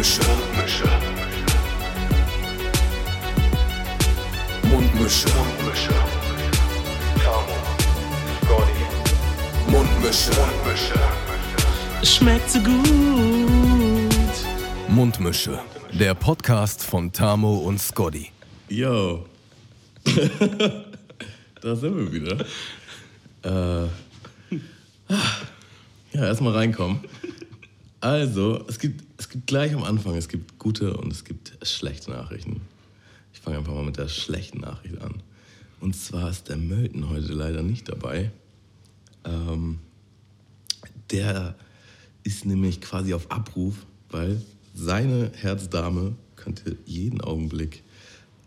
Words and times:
Mundmische. 0.00 0.88
Mundmische. 4.62 5.28
Mundmische. 5.28 5.94
Tamo. 7.22 7.56
Scotty. 8.40 8.84
Mundmische. 9.70 10.30
Mundmische. 10.40 10.98
Schmeckt 12.02 12.48
so 12.48 12.60
gut. 12.60 12.80
Mundmische. 14.88 15.60
Der 15.92 16.14
Podcast 16.14 16.82
von 16.82 17.12
Tamo 17.12 17.58
und 17.58 17.78
Scotty. 17.78 18.30
Yo. 18.70 19.26
da 21.60 21.76
sind 21.76 21.94
wir 21.94 22.10
wieder. 22.10 22.46
Äh, 23.42 23.86
ja, 26.14 26.24
erstmal 26.26 26.54
reinkommen. 26.54 27.00
Also, 28.00 28.64
es 28.66 28.78
gibt, 28.78 29.09
es 29.20 29.28
gibt 29.28 29.48
gleich 29.48 29.74
am 29.74 29.84
Anfang, 29.84 30.16
es 30.16 30.28
gibt 30.28 30.58
gute 30.58 30.96
und 30.96 31.12
es 31.12 31.24
gibt 31.24 31.52
schlechte 31.62 32.10
Nachrichten. 32.10 32.62
Ich 33.34 33.40
fange 33.40 33.58
einfach 33.58 33.74
mal 33.74 33.84
mit 33.84 33.98
der 33.98 34.08
schlechten 34.08 34.60
Nachricht 34.60 34.98
an. 35.02 35.22
Und 35.78 35.94
zwar 35.94 36.30
ist 36.30 36.48
der 36.48 36.56
Mölten 36.56 37.10
heute 37.10 37.34
leider 37.34 37.62
nicht 37.62 37.90
dabei. 37.90 38.30
Ähm, 39.26 39.78
der 41.10 41.54
ist 42.22 42.46
nämlich 42.46 42.80
quasi 42.80 43.12
auf 43.12 43.30
Abruf, 43.30 43.84
weil 44.08 44.40
seine 44.74 45.30
Herzdame 45.34 46.14
könnte 46.36 46.78
jeden 46.86 47.20
Augenblick 47.20 47.82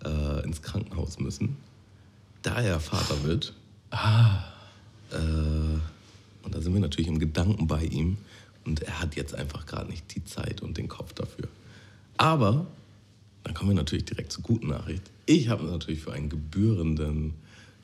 äh, 0.04 0.44
ins 0.44 0.63
Krankenhaus 0.63 1.20
müssen, 1.20 1.55
da 2.41 2.60
er 2.60 2.80
Vater 2.80 3.24
wird. 3.24 3.54
Äh, 5.12 5.18
und 6.41 6.55
da 6.55 6.62
sind 6.62 6.74
wir 6.74 6.82
natürlich 6.82 7.10
im 7.10 7.20
Gedanken 7.20 7.68
bei 7.68 7.84
ihm. 7.84 8.18
Und 8.66 8.81
er 8.81 9.02
hat 9.02 9.16
jetzt 9.16 9.35
einfach 9.35 9.66
gerade 9.66 9.90
nicht 9.90 10.15
die 10.15 10.24
Zeit 10.24 10.62
und 10.62 10.77
den 10.77 10.87
Kopf 10.87 11.13
dafür. 11.13 11.48
Aber 12.18 12.68
dann 13.43 13.54
kommen 13.54 13.71
wir 13.71 13.76
natürlich 13.76 14.05
direkt 14.05 14.32
zur 14.32 14.43
guten 14.43 14.68
Nachricht. 14.68 15.04
Ich 15.26 15.49
habe 15.49 15.65
natürlich 15.65 16.01
für 16.01 16.13
einen 16.13 16.29
gebührenden, 16.29 17.34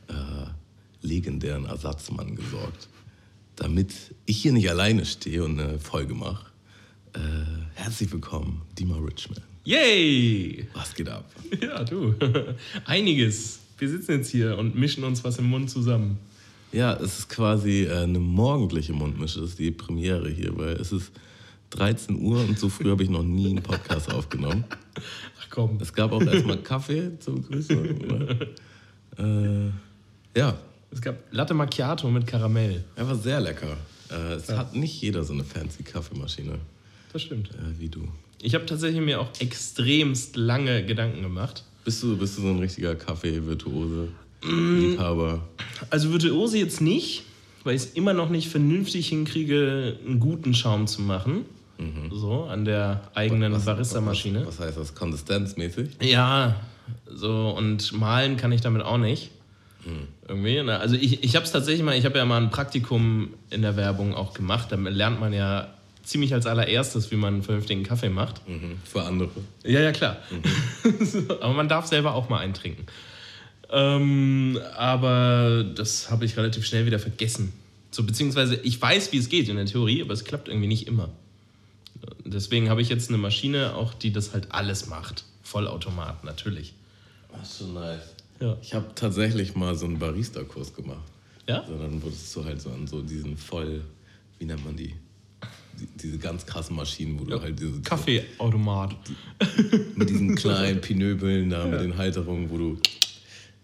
äh, 0.07 0.13
legendären 1.01 1.65
Ersatzmann 1.65 2.35
gesorgt, 2.35 2.87
damit 3.55 3.93
ich 4.25 4.41
hier 4.41 4.53
nicht 4.53 4.69
alleine 4.69 5.05
stehe 5.05 5.43
und 5.43 5.59
eine 5.59 5.79
Folge 5.79 6.13
mache. 6.13 6.45
Äh, 7.13 7.19
herzlich 7.75 8.11
willkommen, 8.11 8.61
Dima 8.77 8.97
Richman. 8.97 9.41
Yay! 9.63 10.67
Was 10.73 10.95
geht 10.95 11.09
ab? 11.09 11.29
Ja, 11.61 11.83
du. 11.83 12.15
Einiges. 12.85 13.59
Wir 13.77 13.89
sitzen 13.89 14.11
jetzt 14.11 14.29
hier 14.29 14.57
und 14.57 14.75
mischen 14.75 15.03
uns 15.03 15.23
was 15.23 15.37
im 15.37 15.45
Mund 15.45 15.69
zusammen. 15.69 16.17
Ja, 16.71 16.93
es 16.93 17.19
ist 17.19 17.29
quasi 17.29 17.83
äh, 17.85 18.03
eine 18.03 18.19
morgendliche 18.19 18.93
Mundmische. 18.93 19.41
Das 19.41 19.51
ist 19.51 19.59
die 19.59 19.71
Premiere 19.71 20.29
hier, 20.29 20.55
weil 20.57 20.73
es 20.75 20.91
ist 20.91 21.11
13 21.71 22.19
Uhr 22.21 22.41
und 22.41 22.57
so 22.59 22.69
früh 22.69 22.89
habe 22.91 23.03
ich 23.03 23.09
noch 23.09 23.23
nie 23.23 23.49
einen 23.49 23.61
Podcast 23.63 24.11
aufgenommen. 24.13 24.63
Ach 25.41 25.47
komm. 25.49 25.77
Es 25.81 25.93
gab 25.93 26.11
auch 26.11 26.21
erstmal 26.21 26.57
Kaffee 26.57 27.11
zur 27.19 27.35
Begrüßung. 27.35 28.01
oder? 28.01 28.37
Äh, 29.17 29.71
ja, 30.37 30.57
Es 30.91 31.01
gab 31.01 31.17
Latte 31.31 31.53
Macchiato 31.53 32.09
mit 32.09 32.25
Karamell. 32.27 32.83
er 32.95 33.07
war 33.07 33.15
sehr 33.15 33.41
lecker. 33.41 33.77
Äh, 34.11 34.33
es 34.33 34.49
hat 34.49 34.75
nicht 34.75 34.99
jeder 35.01 35.23
so 35.23 35.33
eine 35.33 35.43
fancy 35.43 35.83
Kaffeemaschine 35.83 36.53
Das 37.13 37.21
stimmt. 37.23 37.49
äh, 37.51 37.79
wie 37.79 37.89
du. 37.89 38.07
Ich 38.41 38.55
habe 38.55 38.65
tatsächlich 38.65 39.01
mir 39.01 39.19
auch 39.19 39.29
extremst 39.39 40.35
lange 40.37 40.85
Gedanken 40.85 41.21
gemacht. 41.21 41.63
Bist 41.83 42.01
du, 42.03 42.17
bist 42.17 42.37
du 42.37 42.41
so 42.43 42.47
ein 42.49 42.59
richtiger 42.59 42.95
Kaffee-Virtuose? 42.95 44.07
Liebhaber? 44.41 45.41
Also 45.89 46.11
Virtuose 46.11 46.57
jetzt 46.57 46.81
nicht, 46.81 47.23
weil 47.63 47.75
ich 47.75 47.83
es 47.83 47.93
immer 47.93 48.13
noch 48.13 48.29
nicht 48.29 48.49
vernünftig 48.49 49.09
hinkriege, 49.09 49.97
einen 50.05 50.19
guten 50.19 50.53
Schaum 50.53 50.87
zu 50.87 51.01
machen. 51.01 51.45
So, 52.11 52.43
an 52.43 52.65
der 52.65 53.09
eigenen 53.13 53.53
Barista-Maschine. 53.63 54.45
Was, 54.45 54.59
was 54.59 54.67
heißt 54.67 54.77
das? 54.77 54.95
Konsistenzmäßig? 54.95 55.91
Ja, 56.01 56.57
so 57.07 57.55
und 57.57 57.93
malen 57.93 58.35
kann 58.35 58.51
ich 58.51 58.59
damit 58.59 58.81
auch 58.81 58.97
nicht. 58.97 59.31
Irgendwie. 60.27 60.61
ne? 60.61 60.77
Also 60.77 60.95
ich, 60.95 61.23
ich 61.23 61.35
habe 61.35 61.45
es 61.45 61.51
tatsächlich 61.51 61.83
mal, 61.83 61.97
ich 61.97 62.05
habe 62.05 62.17
ja 62.17 62.25
mal 62.25 62.41
ein 62.41 62.49
Praktikum 62.49 63.29
in 63.49 63.61
der 63.61 63.77
Werbung 63.77 64.13
auch 64.13 64.33
gemacht. 64.33 64.71
Da 64.71 64.75
lernt 64.75 65.19
man 65.19 65.31
ja 65.33 65.69
ziemlich 66.03 66.33
als 66.33 66.45
allererstes, 66.45 67.11
wie 67.11 67.15
man 67.15 67.35
einen 67.35 67.43
vernünftigen 67.43 67.83
Kaffee 67.83 68.09
macht. 68.09 68.47
Mhm. 68.47 68.77
Für 68.83 69.03
andere. 69.03 69.29
Ja, 69.63 69.79
ja, 69.79 69.91
klar. 69.91 70.17
So, 71.01 71.19
aber 71.41 71.53
man 71.53 71.69
darf 71.69 71.85
selber 71.85 72.13
auch 72.13 72.29
mal 72.29 72.39
eintrinken. 72.39 72.85
Ähm, 73.71 74.59
aber 74.75 75.63
das 75.63 76.09
habe 76.09 76.25
ich 76.25 76.35
relativ 76.37 76.65
schnell 76.65 76.85
wieder 76.85 76.99
vergessen. 76.99 77.53
So, 77.91 78.03
beziehungsweise 78.03 78.55
ich 78.55 78.81
weiß, 78.81 79.11
wie 79.11 79.17
es 79.17 79.29
geht 79.29 79.49
in 79.49 79.55
der 79.55 79.65
Theorie, 79.65 80.01
aber 80.01 80.13
es 80.13 80.23
klappt 80.23 80.47
irgendwie 80.47 80.67
nicht 80.67 80.87
immer. 80.87 81.09
Deswegen 82.25 82.69
habe 82.69 82.81
ich 82.81 82.89
jetzt 82.89 83.09
eine 83.09 83.17
Maschine, 83.17 83.75
auch 83.75 83.93
die 83.93 84.11
das 84.11 84.33
halt 84.33 84.51
alles 84.51 84.87
macht. 84.87 85.25
Vollautomat, 85.43 86.23
natürlich. 86.23 86.73
Ach, 87.33 87.45
so 87.45 87.67
nice. 87.67 88.13
Ja. 88.39 88.57
Ich 88.61 88.73
habe 88.73 88.85
tatsächlich 88.95 89.55
mal 89.55 89.75
so 89.75 89.85
einen 89.85 89.99
Barista-Kurs 89.99 90.73
gemacht. 90.73 91.03
Ja? 91.47 91.65
Dann 91.67 92.01
wurdest 92.01 92.35
du 92.35 92.45
halt 92.45 92.61
so 92.61 92.69
an 92.69 92.87
so 92.87 93.01
diesen 93.01 93.35
voll, 93.35 93.81
wie 94.37 94.45
nennt 94.45 94.63
man 94.63 94.77
die? 94.77 94.93
die 95.79 95.87
diese 96.01 96.17
ganz 96.17 96.45
krassen 96.45 96.75
Maschinen, 96.75 97.19
wo 97.19 97.25
du 97.25 97.41
halt 97.41 97.59
diese 97.59 97.81
Kaffeeautomat. 97.81 98.95
mit 99.95 100.09
diesen 100.09 100.35
kleinen 100.35 100.81
Pinöbeln 100.81 101.49
da, 101.49 101.65
mit 101.65 101.81
den 101.81 101.97
Halterungen, 101.97 102.49
wo 102.49 102.57
du 102.57 102.77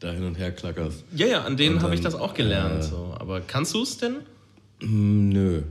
da 0.05 0.11
hin 0.13 0.23
und 0.23 0.35
her 0.35 0.51
klackerst. 0.51 1.03
Ja, 1.15 1.25
ja, 1.27 1.41
an 1.43 1.57
denen 1.57 1.81
habe 1.81 1.93
ich 1.95 2.01
das 2.01 2.15
auch 2.15 2.33
gelernt. 2.33 2.79
äh, 2.83 2.87
so. 2.87 3.15
Aber 3.19 3.41
kannst 3.41 3.73
du 3.73 3.81
es 3.83 3.97
denn? 3.97 4.17
Hm, 4.81 5.29
nö. 5.29 5.61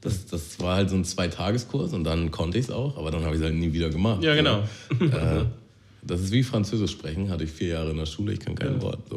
Das, 0.00 0.26
das 0.26 0.60
war 0.60 0.76
halt 0.76 0.90
so 0.90 0.96
ein 0.96 1.04
Zweitageskurs 1.04 1.92
und 1.92 2.04
dann 2.04 2.30
konnte 2.30 2.56
ich 2.58 2.66
es 2.66 2.70
auch, 2.70 2.96
aber 2.96 3.10
dann 3.10 3.24
habe 3.24 3.34
ich 3.34 3.40
es 3.40 3.44
halt 3.44 3.56
nie 3.56 3.72
wieder 3.72 3.90
gemacht. 3.90 4.22
Ja, 4.22 4.34
genau. 4.36 4.62
So. 4.98 5.04
Äh, 5.06 5.44
das 6.02 6.20
ist 6.20 6.30
wie 6.30 6.44
Französisch 6.44 6.92
sprechen, 6.92 7.30
hatte 7.30 7.44
ich 7.44 7.50
vier 7.50 7.68
Jahre 7.68 7.90
in 7.90 7.96
der 7.96 8.06
Schule, 8.06 8.32
ich 8.32 8.38
kann 8.40 8.54
kein 8.54 8.80
Wort. 8.80 9.00
So. 9.10 9.16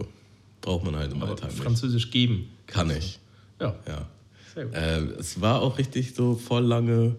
Braucht 0.61 0.83
man 0.85 0.95
halt 0.95 1.11
im 1.11 1.21
Aber 1.21 1.31
Alltag 1.31 1.51
nicht. 1.51 1.61
Französisch 1.61 2.09
geben. 2.09 2.49
Kann 2.65 2.89
ich. 2.89 3.19
Ja, 3.59 3.75
Ja. 3.87 4.07
sehr 4.55 4.65
gut. 4.65 4.73
Äh, 4.75 4.99
es 5.19 5.39
war 5.41 5.61
auch 5.61 5.77
richtig 5.77 6.15
so 6.15 6.33
voll 6.35 6.63
lange 6.63 7.15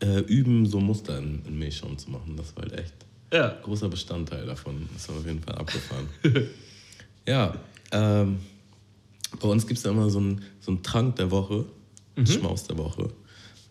äh, 0.00 0.20
üben, 0.20 0.64
so 0.66 0.80
Muster 0.80 1.18
in, 1.18 1.42
in 1.46 1.58
Milchschaum 1.58 1.98
zu 1.98 2.10
machen. 2.10 2.36
Das 2.38 2.56
war 2.56 2.62
halt 2.62 2.78
echt 2.78 2.94
Ja, 3.32 3.56
großer 3.62 3.88
Bestandteil 3.88 4.46
davon. 4.46 4.88
Das 4.94 5.08
war 5.08 5.16
auf 5.16 5.26
jeden 5.26 5.42
Fall 5.42 5.56
abgefahren. 5.56 6.08
ja, 7.26 7.54
ähm, 7.92 8.38
bei 9.40 9.48
uns 9.48 9.66
gibt 9.66 9.78
es 9.78 9.84
ja 9.84 9.90
immer 9.90 10.08
so 10.10 10.18
einen 10.18 10.42
so 10.60 10.70
einen 10.72 10.82
Trank 10.82 11.16
der 11.16 11.30
Woche, 11.30 11.64
Schmaus 12.24 12.64
der 12.66 12.78
Woche. 12.78 13.10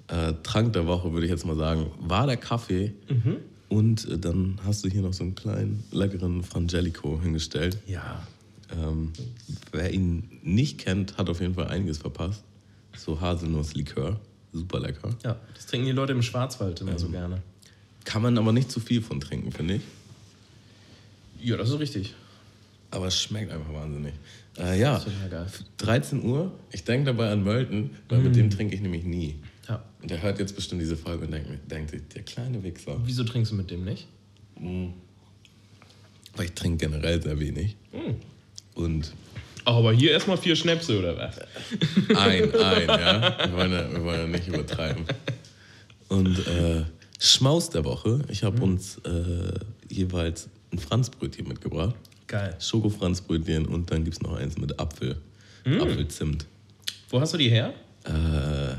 Äh, 0.07 0.33
Trank 0.43 0.73
der 0.73 0.85
Woche 0.85 1.11
würde 1.13 1.25
ich 1.25 1.31
jetzt 1.31 1.45
mal 1.45 1.55
sagen, 1.55 1.87
war 1.99 2.27
der 2.27 2.37
Kaffee. 2.37 2.93
Und 3.69 4.07
äh, 4.07 4.19
dann 4.19 4.59
hast 4.63 4.85
du 4.85 4.89
hier 4.89 5.01
noch 5.01 5.13
so 5.13 5.23
einen 5.23 5.33
kleinen, 5.35 5.83
leckeren 5.91 6.43
Frangelico 6.43 7.19
hingestellt. 7.21 7.77
ja. 7.87 8.25
Ähm, 8.75 9.13
wer 9.71 9.93
ihn 9.93 10.39
nicht 10.41 10.79
kennt, 10.79 11.17
hat 11.19 11.29
auf 11.29 11.39
jeden 11.39 11.53
Fall 11.53 11.67
einiges 11.67 11.99
verpasst. 11.99 12.43
So 12.97 13.21
Haselnusslikör, 13.21 14.19
super 14.53 14.79
lecker. 14.79 15.09
Ja, 15.23 15.37
das 15.53 15.67
trinken 15.67 15.85
die 15.85 15.91
Leute 15.91 16.13
im 16.13 16.23
Schwarzwald 16.23 16.81
immer 16.81 16.93
Ähm. 16.93 16.97
so 16.97 17.09
gerne. 17.09 17.43
Kann 18.05 18.21
man 18.21 18.37
aber 18.37 18.53
nicht 18.53 18.71
zu 18.71 18.79
viel 18.79 19.01
von 19.01 19.19
trinken, 19.19 19.51
finde 19.51 19.75
ich. 19.75 19.81
Ja, 21.41 21.57
das 21.57 21.69
ist 21.69 21.79
richtig. 21.79 22.13
Aber 22.91 23.07
es 23.07 23.19
schmeckt 23.21 23.51
einfach 23.51 23.73
wahnsinnig. 23.73 24.13
Äh, 24.57 24.79
ja, 24.79 24.99
Total 24.99 25.29
geil. 25.29 25.47
13 25.77 26.23
Uhr. 26.23 26.51
Ich 26.71 26.83
denke 26.85 27.07
dabei 27.07 27.31
an 27.31 27.43
Mölten, 27.43 27.89
weil 28.07 28.19
mit 28.19 28.35
dem 28.35 28.49
trinke 28.49 28.73
ich 28.75 28.81
nämlich 28.81 29.03
nie. 29.03 29.35
Ja. 29.67 29.83
Und 30.01 30.09
der 30.09 30.21
hört 30.21 30.39
jetzt 30.39 30.55
bestimmt 30.55 30.81
diese 30.81 30.95
Folge 30.95 31.25
und 31.25 31.31
denkt, 31.31 31.49
denkt 31.69 31.91
sich, 31.91 32.01
der 32.13 32.23
kleine 32.23 32.63
Wichser. 32.63 32.97
Wieso 33.03 33.23
trinkst 33.23 33.51
du 33.51 33.55
mit 33.55 33.69
dem 33.69 33.83
nicht? 33.83 34.07
Weil 36.35 36.45
ich 36.45 36.53
trinke 36.53 36.85
generell 36.87 37.21
sehr 37.21 37.39
wenig. 37.39 37.75
Und 38.75 39.13
Ach, 39.65 39.75
aber 39.75 39.93
hier 39.93 40.11
erstmal 40.11 40.37
vier 40.37 40.55
Schnäpse 40.55 40.99
oder 40.99 41.17
was? 41.17 41.39
ein, 42.15 42.53
ein, 42.53 42.87
ja. 42.87 43.37
Wir 43.47 43.53
wollen 43.53 43.71
ja, 43.71 43.91
wir 43.91 44.03
wollen 44.03 44.19
ja 44.19 44.27
nicht 44.27 44.47
übertreiben. 44.47 45.05
Und 46.07 46.37
äh, 46.47 46.83
Schmaus 47.19 47.69
der 47.69 47.83
Woche. 47.85 48.19
Ich 48.29 48.43
habe 48.43 48.61
uns 48.61 48.97
äh, 48.99 49.59
jeweils 49.89 50.49
ein 50.71 50.79
Franzbrötchen 50.79 51.47
mitgebracht. 51.47 51.95
Geil. 52.27 52.55
Schoko-Franzbrötchen 52.59 53.65
und 53.65 53.91
dann 53.91 54.03
gibt 54.03 54.15
es 54.17 54.21
noch 54.21 54.33
eins 54.35 54.57
mit 54.57 54.79
Apfel. 54.79 55.17
Apfelzimt. 55.65 56.45
Wo 57.09 57.19
hast 57.19 57.33
du 57.33 57.37
die 57.37 57.49
her? 57.49 57.73
Äh, 58.03 58.75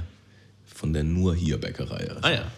von 0.66 0.92
der 0.92 1.04
Nur 1.04 1.34
hier 1.34 1.58
Bäckerei. 1.58 2.08
Also 2.10 2.20
Ah 2.22 2.30
ja. 2.32 2.50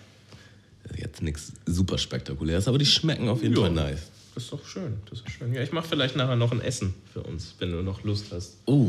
Jetzt 0.96 1.22
nichts 1.22 1.52
super 1.66 1.98
spektakuläres, 1.98 2.66
aber 2.66 2.78
die 2.78 2.86
schmecken 2.86 3.28
auf 3.28 3.42
jeden 3.42 3.54
Ja. 3.54 3.62
Fall 3.62 3.72
nice. 3.72 4.10
Das 4.34 4.44
ist 4.44 4.52
doch 4.52 4.64
schön. 4.66 4.98
Das 5.10 5.20
ist 5.20 5.30
schön. 5.30 5.52
Ja, 5.52 5.62
ich 5.62 5.72
mache 5.72 5.86
vielleicht 5.88 6.16
nachher 6.16 6.36
noch 6.36 6.52
ein 6.52 6.60
Essen 6.60 6.94
für 7.12 7.22
uns, 7.22 7.54
wenn 7.58 7.72
du 7.72 7.82
noch 7.82 8.02
Lust 8.04 8.26
hast. 8.32 8.56
Oh. 8.66 8.88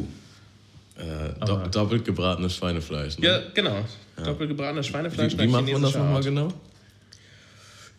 Äh, 0.95 1.45
do 1.45 1.57
doppelt 1.67 2.05
gebratenes 2.05 2.55
Schweinefleisch. 2.55 3.17
Ne? 3.19 3.27
Ja, 3.27 3.41
genau. 3.53 3.85
Doppelt 4.23 4.49
gebratenes 4.49 4.87
Schweinefleisch. 4.87 5.33
Wie, 5.37 5.39
wie 5.43 5.47
macht 5.47 5.69
man 5.71 5.81
das 5.81 5.93
nochmal 5.95 6.23
genau? 6.23 6.53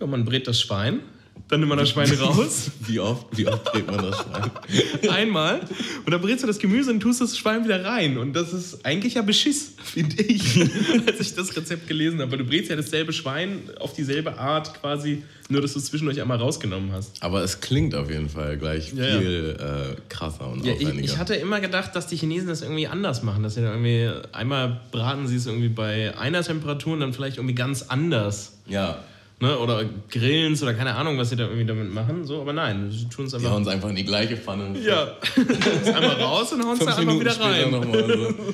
Ja, 0.01 0.07
man 0.07 0.25
brät 0.25 0.47
das 0.47 0.61
Schwein 0.61 1.01
dann 1.49 1.61
nimmt 1.61 1.71
man 1.71 1.79
das 1.79 1.89
Schwein 1.91 2.09
raus. 2.13 2.71
Wie 2.87 3.01
oft, 3.01 3.27
wie 3.37 3.47
oft 3.49 3.75
dreht 3.75 3.87
man 3.91 3.99
das 3.99 4.19
Schwein? 4.19 4.51
Einmal. 5.11 5.61
Und 6.05 6.11
dann 6.13 6.21
brätst 6.21 6.45
du 6.45 6.47
das 6.47 6.59
Gemüse 6.61 6.93
und 6.93 7.01
tust 7.01 7.21
das 7.21 7.37
Schwein 7.37 7.65
wieder 7.65 7.85
rein. 7.85 8.19
Und 8.19 8.35
das 8.35 8.53
ist 8.53 8.85
eigentlich 8.87 9.15
ja 9.15 9.23
Beschiss, 9.23 9.73
finde 9.83 10.23
ich, 10.23 10.61
als 11.07 11.19
ich 11.19 11.35
das 11.35 11.57
Rezept 11.57 11.89
gelesen 11.89 12.21
habe. 12.21 12.31
Weil 12.31 12.39
du 12.39 12.45
brätst 12.45 12.71
ja 12.71 12.77
dasselbe 12.77 13.13
Schwein 13.13 13.63
auf 13.81 13.95
dieselbe 13.95 14.39
Art 14.39 14.81
quasi, 14.81 15.25
nur 15.49 15.61
dass 15.61 15.73
du 15.73 15.81
es 15.81 15.87
zwischendurch 15.87 16.21
einmal 16.23 16.39
rausgenommen 16.39 16.93
hast. 16.93 17.21
Aber 17.21 17.43
es 17.43 17.61
klingt 17.61 17.97
auf 17.97 18.09
jeden 18.11 18.29
Fall 18.29 18.57
gleich 18.57 18.93
Ja, 18.93 19.05
ja. 19.07 19.19
viel 19.19 19.57
Äh, 19.59 19.97
krasser 20.09 20.49
und 20.53 20.65
Ja, 20.65 20.73
ich, 20.75 20.83
aufwendiger. 20.87 21.05
ich 21.13 21.19
hatte 21.19 21.35
immer 21.35 21.59
gedacht, 21.61 21.97
dass 21.97 22.07
die 22.07 22.17
Chinesen 22.17 22.49
das 22.49 22.63
irgendwie 22.63 22.87
anders 22.87 23.25
machen. 23.25 23.43
Dass 23.43 23.55
sie 23.57 23.63
da 23.63 23.71
irgendwie, 23.73 24.09
einmal 24.33 24.81
braten 24.93 25.27
sie 25.27 25.35
es 25.37 25.47
irgendwie 25.47 25.69
bei 25.69 26.17
einer 26.17 26.43
Temperatur 26.45 26.93
und 26.93 27.01
dann 27.01 27.13
vielleicht 27.13 27.39
irgendwie 27.39 27.57
ganz 27.57 27.83
anders. 27.89 28.53
ja, 28.69 29.03
Ne? 29.43 29.59
Oder 29.59 29.85
grillen 30.11 30.53
es 30.53 30.63
oder 30.63 30.75
keine 30.75 30.95
Ahnung, 30.95 31.17
was 31.17 31.31
sie 31.31 31.37
da 31.37 31.45
irgendwie 31.45 31.65
damit 31.65 31.93
machen. 31.95 32.27
So, 32.27 32.43
aber 32.43 32.53
nein, 32.53 32.91
sie 32.91 33.09
tun 33.09 33.25
es 33.25 33.31
die 33.31 33.37
einfach. 33.39 33.51
hauen 33.53 33.63
es 33.63 33.69
einfach 33.69 33.89
in 33.89 33.97
die 33.97 34.05
gleiche 34.05 34.37
Pfanne. 34.37 34.79
Ja, 34.79 35.17
einmal 35.87 36.11
raus 36.21 36.53
und 36.53 36.63
hauen 36.65 36.77
es 36.79 36.87
einfach 36.87 36.99
Minuten 36.99 37.21
wieder 37.21 37.41
rein. 37.41 37.71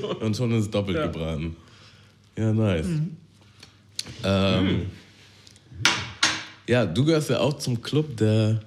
so. 0.01 0.17
Und 0.21 0.37
schon 0.37 0.53
ist 0.53 0.65
es 0.67 0.71
doppelt 0.71 0.97
Ja. 0.97 1.07
gebraten. 1.09 1.57
Ja, 2.39 2.53
nice. 2.53 2.87
Ähm, 4.23 4.87
Ja, 6.69 6.85
du 6.87 7.05
gehörst 7.05 7.31
ja 7.31 7.41
auch 7.41 7.55
zum 7.59 7.81
Club 7.83 8.17
der 8.17 8.61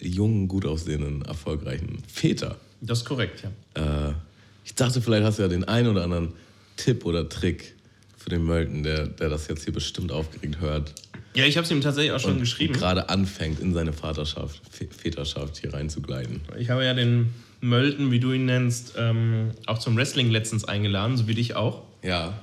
jungen, 0.00 0.48
gut 0.48 0.64
aussehenden, 0.66 1.22
erfolgreichen 1.22 2.02
Väter. 2.12 2.56
Das 2.80 2.98
ist 3.00 3.04
korrekt, 3.04 3.44
ja. 3.76 4.08
Äh, 4.08 4.12
ich 4.64 4.74
dachte, 4.74 5.00
vielleicht 5.02 5.24
hast 5.24 5.38
du 5.38 5.42
ja 5.42 5.48
den 5.48 5.64
einen 5.64 5.88
oder 5.88 6.04
anderen 6.04 6.32
Tipp 6.76 7.04
oder 7.04 7.28
Trick 7.28 7.74
für 8.22 8.30
den 8.30 8.44
Mölten, 8.44 8.82
der, 8.82 9.06
der 9.06 9.28
das 9.28 9.48
jetzt 9.48 9.64
hier 9.64 9.72
bestimmt 9.72 10.12
aufgeregt 10.12 10.60
hört. 10.60 10.92
Ja, 11.34 11.44
ich 11.44 11.56
habe 11.56 11.64
es 11.64 11.70
ihm 11.70 11.80
tatsächlich 11.80 12.12
auch 12.12 12.20
schon 12.20 12.34
und 12.34 12.40
geschrieben. 12.40 12.74
gerade 12.74 13.08
anfängt, 13.08 13.60
in 13.60 13.72
seine 13.72 13.92
Vaterschaft, 13.92 14.60
Vä- 14.78 14.92
Väterschaft 14.92 15.56
hier 15.58 15.72
reinzugleiten. 15.72 16.40
Ich 16.58 16.70
habe 16.70 16.84
ja 16.84 16.92
den 16.92 17.32
Mölten, 17.60 18.10
wie 18.10 18.20
du 18.20 18.32
ihn 18.32 18.46
nennst, 18.46 18.94
ähm, 18.98 19.50
auch 19.66 19.78
zum 19.78 19.96
Wrestling 19.96 20.30
letztens 20.30 20.64
eingeladen, 20.64 21.16
so 21.16 21.26
wie 21.28 21.34
dich 21.34 21.54
auch. 21.56 21.82
Ja. 22.02 22.38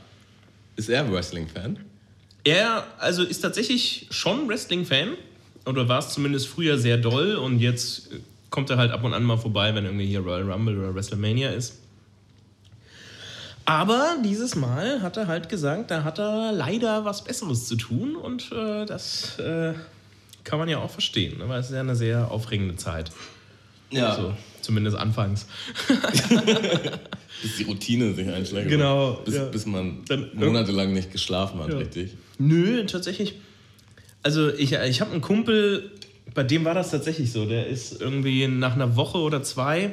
Ist 0.78 0.90
er 0.90 1.12
Wrestling-Fan? 1.12 1.80
Er 2.44 2.86
also 3.00 3.24
ist 3.24 3.42
tatsächlich 3.42 4.08
schon 4.10 4.48
Wrestling-Fan 4.48 5.10
oder 5.66 5.88
war 5.90 6.00
es 6.00 6.10
zumindest 6.10 6.48
früher 6.48 6.78
sehr 6.78 6.98
doll 6.98 7.36
und 7.36 7.60
jetzt 7.60 8.10
kommt 8.50 8.70
er 8.70 8.78
halt 8.78 8.92
ab 8.92 9.04
und 9.04 9.14
an 9.14 9.24
mal 9.24 9.38
vorbei, 9.38 9.76
wenn 9.76 9.84
irgendwie 9.86 10.06
hier 10.06 10.22
Royal 10.22 10.50
Rumble 10.50 10.78
oder 10.80 10.96
WrestleMania 10.96 11.50
ist. 11.50 11.80
Aber 13.70 14.16
dieses 14.24 14.56
Mal 14.56 15.02
hat 15.02 15.18
er 15.18 15.28
halt 15.28 15.50
gesagt, 15.50 15.92
da 15.92 16.06
hat 16.06 16.20
er 16.20 16.54
leider 16.54 17.04
was 17.04 17.22
Besseres 17.26 17.68
zu 17.68 17.76
tun 17.76 18.16
und 18.16 18.50
äh, 18.54 18.86
das 18.86 19.38
äh, 19.40 19.74
kann 20.46 20.58
man 20.58 20.70
ja 20.70 20.78
auch 20.78 20.90
verstehen, 20.90 21.38
ne? 21.38 21.50
weil 21.50 21.60
es 21.60 21.66
ist 21.68 21.74
ja 21.74 21.82
eine 21.82 21.98
sehr 21.98 22.32
aufregende 22.32 22.78
Zeit. 22.78 23.12
Ja. 23.92 24.16
So, 24.16 24.34
zumindest 24.62 24.96
anfangs. 24.96 25.48
Bis 27.42 27.58
die 27.58 27.64
Routine 27.64 28.14
sich 28.14 28.30
einschlägt. 28.30 28.70
Genau, 28.70 29.20
Bis, 29.26 29.36
ja. 29.36 29.44
bis 29.46 29.66
man 29.66 30.04
Dann- 30.08 30.30
monatelang 30.34 30.94
nicht 30.94 31.12
geschlafen 31.12 31.60
hat, 31.60 31.70
Ja. 31.70 31.78
richtig. 31.78 32.12
Nö, 32.40 32.86
tatsächlich. 32.86 33.36
Also 34.24 34.50
ich, 34.50 34.72
ich 34.72 35.02
habe 35.02 35.12
einen 35.12 35.22
Kumpel, 35.22 35.92
bei 36.34 36.44
dem 36.44 36.64
war 36.64 36.74
das 36.74 36.90
tatsächlich 36.92 37.34
so. 37.34 37.46
Der 37.46 37.68
ist 37.68 38.00
irgendwie 38.02 38.48
nach 38.48 38.76
einer 38.76 38.96
Woche 38.96 39.18
oder 39.18 39.44
zwei, 39.44 39.92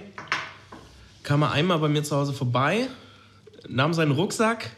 kam 1.24 1.42
er 1.42 1.50
einmal 1.50 1.80
bei 1.80 1.88
mir 1.88 2.04
zu 2.04 2.14
Hause 2.16 2.32
vorbei, 2.32 2.86
nahm 3.68 3.94
seinen 3.94 4.12
Rucksack, 4.12 4.70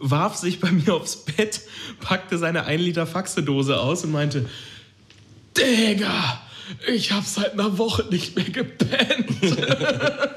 warf 0.00 0.36
sich 0.36 0.60
bei 0.60 0.70
mir 0.70 0.94
aufs 0.94 1.24
Bett, 1.24 1.60
packte 2.00 2.38
seine 2.38 2.64
1 2.64 2.82
Liter 2.82 3.06
Faxedose 3.06 3.80
aus 3.80 4.04
und 4.04 4.12
meinte, 4.12 4.48
Digga, 5.56 6.40
ich 6.86 7.12
habe 7.12 7.24
seit 7.26 7.54
einer 7.54 7.78
Woche 7.78 8.04
nicht 8.10 8.36
mehr 8.36 8.50
gepennt. 8.50 9.28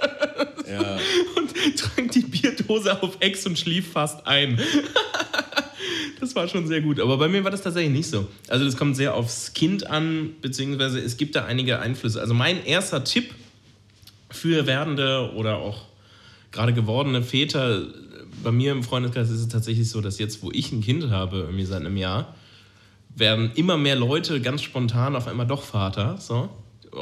Ja. 0.71 0.97
und 1.35 1.53
trank 1.77 2.13
die 2.13 2.21
Bierdose 2.21 3.03
auf 3.03 3.17
Ex 3.19 3.45
und 3.45 3.59
schlief 3.59 3.91
fast 3.91 4.25
ein. 4.25 4.57
das 6.21 6.33
war 6.33 6.47
schon 6.47 6.65
sehr 6.65 6.79
gut. 6.79 7.01
Aber 7.01 7.17
bei 7.17 7.27
mir 7.27 7.43
war 7.43 7.51
das 7.51 7.61
tatsächlich 7.61 7.91
nicht 7.91 8.09
so. 8.09 8.27
Also 8.47 8.63
das 8.63 8.77
kommt 8.77 8.95
sehr 8.95 9.13
aufs 9.13 9.53
Kind 9.53 9.87
an, 9.87 10.35
beziehungsweise 10.41 10.99
es 11.01 11.17
gibt 11.17 11.35
da 11.35 11.43
einige 11.43 11.79
Einflüsse. 11.79 12.21
Also 12.21 12.33
mein 12.33 12.63
erster 12.63 13.03
Tipp 13.03 13.33
für 14.29 14.65
werdende 14.65 15.33
oder 15.35 15.57
auch 15.57 15.87
gerade 16.51 16.73
gewordene 16.73 17.21
Väter, 17.23 17.81
bei 18.43 18.51
mir 18.51 18.71
im 18.71 18.83
Freundeskreis 18.83 19.29
ist 19.29 19.39
es 19.41 19.47
tatsächlich 19.47 19.89
so, 19.89 20.01
dass 20.01 20.19
jetzt, 20.19 20.41
wo 20.43 20.51
ich 20.51 20.71
ein 20.71 20.81
Kind 20.81 21.09
habe, 21.09 21.37
irgendwie 21.39 21.65
seit 21.65 21.81
einem 21.81 21.97
Jahr, 21.97 22.35
werden 23.15 23.51
immer 23.55 23.77
mehr 23.77 23.95
Leute 23.95 24.41
ganz 24.41 24.61
spontan 24.61 25.15
auf 25.15 25.27
einmal 25.27 25.47
doch 25.47 25.63
Vater. 25.63 26.17
So. 26.19 26.49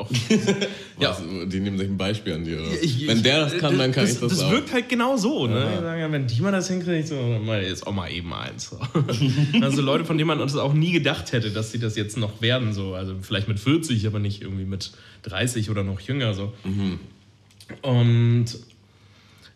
Ja, 1.00 1.18
die 1.48 1.60
nehmen 1.62 1.78
sich 1.80 1.88
ein 1.88 1.98
Beispiel 1.98 2.34
an 2.34 2.44
dir. 2.44 2.60
Ich- 2.82 3.08
Wenn 3.08 3.24
der 3.24 3.42
das 3.42 3.58
kann, 3.58 3.78
dann 3.78 3.92
kann 3.92 4.04
das, 4.04 4.14
ich 4.16 4.20
das, 4.20 4.30
das 4.34 4.42
auch. 4.42 4.52
wirkt 4.52 4.72
halt 4.74 4.88
genau 4.90 5.18
so. 5.18 5.48
Ne? 5.48 5.56
Ja. 5.62 5.82
Sagen, 5.82 6.12
wenn 6.12 6.28
die 6.28 6.42
mal 6.42 6.52
das 6.52 6.68
hinkriegt, 6.68 7.08
so, 7.08 7.16
mal 7.16 7.64
jetzt 7.64 7.88
auch 7.88 7.94
mal 7.94 8.12
eben 8.12 8.32
eins. 8.34 8.70
So. 8.70 8.80
also 9.62 9.82
Leute, 9.82 10.06
von 10.06 10.18
denen 10.18 10.28
man 10.28 10.42
uns 10.42 10.56
auch 10.56 10.74
nie 10.74 10.92
gedacht 10.92 11.32
hätte, 11.32 11.50
dass 11.52 11.72
sie 11.72 11.80
das 11.80 11.96
jetzt 11.96 12.18
noch 12.18 12.42
werden. 12.42 12.74
So. 12.74 12.94
Also 12.94 13.16
vielleicht 13.22 13.48
mit 13.48 13.60
40, 13.60 14.06
aber 14.06 14.20
nicht 14.20 14.42
irgendwie 14.42 14.66
mit 14.66 14.92
30 15.24 15.70
oder 15.72 15.84
noch 15.84 16.00
jünger. 16.02 16.34
So. 16.36 16.54
Mhm. 16.66 17.00
Und 17.82 18.46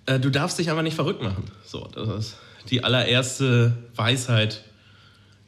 äh, 0.06 0.20
du 0.20 0.30
darfst 0.30 0.60
dich 0.60 0.70
aber 0.70 0.84
nicht 0.84 0.96
verrückt 0.96 1.22
machen. 1.22 1.44
So, 1.66 1.88
das 1.94 2.10
ist 2.10 2.38
die 2.70 2.84
allererste 2.84 3.78
Weisheit, 3.96 4.64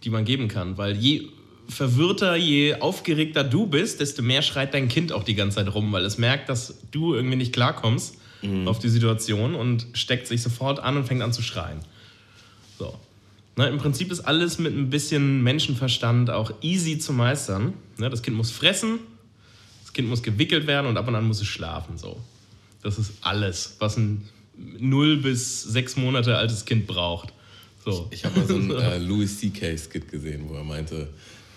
die 0.04 0.10
man 0.10 0.26
geben 0.26 0.48
kann. 0.48 0.78
Weil 0.78 0.96
je 0.96 1.30
verwirrter, 1.68 2.36
je 2.36 2.76
aufgeregter 2.76 3.44
du 3.44 3.68
bist, 3.68 4.00
desto 4.00 4.22
mehr 4.22 4.42
schreit 4.42 4.74
dein 4.74 4.88
Kind 4.88 5.12
auch 5.12 5.24
die 5.24 5.36
ganze 5.36 5.58
Zeit 5.58 5.74
rum, 5.74 5.92
weil 5.92 6.06
es 6.06 6.18
merkt, 6.18 6.50
dass 6.50 6.76
du 6.92 7.16
irgendwie 7.16 7.38
nicht 7.38 7.54
klarkommst 7.54 8.18
auf 8.66 8.78
die 8.78 8.90
Situation 8.90 9.56
und 9.56 9.88
steckt 9.94 10.28
sich 10.28 10.44
sofort 10.44 10.80
an 10.80 10.98
und 10.98 11.06
fängt 11.06 11.24
an 11.24 11.34
zu 11.34 11.42
schreien. 11.42 11.80
So. 12.78 13.00
Ne, 13.56 13.68
Im 13.68 13.78
Prinzip 13.78 14.12
ist 14.12 14.20
alles 14.22 14.60
mit 14.60 14.76
ein 14.76 14.90
bisschen 14.90 15.42
Menschenverstand 15.42 16.30
auch 16.30 16.52
easy 16.62 17.00
zu 17.00 17.14
meistern. 17.14 17.74
Ne, 17.98 18.10
das 18.10 18.22
Kind 18.22 18.36
muss 18.36 18.52
fressen, 18.52 19.00
das 19.82 19.94
Kind 19.94 20.10
muss 20.10 20.22
gewickelt 20.22 20.68
werden 20.68 20.88
und 20.88 20.98
ab 20.98 21.08
und 21.08 21.16
an 21.16 21.26
muss 21.26 21.42
es 21.42 21.48
schlafen. 21.48 21.98
So. 21.98 22.22
Das 22.84 23.00
ist 23.00 23.14
alles, 23.22 23.78
was 23.80 23.98
ein 23.98 24.30
0 24.58 25.18
bis 25.18 25.64
6 25.64 25.98
Monate 25.98 26.38
altes 26.38 26.66
Kind 26.66 26.88
braucht. 26.88 27.34
So. 27.84 28.08
Ich 28.12 28.26
habe 28.26 28.40
mal 28.40 28.48
so 28.48 28.56
einen 28.56 28.72
äh, 28.80 28.98
Louis 28.98 29.40
C.K.-Skit 29.40 30.10
gesehen, 30.10 30.50
wo 30.50 30.56
er 30.56 30.64
meinte, 30.64 31.10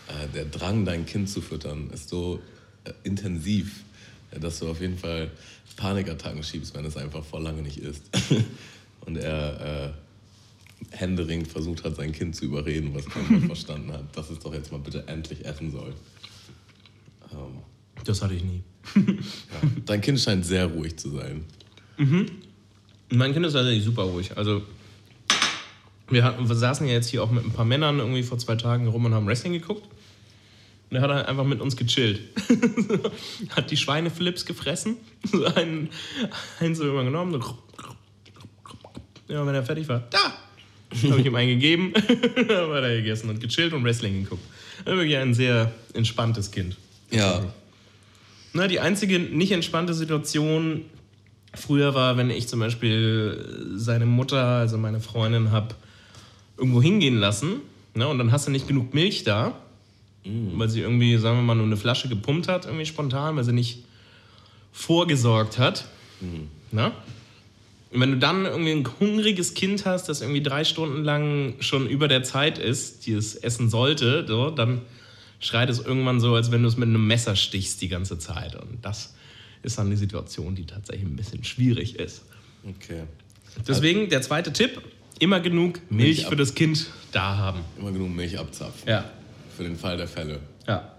äh, 0.09 0.29
der 0.35 0.45
Drang, 0.45 0.85
dein 0.85 1.07
Kind 1.07 1.29
zu 1.29 1.41
füttern, 1.41 1.91
ist 1.91 2.09
so 2.09 2.41
äh, 2.85 2.93
intensiv, 3.05 3.85
äh, 4.31 4.41
dass 4.41 4.59
du 4.59 4.69
auf 4.69 4.81
jeden 4.81 4.99
Fall 4.99 5.31
Panikattacken 5.77 6.43
schiebst, 6.43 6.75
wenn 6.75 6.85
es 6.85 6.97
einfach 6.97 7.25
vor 7.25 7.41
lange 7.41 7.63
nicht 7.63 7.79
isst. 7.79 8.03
Und 9.07 9.17
er 9.17 9.95
äh, 10.91 10.97
händeringend 10.97 11.49
versucht 11.49 11.85
hat, 11.85 11.97
sein 11.97 12.13
Kind 12.13 12.37
zu 12.37 12.45
überreden, 12.45 12.95
was 12.95 13.07
keiner 13.07 13.41
verstanden 13.47 13.93
hat, 13.93 14.17
dass 14.17 14.29
es 14.29 14.41
doch 14.41 14.53
jetzt 14.53 14.71
mal 14.73 14.81
bitte 14.81 15.07
endlich 15.07 15.45
essen 15.45 15.71
soll. 15.71 15.95
Ähm, 17.33 17.63
Das 18.05 18.21
hatte 18.23 18.35
ich 18.35 18.45
nie. 18.45 18.63
ja. 18.97 19.03
Dein 19.87 20.01
Kind 20.01 20.21
scheint 20.21 20.45
sehr 20.45 20.67
ruhig 20.67 20.97
zu 20.97 21.11
sein. 21.11 21.45
Mein 23.11 23.33
Kind 23.33 23.47
ist 23.47 23.55
tatsächlich 23.55 23.85
super 23.85 24.03
ruhig. 24.03 24.37
Also, 24.37 24.63
wir, 26.11 26.25
hatten, 26.25 26.49
wir 26.49 26.57
saßen 26.57 26.87
ja 26.87 26.93
jetzt 26.93 27.09
hier 27.09 27.23
auch 27.23 27.31
mit 27.31 27.45
ein 27.45 27.53
paar 27.53 27.65
Männern 27.65 27.99
irgendwie 27.99 28.23
vor 28.23 28.39
zwei 28.39 28.57
Tagen 28.57 28.87
rum 28.89 29.05
und 29.05 29.15
haben 29.15 29.27
Wrestling 29.27 29.53
geguckt. 29.53 29.85
Und 30.91 30.97
er 30.97 31.03
hat 31.03 31.11
halt 31.11 31.27
einfach 31.27 31.45
mit 31.45 31.61
uns 31.61 31.77
gechillt. 31.77 32.21
hat 33.51 33.71
die 33.71 33.77
Schweineflips 33.77 34.47
gefressen. 34.47 34.97
So 35.31 35.45
einen, 35.55 35.91
einen 36.61 36.75
so 36.75 36.89
immer 36.89 37.05
genommen. 37.05 37.41
So. 37.41 37.59
Ja, 39.29 39.47
wenn 39.47 39.55
er 39.55 39.63
fertig 39.63 39.89
war, 39.89 40.05
da! 40.11 40.35
Habe 41.11 41.21
ich 41.21 41.27
ihm 41.27 41.35
einen 41.35 41.51
gegeben. 41.51 41.93
Dann 42.49 42.71
hat 42.71 42.83
er 42.83 42.97
gegessen 42.97 43.29
und 43.29 43.41
gechillt 43.41 43.75
und 43.75 43.85
Wrestling 43.85 44.25
geguckt. 44.25 44.43
Also 44.87 44.97
wirklich 44.99 45.19
ein 45.19 45.35
sehr 45.35 45.71
entspanntes 45.93 46.51
Kind. 46.51 46.79
Ja. 47.11 47.53
Na, 48.55 48.67
die 48.67 48.81
einzige 48.81 49.19
nicht 49.19 49.53
entspannte 49.53 49.93
Situation 49.93 50.87
früher 51.59 51.95
war, 51.95 52.17
wenn 52.17 52.31
ich 52.31 52.49
zum 52.49 52.61
Beispiel 52.61 53.73
seine 53.75 54.07
Mutter, 54.07 54.43
also 54.45 54.79
meine 54.79 55.01
Freundin, 55.01 55.51
habe 55.51 55.75
irgendwo 56.57 56.83
hingehen 56.83 57.19
lassen. 57.19 57.61
Ne, 57.95 58.07
und 58.07 58.19
dann 58.19 58.31
hast 58.31 58.47
du 58.47 58.51
nicht 58.53 58.69
genug 58.69 58.95
Milch 58.95 59.25
da, 59.25 59.55
weil 60.25 60.69
sie 60.69 60.81
irgendwie, 60.81 61.17
sagen 61.17 61.39
wir 61.39 61.43
mal, 61.43 61.55
nur 61.55 61.67
eine 61.67 61.77
Flasche 61.77 62.09
gepumpt 62.09 62.47
hat, 62.47 62.67
irgendwie 62.67 62.87
spontan, 62.87 63.37
weil 63.37 63.45
sie 63.45 63.53
nicht 63.53 63.85
vorgesorgt 64.73 65.59
hat. 65.59 65.87
Na? 66.71 66.93
Und 67.91 68.01
wenn 68.01 68.13
du 68.13 68.19
dann 68.19 68.45
irgendwie 68.45 68.73
ein 68.73 68.87
hungriges 69.01 69.55
Kind 69.55 69.87
hast, 69.87 70.09
das 70.09 70.21
irgendwie 70.21 70.43
drei 70.43 70.65
Stunden 70.65 71.03
lang 71.03 71.55
schon 71.61 71.89
über 71.89 72.07
der 72.07 72.23
Zeit 72.23 72.59
ist, 72.59 73.07
die 73.07 73.15
es 73.15 73.35
essen 73.35 73.71
sollte, 73.71 74.27
so, 74.29 74.51
dann 74.51 74.83
schreit 75.41 75.71
es 75.71 75.81
irgendwann 75.81 76.21
so, 76.21 76.35
als 76.35 76.51
wenn 76.51 76.63
du 76.63 76.69
es 76.69 76.77
mit 76.77 76.89
einem 76.89 77.07
Messer 77.07 77.35
stichst 77.35 77.81
die 77.81 77.89
ganze 77.89 78.19
Zeit. 78.19 78.55
Und 78.55 78.79
das 78.83 79.15
ist 79.69 79.79
dann 79.79 79.91
die 79.91 79.97
Situation, 79.97 80.55
die 80.55 80.67
tatsächlich 80.67 81.07
ein 81.07 81.17
bisschen 81.17 81.45
schwierig 81.45 81.97
ist. 81.99 82.23
Okay. 82.65 83.05
Deswegen 83.67 84.09
der 84.09 84.23
zweite 84.23 84.53
Tipp: 84.53 84.83
immer 85.21 85.41
genug 85.41 85.81
Milch 85.91 86.19
Milch 86.19 86.27
für 86.27 86.37
das 86.37 86.55
Kind 86.55 86.87
da 87.13 87.37
haben. 87.37 87.61
Immer 87.79 87.93
genug 87.93 88.11
Milch 88.11 88.39
abzapfen. 88.39 88.89
Ja. 88.89 89.11
Für 89.57 89.63
den 89.65 89.77
Fall 89.77 89.97
der 89.97 90.09
Fälle. 90.09 90.41
Ja. 90.67 90.93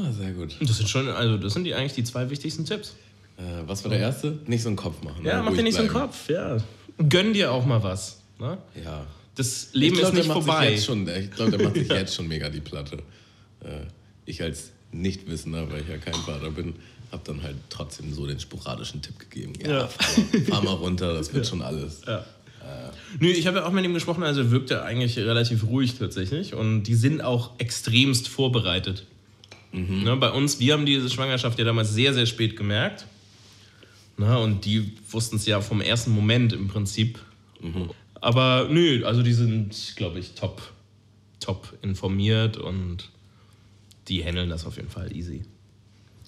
Ah, 0.00 0.12
sehr 0.12 0.32
gut. 0.32 0.56
Das 0.60 0.76
sind 0.76 0.88
schon, 0.88 1.08
also 1.08 1.36
das 1.36 1.52
sind 1.52 1.64
die 1.64 1.74
eigentlich 1.74 1.92
die 1.92 2.04
zwei 2.04 2.30
wichtigsten 2.30 2.64
Tipps. 2.64 2.96
Äh, 3.36 3.42
was 3.66 3.84
war 3.84 3.90
der 3.90 4.00
erste? 4.00 4.38
Nicht 4.46 4.62
so 4.62 4.68
einen 4.68 4.76
Kopf 4.76 5.02
machen. 5.02 5.24
Ja, 5.24 5.38
ne? 5.38 5.42
mach 5.42 5.56
dir 5.56 5.62
nicht 5.62 5.74
so 5.74 5.80
einen 5.80 5.90
bleiben. 5.90 6.06
Kopf, 6.06 6.28
ja. 6.28 6.56
Gönn 7.08 7.32
dir 7.32 7.52
auch 7.52 7.66
mal 7.66 7.82
was. 7.82 8.20
Ne? 8.38 8.58
Ja. 8.82 9.06
Das 9.34 9.70
Leben 9.72 9.96
glaub, 9.96 10.12
ist 10.12 10.14
nicht 10.14 10.32
vorbei. 10.32 10.76
Schon, 10.78 11.08
ich 11.08 11.30
glaube, 11.30 11.50
der 11.56 11.62
macht 11.62 11.76
sich 11.76 11.88
jetzt 11.90 12.14
schon 12.14 12.28
mega 12.28 12.48
die 12.48 12.60
Platte. 12.60 12.98
Äh, 13.60 13.86
ich 14.24 14.42
als 14.42 14.70
Nichtwissender, 14.92 15.70
weil 15.70 15.82
ich 15.82 15.88
ja 15.88 15.98
kein 15.98 16.14
Vater 16.14 16.50
bin, 16.50 16.74
habe 17.12 17.22
dann 17.24 17.42
halt 17.42 17.56
trotzdem 17.68 18.12
so 18.12 18.26
den 18.26 18.40
sporadischen 18.40 19.02
Tipp 19.02 19.18
gegeben. 19.18 19.52
Ja, 19.62 19.70
Ja. 19.70 19.86
Fahr, 19.88 20.18
mal, 20.18 20.40
fahr 20.44 20.64
mal 20.64 20.74
runter, 20.74 21.14
das 21.14 21.32
wird 21.34 21.46
schon 21.46 21.62
alles. 21.62 22.02
Ja. 22.06 22.24
Nö, 23.18 23.28
ich 23.28 23.46
habe 23.46 23.58
ja 23.58 23.66
auch 23.66 23.72
mit 23.72 23.84
ihm 23.84 23.94
gesprochen, 23.94 24.22
also 24.22 24.50
wirkt 24.50 24.70
er 24.70 24.84
eigentlich 24.84 25.16
relativ 25.18 25.64
ruhig 25.66 25.94
tatsächlich. 25.98 26.54
Und 26.54 26.84
die 26.84 26.94
sind 26.94 27.20
auch 27.22 27.58
extremst 27.58 28.28
vorbereitet. 28.28 29.06
Ne, 29.72 30.16
bei 30.16 30.30
uns, 30.30 30.58
wir 30.58 30.72
haben 30.72 30.84
diese 30.84 31.08
Schwangerschaft 31.08 31.58
ja 31.58 31.64
damals 31.64 31.92
sehr, 31.92 32.12
sehr 32.12 32.26
spät 32.26 32.56
gemerkt. 32.56 33.06
Na, 34.16 34.36
und 34.36 34.64
die 34.64 34.92
wussten 35.10 35.36
es 35.36 35.46
ja 35.46 35.60
vom 35.60 35.80
ersten 35.80 36.10
Moment 36.10 36.52
im 36.52 36.68
Prinzip. 36.68 37.18
Aber 38.14 38.68
nö, 38.70 39.04
also 39.04 39.22
die 39.22 39.32
sind, 39.32 39.94
glaube 39.96 40.18
ich, 40.18 40.32
top, 40.34 40.60
top 41.40 41.72
informiert 41.82 42.56
und 42.56 43.08
die 44.08 44.24
handeln 44.24 44.48
das 44.50 44.66
auf 44.66 44.76
jeden 44.76 44.88
Fall 44.90 45.14
easy. 45.14 45.42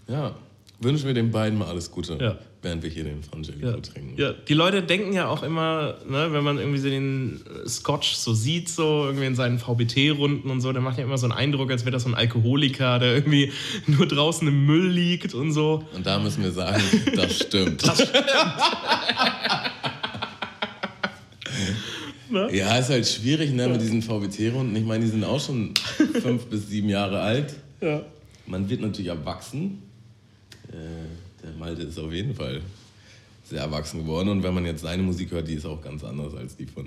Ja, 0.08 0.34
wünschen 0.80 1.06
wir 1.06 1.14
den 1.14 1.30
beiden 1.30 1.58
mal 1.58 1.68
alles 1.68 1.90
Gute, 1.92 2.18
Ja. 2.20 2.36
während 2.60 2.82
wir 2.82 2.90
hier 2.90 3.04
den 3.04 3.22
Frangelico 3.22 3.66
Ja. 3.66 3.76
trinken. 3.78 4.20
ja, 4.20 4.32
die 4.32 4.54
Leute 4.54 4.82
denken 4.82 5.12
ja 5.12 5.28
auch 5.28 5.42
immer, 5.44 5.96
ne, 6.08 6.32
wenn 6.32 6.42
man 6.42 6.58
irgendwie 6.58 6.78
so 6.78 6.88
den 6.88 7.40
äh, 7.64 7.68
Scotch 7.68 8.14
so 8.14 8.34
sieht, 8.34 8.68
so 8.68 9.04
irgendwie 9.06 9.26
in 9.26 9.34
seinen 9.36 9.58
VBT-Runden 9.60 10.50
und 10.50 10.60
so, 10.60 10.72
der 10.72 10.82
macht 10.82 10.98
ja 10.98 11.04
immer 11.04 11.18
so 11.18 11.26
einen 11.26 11.32
Eindruck, 11.32 11.70
als 11.70 11.84
wäre 11.84 11.92
das 11.92 12.02
so 12.02 12.08
ein 12.08 12.14
Alkoholiker, 12.16 12.98
der 12.98 13.14
irgendwie 13.14 13.52
nur 13.86 14.06
draußen 14.06 14.46
im 14.48 14.66
Müll 14.66 14.88
liegt 14.88 15.34
und 15.34 15.52
so. 15.52 15.84
Und 15.94 16.04
da 16.06 16.18
müssen 16.18 16.42
wir 16.42 16.50
sagen, 16.52 16.82
das 17.14 17.36
stimmt. 17.38 17.82
Ne? 22.32 22.48
Ja, 22.56 22.78
ist 22.78 22.88
halt 22.88 23.06
schwierig 23.06 23.52
ne, 23.52 23.68
mit 23.68 23.80
diesen 23.82 24.00
VBT-Runden. 24.02 24.74
Ich 24.74 24.84
meine, 24.84 25.04
die 25.04 25.10
sind 25.10 25.22
auch 25.24 25.40
schon 25.40 25.74
fünf 26.22 26.46
bis 26.46 26.68
sieben 26.68 26.88
Jahre 26.88 27.20
alt. 27.20 27.54
Ja. 27.80 28.02
Man 28.46 28.68
wird 28.68 28.80
natürlich 28.80 29.08
erwachsen. 29.08 29.82
Äh, 30.68 30.74
der 31.42 31.52
Malte 31.58 31.82
ist 31.82 31.98
auf 31.98 32.12
jeden 32.12 32.34
Fall 32.34 32.62
sehr 33.44 33.60
erwachsen 33.60 34.00
geworden. 34.00 34.28
Und 34.30 34.42
wenn 34.42 34.54
man 34.54 34.64
jetzt 34.64 34.80
seine 34.82 35.02
Musik 35.02 35.30
hört, 35.32 35.46
die 35.46 35.54
ist 35.54 35.66
auch 35.66 35.82
ganz 35.82 36.02
anders 36.04 36.34
als 36.34 36.56
die 36.56 36.64
von 36.66 36.86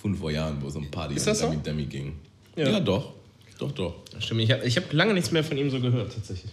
fünf 0.00 0.18
vor 0.18 0.30
Jahren, 0.30 0.56
wo 0.62 0.68
es 0.68 0.76
um 0.76 0.90
Party 0.90 1.14
Ist 1.14 1.28
und 1.28 1.36
so? 1.36 1.50
Demi 1.64 1.84
ging. 1.84 2.14
Ja. 2.56 2.70
Ja. 2.70 2.80
doch. 2.80 3.12
Doch, 3.58 3.70
doch. 3.72 3.94
Stimmt, 4.18 4.40
ich 4.40 4.50
habe 4.50 4.64
ich 4.64 4.76
hab 4.76 4.92
lange 4.92 5.12
nichts 5.14 5.30
mehr 5.30 5.44
von 5.44 5.56
ihm 5.58 5.70
so 5.70 5.78
gehört, 5.78 6.12
tatsächlich. 6.14 6.50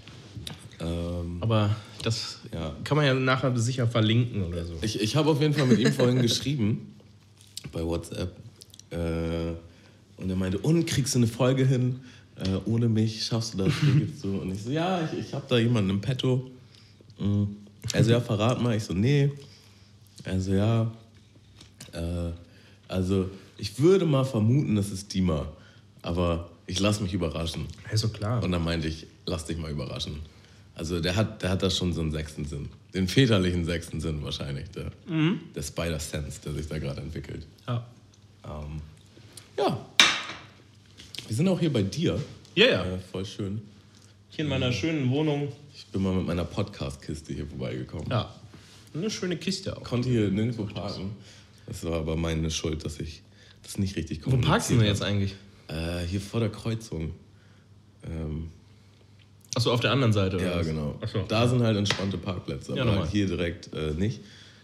Ähm, 0.81 1.37
Aber 1.41 1.75
das 2.03 2.39
Ja. 2.53 2.75
kann 2.83 2.97
man 2.97 3.05
ja 3.05 3.13
nachher 3.13 3.57
sicher 3.57 3.87
verlinken 3.87 4.43
oder 4.43 4.63
so. 4.65 4.73
ich 4.81 5.01
ich 5.01 5.15
habe 5.15 5.29
auf 5.29 5.41
jeden 5.41 5.53
Fall 5.53 5.65
mit 5.65 5.79
ihm 5.79 5.91
vorhin 5.91 6.21
geschrieben 6.21 6.93
bei 7.71 7.83
WhatsApp. 7.83 8.35
Äh, 8.91 9.53
und 10.17 10.29
er 10.29 10.35
meinte, 10.35 10.57
und 10.59 10.85
kriegst 10.85 11.15
du 11.15 11.19
eine 11.19 11.27
Folge 11.27 11.65
hin? 11.65 11.99
Äh, 12.35 12.57
ohne 12.65 12.89
mich 12.89 13.23
schaffst 13.25 13.53
du 13.53 13.59
das? 13.59 13.73
So? 14.21 14.29
Und 14.29 14.51
ich 14.51 14.63
so, 14.63 14.71
ja, 14.71 15.03
ich, 15.03 15.19
ich 15.19 15.33
habe 15.33 15.45
da 15.47 15.57
jemanden 15.57 15.91
im 15.91 16.01
Petto. 16.01 16.49
Also 17.93 18.11
ja, 18.11 18.21
verrat 18.21 18.61
mal. 18.61 18.75
Ich 18.75 18.83
so, 18.83 18.93
nee. 18.93 19.31
Also 20.23 20.53
ja, 20.53 20.91
äh, 21.93 22.31
also 22.87 23.29
ich 23.57 23.79
würde 23.79 24.05
mal 24.05 24.23
vermuten, 24.23 24.75
das 24.75 24.91
ist 24.91 25.13
Dima. 25.13 25.47
Aber 26.01 26.49
ich 26.65 26.79
lasse 26.79 27.03
mich 27.03 27.13
überraschen. 27.13 27.65
Also 27.89 28.09
klar. 28.09 28.43
Und 28.43 28.51
dann 28.51 28.63
meinte 28.63 28.87
ich, 28.87 29.07
lass 29.25 29.45
dich 29.45 29.57
mal 29.57 29.71
überraschen. 29.71 30.19
Also 30.75 30.99
der 30.99 31.15
hat, 31.15 31.43
der 31.43 31.49
hat 31.49 31.63
da 31.63 31.69
schon 31.69 31.93
so 31.93 32.01
einen 32.01 32.11
sechsten 32.11 32.45
Sinn. 32.45 32.69
Den 32.93 33.07
väterlichen 33.07 33.65
sechsten 33.65 34.01
Sinn 34.01 34.23
wahrscheinlich. 34.23 34.69
Der, 34.71 34.91
der 35.55 35.61
Spider-Sense, 35.61 36.39
der 36.43 36.53
sich 36.53 36.67
da 36.67 36.79
gerade 36.79 37.01
entwickelt. 37.01 37.45
ja. 37.67 37.85
Ähm, 38.45 38.81
ja. 39.57 39.85
Wir 41.27 41.35
sind 41.35 41.47
auch 41.49 41.59
hier 41.59 41.71
bei 41.71 41.83
dir. 41.83 42.19
Ja, 42.55 42.65
ja. 42.65 42.85
Äh, 42.85 42.97
voll 43.11 43.25
schön. 43.25 43.61
Hier 44.29 44.45
in 44.45 44.49
meiner 44.49 44.71
schönen 44.71 45.09
Wohnung. 45.11 45.51
Ich 45.75 45.85
bin 45.87 46.01
mal 46.01 46.13
mit 46.13 46.25
meiner 46.25 46.45
Podcast-Kiste 46.45 47.33
hier 47.33 47.45
vorbeigekommen. 47.45 48.07
Ja. 48.09 48.33
Eine 48.95 49.11
schöne 49.11 49.37
Kiste 49.37 49.77
auch. 49.77 49.83
Konnte 49.83 50.09
hier 50.09 50.29
nirgendwo 50.29 50.63
parken. 50.63 51.11
Das 51.67 51.83
war 51.83 51.99
aber 51.99 52.15
meine 52.15 52.49
Schuld, 52.49 52.83
dass 52.83 52.99
ich 52.99 53.21
das 53.61 53.77
nicht 53.77 53.95
richtig 53.95 54.21
Wo 54.25 54.37
parkst 54.37 54.71
du 54.71 54.77
denn 54.77 54.85
jetzt 54.85 55.03
eigentlich? 55.03 55.35
Äh, 55.67 55.99
hier 56.07 56.21
vor 56.21 56.39
der 56.39 56.49
Kreuzung. 56.49 57.11
Ähm, 58.03 58.49
Achso, 59.59 59.71
auf 59.73 59.79
der 59.81 59.91
anderen 59.91 60.13
Seite. 60.13 60.37
oder 60.37 60.45
Ja, 60.51 60.59
was? 60.59 60.67
genau. 60.67 60.99
So. 61.11 61.23
Da 61.27 61.47
sind 61.47 61.61
halt 61.61 61.77
entspannte 61.77 62.17
Parkplätze, 62.17 62.73
Ja, 62.75 62.81
aber 62.81 62.85
normal. 62.91 63.03
halt 63.03 63.11
hier 63.11 63.27
direkt 63.27 63.69
äh, 63.73 63.91
nicht. 63.97 64.21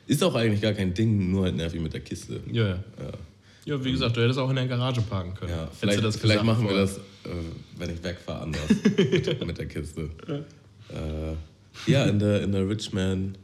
Ist 0.08 0.24
auch 0.24 0.36
eigentlich 0.36 0.62
gar 0.62 0.74
kein 0.74 0.94
Ding, 0.94 1.32
nur 1.32 1.44
halt 1.46 1.56
nervig 1.56 1.82
mit 1.82 1.94
der 1.94 2.02
Kiste. 2.02 2.40
Ja, 2.52 2.64
ja. 2.68 2.70
Ja, 2.76 2.78
Ja, 3.66 3.84
wie 3.84 3.92
gesagt, 3.92 4.16
du 4.18 4.22
hättest 4.22 4.38
auch 4.40 4.50
in 4.50 4.56
der 4.56 4.68
Garage 4.68 5.02
parken 5.02 5.34
können. 5.34 5.52
ja 5.52 5.68
vielleicht, 5.80 6.00
vielleicht 6.00 6.22
gesagt 6.22 6.44
machen 6.44 6.68
wir 6.68 6.76
das, 6.76 6.98
äh, 6.98 7.02
wenn 7.78 7.90
ich 7.90 8.04
wegfahre, 8.04 8.42
anders 8.44 8.62
mit, 8.98 9.46
mit 9.48 9.58
der 9.58 9.66
Kiste. 9.66 10.10
Äh, 10.90 11.92
ja, 11.92 12.06
in 12.06 12.20
der, 12.20 12.44
in 12.44 12.52
der 12.52 12.68
Richmond, 12.70 13.38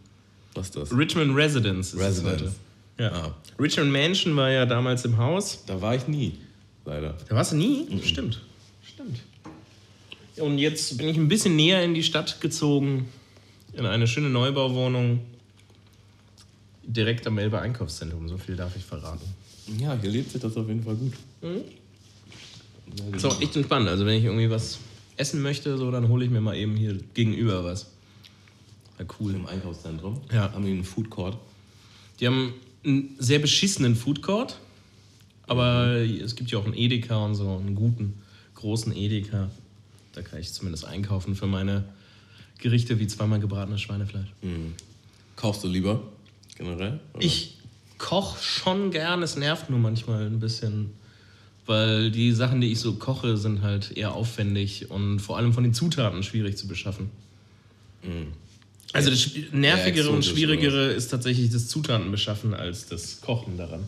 was 0.54 0.68
ist 0.68 0.78
das? 0.78 0.96
Richmond 0.98 1.36
Residence 1.36 1.94
ist 1.94 2.00
Residence. 2.00 2.44
es 2.44 2.50
heute. 2.50 2.54
Ja. 3.00 3.12
Ah. 3.12 3.36
Richmond 3.60 3.92
Mansion 3.92 4.36
war 4.36 4.50
ja 4.52 4.66
damals 4.66 5.04
im 5.06 5.18
Haus. 5.18 5.64
Da 5.66 5.82
war 5.82 5.96
ich 5.96 6.08
nie, 6.08 6.38
leider. 6.86 7.16
Da 7.28 7.36
warst 7.36 7.52
du 7.54 7.56
nie? 7.58 7.88
Mhm. 7.90 8.04
Stimmt. 8.04 8.42
Und 10.38 10.58
jetzt 10.58 10.98
bin 10.98 11.08
ich 11.08 11.18
ein 11.18 11.28
bisschen 11.28 11.56
näher 11.56 11.84
in 11.84 11.94
die 11.94 12.04
Stadt 12.04 12.40
gezogen, 12.42 13.10
in 13.74 13.86
eine 13.86 14.08
schöne 14.08 14.30
Neubauwohnung. 14.30 15.22
Direkt 16.84 17.28
am 17.28 17.38
Elbe 17.38 17.60
Einkaufszentrum, 17.60 18.28
so 18.28 18.38
viel 18.38 18.56
darf 18.56 18.76
ich 18.76 18.84
verraten. 18.84 19.26
Ja, 19.80 19.98
hier 20.02 20.10
lebt 20.10 20.32
sich 20.32 20.42
das 20.42 20.58
auf 20.58 20.68
jeden 20.68 20.84
Fall 20.84 20.96
gut. 20.96 21.14
Ist 23.16 23.26
auch 23.26 23.40
echt 23.42 23.56
entspannt. 23.56 23.88
Also 23.88 24.06
wenn 24.06 24.16
ich 24.18 24.26
irgendwie 24.26 24.50
was 24.50 24.80
essen 25.18 25.42
möchte, 25.42 25.78
so, 25.78 25.92
dann 25.92 26.08
hole 26.10 26.26
ich 26.26 26.32
mir 26.32 26.42
mal 26.42 26.56
eben 26.56 26.76
hier 26.76 26.98
gegenüber 27.14 27.64
was. 27.64 27.88
Ja, 29.00 29.06
cool. 29.20 29.36
Im 29.36 29.46
Einkaufszentrum 29.46 30.22
Ja. 30.32 30.52
haben 30.52 30.66
die 30.66 30.72
einen 30.72 30.84
Food 30.84 31.10
Court. 31.10 31.38
Die 32.20 32.28
haben 32.28 32.54
einen 32.84 33.16
sehr 33.20 33.40
beschissenen 33.40 33.96
Food 33.96 34.22
Court, 34.22 34.60
aber 35.48 35.98
es 35.98 36.36
gibt 36.36 36.52
ja 36.52 36.60
auch 36.60 36.66
einen 36.66 36.74
Edeka 36.76 37.24
und 37.24 37.36
so, 37.36 37.58
einen 37.58 37.76
guten, 37.76 38.16
großen 38.56 38.96
Edeka. 38.96 39.50
Da 40.14 40.22
kann 40.22 40.40
ich 40.40 40.52
zumindest 40.54 40.86
einkaufen 40.86 41.36
für 41.36 41.48
meine 41.48 41.84
Gerichte 42.60 43.00
wie 43.00 43.08
zweimal 43.08 43.40
gebratenes 43.40 43.82
Schweinefleisch. 43.82 44.28
Kaufst 45.36 45.64
du 45.64 45.68
lieber 45.68 46.02
generell? 46.58 47.00
oder? 47.14 47.24
Ich 47.24 47.58
koche 47.98 48.42
schon 48.44 48.92
gern, 48.92 49.24
es 49.24 49.36
nervt 49.36 49.70
nur 49.70 49.80
manchmal 49.80 50.26
ein 50.26 50.40
bisschen, 50.40 50.92
weil 51.66 52.12
die 52.12 52.32
Sachen, 52.32 52.62
die 52.62 52.72
ich 52.72 52.80
so 52.80 52.96
koche, 52.96 53.38
sind 53.38 53.62
halt 53.62 53.96
eher 53.96 54.14
aufwendig 54.14 54.90
und 54.90 55.20
vor 55.20 55.38
allem 55.38 55.54
von 55.54 55.64
den 55.64 55.74
Zutaten 55.74 56.24
schwierig 56.24 56.58
zu 56.58 56.68
beschaffen. 56.68 57.10
Also 58.94 59.10
das 59.10 59.30
Nervigere 59.52 60.10
und 60.10 60.18
exotisch, 60.18 60.32
Schwierigere 60.32 60.88
ist 60.92 61.10
tatsächlich 61.10 61.52
das 61.52 61.68
Zutatenbeschaffen 61.68 62.54
als 62.54 62.88
das 62.88 63.22
Kochen 63.22 63.58
daran. 63.58 63.88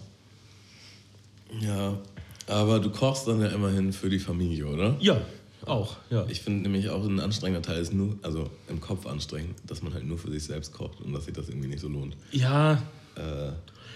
Ja, 1.59 1.99
aber 2.47 2.79
du 2.79 2.89
kochst 2.89 3.27
dann 3.27 3.41
ja 3.41 3.47
immerhin 3.47 3.93
für 3.93 4.09
die 4.09 4.19
Familie, 4.19 4.67
oder? 4.67 4.95
Ja, 4.99 5.21
auch. 5.67 5.97
Ja. 6.09 6.25
Ich 6.29 6.41
finde 6.41 6.63
nämlich 6.63 6.89
auch 6.89 7.05
ein 7.05 7.19
anstrengender 7.19 7.61
Teil 7.61 7.81
ist 7.81 7.93
nur, 7.93 8.17
also 8.21 8.49
im 8.69 8.79
Kopf 8.81 9.05
anstrengend, 9.05 9.55
dass 9.67 9.81
man 9.81 9.93
halt 9.93 10.05
nur 10.05 10.17
für 10.17 10.31
sich 10.31 10.43
selbst 10.43 10.73
kocht 10.73 11.01
und 11.01 11.13
dass 11.13 11.25
sich 11.25 11.33
das 11.33 11.49
irgendwie 11.49 11.67
nicht 11.69 11.79
so 11.81 11.87
lohnt. 11.87 12.15
ja, 12.31 12.81
Äh, 13.15 13.51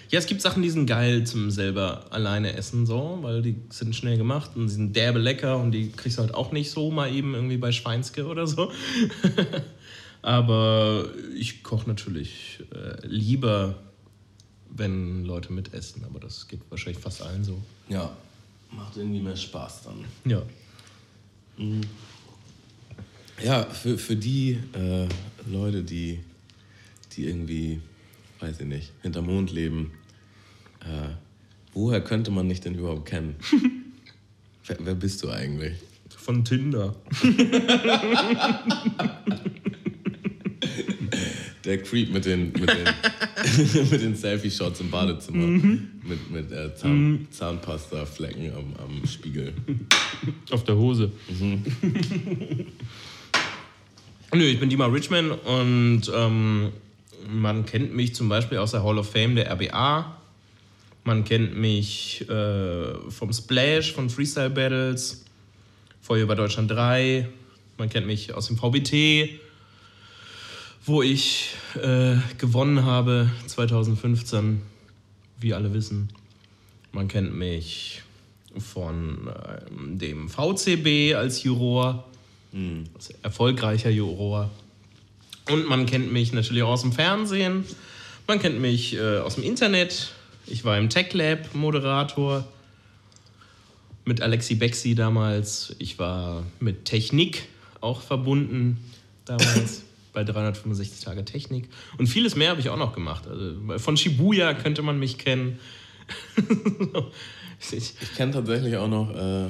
Ja, 0.09 0.19
es 0.19 0.25
gibt 0.27 0.41
Sachen, 0.41 0.61
die 0.63 0.69
sind 0.69 0.85
geil 0.85 1.25
zum 1.25 1.51
selber 1.51 2.05
alleine 2.11 2.53
essen, 2.53 2.85
so, 2.85 3.17
weil 3.23 3.41
die 3.41 3.55
sind 3.69 3.93
schnell 3.95 4.17
gemacht 4.17 4.51
und 4.55 4.69
sie 4.69 4.75
sind 4.75 4.95
derbe 4.95 5.19
lecker 5.19 5.57
und 5.57 5.71
die 5.71 5.89
kriegst 5.91 6.17
du 6.17 6.21
halt 6.21 6.33
auch 6.33 6.51
nicht 6.53 6.69
so 6.71 6.91
mal 6.91 7.13
eben 7.13 7.33
irgendwie 7.33 7.57
bei 7.57 7.71
Schweinske 7.73 8.25
oder 8.25 8.47
so. 8.47 8.71
Aber 10.21 11.05
ich 11.35 11.63
koche 11.63 11.87
natürlich 11.87 12.63
äh, 12.73 13.05
lieber, 13.05 13.75
wenn 14.69 15.23
Leute 15.25 15.53
mitessen, 15.53 16.03
aber 16.03 16.19
das 16.19 16.47
geht 16.47 16.59
wahrscheinlich 16.69 17.01
fast 17.01 17.21
allen 17.21 17.43
so. 17.43 17.61
ja, 17.87 18.11
macht 18.71 18.97
irgendwie 18.97 19.21
mehr 19.21 19.35
Spaß 19.35 19.83
dann. 19.83 20.05
Ja. 20.29 20.41
Ja, 23.43 23.65
für, 23.65 23.97
für 23.97 24.15
die 24.15 24.59
äh, 24.73 25.07
Leute, 25.49 25.83
die, 25.83 26.19
die 27.13 27.25
irgendwie, 27.25 27.81
weiß 28.39 28.61
ich 28.61 28.65
nicht, 28.65 28.93
hinterm 29.01 29.25
Mond 29.25 29.51
leben, 29.51 29.91
äh, 30.81 31.09
woher 31.73 32.01
könnte 32.01 32.31
man 32.31 32.49
dich 32.49 32.61
denn 32.61 32.75
überhaupt 32.75 33.07
kennen? 33.07 33.35
wer, 34.65 34.77
wer 34.79 34.95
bist 34.95 35.23
du 35.23 35.29
eigentlich? 35.29 35.75
Von 36.09 36.43
Tinder. 36.43 36.95
der 41.67 41.83
Creep 41.83 42.11
mit 42.11 42.25
den, 42.25 42.53
mit 42.53 42.69
den, 42.69 42.87
mit 43.91 44.01
den 44.01 44.15
Selfie-Shots 44.15 44.79
im 44.79 44.89
Badezimmer. 44.89 45.45
Mit, 45.45 46.31
mit 46.31 46.51
äh, 46.51 46.73
Zahn, 46.73 47.27
Zahnpasta-Flecken 47.29 48.53
am, 48.53 48.73
am 48.83 49.05
Spiegel. 49.05 49.53
Auf 50.51 50.63
der 50.63 50.77
Hose. 50.77 51.11
Nö, 54.33 54.43
ich 54.43 54.59
bin 54.59 54.69
Dima 54.69 54.85
Richman 54.87 55.31
und 55.31 56.03
ähm, 56.15 56.71
man 57.29 57.65
kennt 57.65 57.93
mich 57.93 58.15
zum 58.15 58.29
Beispiel 58.29 58.57
aus 58.57 58.71
der 58.71 58.83
Hall 58.83 58.97
of 58.97 59.11
Fame 59.11 59.35
der 59.35 59.51
RBA. 59.51 60.17
Man 61.03 61.25
kennt 61.25 61.57
mich 61.57 62.27
äh, 62.29 62.93
vom 63.09 63.33
Splash, 63.33 63.93
von 63.93 64.09
Freestyle 64.09 64.49
Battles, 64.49 65.25
Feuer 66.01 66.23
über 66.23 66.35
Deutschland 66.35 66.71
3. 66.71 67.27
Man 67.77 67.89
kennt 67.89 68.07
mich 68.07 68.33
aus 68.33 68.47
dem 68.47 68.57
VBT, 68.57 69.29
wo 70.87 71.01
ich 71.01 71.49
äh, 71.75 72.15
gewonnen 72.37 72.85
habe 72.85 73.29
2015, 73.47 74.61
wie 75.39 75.53
alle 75.53 75.73
wissen. 75.73 76.09
Man 76.93 77.09
kennt 77.09 77.35
mich 77.35 78.03
von 78.57 79.29
ähm, 79.69 79.99
dem 79.99 80.29
VCB 80.29 81.13
als 81.13 81.43
Juror, 81.43 82.05
als 82.95 83.09
erfolgreicher 83.21 83.89
Juror. 83.89 84.49
Und 85.51 85.67
man 85.67 85.85
kennt 85.85 86.11
mich 86.11 86.31
natürlich 86.31 86.63
auch 86.63 86.69
aus 86.69 86.81
dem 86.81 86.93
Fernsehen. 86.93 87.65
Man 88.25 88.39
kennt 88.39 88.59
mich 88.59 88.95
äh, 88.95 89.17
aus 89.17 89.35
dem 89.35 89.43
Internet. 89.43 90.13
Ich 90.45 90.63
war 90.63 90.77
im 90.77 90.89
Tech 90.89 91.13
Lab 91.13 91.53
Moderator 91.53 92.47
mit 94.05 94.21
Alexi 94.21 94.55
Bexi 94.55 94.95
damals. 94.95 95.75
Ich 95.79 95.99
war 95.99 96.43
mit 96.61 96.85
Technik 96.85 97.49
auch 97.81 98.01
verbunden 98.01 98.77
damals 99.25 99.83
bei 100.17 100.23
365 100.23 101.03
Tage 101.03 101.23
Technik. 101.25 101.69
Und 101.99 102.07
vieles 102.07 102.35
mehr 102.35 102.49
habe 102.49 102.59
ich 102.59 102.69
auch 102.69 102.77
noch 102.77 102.91
gemacht. 102.93 103.27
Also 103.27 103.77
von 103.77 103.97
Shibuya 103.97 104.55
könnte 104.55 104.81
man 104.81 104.97
mich 104.97 105.19
kennen. 105.19 105.59
ich, 107.71 107.93
kenne 108.15 108.31
tatsächlich 108.31 108.77
auch 108.77 108.87
noch, 108.87 109.15
äh, 109.15 109.45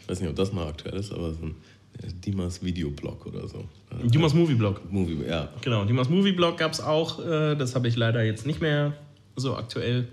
ich 0.00 0.08
weiß 0.08 0.20
nicht, 0.20 0.28
ob 0.28 0.34
das 0.34 0.52
noch 0.52 0.66
aktuell 0.66 0.98
ist, 0.98 1.12
aber 1.12 1.32
so 1.34 1.44
ein 1.44 1.54
äh, 2.02 2.08
Dimas 2.12 2.64
Videoblog 2.64 3.26
oder 3.26 3.46
so. 3.46 3.58
Äh, 3.90 4.08
Dimas 4.08 4.34
Movie 4.34 4.56
Blog. 4.56 4.80
Movie, 4.90 5.18
ja. 5.24 5.50
Genau, 5.60 5.84
Dimas 5.84 6.08
Movie 6.08 6.32
Blog 6.32 6.58
gab 6.58 6.72
es 6.72 6.80
auch. 6.80 7.24
Äh, 7.24 7.54
das 7.54 7.76
habe 7.76 7.86
ich 7.86 7.94
leider 7.94 8.24
jetzt 8.24 8.44
nicht 8.44 8.60
mehr 8.60 8.94
so 9.36 9.56
aktuell. 9.56 10.08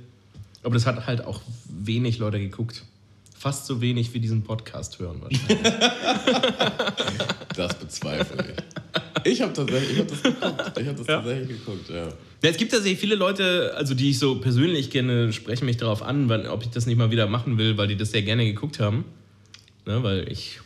Aber 0.62 0.76
das 0.76 0.86
hat 0.86 1.08
halt 1.08 1.26
auch 1.26 1.42
wenig 1.68 2.20
Leute 2.20 2.40
geguckt. 2.40 2.84
Fast 3.36 3.66
so 3.66 3.82
wenig 3.82 4.14
wie 4.14 4.20
diesen 4.20 4.44
Podcast 4.44 5.00
hören 5.00 5.20
wahrscheinlich. 5.22 5.74
Das 7.56 7.74
bezweifle 7.80 8.54
ich. 8.54 8.85
Ich 9.24 9.42
habe 9.42 9.54
tatsächlich, 9.54 9.92
ich 9.94 10.00
hab 10.00 10.08
das 10.10 10.22
geguckt. 10.24 10.78
Ich 10.80 10.88
habe 10.88 10.98
das 10.98 11.08
Ja? 11.08 11.16
tatsächlich 11.18 11.48
geguckt, 11.60 11.90
ja. 11.90 12.08
Ja, 12.08 12.50
es 12.50 12.58
gibt 12.58 12.72
tatsächlich 12.72 13.00
viele 13.00 13.16
Leute, 13.16 13.74
also 13.76 13.96
die 13.96 14.12
ich 14.12 14.20
so 14.20 14.40
persönlich 14.40 14.90
kenne, 14.92 15.32
sprechen 15.34 15.66
mich 15.66 15.78
darauf 15.78 16.04
an, 16.04 16.30
wann, 16.30 16.46
ob 16.48 16.64
ich 16.64 16.70
das 16.70 16.86
nicht 16.86 16.98
mal 16.98 17.12
wieder 17.12 17.28
machen 17.28 17.58
will, 17.58 17.78
weil 17.78 17.88
die 17.88 17.96
das 17.96 18.12
sehr 18.12 18.22
gerne 18.22 18.46
geguckt 18.46 18.80
haben. 18.80 19.06
Ne, 19.86 20.04
weil 20.04 20.32
ich 20.32 20.60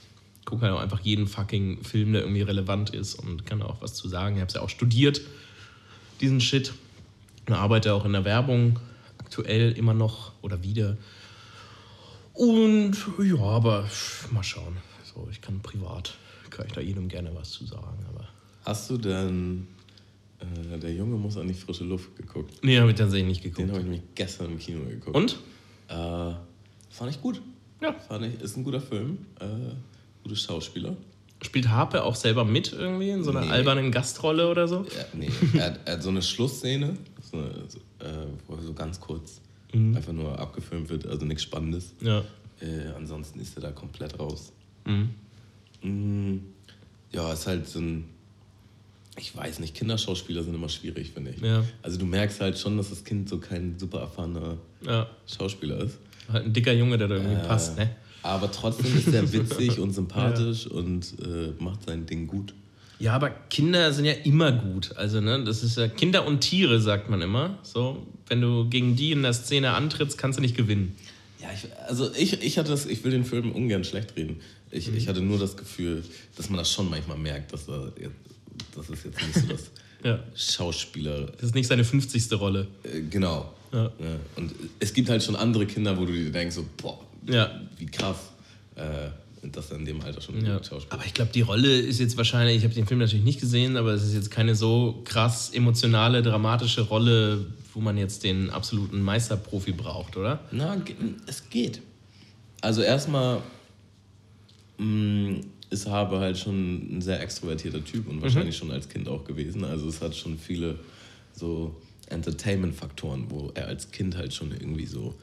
gucke 0.46 0.64
halt 0.64 0.74
auch 0.74 0.80
einfach 0.80 1.02
jeden 1.02 1.28
fucking 1.28 1.84
Film, 1.84 2.14
der 2.14 2.22
irgendwie 2.24 2.42
relevant 2.42 2.90
ist 2.90 3.16
und 3.16 3.46
kann 3.46 3.62
auch 3.62 3.82
was 3.82 3.94
zu 3.94 4.08
sagen. 4.08 4.36
Ich 4.36 4.42
habe 4.42 4.48
es 4.50 4.56
ja 4.56 4.62
auch 4.62 4.70
studiert, 4.70 5.22
diesen 6.22 6.42
Shit. 6.42 6.74
Und 7.48 7.56
arbeite 7.56 7.94
auch 7.94 8.06
in 8.06 8.14
der 8.14 8.26
Werbung, 8.26 8.80
aktuell 9.18 9.72
immer 9.74 9.94
noch 9.94 10.32
oder 10.42 10.64
wieder. 10.64 10.98
Und 12.34 12.96
ja, 13.24 13.38
aber 13.42 13.90
mal 14.32 14.44
schauen. 14.44 14.78
So, 15.04 15.28
ich 15.32 15.42
kann 15.42 15.60
privat, 15.62 16.16
kann 16.52 16.68
ich 16.68 16.74
da 16.74 16.82
jedem 16.82 17.10
gerne 17.10 17.32
was 17.34 17.52
zu 17.52 17.66
sagen, 17.66 18.06
aber. 18.14 18.19
Hast 18.70 18.88
du 18.92 18.98
denn 19.00 19.66
äh, 20.40 20.78
Der 20.78 20.94
Junge 20.94 21.16
muss 21.18 21.38
an 21.38 21.48
die 21.48 21.56
frische 21.56 21.86
Luft 21.86 22.16
geguckt? 22.16 22.54
Nee, 22.62 22.78
habe 22.80 22.92
ich 22.92 22.96
tatsächlich 22.98 23.28
nicht 23.28 23.42
geguckt. 23.42 23.58
Den 23.58 23.70
habe 23.70 23.80
ich 23.80 23.86
nämlich 23.86 24.04
gestern 24.14 24.52
im 24.52 24.60
Kino 24.60 24.82
geguckt. 24.86 25.16
Und? 25.18 25.32
Äh, 25.88 26.34
fand 26.92 27.10
ich 27.10 27.20
gut. 27.20 27.42
Ja. 27.82 27.94
Fand 27.94 28.26
ich, 28.28 28.40
ist 28.40 28.58
ein 28.58 28.64
guter 28.64 28.80
Film. 28.80 29.18
Äh, 29.40 29.46
gute 30.22 30.36
Schauspieler. 30.36 30.96
Spielt 31.42 31.68
Harpe 31.70 32.04
auch 32.04 32.14
selber 32.14 32.46
mit 32.46 32.72
irgendwie 32.72 33.10
in 33.10 33.24
so 33.24 33.32
einer 33.32 33.42
Nee. 33.42 33.50
albernen 33.50 33.92
Gastrolle 33.92 34.48
oder 34.48 34.68
so? 34.68 34.84
Ja, 34.96 35.06
nee, 35.14 35.30
er, 35.56 35.66
hat, 35.66 35.80
er 35.86 35.94
hat 35.96 36.04
so 36.04 36.10
eine 36.10 36.22
Schlussszene, 36.22 36.96
so 37.32 37.38
eine, 37.38 37.52
so, 37.70 37.80
äh, 38.06 38.28
wo 38.46 38.54
er 38.56 38.62
so 38.62 38.74
ganz 38.74 39.00
kurz 39.00 39.42
Mhm. 39.74 39.96
einfach 39.98 40.14
nur 40.14 40.38
abgefilmt 40.38 40.90
wird, 40.90 41.08
also 41.08 41.26
nichts 41.26 41.42
Spannendes. 41.44 41.96
Ja. 42.02 42.20
Äh, 42.62 42.88
ansonsten 42.96 43.40
ist 43.40 43.56
er 43.58 43.62
da 43.64 43.72
komplett 43.72 44.20
raus. 44.20 44.52
Mhm. 44.86 45.10
Mm, 45.82 46.38
ja, 47.12 47.34
ist 47.34 47.48
halt 47.48 47.68
so 47.68 47.80
ein. 47.80 48.06
Ich 49.20 49.36
weiß 49.36 49.60
nicht, 49.60 49.76
Kinderschauspieler 49.76 50.44
sind 50.44 50.56
immer 50.56 50.70
schwierig, 50.70 51.12
finde 51.14 51.32
ich. 51.32 51.42
Ja. 51.42 51.64
Also 51.82 51.98
du 52.00 52.06
merkst 52.06 52.40
halt 52.42 52.58
schon, 52.58 52.78
dass 52.78 52.90
das 52.90 53.04
Kind 53.04 53.28
so 53.30 53.38
kein 53.38 53.78
super 53.78 54.00
erfahrener 54.00 54.58
Ja. 54.86 55.08
Schauspieler 55.28 55.80
ist. 55.84 55.98
Halt 56.32 56.46
ein 56.46 56.54
dicker 56.54 56.74
Junge, 56.74 56.98
der 56.98 57.08
da 57.08 57.16
irgendwie 57.16 57.36
Äh, 57.36 57.48
passt, 57.48 57.78
ne? 57.78 57.90
Aber 58.24 58.52
trotzdem 58.52 58.98
ist 58.98 59.08
er 59.14 59.32
witzig 59.34 59.80
und 59.80 59.94
sympathisch 59.94 60.68
und 60.68 61.14
äh, 61.22 61.52
macht 61.62 61.86
sein 61.86 62.06
Ding 62.06 62.28
gut. 62.28 62.54
Ja, 63.00 63.14
aber 63.14 63.30
Kinder 63.30 63.94
sind 63.94 64.06
ja 64.06 64.12
immer 64.12 64.52
gut. 64.52 64.96
Also, 64.98 65.22
ne, 65.22 65.42
das 65.46 65.64
ist 65.64 65.78
ja 65.78 65.88
Kinder 65.88 66.28
und 66.28 66.42
Tiere, 66.42 66.82
sagt 66.82 67.10
man 67.10 67.22
immer. 67.22 67.58
So, 67.64 68.06
wenn 68.28 68.42
du 68.42 68.68
gegen 68.70 68.98
die 68.98 69.14
in 69.14 69.24
der 69.24 69.32
Szene 69.34 69.72
antrittst, 69.72 70.18
kannst 70.18 70.38
du 70.38 70.42
nicht 70.42 70.58
gewinnen. 70.58 70.96
Ja, 71.42 71.48
ich, 71.54 71.66
also 71.88 72.12
ich, 72.14 72.42
ich 72.44 72.58
hatte 72.58 72.72
das, 72.72 72.86
ich 72.86 73.04
will 73.06 73.12
den 73.12 73.24
Film 73.24 73.54
ungern 73.54 73.86
schlecht 73.86 74.18
reden. 74.18 74.42
Ich, 74.70 74.94
ich 74.94 75.08
hatte 75.08 75.22
nur 75.22 75.40
das 75.40 75.56
Gefühl, 75.56 76.04
dass 76.36 76.50
man 76.50 76.58
das 76.60 76.72
schon 76.72 76.90
manchmal 76.90 77.18
merkt, 77.18 77.54
dass 77.54 77.70
er 77.70 77.94
jetzt, 78.00 78.14
das 78.76 78.90
ist 78.90 79.06
jetzt 79.06 79.22
nicht 79.22 79.34
so 79.36 79.48
das 79.48 79.72
Ja. 80.04 80.20
Schauspieler. 80.34 81.26
Das 81.34 81.44
ist 81.44 81.56
nicht 81.56 81.68
seine 81.68 81.84
50. 81.84 82.32
Rolle. 82.40 82.68
Äh, 82.84 83.02
genau. 83.10 83.54
Ja. 83.74 83.84
Ja, 83.84 84.16
und 84.38 84.54
es 84.80 84.94
gibt 84.94 85.10
halt 85.10 85.22
schon 85.22 85.36
andere 85.36 85.66
Kinder, 85.66 85.98
wo 85.98 86.06
du 86.06 86.14
dir 86.14 86.32
denkst, 86.32 86.56
so, 86.56 86.66
boah, 86.78 87.00
wie 87.78 87.86
krass. 87.86 88.18
Äh, 88.76 89.10
dass 89.52 89.72
er 89.72 89.78
in 89.78 89.86
dem 89.86 90.02
Alter 90.02 90.20
schon 90.22 90.44
Ja. 90.46 90.62
Schauspieler 90.64 90.94
Aber 90.94 91.06
ich 91.06 91.14
glaube, 91.14 91.32
die 91.34 91.42
Rolle 91.42 91.80
ist 91.80 92.00
jetzt 92.00 92.18
wahrscheinlich, 92.18 92.58
ich 92.58 92.64
habe 92.64 92.74
den 92.74 92.86
Film 92.88 93.00
natürlich 93.00 93.24
nicht 93.24 93.40
gesehen, 93.40 93.78
aber 93.78 93.94
es 93.94 94.04
ist 94.04 94.14
jetzt 94.14 94.32
keine 94.32 94.54
so 94.56 95.02
krass 95.06 95.52
emotionale, 95.52 96.22
dramatische 96.22 96.82
Rolle, 96.82 97.46
wo 97.74 97.80
man 97.80 97.98
jetzt 97.98 98.24
den 98.24 98.50
absoluten 98.50 99.02
Meisterprofi 99.02 99.72
braucht, 99.72 100.18
oder? 100.18 100.40
Na, 100.52 100.76
es 101.28 101.50
geht. 101.50 101.82
Also 102.62 102.82
erstmal 102.82 103.42
mh, 104.78 105.42
ist 105.70 105.88
Habe 105.88 106.20
halt 106.20 106.38
schon 106.38 106.98
ein 106.98 107.02
sehr 107.02 107.22
extrovertierter 107.22 107.84
Typ 107.84 108.08
und 108.08 108.22
wahrscheinlich 108.22 108.58
schon 108.58 108.72
als 108.72 108.90
Kind 108.90 109.08
auch 109.08 109.24
gewesen. 109.24 109.64
Also 109.64 109.88
es 109.88 110.02
hat 110.02 110.16
schon 110.16 110.38
viele 110.38 110.80
so 111.34 111.76
Entertainment-Faktoren, 112.10 113.26
wo 113.30 113.52
er 113.54 113.68
als 113.68 113.92
Kind 113.92 114.18
halt 114.18 114.34
schon 114.34 114.52
irgendwie 114.52 114.88
so 114.88 115.14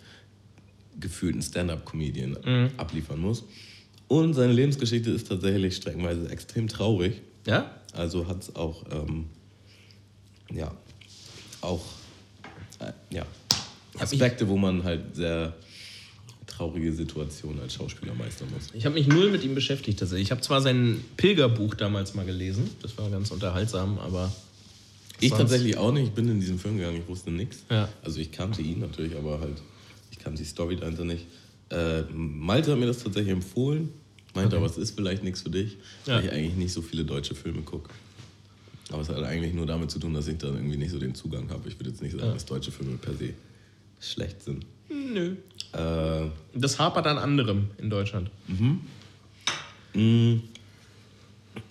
gefühlt 1.00 1.35
einen 1.35 1.42
Stand-up-Comedian 1.42 2.70
abliefern 2.76 3.20
muss. 3.20 3.44
Und 4.09 4.35
seine 4.35 4.52
Lebensgeschichte 4.52 5.11
ist 5.11 5.28
tatsächlich 5.28 5.76
streckenweise 5.76 6.28
extrem 6.30 6.68
traurig. 6.68 7.22
Ja? 7.44 7.70
Also 7.92 8.28
hat 8.28 8.42
es 8.42 8.54
auch, 8.54 8.85
ähm, 8.92 9.26
ja, 10.54 10.72
auch 11.61 11.85
äh, 12.78 12.92
ja, 13.11 13.26
Aspekte, 13.98 14.48
wo 14.48 14.56
man 14.56 14.85
halt 14.85 15.16
sehr 15.16 15.54
traurige 16.57 16.92
Situationen 16.92 17.61
als 17.61 17.75
Schauspieler 17.75 18.14
meistern 18.14 18.49
muss. 18.55 18.69
Ich 18.73 18.85
habe 18.87 18.95
mich 18.95 19.07
null 19.07 19.31
mit 19.31 19.45
ihm 19.45 19.55
beschäftigt. 19.55 20.01
Also 20.03 20.16
ich 20.16 20.31
habe 20.31 20.40
zwar 20.40 20.61
sein 20.61 21.03
Pilgerbuch 21.16 21.75
damals 21.75 22.14
mal 22.14 22.25
gelesen, 22.25 22.71
das 22.83 22.97
war 22.99 23.11
ganz 23.11 23.31
unterhaltsam, 23.31 23.99
aber 23.99 24.33
Ich 25.21 25.31
tatsächlich 25.33 25.77
auch 25.77 25.92
nicht. 25.92 26.07
Ich 26.09 26.12
bin 26.12 26.29
in 26.29 26.40
diesen 26.40 26.59
Film 26.59 26.77
gegangen, 26.79 26.99
ich 26.99 27.09
wusste 27.09 27.31
nichts. 27.31 27.64
Ja. 27.71 27.88
Also 28.03 28.21
ich 28.21 28.33
kannte 28.33 28.62
ihn 28.62 28.81
natürlich, 28.81 29.16
aber 29.16 29.40
halt, 29.40 29.57
ich 30.11 30.19
kannte 30.19 30.42
die 30.42 30.49
Story 30.49 30.77
dahinter 30.77 31.05
nicht. 31.05 31.25
Äh, 31.71 32.03
Malte 32.12 32.73
hat 32.73 32.79
mir 32.79 32.87
das 32.87 33.03
tatsächlich 33.03 33.33
empfohlen. 33.33 33.88
Meinte 34.35 34.57
aber, 34.59 34.66
es 34.66 34.77
ist 34.77 34.95
vielleicht 34.95 35.25
nichts 35.25 35.40
für 35.42 35.51
dich, 35.51 35.79
Ja. 36.07 36.16
weil 36.16 36.27
ich 36.27 36.33
eigentlich 36.33 36.57
nicht 36.57 36.73
so 36.73 36.83
viele 36.83 37.05
deutsche 37.05 37.35
Filme 37.35 37.62
gucke. 37.62 37.88
Aber 38.90 39.01
es 39.03 39.09
hat 39.09 39.23
eigentlich 39.25 39.55
nur 39.55 39.64
damit 39.66 39.90
zu 39.90 39.99
tun, 39.99 40.12
dass 40.14 40.29
ich 40.29 40.37
da 40.38 40.49
irgendwie 40.49 40.77
nicht 40.77 40.90
so 40.90 40.99
den 40.99 41.14
Zugang 41.14 41.49
habe. 41.51 41.66
Ich 41.69 41.79
würde 41.81 41.88
jetzt 41.90 42.03
nicht 42.03 42.12
sagen, 42.12 42.27
Ja. 42.27 42.33
dass 42.35 42.45
deutsche 42.45 42.71
Filme 42.71 42.97
per 42.99 43.14
se 43.14 43.31
schlecht 44.01 44.42
sind. 44.42 44.66
nö. 44.90 45.37
Äh, 45.76 46.30
Das 46.54 46.78
hapert 46.78 47.06
an 47.06 47.18
anderem 47.18 47.70
in 47.78 47.90
Deutschland. 47.90 48.30
mh, 49.94 50.40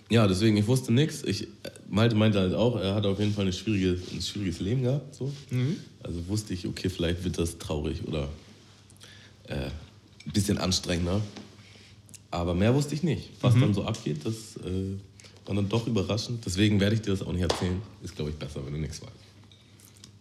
ja, 0.08 0.26
deswegen, 0.28 0.56
ich 0.56 0.66
wusste 0.66 0.92
nichts. 0.92 1.22
Ich, 1.24 1.48
Malte 1.88 2.14
meinte 2.14 2.38
halt 2.38 2.54
auch, 2.54 2.76
er 2.80 2.94
hat 2.94 3.04
auf 3.06 3.18
jeden 3.18 3.32
Fall 3.32 3.46
ein 3.46 3.52
schwieriges, 3.52 4.12
ein 4.12 4.22
schwieriges 4.22 4.60
Leben 4.60 4.82
gehabt. 4.82 5.14
So. 5.14 5.32
Also 6.02 6.28
wusste 6.28 6.54
ich, 6.54 6.66
okay, 6.66 6.88
vielleicht 6.88 7.24
wird 7.24 7.38
das 7.38 7.58
traurig 7.58 8.06
oder 8.06 8.28
äh, 9.48 9.54
ein 10.26 10.32
bisschen 10.32 10.58
anstrengender. 10.58 11.20
Aber 12.30 12.54
mehr 12.54 12.74
wusste 12.74 12.94
ich 12.94 13.02
nicht. 13.02 13.30
Was 13.40 13.54
dann 13.54 13.72
so 13.74 13.84
abgeht, 13.84 14.24
das 14.24 14.56
äh, 14.58 14.94
war 15.46 15.54
dann 15.54 15.68
doch 15.68 15.86
überraschend. 15.86 16.44
Deswegen 16.44 16.78
werde 16.80 16.94
ich 16.96 17.02
dir 17.02 17.10
das 17.10 17.22
auch 17.22 17.32
nicht 17.32 17.42
erzählen. 17.42 17.80
Ist, 18.02 18.14
glaube 18.14 18.30
ich, 18.30 18.36
besser, 18.36 18.64
wenn 18.64 18.74
du 18.74 18.78
nichts 18.80 19.00
weißt. 19.00 19.12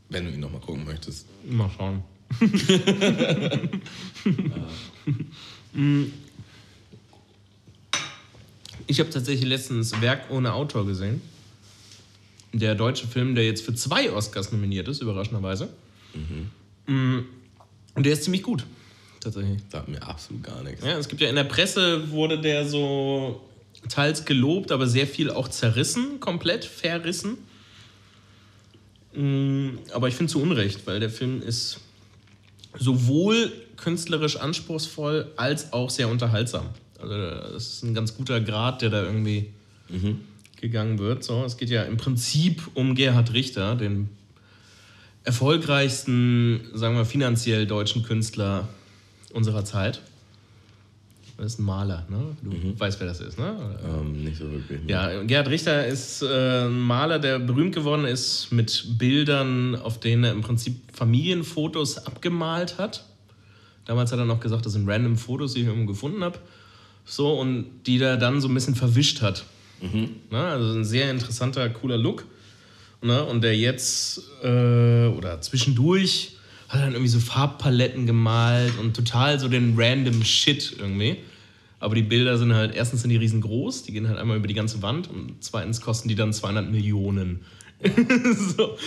Wenn 0.10 0.26
du 0.26 0.32
ihn 0.32 0.40
nochmal 0.40 0.62
gucken 0.62 0.86
möchtest. 0.86 1.26
Mal 1.48 1.70
schauen. 1.76 2.04
Ich 8.88 9.00
habe 9.00 9.10
tatsächlich 9.10 9.48
letztens 9.48 10.00
Werk 10.02 10.30
ohne 10.30 10.54
Autor 10.54 10.86
gesehen. 10.86 11.22
der 12.54 12.76
deutsche 12.76 13.08
Film, 13.08 13.36
der 13.36 13.46
jetzt 13.46 13.66
für 13.66 13.74
zwei 13.74 14.12
Oscars 14.12 14.52
nominiert 14.52 14.88
ist, 14.88 15.02
überraschenderweise. 15.02 15.68
Mm, 16.86 17.20
Und 17.96 18.06
der 18.06 18.14
ist 18.14 18.24
ziemlich 18.24 18.44
gut, 18.44 18.66
tatsächlich. 19.20 19.60
Sagt 19.70 19.90
mir 19.90 20.02
absolut 20.02 20.42
gar 20.44 20.64
nichts. 20.64 20.86
Ja, 20.86 20.98
es 20.98 21.10
gibt 21.10 21.20
ja 21.22 21.28
in 21.30 21.36
der 21.36 21.44
Presse 21.44 22.12
wurde 22.12 22.40
der 22.40 22.66
so 22.68 23.42
teils 23.90 24.24
gelobt, 24.24 24.72
aber 24.72 24.88
sehr 24.88 25.06
viel 25.08 25.30
auch 25.32 25.48
zerrissen, 25.50 26.20
komplett 26.22 26.64
verrissen. 26.64 27.38
Mm, 29.14 29.78
Aber 29.94 30.08
ich 30.08 30.16
finde 30.16 30.32
zu 30.32 30.42
Unrecht, 30.42 30.88
weil 30.88 31.00
der 31.02 31.10
Film 31.10 31.42
ist 31.42 31.80
sowohl 32.78 33.52
künstlerisch 33.78 34.38
anspruchsvoll 34.38 35.32
als 35.36 35.74
auch 35.74 35.90
sehr 35.90 36.10
unterhaltsam. 36.10 36.68
Also 37.00 37.16
das 37.18 37.68
ist 37.68 37.84
ein 37.84 37.94
ganz 37.94 38.16
guter 38.16 38.40
Grad, 38.42 38.82
der 38.82 38.90
da 38.90 39.04
irgendwie 39.04 39.50
gegangen 40.60 41.00
wird. 41.00 41.24
So, 41.24 41.44
es 41.44 41.58
geht 41.58 41.70
ja 41.70 41.84
im 41.84 41.98
Prinzip 41.98 42.64
um 42.74 42.96
Gerhard 42.96 43.34
Richter, 43.34 43.76
den 43.76 44.10
erfolgreichsten, 45.24 46.62
sagen 46.74 46.96
wir 46.96 47.06
finanziell 47.06 47.68
deutschen 47.68 48.04
Künstler 48.04 48.68
unserer 49.34 49.66
Zeit. 49.66 50.02
Das 51.38 51.54
ist 51.54 51.60
ein 51.60 51.64
Maler, 51.64 52.06
ne? 52.10 52.38
Du 52.42 52.80
weißt, 52.80 53.00
wer 53.00 53.08
das 53.08 53.20
ist, 53.20 53.38
ne? 53.38 53.78
Ähm, 53.86 54.24
nicht 54.24 54.38
so 54.38 54.50
wirklich. 54.50 54.84
ne? 54.84 54.90
Ja, 54.92 55.24
Gerhard 55.24 55.50
Richter 55.50 55.86
ist 55.86 56.22
äh, 56.22 56.66
ein 56.66 56.80
Maler, 56.80 57.20
der 57.20 57.40
berühmt 57.40 57.76
geworden 57.76 58.06
ist 58.06 58.52
mit 58.52 58.98
Bildern, 58.98 59.76
auf 59.76 60.00
denen 60.00 60.24
er 60.24 60.32
im 60.32 60.42
Prinzip 60.42 60.78
Familienfotos 60.94 62.06
abgemalt 62.06 62.78
hat. 62.78 63.04
Damals 63.84 64.12
hat 64.14 64.20
er 64.20 64.26
noch 64.26 64.40
gesagt, 64.40 64.66
das 64.66 64.74
sind 64.74 64.88
random 64.88 65.18
Fotos, 65.18 65.54
die 65.54 65.62
ich 65.62 65.68
irgendwo 65.68 65.88
gefunden 65.88 66.24
habe. 66.24 66.40
So, 67.04 67.40
und 67.40 67.66
die 67.86 68.00
er 68.00 68.18
dann 68.18 68.40
so 68.40 68.48
ein 68.48 68.54
bisschen 68.54 68.76
verwischt 68.76 69.22
hat. 69.22 69.44
Ne? 70.32 70.40
Also 70.40 70.74
ein 70.74 70.86
sehr 70.86 71.12
interessanter, 71.12 71.70
cooler 71.70 71.98
Look. 71.98 72.26
Ne? 73.02 73.24
Und 73.26 73.44
der 73.44 73.56
jetzt 73.56 74.22
äh, 74.42 75.08
oder 75.08 75.40
zwischendurch 75.42 76.35
hat 76.70 76.82
dann 76.82 76.94
irgendwie 76.94 77.10
so 77.10 77.20
Farbpaletten 77.20 78.06
gemalt 78.06 78.78
und 78.80 78.96
total 78.96 79.40
so 79.40 79.48
den 79.48 79.76
random 79.78 80.24
Shit 80.24 80.76
irgendwie. 80.78 81.18
Aber 81.80 81.96
die 81.96 82.02
Bilder 82.02 82.38
sind 82.38 82.54
halt, 82.54 82.74
erstens 82.74 83.02
sind 83.02 83.10
die 83.10 83.18
riesengroß, 83.18 83.84
die 83.84 83.92
gehen 83.92 84.08
halt 84.08 84.18
einmal 84.18 84.38
über 84.38 84.48
die 84.48 84.54
ganze 84.54 84.82
Wand 84.82 85.10
und 85.10 85.36
zweitens 85.42 85.82
kosten 85.82 86.10
die 86.10 86.16
dann 86.16 86.34
200 86.34 86.72
Millionen. 86.72 87.42
so. 88.58 88.78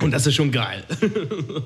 Und 0.00 0.10
das 0.10 0.26
ist 0.26 0.34
schon 0.34 0.50
geil. 0.50 0.84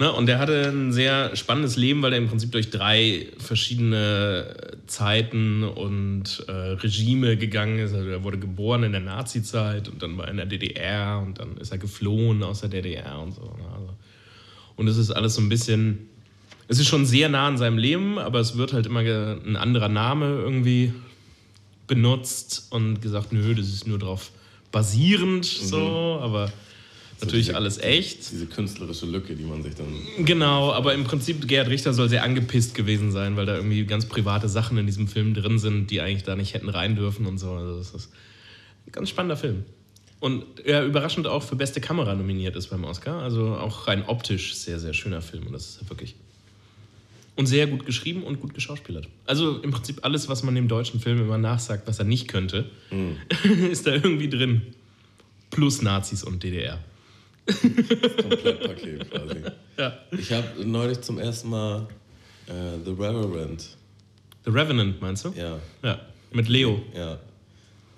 Ne, 0.00 0.12
und 0.12 0.26
der 0.26 0.38
hatte 0.38 0.68
ein 0.68 0.92
sehr 0.92 1.34
spannendes 1.34 1.76
Leben, 1.76 2.02
weil 2.02 2.12
er 2.12 2.18
im 2.18 2.28
Prinzip 2.28 2.52
durch 2.52 2.70
drei 2.70 3.26
verschiedene 3.38 4.78
Zeiten 4.86 5.64
und 5.64 6.44
äh, 6.46 6.52
Regime 6.52 7.36
gegangen 7.36 7.80
ist. 7.80 7.94
Also 7.94 8.08
er 8.08 8.22
wurde 8.22 8.38
geboren 8.38 8.84
in 8.84 8.92
der 8.92 9.00
Nazi-Zeit 9.00 9.88
und 9.88 10.00
dann 10.00 10.16
war 10.16 10.26
er 10.26 10.30
in 10.30 10.36
der 10.36 10.46
DDR 10.46 11.18
und 11.18 11.40
dann 11.40 11.56
ist 11.56 11.72
er 11.72 11.78
geflohen 11.78 12.44
aus 12.44 12.60
der 12.60 12.68
DDR 12.68 13.20
und 13.20 13.32
so. 13.32 13.42
ne, 13.42 13.64
Also. 13.74 13.92
Und 14.76 14.86
es 14.86 14.96
ist 14.96 15.10
alles 15.10 15.34
so 15.34 15.40
ein 15.40 15.48
bisschen, 15.48 16.08
es 16.68 16.78
ist 16.78 16.86
schon 16.86 17.04
sehr 17.04 17.28
nah 17.28 17.48
an 17.48 17.58
seinem 17.58 17.78
Leben, 17.78 18.20
aber 18.20 18.38
es 18.38 18.56
wird 18.56 18.72
halt 18.72 18.86
immer 18.86 19.00
ein 19.00 19.56
anderer 19.56 19.88
Name 19.88 20.26
irgendwie 20.26 20.92
benutzt 21.88 22.68
und 22.70 23.02
gesagt, 23.02 23.32
nö, 23.32 23.52
das 23.56 23.66
ist 23.66 23.88
nur 23.88 23.98
darauf 23.98 24.30
basierend 24.70 25.44
so, 25.44 26.20
aber 26.22 26.52
natürlich 27.20 27.46
diese- 27.46 27.56
alles 27.56 27.78
echt. 27.78 28.30
Diese 28.32 28.46
künstlerische 28.46 29.06
Lücke, 29.06 29.34
die 29.34 29.44
man 29.44 29.62
sich 29.62 29.74
dann. 29.74 29.86
Genau, 30.24 30.72
aber 30.72 30.94
im 30.94 31.04
Prinzip 31.04 31.46
Gerhard 31.48 31.68
Richter 31.68 31.92
soll 31.94 32.08
sehr 32.08 32.22
angepisst 32.22 32.74
gewesen 32.74 33.10
sein, 33.12 33.36
weil 33.36 33.46
da 33.46 33.56
irgendwie 33.56 33.84
ganz 33.84 34.06
private 34.06 34.48
Sachen 34.48 34.78
in 34.78 34.86
diesem 34.86 35.08
Film 35.08 35.34
drin 35.34 35.58
sind, 35.58 35.90
die 35.90 36.00
eigentlich 36.00 36.24
da 36.24 36.36
nicht 36.36 36.54
hätten 36.54 36.68
rein 36.68 36.96
dürfen 36.96 37.26
und 37.26 37.38
so. 37.38 37.52
Also 37.52 37.78
das 37.78 37.94
ist 37.94 38.10
ein 38.86 38.92
ganz 38.92 39.08
spannender 39.10 39.36
Film. 39.36 39.64
Und 40.20 40.44
ja, 40.66 40.84
überraschend 40.84 41.28
auch 41.28 41.44
für 41.44 41.54
beste 41.54 41.80
Kamera 41.80 42.14
nominiert 42.14 42.56
ist 42.56 42.68
beim 42.68 42.82
Oscar. 42.84 43.22
Also 43.22 43.54
auch 43.54 43.86
rein 43.86 44.02
optisch 44.06 44.54
sehr, 44.56 44.80
sehr 44.80 44.92
schöner 44.92 45.22
Film. 45.22 45.46
Und 45.46 45.52
das 45.52 45.76
ist 45.80 45.88
wirklich. 45.90 46.16
Und 47.36 47.46
sehr 47.46 47.68
gut 47.68 47.86
geschrieben 47.86 48.24
und 48.24 48.40
gut 48.40 48.52
geschauspielert. 48.52 49.06
Also 49.24 49.58
im 49.58 49.70
Prinzip 49.70 50.00
alles, 50.04 50.28
was 50.28 50.42
man 50.42 50.56
dem 50.56 50.66
deutschen 50.66 50.98
Film 50.98 51.20
immer 51.20 51.38
nachsagt, 51.38 51.86
was 51.86 52.00
er 52.00 52.04
nicht 52.04 52.26
könnte, 52.26 52.68
ist 53.70 53.86
da 53.86 53.92
irgendwie 53.92 54.28
drin. 54.28 54.62
Plus 55.50 55.80
Nazis 55.82 56.24
und 56.24 56.42
DDR. 56.42 56.80
Komplettpaket 57.48 59.10
quasi. 59.10 59.36
Ja. 59.78 59.92
Ich 60.12 60.32
habe 60.32 60.64
neulich 60.64 61.00
zum 61.00 61.18
ersten 61.18 61.50
Mal 61.50 61.86
äh, 62.46 62.52
The 62.84 62.90
Reverend. 62.90 63.76
The 64.44 64.50
Revenant, 64.50 65.00
meinst 65.00 65.24
du? 65.24 65.30
Ja, 65.36 65.58
Ja, 65.82 66.00
mit 66.32 66.48
Leo. 66.48 66.80
ja. 66.94 67.18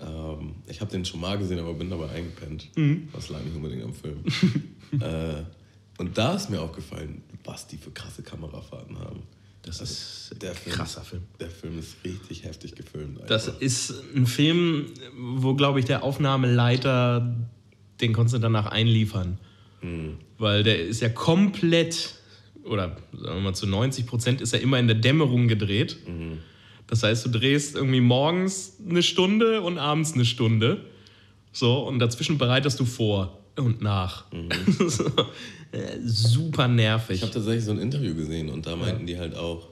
Ähm, 0.03 0.55
ich 0.67 0.81
habe 0.81 0.91
den 0.91 1.05
schon 1.05 1.21
mal 1.21 1.37
gesehen, 1.37 1.59
aber 1.59 1.75
bin 1.75 1.91
dabei 1.91 2.09
eingepennt. 2.11 2.69
Was 3.13 3.29
lag 3.29 3.41
nicht 3.43 3.55
unbedingt 3.55 3.85
am 3.85 3.93
Film. 3.93 4.25
äh, 5.01 5.43
und 5.99 6.17
da 6.17 6.35
ist 6.35 6.49
mir 6.49 6.61
aufgefallen, 6.61 7.23
was 7.45 7.67
die 7.67 7.77
für 7.77 7.91
krasse 7.91 8.23
Kamerafahrten 8.23 8.99
haben. 8.99 9.23
Das 9.63 9.83
ist 9.83 10.35
Der 10.41 10.51
ein 10.53 10.57
Film, 10.57 10.75
krasser 10.75 11.03
Film. 11.03 11.23
Der 11.39 11.51
Film 11.51 11.79
ist 11.79 11.97
richtig 12.03 12.45
heftig 12.45 12.75
gefilmt. 12.75 13.21
Das 13.27 13.47
einfach. 13.49 13.61
ist 13.61 13.93
ein 14.17 14.27
Film, 14.27 14.87
wo, 15.19 15.55
glaube 15.55 15.81
ich, 15.81 15.85
der 15.85 16.03
Aufnahmeleiter, 16.03 17.37
den 18.01 18.13
konntest 18.13 18.35
du 18.35 18.39
danach 18.39 18.67
einliefern. 18.67 19.39
Weil 20.39 20.63
der 20.63 20.79
ist 20.85 21.01
ja 21.01 21.09
komplett, 21.09 22.15
oder 22.65 22.97
sagen 23.13 23.37
wir 23.37 23.41
mal 23.41 23.55
zu 23.55 23.67
90 23.67 24.07
Prozent, 24.07 24.41
ist 24.41 24.53
er 24.53 24.61
immer 24.61 24.79
in 24.79 24.87
der 24.87 24.97
Dämmerung 24.97 25.49
gedreht. 25.49 25.97
Das 26.87 27.03
heißt, 27.03 27.25
du 27.27 27.31
drehst 27.31 27.77
irgendwie 27.77 28.01
morgens 28.01 28.77
eine 28.89 29.03
Stunde 29.03 29.63
und 29.63 29.79
abends 29.79 30.13
eine 30.15 30.25
Stunde. 30.25 30.85
So, 31.53 31.79
und 31.87 31.99
dazwischen 31.99 32.37
bereitest 32.39 32.79
du 32.81 32.85
vor 32.85 33.39
und 33.57 33.81
nach. 33.81 34.25
so, 34.89 35.05
äh, 35.73 35.99
super 36.05 36.69
nervig. 36.69 37.17
Ich 37.17 37.23
habe 37.23 37.33
tatsächlich 37.33 37.65
so 37.65 37.71
ein 37.73 37.79
Interview 37.79 38.15
gesehen 38.15 38.49
und 38.51 38.67
da 38.67 38.77
meinten 38.77 39.07
die 39.07 39.19
halt 39.19 39.35
auch, 39.37 39.69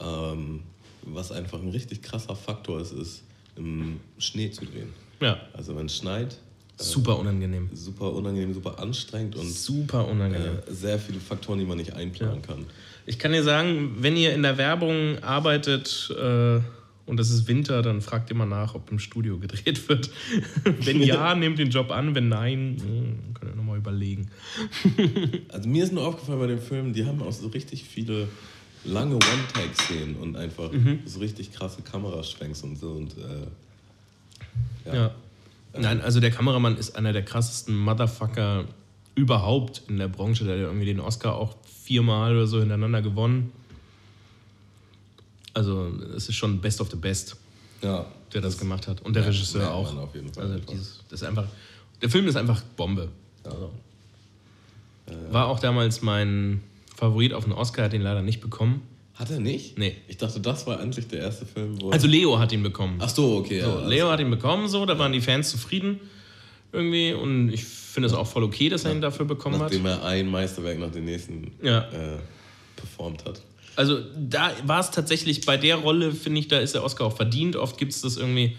ähm, 0.00 0.60
was 1.04 1.32
einfach 1.32 1.60
ein 1.60 1.68
richtig 1.70 2.02
krasser 2.02 2.36
Faktor 2.36 2.80
ist, 2.80 2.92
ist 2.92 3.22
im 3.56 3.98
Schnee 4.18 4.50
zu 4.50 4.64
drehen. 4.64 4.88
ja, 5.20 5.38
Also 5.52 5.74
wenn 5.76 5.86
es 5.86 5.96
schneit, 5.96 6.38
super 6.82 7.18
unangenehm. 7.18 7.70
super 7.72 8.12
unangenehm, 8.12 8.52
super 8.54 8.78
anstrengend 8.78 9.36
und 9.36 9.48
Super 9.48 10.06
unangenehm. 10.08 10.58
äh, 10.68 10.72
sehr 10.72 10.98
viele 10.98 11.20
Faktoren, 11.20 11.58
die 11.58 11.64
man 11.64 11.78
nicht 11.78 11.94
einplanen 11.94 12.42
kann. 12.42 12.66
Ich 13.06 13.18
kann 13.18 13.32
dir 13.32 13.42
sagen, 13.42 13.96
wenn 13.98 14.16
ihr 14.16 14.32
in 14.34 14.42
der 14.42 14.58
Werbung 14.58 15.18
arbeitet 15.22 16.14
äh, 16.16 16.60
und 17.04 17.18
es 17.18 17.30
ist 17.30 17.48
Winter, 17.48 17.82
dann 17.82 18.00
fragt 18.00 18.30
ihr 18.30 18.36
mal 18.36 18.46
nach, 18.46 18.74
ob 18.76 18.90
im 18.92 18.98
Studio 19.00 19.38
gedreht 19.38 19.88
wird. 19.88 20.10
wenn 20.64 21.00
ja, 21.02 21.34
nehmt 21.36 21.58
den 21.58 21.70
Job 21.70 21.90
an. 21.90 22.14
Wenn 22.14 22.28
nein, 22.28 22.76
mh, 22.76 23.34
könnt 23.38 23.52
ihr 23.52 23.56
nochmal 23.56 23.78
überlegen. 23.78 24.30
Also 25.48 25.68
mir 25.68 25.84
ist 25.84 25.92
nur 25.92 26.06
aufgefallen 26.06 26.38
bei 26.38 26.46
dem 26.46 26.60
Film, 26.60 26.92
die 26.92 27.04
haben 27.04 27.20
auch 27.22 27.32
so 27.32 27.48
richtig 27.48 27.84
viele 27.84 28.28
lange 28.84 29.14
One-Take-Szenen 29.14 30.16
und 30.16 30.36
einfach 30.36 30.70
so 31.04 31.20
richtig 31.20 31.52
krasse 31.52 31.82
Kameraschwenks 31.82 32.62
und 32.62 32.76
so 32.78 32.90
und 32.92 33.12
äh, 33.18 34.86
ja. 34.86 34.94
Ja. 34.94 35.14
Nein, 35.78 36.00
also 36.02 36.20
der 36.20 36.30
Kameramann 36.30 36.76
ist 36.76 36.96
einer 36.96 37.12
der 37.12 37.24
krassesten 37.24 37.76
Motherfucker 37.76 38.64
überhaupt 39.14 39.82
in 39.88 39.98
der 39.98 40.08
Branche. 40.08 40.44
Der 40.44 40.54
hat 40.54 40.60
ja 40.60 40.66
irgendwie 40.66 40.86
den 40.86 41.00
Oscar 41.00 41.34
auch 41.36 41.56
viermal 41.84 42.32
oder 42.36 42.46
so 42.46 42.60
hintereinander 42.60 43.02
gewonnen. 43.02 43.52
Also, 45.54 45.88
es 46.16 46.28
ist 46.28 46.36
schon 46.36 46.60
Best 46.60 46.80
of 46.80 46.90
the 46.90 46.96
Best, 46.96 47.36
ja. 47.82 48.06
der 48.32 48.40
das 48.40 48.58
gemacht 48.58 48.88
hat. 48.88 49.02
Und 49.02 49.14
der 49.14 49.22
Ja, 49.22 49.28
Regisseur 49.28 49.60
merkt 49.62 49.74
auch. 49.74 49.96
auf 49.98 50.14
jeden 50.14 50.32
Fall 50.32 50.44
Also, 50.44 50.58
dieses, 50.60 51.00
das 51.10 51.20
ist 51.22 51.28
einfach, 51.28 51.44
der 52.00 52.08
Film 52.08 52.26
ist 52.26 52.36
einfach 52.36 52.62
Bombe. 52.76 53.08
Also. 53.44 53.70
War 55.30 55.48
auch 55.48 55.58
damals 55.60 56.00
mein 56.00 56.62
Favorit 56.96 57.34
auf 57.34 57.44
den 57.44 57.52
Oscar, 57.52 57.84
hat 57.84 57.92
den 57.92 58.02
leider 58.02 58.22
nicht 58.22 58.40
bekommen. 58.40 58.82
Hat 59.14 59.30
er 59.30 59.40
nicht? 59.40 59.78
Nee. 59.78 59.94
Ich 60.08 60.16
dachte, 60.16 60.40
das 60.40 60.66
war 60.66 60.80
endlich 60.80 61.06
der 61.08 61.20
erste 61.20 61.44
Film, 61.46 61.80
wo. 61.80 61.90
Also 61.90 62.06
Leo 62.06 62.38
hat 62.38 62.52
ihn 62.52 62.62
bekommen. 62.62 62.96
Ach 63.00 63.08
so, 63.08 63.36
okay. 63.36 63.60
So, 63.60 63.68
ja, 63.68 63.86
Leo 63.86 64.10
hat 64.10 64.20
ihn 64.20 64.30
bekommen, 64.30 64.68
so, 64.68 64.86
da 64.86 64.98
waren 64.98 65.12
die 65.12 65.20
Fans 65.20 65.50
zufrieden 65.50 66.00
irgendwie 66.72 67.12
und 67.12 67.50
ich 67.52 67.64
finde 67.64 68.06
es 68.08 68.14
auch 68.14 68.26
voll 68.26 68.42
okay, 68.44 68.70
dass 68.70 68.84
er 68.86 68.92
ihn 68.92 69.02
dafür 69.02 69.26
bekommen 69.26 69.56
hat. 69.56 69.64
Nachdem 69.64 69.84
er 69.84 70.02
ein 70.04 70.30
Meisterwerk 70.30 70.78
nach 70.78 70.90
dem 70.90 71.04
nächsten 71.04 71.52
Ja. 71.62 71.80
äh, 71.80 72.18
performt 72.76 73.24
hat. 73.26 73.42
Also 73.76 73.98
da 74.18 74.52
war 74.64 74.80
es 74.80 74.90
tatsächlich 74.90 75.44
bei 75.44 75.56
der 75.58 75.76
Rolle, 75.76 76.12
finde 76.12 76.40
ich, 76.40 76.48
da 76.48 76.58
ist 76.58 76.74
der 76.74 76.82
Oscar 76.84 77.04
auch 77.06 77.16
verdient. 77.16 77.56
Oft 77.56 77.76
gibt 77.78 77.92
es 77.92 78.00
das 78.00 78.16
irgendwie, 78.16 78.56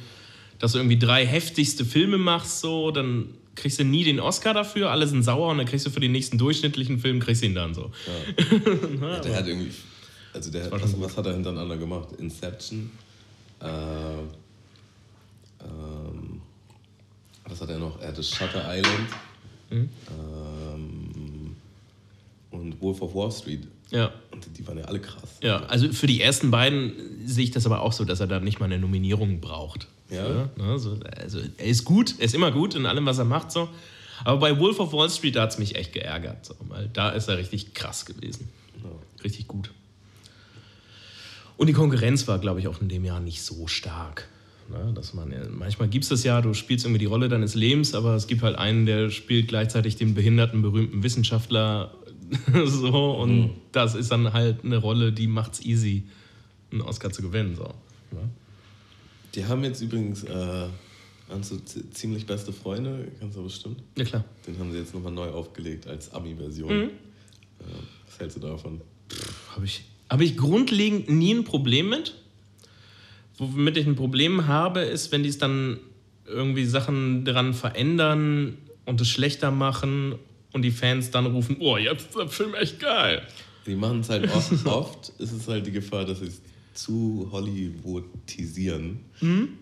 dass 0.59 0.73
du 0.73 0.77
irgendwie 0.79 0.97
drei 0.99 1.25
heftigste 1.25 1.85
Filme 1.85 2.17
machst, 2.19 2.61
so, 2.61 2.91
dann 2.91 3.29
kriegst 3.55 3.79
du 3.79 3.83
nie 3.83 4.03
den 4.03 4.19
Oscar 4.19 4.53
dafür, 4.53 4.91
alle 4.91 5.07
sind 5.07 5.23
sauer 5.23 5.49
und 5.49 5.57
dann 5.57 5.67
kriegst 5.67 5.85
du 5.85 5.89
für 5.91 5.99
den 5.99 6.11
nächsten 6.11 6.37
durchschnittlichen 6.37 6.99
Film, 6.99 7.19
kriegst 7.19 7.41
du 7.41 7.47
ihn 7.47 7.55
dann 7.55 7.73
so. 7.73 7.91
Ja, 9.01 9.19
der 9.23 9.35
hat 9.35 9.47
irgendwie. 9.47 9.71
Also 10.33 10.51
der 10.51 10.71
was, 10.71 10.81
schon 10.81 11.01
was 11.01 11.15
hat 11.15 11.25
er 11.25 11.33
hintereinander 11.33 11.77
gemacht? 11.77 12.09
Inception. 12.17 12.91
Äh, 13.61 13.65
ähm, 15.61 16.41
was 17.47 17.61
hat 17.61 17.69
er 17.69 17.79
noch? 17.79 18.01
Er 18.01 18.09
hatte 18.09 18.23
Shutter 18.23 18.63
Island. 18.67 19.09
Mhm. 19.69 19.89
Ähm, 20.09 21.55
und 22.51 22.81
Wolf 22.81 23.01
of 23.01 23.13
Wall 23.13 23.31
Street. 23.31 23.67
Ja. 23.91 24.11
Und 24.31 24.47
die 24.57 24.67
waren 24.67 24.77
ja 24.77 24.85
alle 24.85 24.99
krass. 24.99 25.37
Ja, 25.41 25.63
also 25.65 25.91
für 25.91 26.07
die 26.07 26.21
ersten 26.21 26.51
beiden 26.51 26.93
sehe 27.25 27.43
ich 27.43 27.51
das 27.51 27.65
aber 27.65 27.81
auch 27.81 27.93
so, 27.93 28.05
dass 28.05 28.19
er 28.19 28.27
da 28.27 28.39
nicht 28.39 28.59
mal 28.59 28.65
eine 28.65 28.79
Nominierung 28.79 29.39
braucht. 29.39 29.87
Ja. 30.09 30.49
So, 30.57 30.63
ne, 30.63 30.79
so, 30.79 30.99
also 31.17 31.39
er 31.57 31.65
ist 31.65 31.85
gut, 31.85 32.15
er 32.17 32.25
ist 32.25 32.35
immer 32.35 32.51
gut 32.51 32.75
in 32.75 32.85
allem, 32.85 33.05
was 33.05 33.17
er 33.17 33.25
macht. 33.25 33.51
So. 33.51 33.69
Aber 34.23 34.39
bei 34.39 34.59
Wolf 34.59 34.79
of 34.79 34.93
Wall 34.93 35.09
Street, 35.09 35.35
da 35.35 35.43
hat 35.43 35.51
es 35.51 35.57
mich 35.57 35.75
echt 35.75 35.93
geärgert. 35.93 36.45
So, 36.45 36.55
weil 36.69 36.89
da 36.93 37.09
ist 37.11 37.27
er 37.27 37.37
richtig 37.37 37.73
krass 37.73 38.05
gewesen. 38.05 38.49
Richtig 39.23 39.47
gut. 39.47 39.71
Und 41.57 41.67
die 41.67 41.73
Konkurrenz 41.73 42.27
war, 42.27 42.39
glaube 42.39 42.59
ich, 42.59 42.67
auch 42.67 42.81
in 42.81 42.89
dem 42.89 43.05
Jahr 43.05 43.19
nicht 43.19 43.41
so 43.43 43.67
stark. 43.67 44.27
Ne, 44.69 44.93
dass 44.95 45.13
man, 45.13 45.33
manchmal 45.57 45.89
gibt 45.89 46.03
es 46.03 46.09
das 46.09 46.23
ja, 46.23 46.39
du 46.39 46.53
spielst 46.53 46.85
irgendwie 46.85 46.99
die 46.99 47.05
Rolle 47.05 47.27
deines 47.27 47.53
Lebens, 47.53 47.93
aber 47.93 48.15
es 48.15 48.27
gibt 48.27 48.41
halt 48.43 48.57
einen, 48.57 48.85
der 48.85 49.09
spielt 49.09 49.49
gleichzeitig 49.49 49.97
den 49.97 50.13
behinderten, 50.13 50.61
berühmten 50.61 51.03
Wissenschaftler. 51.03 51.93
so, 52.65 53.11
und 53.11 53.39
Mhm. 53.41 53.49
das 53.73 53.93
ist 53.93 54.09
dann 54.09 54.31
halt 54.31 54.63
eine 54.63 54.77
Rolle, 54.77 55.11
die 55.11 55.27
macht's 55.27 55.59
easy, 55.65 56.03
einen 56.71 56.81
Oscar 56.81 57.11
zu 57.11 57.21
gewinnen. 57.21 57.55
So. 57.55 57.65
Ne? 57.65 58.29
Die 59.35 59.45
haben 59.45 59.63
jetzt 59.65 59.81
übrigens 59.81 60.23
äh, 60.23 60.67
also 61.29 61.57
ziemlich 61.91 62.25
beste 62.25 62.53
Freunde, 62.53 63.07
kannst 63.19 63.35
du 63.37 63.43
bestimmt. 63.43 63.83
Ja, 63.97 64.05
klar. 64.05 64.23
Den 64.47 64.57
haben 64.59 64.71
sie 64.71 64.77
jetzt 64.79 64.93
nochmal 64.93 65.11
neu 65.11 65.29
aufgelegt 65.29 65.87
als 65.87 66.13
Ami-Version. 66.13 66.69
Mhm. 66.77 66.83
Äh, 66.85 67.63
was 68.07 68.19
hältst 68.19 68.37
du 68.37 68.41
davon? 68.41 68.79
Habe 69.55 69.65
ich, 69.65 69.83
hab 70.13 70.21
ich 70.21 70.37
grundlegend 70.37 71.09
nie 71.09 71.33
ein 71.33 71.43
Problem 71.43 71.89
mit. 71.89 72.13
Womit 73.39 73.77
ich 73.77 73.87
ein 73.87 73.95
Problem 73.95 74.45
habe, 74.45 74.81
ist, 74.81 75.11
wenn 75.11 75.23
die 75.23 75.29
es 75.29 75.39
dann 75.39 75.79
irgendwie 76.27 76.65
Sachen 76.65 77.25
dran 77.25 77.55
verändern 77.55 78.59
und 78.85 79.01
es 79.01 79.09
schlechter 79.09 79.49
machen 79.49 80.13
und 80.51 80.61
die 80.61 80.69
Fans 80.69 81.09
dann 81.09 81.25
rufen, 81.25 81.57
oh, 81.59 81.77
jetzt 81.77 82.09
ist 82.09 82.15
der 82.15 82.27
Film 82.27 82.53
echt 82.53 82.79
geil. 82.79 83.23
Die 83.65 83.73
machen 83.73 84.01
es 84.01 84.09
halt 84.09 84.31
oft, 84.31 84.51
oft 84.67 85.13
ist 85.17 85.31
es 85.31 85.47
halt 85.47 85.65
die 85.65 85.71
Gefahr, 85.71 86.05
dass 86.05 86.19
sie 86.19 86.27
es 86.27 86.41
zu 86.75 87.27
Hollywoodisieren 87.31 88.99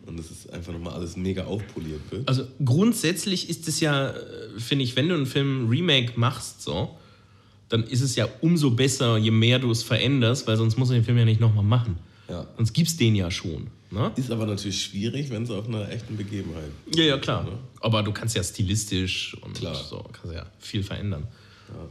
und 0.05 0.19
dass 0.19 0.31
es 0.31 0.49
einfach 0.49 0.73
nochmal 0.73 0.95
alles 0.95 1.15
mega 1.15 1.45
aufpoliert 1.45 2.01
wird. 2.09 2.27
Also 2.27 2.45
grundsätzlich 2.65 3.49
ist 3.49 3.69
es 3.69 3.79
ja, 3.79 4.09
äh, 4.09 4.59
finde 4.59 4.83
ich, 4.83 4.97
wenn 4.97 5.07
du 5.07 5.15
einen 5.15 5.27
Film 5.27 5.69
Remake 5.69 6.19
machst, 6.19 6.61
so, 6.61 6.97
dann 7.71 7.83
ist 7.83 8.01
es 8.01 8.15
ja 8.17 8.27
umso 8.41 8.71
besser, 8.71 9.17
je 9.17 9.31
mehr 9.31 9.57
du 9.57 9.71
es 9.71 9.81
veränderst, 9.81 10.45
weil 10.45 10.57
sonst 10.57 10.77
musst 10.77 10.91
du 10.91 10.95
den 10.95 11.05
Film 11.05 11.17
ja 11.17 11.25
nicht 11.25 11.39
nochmal 11.39 11.63
machen. 11.63 11.97
Ja. 12.29 12.45
Sonst 12.57 12.73
gibt 12.73 12.89
es 12.89 12.97
den 12.97 13.15
ja 13.15 13.31
schon. 13.31 13.67
Ne? 13.91 14.11
Ist 14.17 14.29
aber 14.29 14.45
natürlich 14.45 14.83
schwierig, 14.83 15.29
wenn 15.29 15.43
es 15.43 15.49
auf 15.51 15.67
einer 15.67 15.89
echten 15.89 16.17
Begebenheit. 16.17 16.71
Ja, 16.93 17.03
ja, 17.03 17.17
klar. 17.17 17.47
Aber 17.79 18.03
du 18.03 18.11
kannst 18.11 18.35
ja 18.35 18.43
stilistisch 18.43 19.37
und 19.41 19.53
Klar. 19.53 19.75
so 19.75 20.03
kannst 20.11 20.33
ja 20.33 20.45
viel 20.59 20.83
verändern. 20.83 21.27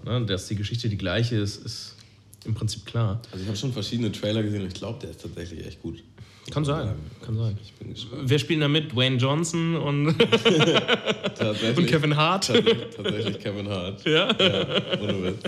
Ne? 0.05 0.27
Dass 0.27 0.49
die 0.49 0.57
Geschichte 0.57 0.89
die 0.91 0.99
gleiche 0.99 1.37
ist, 1.37 1.65
ist 1.65 1.97
im 2.45 2.55
Prinzip 2.55 2.85
klar. 2.85 3.21
Also 3.33 3.43
ich 3.43 3.49
habe 3.49 3.57
schon 3.57 3.73
verschiedene 3.73 4.13
Trailer 4.13 4.43
gesehen 4.43 4.63
und 4.63 4.69
ich 4.69 4.75
glaube, 4.75 4.99
der 5.01 5.11
ist 5.11 5.23
tatsächlich 5.23 5.67
echt 5.67 5.81
gut. 5.81 6.03
Kann 6.51 6.65
sein, 6.65 6.95
kann 7.25 7.37
sein. 7.37 7.57
Ich 7.63 7.73
bin 7.75 7.91
gespannt. 7.91 8.23
Wer 8.25 8.39
spielt 8.39 8.63
da 8.63 8.69
mit? 8.69 8.93
Dwayne 8.93 9.17
Johnson 9.17 9.77
und, 9.77 10.09
und 11.77 11.87
Kevin 11.87 12.17
Hart? 12.17 12.47
Tatsächlich, 12.47 12.97
tatsächlich 12.97 13.39
Kevin 13.39 13.69
Hart. 13.69 14.05
Ja. 14.07 14.29
ja. 14.39 15.01
Ohne 15.01 15.23
Witz. 15.23 15.43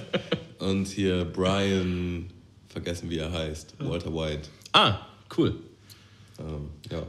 Und 0.59 0.87
hier 0.87 1.25
Brian, 1.25 2.27
vergessen 2.69 3.11
wie 3.11 3.19
er 3.19 3.33
heißt, 3.33 3.75
Walter 3.81 4.15
White. 4.15 4.49
Ah, 4.73 4.99
cool. 5.37 5.55
Ähm, 6.39 6.69
ja. 6.91 7.03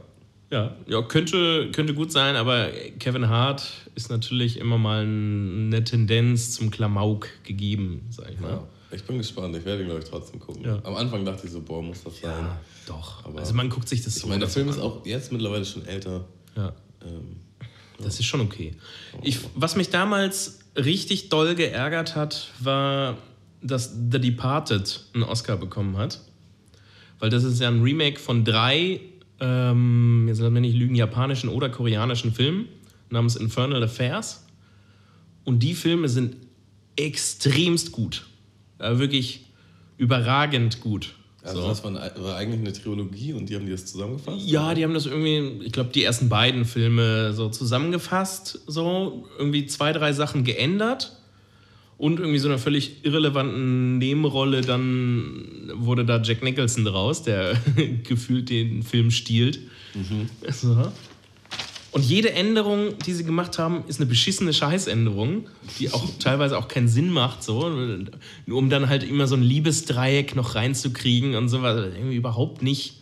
Ja, 0.50 0.76
ja 0.88 1.02
könnte, 1.04 1.70
könnte 1.72 1.94
gut 1.94 2.12
sein, 2.12 2.36
aber 2.36 2.70
Kevin 3.00 3.30
Hart 3.30 3.70
ist 3.96 4.10
natürlich 4.10 4.58
immer 4.60 4.78
mal 4.78 5.02
eine 5.04 5.84
Tendenz 5.84 6.54
zum 6.54 6.72
Klamauk 6.72 7.28
gegeben, 7.44 8.08
sag 8.10 8.32
ich 8.32 8.40
mal. 8.40 8.52
ja. 8.52 8.68
Ich 8.94 9.04
bin 9.04 9.18
gespannt. 9.18 9.56
Ich 9.56 9.66
werde 9.66 9.82
ihn, 9.82 9.88
glaube 9.88 10.02
ich, 10.04 10.10
trotzdem 10.10 10.40
gucken. 10.40 10.64
Ja. 10.64 10.80
Am 10.84 10.96
Anfang 10.96 11.26
dachte 11.26 11.46
ich 11.48 11.52
so, 11.52 11.62
boah, 11.62 11.82
muss 11.82 12.04
das 12.04 12.20
sein. 12.20 12.32
Ja, 12.46 12.60
doch. 12.86 13.26
Aber- 13.26 13.40
also 13.40 13.54
man 13.54 13.70
guckt 13.70 13.90
sich 13.90 14.02
das 14.04 14.16
Ich 14.16 14.22
so 14.22 14.28
meine, 14.28 14.42
der 14.42 14.50
Film 14.50 14.70
ist 14.70 14.80
auch 14.80 15.06
jetzt 15.06 15.32
mittlerweile 15.32 15.66
schon 15.66 15.86
älter. 15.86 16.26
Ja. 16.56 16.74
Ähm, 17.04 17.38
Das 18.04 18.20
ist 18.20 18.26
schon 18.26 18.42
okay. 18.42 18.76
Ich, 19.22 19.40
was 19.56 19.76
mich 19.76 19.90
damals 19.90 20.60
richtig 20.76 21.30
doll 21.30 21.56
geärgert 21.56 22.16
hat, 22.16 22.50
war, 22.60 23.18
dass 23.62 23.94
The 24.12 24.20
Departed 24.20 25.06
einen 25.14 25.24
Oscar 25.24 25.58
bekommen 25.58 25.96
hat. 25.98 26.20
Weil 27.20 27.30
das 27.30 27.44
ist 27.44 27.62
ja 27.62 27.70
ein 27.70 27.82
Remake 27.82 28.20
von 28.20 28.44
drei, 28.44 29.00
ähm, 29.40 30.26
jetzt 30.28 30.40
lassen 30.40 30.54
wir 30.56 30.62
nicht 30.62 30.76
lügen, 30.76 30.96
japanischen 30.96 31.50
oder 31.50 31.70
koreanischen 31.70 32.34
Filmen 32.34 32.68
namens 33.10 33.36
Infernal 33.38 33.82
Affairs. 33.84 34.46
Und 35.46 35.60
die 35.64 35.74
Filme 35.76 36.10
sind 36.10 36.36
extremst 36.96 37.92
gut. 37.92 38.26
Äh, 38.84 39.00
wirklich 39.00 39.46
überragend 39.98 40.82
gut. 40.82 41.14
also 41.44 41.62
So. 41.62 41.68
das 41.68 41.84
war, 41.84 41.94
war 41.94 42.36
eigentlich 42.36 42.60
eine 42.60 42.74
Trilogie 42.74 43.34
und 43.34 43.50
die 43.50 43.56
haben 43.56 43.66
die 43.66 43.72
das 43.72 43.86
zusammengefasst? 43.86 44.46
Ja, 44.46 44.74
die 44.74 44.84
haben 44.84 44.94
das 44.94 45.06
irgendwie, 45.06 45.66
ich 45.66 45.72
glaube, 45.72 45.92
die 45.94 46.04
ersten 46.04 46.30
beiden 46.30 46.66
Filme 46.66 47.34
so 47.34 47.50
zusammengefasst, 47.50 48.60
so 48.68 49.28
irgendwie 49.38 49.66
zwei, 49.66 49.94
drei 49.94 50.14
Sachen 50.14 50.44
geändert 50.44 51.16
und 51.98 52.20
irgendwie 52.20 52.40
so 52.40 52.50
einer 52.50 52.58
völlig 52.58 53.06
irrelevanten 53.06 53.98
Nebenrolle, 54.00 54.62
dann 54.62 55.72
wurde 55.76 56.04
da 56.06 56.22
Jack 56.22 56.44
Nicholson 56.44 56.84
draus, 56.84 57.24
der 57.24 57.56
gefühlt 58.04 58.50
den 58.50 58.84
Film 58.84 59.12
stiehlt. 59.12 59.60
So. 60.52 60.92
Und 61.94 62.04
jede 62.04 62.34
Änderung, 62.34 62.98
die 63.06 63.14
sie 63.14 63.24
gemacht 63.24 63.60
haben, 63.60 63.84
ist 63.88 64.00
eine 64.00 64.08
beschissene 64.08 64.52
Scheißänderung, 64.52 65.48
die 65.78 65.92
auch 65.92 66.04
teilweise 66.20 66.58
auch 66.58 66.68
keinen 66.68 66.88
Sinn 66.88 67.12
macht, 67.12 67.44
so, 67.44 67.72
um 68.48 68.70
dann 68.72 68.90
halt 68.90 69.04
immer 69.04 69.28
so 69.28 69.36
ein 69.36 69.44
Liebesdreieck 69.44 70.36
noch 70.36 70.56
reinzukriegen 70.56 71.36
und 71.36 71.50
so, 71.50 71.62
was 71.62 71.78
irgendwie 71.78 72.16
überhaupt 72.16 72.64
nicht 72.64 72.96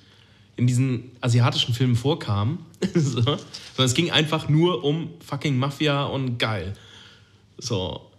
in 0.58 0.68
diesen 0.68 1.12
asiatischen 1.22 1.74
Filmen 1.74 1.96
vorkam. 1.96 2.66
so. 2.94 3.22
Sondern 3.22 3.40
es 3.78 3.94
ging 3.94 4.12
einfach 4.12 4.50
nur 4.50 4.84
um 4.84 5.12
fucking 5.26 5.58
Mafia 5.58 6.04
und 6.04 6.38
geil. 6.38 6.74
So. 7.58 8.12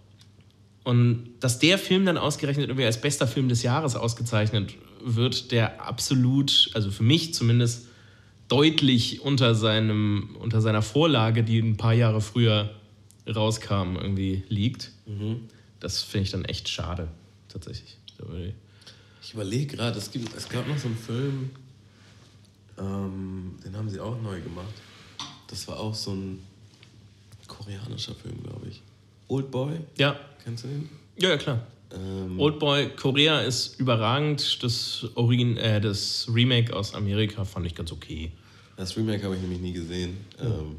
Und 0.83 1.29
dass 1.39 1.59
der 1.59 1.77
Film 1.77 2.05
dann 2.05 2.17
ausgerechnet 2.17 2.67
irgendwie 2.67 2.85
als 2.85 2.99
bester 2.99 3.27
Film 3.27 3.47
des 3.47 3.61
Jahres 3.61 3.95
ausgezeichnet 3.95 4.73
wird, 5.05 5.51
der 5.51 5.85
absolut, 5.85 6.71
also 6.73 6.89
für 6.89 7.03
mich 7.03 7.35
zumindest, 7.35 7.87
deutlich 8.47 9.21
unter, 9.21 9.55
seinem, 9.55 10.35
unter 10.39 10.61
seiner 10.61 10.81
Vorlage, 10.81 11.43
die 11.43 11.59
ein 11.59 11.77
paar 11.77 11.93
Jahre 11.93 12.21
früher 12.21 12.73
rauskam, 13.27 13.95
irgendwie 13.95 14.43
liegt. 14.49 14.91
Das 15.79 16.01
finde 16.01 16.23
ich 16.25 16.31
dann 16.31 16.45
echt 16.45 16.69
schade, 16.69 17.07
tatsächlich. 17.49 17.97
Ich 19.21 19.33
überlege 19.33 19.75
gerade, 19.77 19.97
es, 19.97 20.11
gibt- 20.11 20.35
es 20.35 20.47
gab 20.49 20.67
noch 20.67 20.77
so 20.77 20.87
einen 20.87 20.97
Film, 20.97 21.49
ähm, 22.77 23.55
den 23.65 23.75
haben 23.75 23.89
sie 23.89 23.99
auch 23.99 24.19
neu 24.21 24.39
gemacht. 24.41 24.73
Das 25.47 25.67
war 25.67 25.79
auch 25.79 25.93
so 25.95 26.11
ein 26.11 26.39
koreanischer 27.47 28.15
Film, 28.15 28.41
glaube 28.43 28.67
ich. 28.69 28.81
Old 29.27 29.51
Boy, 29.51 29.79
Ja, 29.97 30.19
kennst 30.43 30.63
du 30.63 30.67
den? 30.67 30.89
ja, 31.17 31.29
ja 31.29 31.37
klar. 31.37 31.65
Ähm, 31.93 32.39
Oldboy 32.39 32.89
Korea 32.95 33.41
ist 33.41 33.79
überragend. 33.79 34.63
Das, 34.63 35.05
Origin, 35.15 35.57
äh, 35.57 35.79
das 35.79 36.27
Remake 36.33 36.75
aus 36.75 36.93
Amerika 36.95 37.45
fand 37.45 37.65
ich 37.67 37.75
ganz 37.75 37.91
okay. 37.91 38.31
das 38.77 38.97
Remake 38.97 39.23
habe 39.23 39.35
ich 39.35 39.41
nämlich 39.41 39.59
nie 39.61 39.73
gesehen. 39.73 40.17
Ähm, 40.41 40.77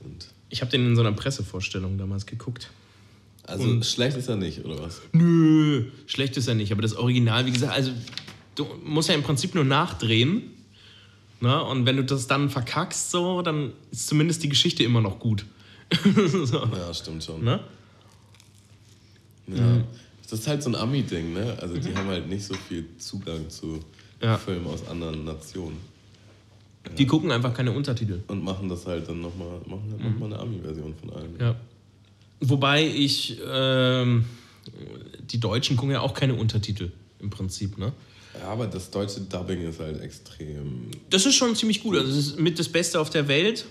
und 0.00 0.28
Ich 0.50 0.60
habe 0.62 0.70
den 0.70 0.86
in 0.86 0.96
so 0.96 1.02
einer 1.02 1.12
Pressevorstellung 1.12 1.98
damals 1.98 2.24
geguckt. 2.26 2.70
also 3.46 3.64
Und- 3.64 3.84
schlecht 3.84 4.16
ist 4.16 4.28
er 4.28 4.36
nicht, 4.36 4.64
oder 4.64 4.78
was? 4.80 5.02
Nö, 5.12 5.90
schlecht 6.06 6.36
ist 6.38 6.48
er 6.48 6.54
nicht. 6.54 6.72
Aber 6.72 6.80
das 6.82 6.94
Original, 6.96 7.44
wie 7.46 7.50
gesagt, 7.52 7.72
also 7.72 7.90
du 8.54 8.66
musst 8.84 9.08
ja 9.10 9.14
im 9.14 9.22
Prinzip 9.22 9.54
nur 9.54 9.64
nachdrehen. 9.64 10.50
Ne? 11.40 11.62
Und 11.64 11.84
wenn 11.84 11.96
du 11.98 12.04
das 12.04 12.26
dann 12.26 12.48
verkackst, 12.48 13.10
so, 13.10 13.42
dann 13.42 13.72
ist 13.90 14.06
zumindest 14.08 14.42
die 14.42 14.48
Geschichte 14.48 14.82
immer 14.84 15.02
noch 15.02 15.18
gut. 15.18 15.44
so, 16.44 16.64
Ja, 16.72 16.94
stimmt 16.94 17.22
schon. 17.24 17.44
ne? 17.44 17.60
Ja. 19.48 19.84
Das 20.30 20.40
ist 20.40 20.46
halt 20.46 20.62
so 20.62 20.70
ein 20.70 20.74
Ami-Ding, 20.74 21.34
ne? 21.34 21.56
Also 21.60 21.76
die 21.76 21.94
haben 21.94 22.08
halt 22.08 22.28
nicht 22.28 22.44
so 22.44 22.54
viel 22.54 22.86
Zugang 22.98 23.48
zu 23.50 23.80
Ja. 24.20 24.38
Filmen 24.38 24.66
aus 24.66 24.86
anderen 24.88 25.24
Nationen. 25.24 25.76
Die 26.98 27.06
gucken 27.06 27.30
einfach 27.30 27.54
keine 27.54 27.72
Untertitel. 27.72 28.20
Und 28.28 28.44
machen 28.44 28.68
das 28.68 28.86
halt 28.86 29.08
dann 29.08 29.20
nochmal, 29.20 29.58
machen 29.66 29.84
halt 29.90 30.02
noch 30.02 30.18
mal 30.18 30.26
eine 30.26 30.38
Ami-Version 30.38 30.94
von 30.94 31.10
allem. 31.10 31.40
Ja. 31.40 31.56
Wobei 32.40 32.86
ich, 32.86 33.38
ähm, 33.46 34.24
die 35.30 35.40
Deutschen 35.40 35.76
gucken 35.76 35.92
ja 35.92 36.00
auch 36.00 36.14
keine 36.14 36.34
Untertitel 36.34 36.90
im 37.20 37.30
Prinzip, 37.30 37.78
ne? 37.78 37.92
Ja, 38.38 38.48
aber 38.48 38.66
das 38.66 38.90
deutsche 38.90 39.20
Dubbing 39.20 39.62
ist 39.62 39.80
halt 39.80 40.00
extrem. 40.00 40.90
Das 41.10 41.24
ist 41.24 41.36
schon 41.36 41.54
ziemlich 41.54 41.82
gut. 41.82 41.96
Also 41.96 42.10
es 42.10 42.26
ist 42.28 42.40
mit 42.40 42.58
das 42.58 42.68
Beste 42.68 43.00
auf 43.00 43.08
der 43.08 43.28
Welt, 43.28 43.64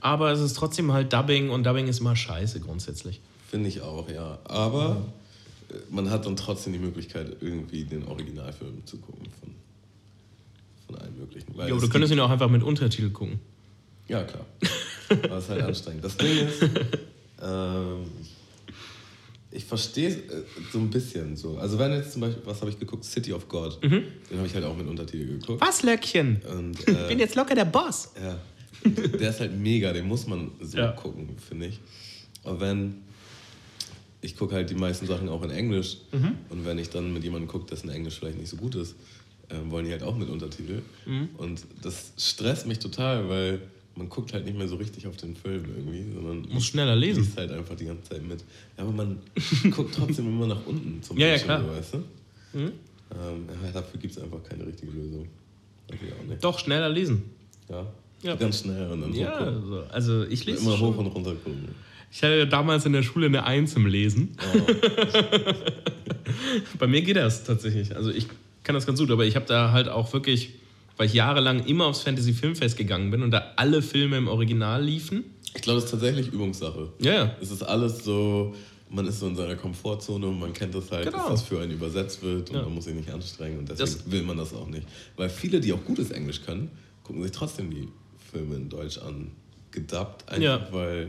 aber 0.00 0.32
es 0.32 0.40
ist 0.40 0.54
trotzdem 0.54 0.92
halt 0.92 1.12
Dubbing 1.12 1.50
und 1.50 1.64
Dubbing 1.64 1.86
ist 1.86 2.00
immer 2.00 2.16
scheiße 2.16 2.60
grundsätzlich. 2.60 3.20
Finde 3.48 3.68
ich 3.68 3.80
auch, 3.82 4.08
ja. 4.10 4.38
Aber 4.44 4.96
äh, 5.00 5.23
man 5.90 6.10
hat 6.10 6.26
dann 6.26 6.36
trotzdem 6.36 6.72
die 6.72 6.78
Möglichkeit, 6.78 7.36
irgendwie 7.40 7.84
den 7.84 8.04
Originalfilm 8.06 8.84
zu 8.86 8.98
gucken 8.98 9.26
von, 9.40 9.54
von 10.86 10.96
allen 10.96 11.18
möglichen. 11.18 11.56
Weil 11.56 11.72
es 11.72 11.80
du 11.82 11.88
könntest 11.88 12.12
ihn 12.12 12.20
auch 12.20 12.30
einfach 12.30 12.48
mit 12.50 12.62
Untertitel 12.62 13.10
gucken. 13.10 13.40
Ja, 14.08 14.22
klar. 14.24 14.44
Aber 15.24 15.36
es 15.38 15.44
ist 15.44 15.50
halt 15.50 15.62
anstrengend. 15.62 16.04
Das 16.04 16.16
Ding 16.16 16.46
ist, 16.46 16.62
ähm, 17.42 18.04
ich 19.50 19.64
verstehe 19.64 20.08
es 20.08 20.16
äh, 20.16 20.42
so 20.72 20.78
ein 20.78 20.90
bisschen 20.90 21.36
so. 21.36 21.56
Also 21.58 21.78
wenn 21.78 21.92
jetzt 21.92 22.12
zum 22.12 22.20
Beispiel, 22.22 22.42
was 22.44 22.60
habe 22.60 22.70
ich 22.70 22.78
geguckt? 22.78 23.04
City 23.04 23.32
of 23.32 23.48
God. 23.48 23.82
Mhm. 23.82 24.02
Den 24.30 24.38
habe 24.38 24.46
ich 24.46 24.54
halt 24.54 24.64
auch 24.64 24.76
mit 24.76 24.86
Untertitel 24.86 25.38
geguckt. 25.38 25.60
Was, 25.60 25.82
Löckchen? 25.82 26.42
Und, 26.50 26.86
äh, 26.88 27.08
Bin 27.08 27.18
jetzt 27.18 27.34
locker 27.34 27.54
der 27.54 27.64
Boss. 27.66 28.12
Ja. 28.22 28.38
Der 29.18 29.30
ist 29.30 29.40
halt 29.40 29.56
mega, 29.58 29.92
den 29.92 30.06
muss 30.06 30.26
man 30.26 30.50
so 30.60 30.76
Ja. 30.76 30.92
gucken, 30.92 31.36
finde 31.38 31.66
ich. 31.66 31.80
Aber 32.42 32.60
wenn. 32.60 33.02
Ich 34.24 34.36
gucke 34.36 34.54
halt 34.54 34.70
die 34.70 34.74
meisten 34.74 35.06
Sachen 35.06 35.28
auch 35.28 35.42
in 35.42 35.50
Englisch. 35.50 35.98
Mhm. 36.12 36.36
Und 36.50 36.64
wenn 36.64 36.78
ich 36.78 36.88
dann 36.90 37.12
mit 37.12 37.22
jemandem 37.24 37.48
gucke, 37.48 37.66
dessen 37.66 37.88
Englisch 37.90 38.18
vielleicht 38.18 38.38
nicht 38.38 38.48
so 38.48 38.56
gut 38.56 38.74
ist, 38.74 38.94
ähm, 39.50 39.70
wollen 39.70 39.84
die 39.84 39.92
halt 39.92 40.02
auch 40.02 40.16
mit 40.16 40.28
Untertitel. 40.30 40.80
Mhm. 41.06 41.28
Und 41.36 41.64
das 41.82 42.12
stresst 42.16 42.66
mich 42.66 42.78
total, 42.78 43.28
weil 43.28 43.60
man 43.96 44.08
guckt 44.08 44.32
halt 44.32 44.44
nicht 44.46 44.56
mehr 44.56 44.66
so 44.66 44.76
richtig 44.76 45.06
auf 45.06 45.16
den 45.16 45.36
Film 45.36 45.64
irgendwie, 45.76 46.04
sondern 46.14 46.48
Muss 46.52 46.64
schneller 46.64 46.96
lesen. 46.96 47.22
liest 47.22 47.36
halt 47.36 47.52
einfach 47.52 47.76
die 47.76 47.84
ganze 47.84 48.02
Zeit 48.10 48.22
mit. 48.26 48.40
Ja, 48.76 48.82
aber 48.84 48.92
man 48.92 49.18
guckt 49.70 49.94
trotzdem 49.94 50.26
immer 50.26 50.46
nach 50.46 50.66
unten 50.66 51.02
zum 51.02 51.18
Ja, 51.18 51.26
ja, 51.26 51.32
Bildschirm, 51.34 51.62
klar. 51.64 51.76
weißt 51.76 51.94
du? 51.94 51.98
Ähm, 52.54 52.72
ja, 53.64 53.70
dafür 53.72 54.00
gibt 54.00 54.16
es 54.16 54.22
einfach 54.22 54.42
keine 54.42 54.66
richtige 54.66 54.90
Lösung. 54.90 55.28
Doch, 56.40 56.58
schneller 56.58 56.88
lesen. 56.88 57.22
Ja. 57.68 57.86
Ja. 58.22 58.34
Ganz 58.36 58.60
schnell 58.60 58.90
und 58.90 59.02
dann 59.02 59.12
Ja, 59.14 59.52
so. 59.60 59.80
also 59.90 60.24
ich 60.24 60.46
lese 60.46 60.62
Immer 60.62 60.80
hoch 60.80 60.96
und 60.96 61.06
runter 61.08 61.34
gucken. 61.34 61.68
Ich 62.16 62.22
hatte 62.22 62.36
ja 62.36 62.44
damals 62.44 62.86
in 62.86 62.92
der 62.92 63.02
Schule 63.02 63.26
eine 63.26 63.42
Eins 63.44 63.74
im 63.74 63.86
Lesen. 63.86 64.36
Bei 66.78 66.86
mir 66.86 67.02
geht 67.02 67.16
das 67.16 67.42
tatsächlich. 67.42 67.96
Also 67.96 68.10
ich 68.10 68.28
kann 68.62 68.74
das 68.76 68.86
ganz 68.86 69.00
gut, 69.00 69.10
aber 69.10 69.24
ich 69.24 69.34
habe 69.34 69.46
da 69.46 69.72
halt 69.72 69.88
auch 69.88 70.12
wirklich, 70.12 70.50
weil 70.96 71.06
ich 71.08 71.14
jahrelang 71.14 71.66
immer 71.66 71.86
aufs 71.86 72.02
Fantasy 72.02 72.32
Filmfest 72.32 72.76
gegangen 72.76 73.10
bin 73.10 73.22
und 73.22 73.32
da 73.32 73.52
alle 73.56 73.82
Filme 73.82 74.16
im 74.16 74.28
Original 74.28 74.84
liefen. 74.84 75.24
Ich 75.56 75.62
glaube, 75.62 75.76
das 75.80 75.86
ist 75.86 75.90
tatsächlich 75.90 76.28
Übungssache. 76.28 76.92
Ja, 77.00 77.12
ja. 77.12 77.36
Es 77.40 77.50
ist 77.50 77.64
alles 77.64 78.04
so, 78.04 78.54
man 78.90 79.06
ist 79.08 79.18
so 79.18 79.26
in 79.26 79.34
seiner 79.34 79.56
Komfortzone 79.56 80.24
und 80.26 80.38
man 80.38 80.52
kennt 80.52 80.72
das 80.74 80.92
halt, 80.92 81.06
Genau. 81.06 81.18
dass 81.18 81.40
das 81.40 81.42
für 81.42 81.60
einen 81.60 81.72
übersetzt 81.72 82.22
wird 82.22 82.48
und 82.50 82.56
Ja. 82.56 82.62
man 82.62 82.74
muss 82.76 82.84
sich 82.84 82.94
nicht 82.94 83.10
anstrengen 83.10 83.58
und 83.58 83.68
deswegen 83.68 83.90
Das- 83.90 84.10
will 84.12 84.22
man 84.22 84.36
das 84.36 84.54
auch 84.54 84.68
nicht. 84.68 84.86
Weil 85.16 85.28
viele, 85.30 85.60
die 85.60 85.72
auch 85.72 85.84
gutes 85.84 86.12
Englisch 86.12 86.42
können, 86.42 86.70
gucken 87.02 87.22
sich 87.24 87.32
trotzdem 87.32 87.70
die 87.70 87.88
Filme 88.30 88.54
in 88.54 88.68
Deutsch 88.68 88.98
an. 88.98 89.32
Gedubbt, 89.74 90.28
einfach 90.28 90.42
Ja. 90.42 90.68
weil, 90.70 91.08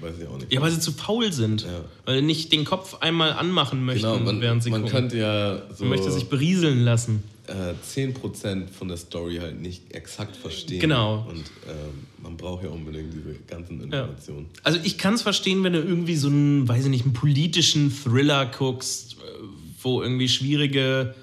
weiß 0.00 0.14
ich 0.20 0.26
auch 0.26 0.38
nicht. 0.38 0.52
Ja, 0.52 0.60
weil 0.62 0.70
sie 0.72 0.80
zu 0.80 0.90
faul 0.92 1.32
sind. 1.32 1.62
Ja. 1.62 1.84
Weil 2.06 2.20
sie 2.20 2.24
nicht 2.24 2.50
den 2.50 2.64
Kopf 2.64 2.96
einmal 3.00 3.32
anmachen 3.34 3.84
möchten, 3.84 4.02
genau, 4.10 4.18
man, 4.18 4.40
während 4.40 4.62
sie 4.62 4.70
man 4.70 4.82
gucken. 4.82 4.96
könnte 4.96 5.18
ja 5.18 5.58
so 5.74 5.84
Man 5.84 5.90
möchte 5.90 6.10
sich 6.10 6.28
berieseln 6.28 6.82
lassen. 6.84 7.22
äh, 7.46 7.74
10% 7.84 8.68
von 8.70 8.88
der 8.88 8.96
Story 8.96 9.36
halt 9.36 9.60
nicht 9.60 9.92
exakt 9.94 10.34
verstehen. 10.34 10.80
Genau. 10.80 11.26
Und 11.28 11.44
ähm, 11.68 12.06
man 12.22 12.36
braucht 12.36 12.64
ja 12.64 12.70
unbedingt 12.70 13.12
diese 13.12 13.36
ganzen 13.46 13.82
Informationen. 13.82 14.46
Also 14.64 14.80
ich 14.82 14.98
kann 14.98 15.14
es 15.14 15.22
verstehen, 15.22 15.62
wenn 15.62 15.74
du 15.74 15.78
irgendwie 15.80 16.16
so 16.16 16.28
einen, 16.28 16.66
weiß 16.66 16.84
ich 16.84 16.90
nicht, 16.90 17.04
einen 17.04 17.12
politischen 17.12 17.92
Thriller 17.94 18.46
guckst, 18.46 19.12
äh, 19.14 19.42
wo 19.82 20.02
irgendwie 20.02 20.28
schwierige 20.28 21.14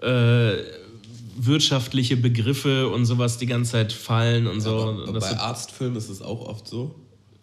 äh, 0.00 0.52
wirtschaftliche 1.46 2.16
Begriffe 2.16 2.88
und 2.88 3.04
sowas 3.06 3.38
die 3.38 3.46
ganze 3.46 3.72
Zeit 3.72 3.92
fallen 3.92 4.46
und 4.46 4.60
so. 4.60 4.78
Aber 4.80 5.12
das 5.12 5.24
bei 5.24 5.30
so 5.30 5.36
Arztfilmen 5.36 5.96
ist 5.96 6.08
es 6.08 6.20
auch 6.22 6.46
oft 6.46 6.66
so. 6.68 6.94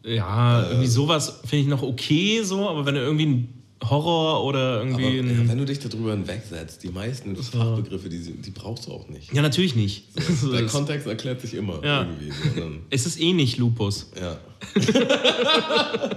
ja, 0.03 0.67
irgendwie 0.67 0.87
sowas 0.87 1.39
finde 1.45 1.63
ich 1.63 1.67
noch 1.67 1.81
okay 1.83 2.41
so, 2.43 2.69
aber 2.69 2.85
wenn 2.85 2.95
du 2.95 3.01
irgendwie 3.01 3.25
ein 3.25 3.49
Horror 3.89 4.43
oder 4.45 4.81
Aber 4.81 4.87
irgendwie 4.89 5.17
ja, 5.17 5.21
ein... 5.23 5.47
wenn 5.49 5.57
du 5.57 5.65
dich 5.65 5.79
darüber 5.79 6.11
hinwegsetzt, 6.11 6.81
die 6.83 6.89
meisten 6.89 7.35
Fachbegriffe, 7.35 8.07
die, 8.09 8.19
die 8.19 8.51
brauchst 8.51 8.87
du 8.87 8.91
auch 8.93 9.07
nicht. 9.09 9.33
Ja, 9.33 9.41
natürlich 9.41 9.75
nicht. 9.75 10.05
So, 10.41 10.51
Der 10.53 10.65
Kontext 10.67 11.05
erklärt 11.07 11.41
sich 11.41 11.53
immer 11.53 11.83
Ja. 11.83 12.01
irgendwie. 12.03 12.31
Sondern, 12.55 12.79
es 12.89 13.05
ist 13.05 13.19
eh 13.19 13.33
nicht 13.33 13.57
Lupus. 13.57 14.11
ja. 14.19 14.37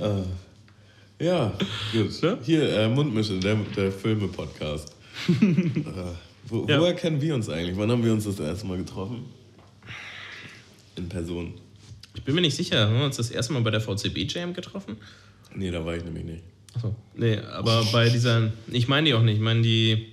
äh, 0.00 0.22
ja, 1.22 1.52
gut. 1.92 2.20
Ja? 2.20 2.38
Hier, 2.42 2.68
äh, 2.76 2.88
Mundmische, 2.88 3.38
der, 3.38 3.56
der 3.76 3.92
Filme-Podcast. 3.92 4.94
äh, 5.28 5.34
wo, 6.48 6.66
Ja. 6.68 6.80
Woher 6.80 6.94
kennen 6.94 7.20
wir 7.20 7.34
uns 7.34 7.48
eigentlich? 7.48 7.76
Wann 7.76 7.90
haben 7.90 8.04
wir 8.04 8.12
uns 8.12 8.24
das 8.24 8.40
erste 8.40 8.66
Mal 8.66 8.78
getroffen? 8.78 9.24
In 10.96 11.08
Person. 11.08 11.54
Ich 12.14 12.22
bin 12.22 12.34
mir 12.34 12.40
nicht 12.40 12.56
sicher, 12.56 12.86
haben 12.88 12.98
wir 12.98 13.04
uns 13.04 13.16
das 13.16 13.30
erste 13.30 13.52
Mal 13.52 13.62
bei 13.62 13.70
der 13.70 13.80
VCB 13.80 14.28
Jam 14.28 14.52
getroffen? 14.52 14.96
Nee, 15.54 15.70
da 15.70 15.84
war 15.84 15.96
ich 15.96 16.04
nämlich 16.04 16.24
nicht. 16.24 16.42
Achso. 16.74 16.94
Nee, 17.14 17.38
aber 17.38 17.84
bei 17.92 18.08
dieser. 18.08 18.52
Ich 18.70 18.88
meine 18.88 19.06
die 19.06 19.14
auch 19.14 19.22
nicht, 19.22 19.36
ich 19.36 19.42
meine 19.42 19.62
die, 19.62 20.08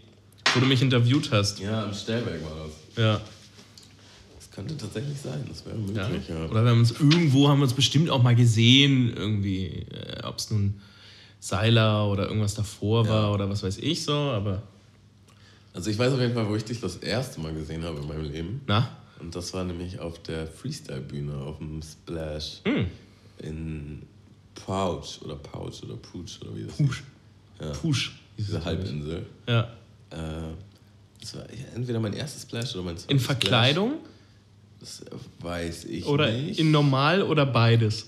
wo 0.54 0.60
du 0.60 0.66
mich 0.66 0.82
interviewt 0.82 1.32
hast. 1.32 1.60
Ja, 1.60 1.86
im 1.86 1.94
Stellberg 1.94 2.44
war 2.44 2.66
das. 2.66 3.04
Ja. 3.04 3.22
Das 4.38 4.52
könnte 4.52 4.78
tatsächlich 4.78 5.18
sein, 5.18 5.46
das 5.48 5.66
wäre 5.66 5.78
ja. 5.78 6.08
möglich, 6.08 6.30
ja. 6.30 6.46
Oder 6.46 6.64
wir 6.64 6.72
haben 6.72 6.80
uns 6.80 6.92
irgendwo 6.92 7.48
haben 7.48 7.60
wir 7.60 7.64
uns 7.64 7.74
bestimmt 7.74 8.10
auch 8.10 8.22
mal 8.22 8.36
gesehen, 8.36 9.14
irgendwie, 9.16 9.86
äh, 9.92 10.24
ob 10.24 10.38
es 10.38 10.52
nun 10.52 10.82
Seiler 11.40 12.08
oder 12.10 12.28
irgendwas 12.28 12.56
davor 12.56 13.06
Ja. 13.06 13.12
war 13.12 13.34
oder 13.34 13.50
was 13.50 13.64
weiß 13.64 13.78
ich 13.80 14.04
so, 14.04 14.14
aber. 14.14 14.62
Also 15.74 15.90
ich 15.92 15.98
weiß 15.98 16.14
auf 16.14 16.20
jeden 16.20 16.34
Fall, 16.34 16.48
wo 16.50 16.56
ich 16.56 16.66
dich 16.66 16.82
das 16.82 16.98
erste 16.98 17.40
Mal 17.40 17.54
gesehen 17.54 17.84
habe 17.84 18.00
in 18.02 18.08
meinem 18.08 18.30
Leben. 18.32 18.62
Na? 18.68 18.90
Und 19.20 19.36
das 19.36 19.54
war 19.54 19.64
nämlich 19.64 20.00
auf 20.00 20.22
der 20.24 20.48
Freestyle-Bühne, 20.48 21.36
auf 21.36 21.58
dem 21.60 21.82
Splash 21.82 22.62
Hm. 22.66 22.88
in 23.40 24.02
Pouch 24.56 25.22
oder 25.24 25.36
Pouch 25.36 25.84
oder 25.84 25.96
Pooch 25.96 26.42
oder 26.42 26.56
wie 26.56 26.64
das 26.66 26.76
Push. 26.78 27.04
Ja. 27.62 27.72
Push. 27.72 28.20
Diese. 28.38 28.64
Halbinsel. 28.64 29.26
Ja. 29.48 29.62
Äh, 30.12 30.16
das 31.22 31.36
war 31.36 31.44
entweder 31.76 32.00
mein 32.00 32.14
erstes 32.14 32.44
Splash 32.44 32.74
oder 32.76 32.84
mein 32.86 32.98
zweites 32.98 33.12
In 33.12 33.20
Verkleidung 33.20 33.92
Splash. 33.92 34.04
Das 34.80 35.02
weiß 35.42 35.86
ich 35.86 36.06
oder 36.06 36.32
nicht. 36.32 36.58
in 36.60 36.72
normal 36.72 37.22
oder 37.22 37.46
beides? 37.46 38.08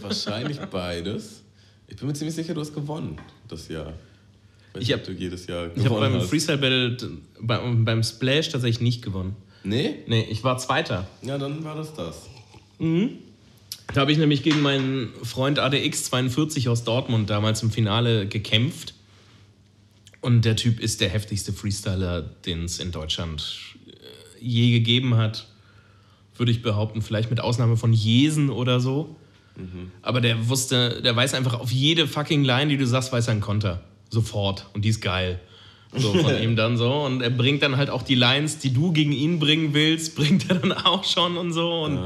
Wahrscheinlich 0.00 0.58
beides. 0.58 1.39
Ich 1.90 1.96
bin 1.96 2.06
mir 2.06 2.14
ziemlich 2.14 2.34
sicher, 2.34 2.54
du 2.54 2.60
hast 2.60 2.74
gewonnen 2.74 3.18
das 3.48 3.68
Jahr. 3.68 3.92
Ich 4.74 4.80
nicht, 4.80 4.92
hab- 4.92 5.00
ob 5.00 5.06
du 5.06 5.12
jedes 5.12 5.46
Jahr 5.46 5.66
Ich 5.66 5.84
habe 5.84 5.96
gewonnen 5.96 6.18
beim. 6.20 6.28
Freestyle 6.28 6.58
Battle 6.58 6.96
beim, 7.40 7.84
beim 7.84 8.02
Splash 8.02 8.48
tatsächlich 8.50 8.80
nicht 8.80 9.02
gewonnen. 9.02 9.36
Nee? 9.64 9.96
Nee, 10.06 10.26
ich 10.30 10.42
war 10.44 10.56
Zweiter. 10.58 11.06
Ja, 11.22 11.36
dann 11.36 11.62
war 11.64 11.74
das 11.74 11.92
das. 11.94 12.26
Da 12.78 14.00
habe 14.00 14.12
ich 14.12 14.18
nämlich 14.18 14.42
gegen 14.42 14.62
meinen 14.62 15.10
Freund 15.22 15.58
ADX42 15.58 16.70
aus 16.70 16.84
Dortmund 16.84 17.28
damals 17.28 17.62
im 17.62 17.70
Finale 17.70 18.26
gekämpft. 18.26 18.94
Und 20.22 20.44
der 20.44 20.54
Typ 20.56 20.80
ist 20.80 21.00
der 21.00 21.08
heftigste 21.08 21.52
Freestyler, 21.52 22.22
den 22.22 22.64
es 22.64 22.78
in 22.78 22.92
Deutschland 22.92 23.58
äh, 23.86 23.90
je 24.44 24.70
gegeben 24.70 25.16
hat. 25.16 25.48
Würde 26.36 26.52
ich 26.52 26.62
behaupten, 26.62 27.02
vielleicht 27.02 27.28
mit 27.30 27.40
Ausnahme 27.40 27.76
von 27.76 27.92
Jesen 27.92 28.48
oder 28.50 28.80
so. 28.80 29.16
Aber 30.02 30.20
der 30.20 30.48
wusste, 30.48 31.00
der 31.02 31.14
weiß 31.14 31.34
einfach 31.34 31.58
auf 31.58 31.70
jede 31.70 32.06
fucking 32.06 32.44
Line, 32.44 32.68
die 32.68 32.76
du 32.76 32.86
sagst, 32.86 33.12
weiß 33.12 33.28
er 33.28 33.32
einen 33.32 33.40
Konter. 33.40 33.80
Sofort. 34.10 34.66
Und 34.74 34.84
die 34.84 34.88
ist 34.88 35.00
geil. 35.00 35.40
So 35.94 36.12
von 36.14 36.36
ihm 36.42 36.56
dann 36.56 36.76
so. 36.76 36.92
Und 36.92 37.22
er 37.22 37.30
bringt 37.30 37.62
dann 37.62 37.76
halt 37.76 37.90
auch 37.90 38.02
die 38.02 38.14
Lines, 38.14 38.58
die 38.58 38.72
du 38.72 38.92
gegen 38.92 39.12
ihn 39.12 39.38
bringen 39.38 39.74
willst, 39.74 40.14
bringt 40.16 40.48
er 40.50 40.56
dann 40.56 40.72
auch 40.72 41.04
schon 41.04 41.36
und 41.36 41.52
so. 41.52 41.82
Und 41.82 42.00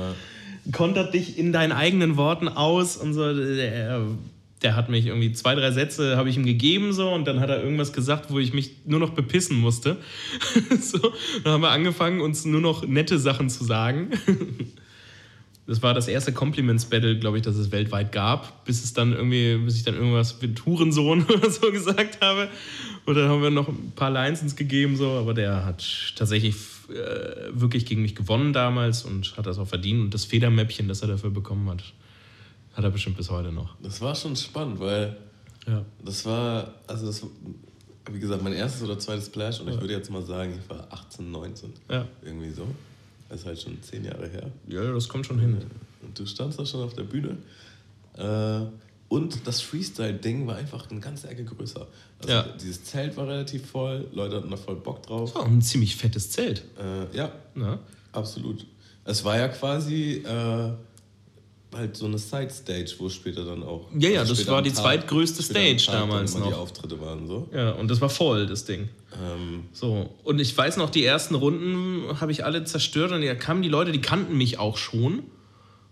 kontert 0.72 1.14
dich 1.14 1.38
in 1.38 1.52
deinen 1.52 1.72
eigenen 1.72 2.16
Worten 2.16 2.48
aus 2.48 2.96
und 2.96 3.14
so. 3.14 3.34
Der, 3.34 4.00
der 4.62 4.76
hat 4.76 4.88
mich 4.88 5.06
irgendwie 5.06 5.32
zwei, 5.32 5.54
drei 5.54 5.70
Sätze 5.70 6.16
habe 6.16 6.30
ich 6.30 6.36
ihm 6.36 6.46
gegeben 6.46 6.92
so 6.94 7.10
und 7.10 7.26
dann 7.26 7.40
hat 7.40 7.50
er 7.50 7.62
irgendwas 7.62 7.92
gesagt, 7.92 8.30
wo 8.30 8.38
ich 8.38 8.54
mich 8.54 8.76
nur 8.86 8.98
noch 8.98 9.10
bepissen 9.10 9.58
musste. 9.58 9.98
so, 10.80 11.12
dann 11.44 11.52
haben 11.52 11.60
wir 11.60 11.70
angefangen, 11.70 12.20
uns 12.20 12.44
nur 12.46 12.62
noch 12.62 12.86
nette 12.86 13.18
Sachen 13.18 13.50
zu 13.50 13.64
sagen. 13.64 14.10
Das 15.66 15.82
war 15.82 15.94
das 15.94 16.08
erste 16.08 16.32
Compliments-Battle, 16.32 17.18
glaube 17.18 17.38
ich, 17.38 17.42
das 17.42 17.56
es 17.56 17.72
weltweit 17.72 18.12
gab, 18.12 18.66
bis 18.66 18.84
es 18.84 18.92
dann 18.92 19.12
irgendwie, 19.14 19.56
bis 19.56 19.76
ich 19.76 19.82
dann 19.82 19.94
irgendwas 19.94 20.40
mit 20.42 20.64
Hurensohn 20.66 21.24
oder 21.28 21.50
so 21.50 21.72
gesagt 21.72 22.20
habe. 22.20 22.48
Und 23.06 23.14
dann 23.14 23.28
haben 23.30 23.42
wir 23.42 23.50
noch 23.50 23.68
ein 23.68 23.92
paar 23.96 24.10
Lines 24.10 24.42
ins 24.42 24.56
gegeben, 24.56 24.96
so, 24.96 25.08
aber 25.12 25.32
der 25.32 25.64
hat 25.64 26.12
tatsächlich 26.16 26.54
äh, 26.90 27.50
wirklich 27.58 27.86
gegen 27.86 28.02
mich 28.02 28.14
gewonnen 28.14 28.52
damals 28.52 29.04
und 29.04 29.34
hat 29.38 29.46
das 29.46 29.58
auch 29.58 29.66
verdient. 29.66 30.00
Und 30.02 30.14
das 30.14 30.26
Federmäppchen, 30.26 30.86
das 30.86 31.00
er 31.00 31.08
dafür 31.08 31.30
bekommen 31.30 31.68
hat, 31.70 31.82
hat 32.74 32.84
er 32.84 32.90
bestimmt 32.90 33.16
bis 33.16 33.30
heute 33.30 33.50
noch. 33.50 33.74
Das 33.82 34.02
war 34.02 34.14
schon 34.14 34.36
spannend, 34.36 34.80
weil 34.80 35.16
Ja. 35.66 35.82
das 36.04 36.26
war, 36.26 36.74
also 36.86 37.06
das, 37.06 37.26
wie 38.12 38.18
gesagt, 38.20 38.42
mein 38.42 38.52
erstes 38.52 38.82
oder 38.82 38.98
zweites 38.98 39.26
Splash 39.26 39.60
und 39.60 39.68
ich 39.70 39.80
würde 39.80 39.94
jetzt 39.94 40.10
mal 40.10 40.22
sagen, 40.22 40.58
ich 40.62 40.68
war 40.68 40.86
18, 40.90 41.30
19. 41.30 41.72
Ja. 41.90 42.06
Irgendwie 42.22 42.50
so. 42.50 42.66
Das 43.28 43.40
ist 43.40 43.46
halt 43.46 43.60
schon 43.60 43.82
zehn 43.82 44.04
Jahre 44.04 44.28
her. 44.28 44.50
Ja, 44.68 44.92
das 44.92 45.08
kommt 45.08 45.26
schon 45.26 45.38
hin. 45.40 45.56
Und 46.02 46.18
du 46.18 46.26
standst 46.26 46.58
da 46.58 46.66
schon 46.66 46.82
auf 46.82 46.94
der 46.94 47.04
Bühne. 47.04 47.36
Äh, 48.16 48.66
und 49.08 49.46
das 49.46 49.60
Freestyle-Ding 49.60 50.46
war 50.46 50.56
einfach 50.56 50.90
eine 50.90 51.00
ganze 51.00 51.28
Ecke 51.28 51.44
größer. 51.44 51.86
Also 52.20 52.32
Ja. 52.32 52.42
dieses 52.60 52.84
Zelt 52.84 53.16
war 53.16 53.26
relativ 53.28 53.66
voll, 53.66 54.08
Leute 54.12 54.36
hatten 54.36 54.50
da 54.50 54.56
voll 54.56 54.76
Bock 54.76 55.02
drauf. 55.02 55.32
Das 55.32 55.40
war 55.42 55.46
ein 55.48 55.62
ziemlich 55.62 55.96
fettes 55.96 56.30
Zelt. 56.30 56.64
Äh, 56.78 57.16
ja, 57.16 57.32
Ne? 57.54 57.78
absolut. 58.12 58.66
Es 59.04 59.24
war 59.24 59.36
ja 59.36 59.48
quasi 59.48 60.24
äh, 60.26 60.72
halt 61.76 61.96
so 61.96 62.06
eine 62.06 62.18
Side-Stage, 62.18 62.94
wo 62.98 63.08
später 63.08 63.44
dann 63.44 63.62
auch. 63.62 63.86
Ja, 63.98 64.08
ja, 64.10 64.20
also 64.20 64.34
das 64.34 64.46
war 64.46 64.62
die 64.62 64.70
Tag- 64.70 64.82
zweitgrößte 64.82 65.42
Stage 65.42 65.76
Tag 65.86 65.94
damals 65.94 66.34
immer 66.34 66.44
Die 66.46 66.50
noch. 66.50 66.58
Auftritte 66.58 67.00
waren 67.00 67.26
so. 67.26 67.48
Ja, 67.54 67.72
und 67.72 67.90
das 67.90 68.00
war 68.00 68.08
voll, 68.08 68.46
das 68.46 68.64
Ding. 68.64 68.88
Ähm, 69.12 69.64
So, 69.72 70.10
und 70.24 70.40
ich 70.40 70.56
weiß 70.56 70.76
noch, 70.76 70.90
die 70.90 71.04
ersten 71.04 71.34
Runden 71.34 72.20
habe 72.20 72.32
ich 72.32 72.44
alle 72.44 72.64
zerstört 72.64 73.12
und 73.12 73.22
da 73.22 73.34
kamen 73.34 73.62
die 73.62 73.68
Leute, 73.68 73.92
die 73.92 74.00
kannten 74.00 74.36
mich 74.36 74.58
auch 74.58 74.76
schon. 74.76 75.22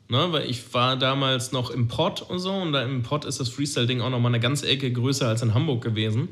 Ne, 0.08 0.26
weil 0.30 0.50
ich 0.50 0.74
war 0.74 0.98
damals 0.98 1.52
noch 1.52 1.70
im 1.70 1.88
Pott 1.88 2.20
und 2.20 2.38
so 2.38 2.52
und 2.52 2.72
da 2.72 2.82
im 2.82 3.02
Pott 3.02 3.24
ist 3.24 3.40
das 3.40 3.48
Freestyle-Ding 3.48 4.02
auch 4.02 4.10
noch 4.10 4.20
mal 4.20 4.28
eine 4.28 4.40
ganze 4.40 4.68
Ecke 4.68 4.92
größer 4.92 5.26
als 5.26 5.40
in 5.40 5.54
Hamburg 5.54 5.82
gewesen. 5.82 6.28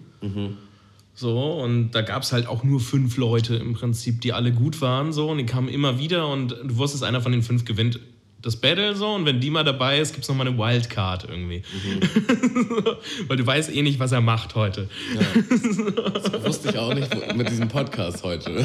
So, 1.14 1.38
und 1.62 1.92
da 1.92 2.02
gab 2.02 2.22
es 2.22 2.32
halt 2.32 2.46
auch 2.46 2.62
nur 2.62 2.80
fünf 2.80 3.16
Leute 3.16 3.56
im 3.56 3.72
Prinzip, 3.72 4.20
die 4.20 4.32
alle 4.34 4.52
gut 4.52 4.82
waren, 4.82 5.12
so, 5.14 5.30
und 5.30 5.38
die 5.38 5.46
kamen 5.46 5.68
immer 5.68 5.98
wieder 5.98 6.28
und 6.28 6.50
du 6.50 6.76
wusstest, 6.76 7.04
einer 7.04 7.22
von 7.22 7.32
den 7.32 7.42
fünf 7.42 7.64
gewinnt 7.64 8.00
das 8.42 8.56
Battle, 8.56 8.94
so, 8.96 9.14
und 9.14 9.26
wenn 9.26 9.40
die 9.40 9.50
mal 9.50 9.64
dabei 9.64 10.00
ist, 10.00 10.12
gibt 10.12 10.22
es 10.24 10.28
nochmal 10.28 10.48
eine 10.48 10.56
Wildcard 10.56 11.28
irgendwie. 11.28 11.62
Weil 13.28 13.36
du 13.36 13.46
weißt 13.46 13.74
eh 13.74 13.82
nicht, 13.82 13.98
was 13.98 14.12
er 14.12 14.22
macht 14.22 14.54
heute. 14.54 14.88
Das 15.44 16.32
wusste 16.44 16.70
ich 16.70 16.78
auch 16.78 16.94
nicht 16.94 17.36
mit 17.36 17.50
diesem 17.50 17.68
Podcast 17.68 18.22
heute. 18.22 18.64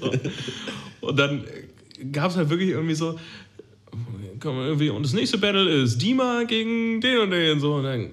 so. 0.00 0.12
Und 1.00 1.18
dann 1.18 1.44
gab 2.12 2.30
es 2.30 2.36
halt 2.36 2.50
wirklich 2.50 2.70
irgendwie 2.70 2.94
so, 2.94 3.18
komm, 4.38 4.58
irgendwie, 4.58 4.90
und 4.90 5.04
das 5.04 5.12
nächste 5.12 5.38
Battle 5.38 5.68
ist 5.82 6.00
Dima 6.00 6.44
gegen 6.44 7.00
den 7.00 7.18
und 7.18 7.30
den, 7.30 7.58
so, 7.58 7.74
und 7.76 7.84
dann 7.84 8.10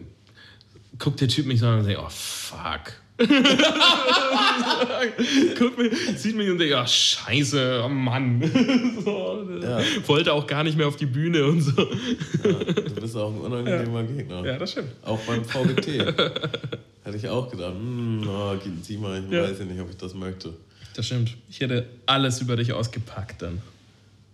guckt 0.97 1.21
der 1.21 1.27
Typ 1.27 1.45
mich 1.45 1.59
so 1.59 1.67
an 1.67 1.79
und 1.79 1.85
sagt, 1.85 1.99
oh 1.99 2.09
fuck. 2.09 2.93
Guckt 5.57 5.77
mich, 5.77 5.91
sieht 6.17 6.35
mich 6.35 6.49
und 6.49 6.57
denkt, 6.57 6.73
ach 6.75 6.87
scheiße, 6.87 7.81
oh 7.85 7.89
Mann. 7.89 8.41
so, 9.03 9.45
Ja. 9.61 9.79
Wollte 10.07 10.33
auch 10.33 10.47
gar 10.47 10.63
nicht 10.63 10.77
mehr 10.77 10.87
auf 10.87 10.95
die 10.95 11.05
Bühne 11.05 11.45
und 11.45 11.61
so. 11.61 11.71
Du 11.73 12.95
bist 13.01 13.15
auch 13.17 13.31
ein 13.33 13.41
unangenehmer 13.41 14.03
Gegner. 14.03 14.45
Ja, 14.45 14.57
das 14.57 14.71
stimmt. 14.71 14.91
Auch 15.03 15.19
beim 15.19 15.43
VBT. 15.43 15.87
Hätte 17.03 17.17
ich 17.17 17.27
auch 17.29 17.49
gedacht, 17.49 17.73
hm, 17.73 18.27
oh, 18.27 18.55
sieh 18.81 18.97
mal, 18.97 19.21
ich 19.25 19.31
Ja. 19.31 19.43
weiß 19.43 19.59
ja 19.59 19.65
nicht, 19.65 19.79
ob 19.81 19.89
ich 19.89 19.97
das 19.97 20.13
möchte. 20.13 20.53
Das 20.95 21.05
stimmt. 21.05 21.35
Ich 21.49 21.59
hätte 21.59 21.85
alles 22.05 22.41
über 22.41 22.55
dich 22.55 22.71
ausgepackt 22.73 23.41
dann. 23.41 23.61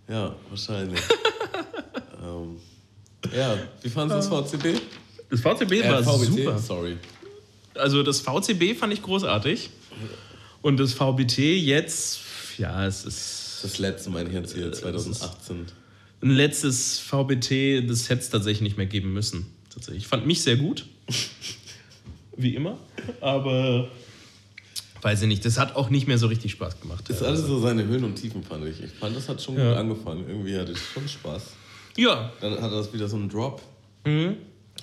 Ja, 0.07 0.35
wahrscheinlich. 0.49 0.99
ähm, 2.23 2.57
ja, 3.35 3.57
wie 3.81 3.89
fandest 3.89 4.29
du 4.31 4.35
das 4.35 4.51
VCB? 4.51 4.79
Das 5.31 5.41
VCB 5.41 5.71
Äh, 5.81 5.89
war 5.89 6.03
VBT, 6.03 6.25
super. 6.33 6.57
sorry. 6.59 6.97
Also 7.77 8.03
das 8.03 8.21
VCB 8.21 8.77
fand 8.77 8.93
ich 8.93 9.01
großartig. 9.01 9.69
Und 10.61 10.77
das 10.77 10.93
VBT 10.93 11.37
jetzt, 11.39 12.19
ja, 12.57 12.85
es 12.87 13.05
ist 13.05 13.59
Das 13.63 13.77
letzte 13.77 14.09
meine 14.09 14.29
ich 14.29 14.35
jetzt 14.35 14.55
hier, 14.55 14.71
2018. 14.71 15.65
ein 16.21 16.29
letztes 16.29 16.99
VBT, 16.99 17.87
das 17.89 18.09
hätte 18.09 18.21
es 18.21 18.29
tatsächlich 18.29 18.61
nicht 18.61 18.77
mehr 18.77 18.85
geben 18.87 19.13
müssen. 19.13 19.45
Tatsächlich. 19.71 20.03
Ich 20.03 20.07
fand 20.07 20.25
mich 20.25 20.41
sehr 20.41 20.55
gut. 20.57 20.85
Wie 22.37 22.55
immer. 22.55 22.77
Aber 23.21 23.89
weiß 25.01 25.21
ich 25.21 25.27
nicht, 25.27 25.45
das 25.45 25.59
hat 25.59 25.75
auch 25.75 25.89
nicht 25.89 26.07
mehr 26.07 26.17
so 26.17 26.27
richtig 26.27 26.51
Spaß 26.53 26.81
gemacht. 26.81 27.03
Das 27.07 27.17
ist 27.17 27.23
alles 27.23 27.41
so 27.41 27.59
seine 27.59 27.85
Höhen 27.85 28.03
und 28.03 28.15
Tiefen, 28.15 28.43
fand 28.43 28.65
ich. 28.65 28.81
Ich 28.83 28.91
fand, 28.91 29.15
das 29.15 29.29
hat 29.29 29.41
schon 29.41 29.57
Ja. 29.57 29.69
gut 29.69 29.77
angefangen. 29.77 30.27
Irgendwie 30.27 30.57
hatte 30.57 30.71
ich 30.71 30.79
schon 30.79 31.07
Spaß. 31.07 31.43
Ja, 31.97 32.33
Dann 32.41 32.59
hatte 32.61 32.75
das 32.75 32.91
wieder 32.91 33.07
so 33.07 33.15
einen 33.15 33.29
Drop. 33.29 33.61
Mhm. 34.05 34.35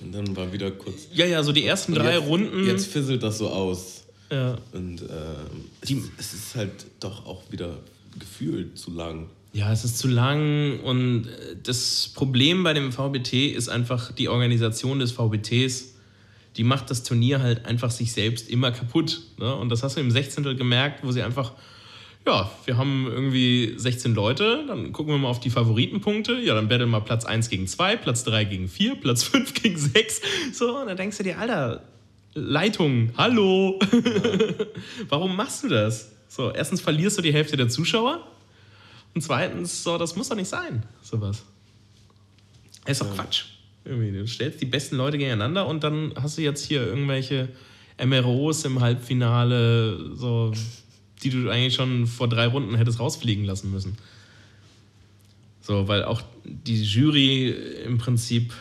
Und 0.03 0.11
dann 0.13 0.35
war 0.35 0.51
wieder 0.51 0.69
kurz. 0.71 1.07
ja, 1.13 1.25
ja, 1.25 1.41
so 1.43 1.51
die 1.51 1.65
ersten 1.65 1.93
drei 1.93 2.15
jetzt, 2.15 2.27
Runden. 2.27 2.65
Jetzt 2.65 2.87
fisselt 2.87 3.23
das 3.23 3.37
so 3.37 3.49
aus. 3.49 4.03
ja. 4.31 4.57
Und 4.73 5.01
ähm, 5.01 5.65
es, 5.81 5.87
Die- 5.87 6.03
es 6.17 6.33
ist 6.33 6.55
halt 6.55 6.71
doch 6.99 7.25
auch 7.25 7.43
wieder 7.51 7.77
gefühlt 8.19 8.77
zu 8.77 8.91
lang. 8.91 9.29
Ja, 9.53 9.71
es 9.71 9.85
ist 9.85 9.97
zu 9.99 10.07
lang 10.07 10.79
und 10.81 11.27
äh, 11.27 11.55
das 11.61 12.09
Problem 12.13 12.63
bei 12.63 12.73
dem 12.73 12.91
VBT 12.91 13.33
ist 13.55 13.69
einfach 13.69 14.11
die 14.11 14.27
Organisation 14.27 14.99
des 14.99 15.11
VBTs. 15.11 15.93
Die 16.57 16.63
macht 16.63 16.89
das 16.91 17.03
Turnier 17.03 17.41
halt 17.41 17.65
einfach 17.65 17.89
sich 17.91 18.11
selbst 18.13 18.49
immer 18.49 18.71
kaputt. 18.71 19.21
Ne? 19.39 19.55
Und 19.55 19.69
das 19.69 19.81
hast 19.83 19.95
du 19.97 20.01
im 20.01 20.11
16. 20.11 20.43
gemerkt, 20.57 21.03
wo 21.03 21.11
sie 21.11 21.23
einfach, 21.23 21.53
ja, 22.25 22.49
wir 22.65 22.77
haben 22.77 23.05
irgendwie 23.07 23.73
16 23.75 24.15
Leute, 24.15 24.63
dann 24.67 24.93
gucken 24.93 25.13
wir 25.13 25.17
mal 25.17 25.27
auf 25.27 25.41
die 25.41 25.49
Favoritenpunkte. 25.49 26.39
Ja, 26.39 26.55
dann 26.55 26.69
battle 26.69 26.85
mal 26.85 27.01
Platz 27.01 27.25
1 27.25 27.49
gegen 27.49 27.67
2, 27.67 27.97
Platz 27.97 28.23
3 28.23 28.45
gegen 28.45 28.69
4, 28.69 28.95
Platz 28.95 29.23
5 29.23 29.53
gegen 29.61 29.77
6. 29.77 30.21
So, 30.53 30.77
und 30.77 30.87
dann 30.87 30.97
denkst 30.97 31.17
du 31.17 31.23
dir, 31.23 31.37
Alter, 31.37 31.83
Leitung, 32.33 33.11
hallo. 33.17 33.77
Warum 35.09 35.35
machst 35.35 35.63
du 35.63 35.69
das? 35.69 36.11
So, 36.29 36.51
erstens 36.51 36.81
verlierst 36.81 37.17
du 37.17 37.21
die 37.21 37.33
Hälfte 37.33 37.57
der 37.57 37.67
Zuschauer. 37.67 38.25
Und 39.13 39.21
zweitens, 39.21 39.83
so, 39.83 39.97
das 39.97 40.15
muss 40.15 40.29
doch 40.29 40.35
nicht 40.35 40.47
sein, 40.47 40.83
sowas. 41.01 41.43
Ist 42.85 43.01
doch 43.01 43.13
Quatsch. 43.13 43.45
Irgendwie, 43.85 44.11
du 44.11 44.25
stellst 44.27 44.61
die 44.61 44.65
besten 44.65 44.95
Leute 44.95 45.17
gegeneinander 45.17 45.67
und 45.67 45.83
dann 45.83 46.13
hast 46.15 46.37
du 46.37 46.41
jetzt 46.41 46.65
hier 46.65 46.87
irgendwelche 46.87 47.49
MROs 48.03 48.65
im 48.65 48.79
Halbfinale, 48.79 50.15
so, 50.15 50.53
die 51.23 51.29
du 51.29 51.49
eigentlich 51.49 51.75
schon 51.75 52.07
vor 52.07 52.27
drei 52.27 52.47
Runden 52.47 52.75
hättest 52.75 52.99
rausfliegen 52.99 53.45
lassen 53.45 53.71
müssen. 53.71 53.97
So, 55.61 55.87
weil 55.87 56.03
auch 56.03 56.21
die 56.43 56.81
Jury 56.83 57.49
im 57.85 57.97
Prinzip 57.97 58.53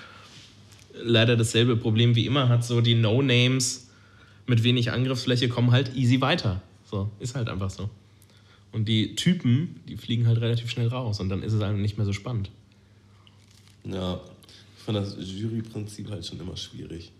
leider 0.94 1.36
dasselbe 1.36 1.76
Problem 1.76 2.14
wie 2.14 2.26
immer 2.26 2.48
hat, 2.48 2.64
so 2.64 2.80
die 2.80 2.94
No-Names 2.94 3.88
mit 4.46 4.62
wenig 4.62 4.92
Angriffsfläche 4.92 5.48
kommen 5.48 5.72
halt 5.72 5.94
easy 5.96 6.20
weiter. 6.20 6.62
So, 6.84 7.10
ist 7.18 7.34
halt 7.34 7.48
einfach 7.48 7.70
so. 7.70 7.90
Und 8.70 8.86
die 8.88 9.14
Typen, 9.16 9.80
die 9.88 9.96
fliegen 9.96 10.26
halt 10.26 10.40
relativ 10.40 10.70
schnell 10.70 10.88
raus 10.88 11.20
und 11.20 11.28
dann 11.28 11.42
ist 11.42 11.52
es 11.52 11.60
einem 11.60 11.82
nicht 11.82 11.96
mehr 11.96 12.06
so 12.06 12.12
spannend. 12.12 12.50
Ja, 13.84 14.20
ich 14.76 14.82
fand 14.84 14.98
das 14.98 15.16
Juryprinzip 15.18 16.10
halt 16.10 16.24
schon 16.24 16.40
immer 16.40 16.56
schwierig. 16.56 17.10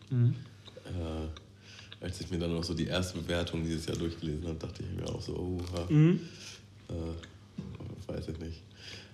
Äh, 0.84 1.28
als 2.02 2.20
ich 2.20 2.30
mir 2.30 2.38
dann 2.38 2.54
noch 2.54 2.64
so 2.64 2.74
die 2.74 2.86
erste 2.86 3.18
Bewertung 3.18 3.62
dieses 3.64 3.86
Jahr 3.86 3.96
durchgelesen 3.96 4.46
habe, 4.46 4.58
dachte 4.58 4.82
ich 4.82 5.00
mir 5.00 5.08
auch 5.08 5.20
so, 5.20 5.36
oh, 5.36 5.60
äh, 5.90 6.16
weiß 8.12 8.28
ich 8.28 8.38
nicht. 8.38 8.62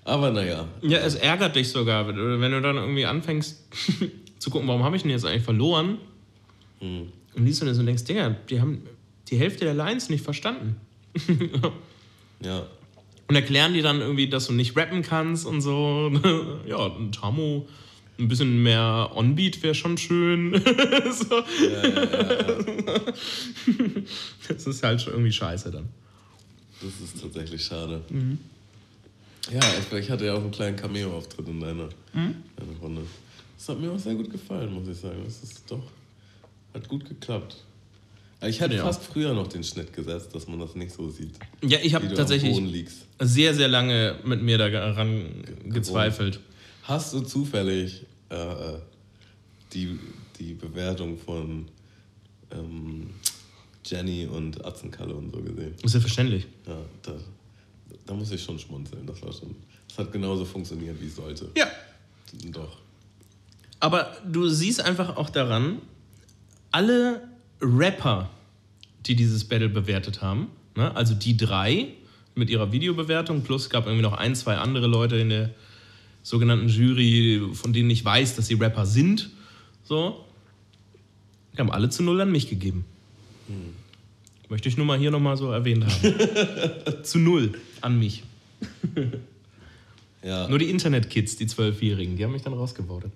Aber 0.05 0.31
naja, 0.31 0.67
Ja, 0.81 0.99
es 0.99 1.17
ärgert 1.17 1.55
dich 1.55 1.69
sogar, 1.69 2.09
wenn 2.09 2.17
du 2.17 2.61
dann 2.63 2.77
irgendwie 2.77 3.05
anfängst 3.05 3.63
zu 4.39 4.51
gucken, 4.51 4.67
warum 4.69 4.85
habe 4.85 4.97
ich 4.97 5.03
denn 5.03 5.11
jetzt 5.11 5.27
eigentlich 5.27 5.43
verloren? 5.43 5.99
Und 6.81 7.13
liest 7.35 7.61
du 7.61 7.67
das 7.67 7.79
und 7.79 7.87
denkst, 7.87 8.05
Digga, 8.05 8.37
die 8.49 8.61
haben 8.61 8.83
die 9.29 9.37
Hälfte 9.37 9.65
der 9.65 9.75
Lines 9.75 10.09
nicht 10.09 10.25
verstanden. 10.25 10.77
ja, 12.43 12.67
Und 13.29 13.35
erklären 13.35 13.75
die 13.75 13.83
dann 13.83 14.01
irgendwie, 14.01 14.29
dass 14.29 14.47
du 14.47 14.55
nicht 14.55 14.77
rappen 14.77 15.03
kannst 15.03 15.45
und 15.45 15.61
so. 15.61 16.11
Ja, 16.67 16.87
ein 16.87 17.13
Tamo, 17.13 17.67
ein 18.19 18.29
bisschen 18.29 18.63
mehr 18.63 19.11
Onbeat 19.15 19.63
wäre 19.63 19.75
schon 19.75 19.97
schön. 19.97 20.53
so. 21.13 21.43
Das 24.49 24.67
ist 24.67 24.83
halt 24.83 25.01
schon 25.01 25.13
irgendwie 25.15 25.33
scheiße 25.33 25.71
dann. 25.71 25.89
das 26.83 26.91
ist 27.01 27.21
tatsächlich 27.23 27.63
schade. 27.65 28.01
Ja, 29.53 29.61
ich, 29.79 29.99
ich 29.99 30.11
hatte 30.11 30.27
ja 30.27 30.35
auch 30.35 30.41
einen 30.43 30.51
kleinen 30.51 30.77
Cameo-Auftritt 30.77 31.49
in 31.49 31.61
deiner, 31.61 31.89
deiner 32.13 32.79
Runde. 32.83 33.03
Das 33.57 33.69
hat 33.69 33.81
mir 33.81 33.91
auch 33.93 33.99
sehr 33.99 34.15
gut 34.15 34.31
gefallen, 34.31 34.73
muss 34.73 34.89
ich 34.89 34.97
sagen. 34.99 35.21
Das 35.25 35.43
ist 35.43 35.63
doch, 35.71 35.83
hat 36.75 36.89
gut 36.89 37.09
geklappt. 37.09 37.57
Ich 38.47 38.61
hätte 38.61 38.77
Ja. 38.77 38.85
fast 38.85 39.03
früher 39.03 39.35
noch 39.35 39.49
den 39.49 39.65
Schnitt 39.65 39.93
gesetzt, 39.93 40.33
dass 40.33 40.47
man 40.47 40.61
das 40.61 40.77
nicht 40.77 40.93
so 40.93 41.11
sieht. 41.11 41.35
Ja, 41.63 41.79
ich 41.83 41.95
habe 41.95 42.13
tatsächlich 42.15 42.57
sehr, 43.21 43.53
sehr 43.55 43.67
lange 43.69 44.17
mit 44.25 44.43
mir 44.43 44.59
daran 44.59 45.25
gezweifelt. 45.65 46.39
Hast 46.85 47.13
du 47.15 47.21
zufällig 47.21 48.03
äh, 48.31 48.79
die, 49.73 49.99
die 50.39 50.55
Bewertung 50.55 51.19
von 51.19 51.67
ähm, 52.51 53.11
Jenny 53.85 54.27
und 54.27 54.65
Atzenkalle 54.65 55.15
und 55.15 55.31
so 55.33 55.41
gesehen? 55.43 55.75
Ist 55.83 55.95
ja 55.95 56.01
verständlich. 56.01 56.47
Ja, 56.67 56.79
da, 57.03 57.13
da 58.07 58.15
muss 58.15 58.31
ich 58.31 58.43
schon 58.43 58.59
schmunzeln. 58.59 59.07
Das 59.07 59.23
war 59.23 59.33
schon. 59.33 59.55
Das 59.89 59.99
hat 59.99 60.13
genauso 60.13 60.45
funktioniert, 60.45 61.01
wie 61.01 61.07
es 61.07 61.17
sollte. 61.17 61.51
Ja. 61.57 61.67
Doch. 62.53 62.79
Aber 63.81 64.17
du 64.27 64.49
siehst 64.49 64.81
einfach 64.81 65.17
auch 65.17 65.31
daran, 65.31 65.81
alle 66.71 67.29
Rapper, 67.61 68.31
die 69.07 69.15
dieses 69.15 69.45
Battle 69.45 69.69
bewertet 69.69 70.21
haben, 70.21 70.49
ne, 70.77 70.95
also 70.95 71.15
die 71.15 71.37
drei 71.37 71.89
mit 72.35 72.51
ihrer 72.51 72.71
Videobewertung, 72.73 73.43
plus 73.43 73.63
es 73.63 73.71
gab 73.71 73.87
irgendwie 73.87 74.03
noch 74.03 74.13
ein, 74.13 74.35
zwei 74.35 74.57
andere 74.57 74.87
Leute 74.87 75.17
in 75.17 75.31
der 75.31 75.51
sogenannten 76.23 76.69
Jury, 76.69 77.43
von 77.53 77.73
denen 77.73 77.91
ich 77.91 78.05
weiß, 78.05 78.37
dass 78.37 78.47
sie 78.49 78.55
Rapper 78.55 78.87
sind, 78.87 79.31
so, 79.85 80.25
die 81.55 81.59
haben 81.59 81.71
alle 81.71 81.89
zu 81.89 82.03
null 82.03 82.21
an 82.21 82.31
mich 82.31 82.49
gegeben. 82.49 82.85
Möchte 84.49 84.69
ich 84.69 84.77
nur 84.77 84.87
mal 84.87 84.99
hier 84.99 85.11
nochmal 85.11 85.37
so 85.37 85.51
erwähnt 85.51 85.85
haben. 85.87 87.03
zu 87.05 87.19
null 87.19 87.53
an 87.81 87.99
mich. 87.99 88.23
Ja, 90.23 90.49
Nur 90.49 90.59
die 90.59 90.69
Internet-Kids, 90.71 91.37
die 91.37 91.47
Zwölfjährigen, 91.47 92.17
die 92.17 92.25
haben 92.25 92.33
mich 92.33 92.43
dann 92.43 92.53
rausgevotet. 92.55 93.13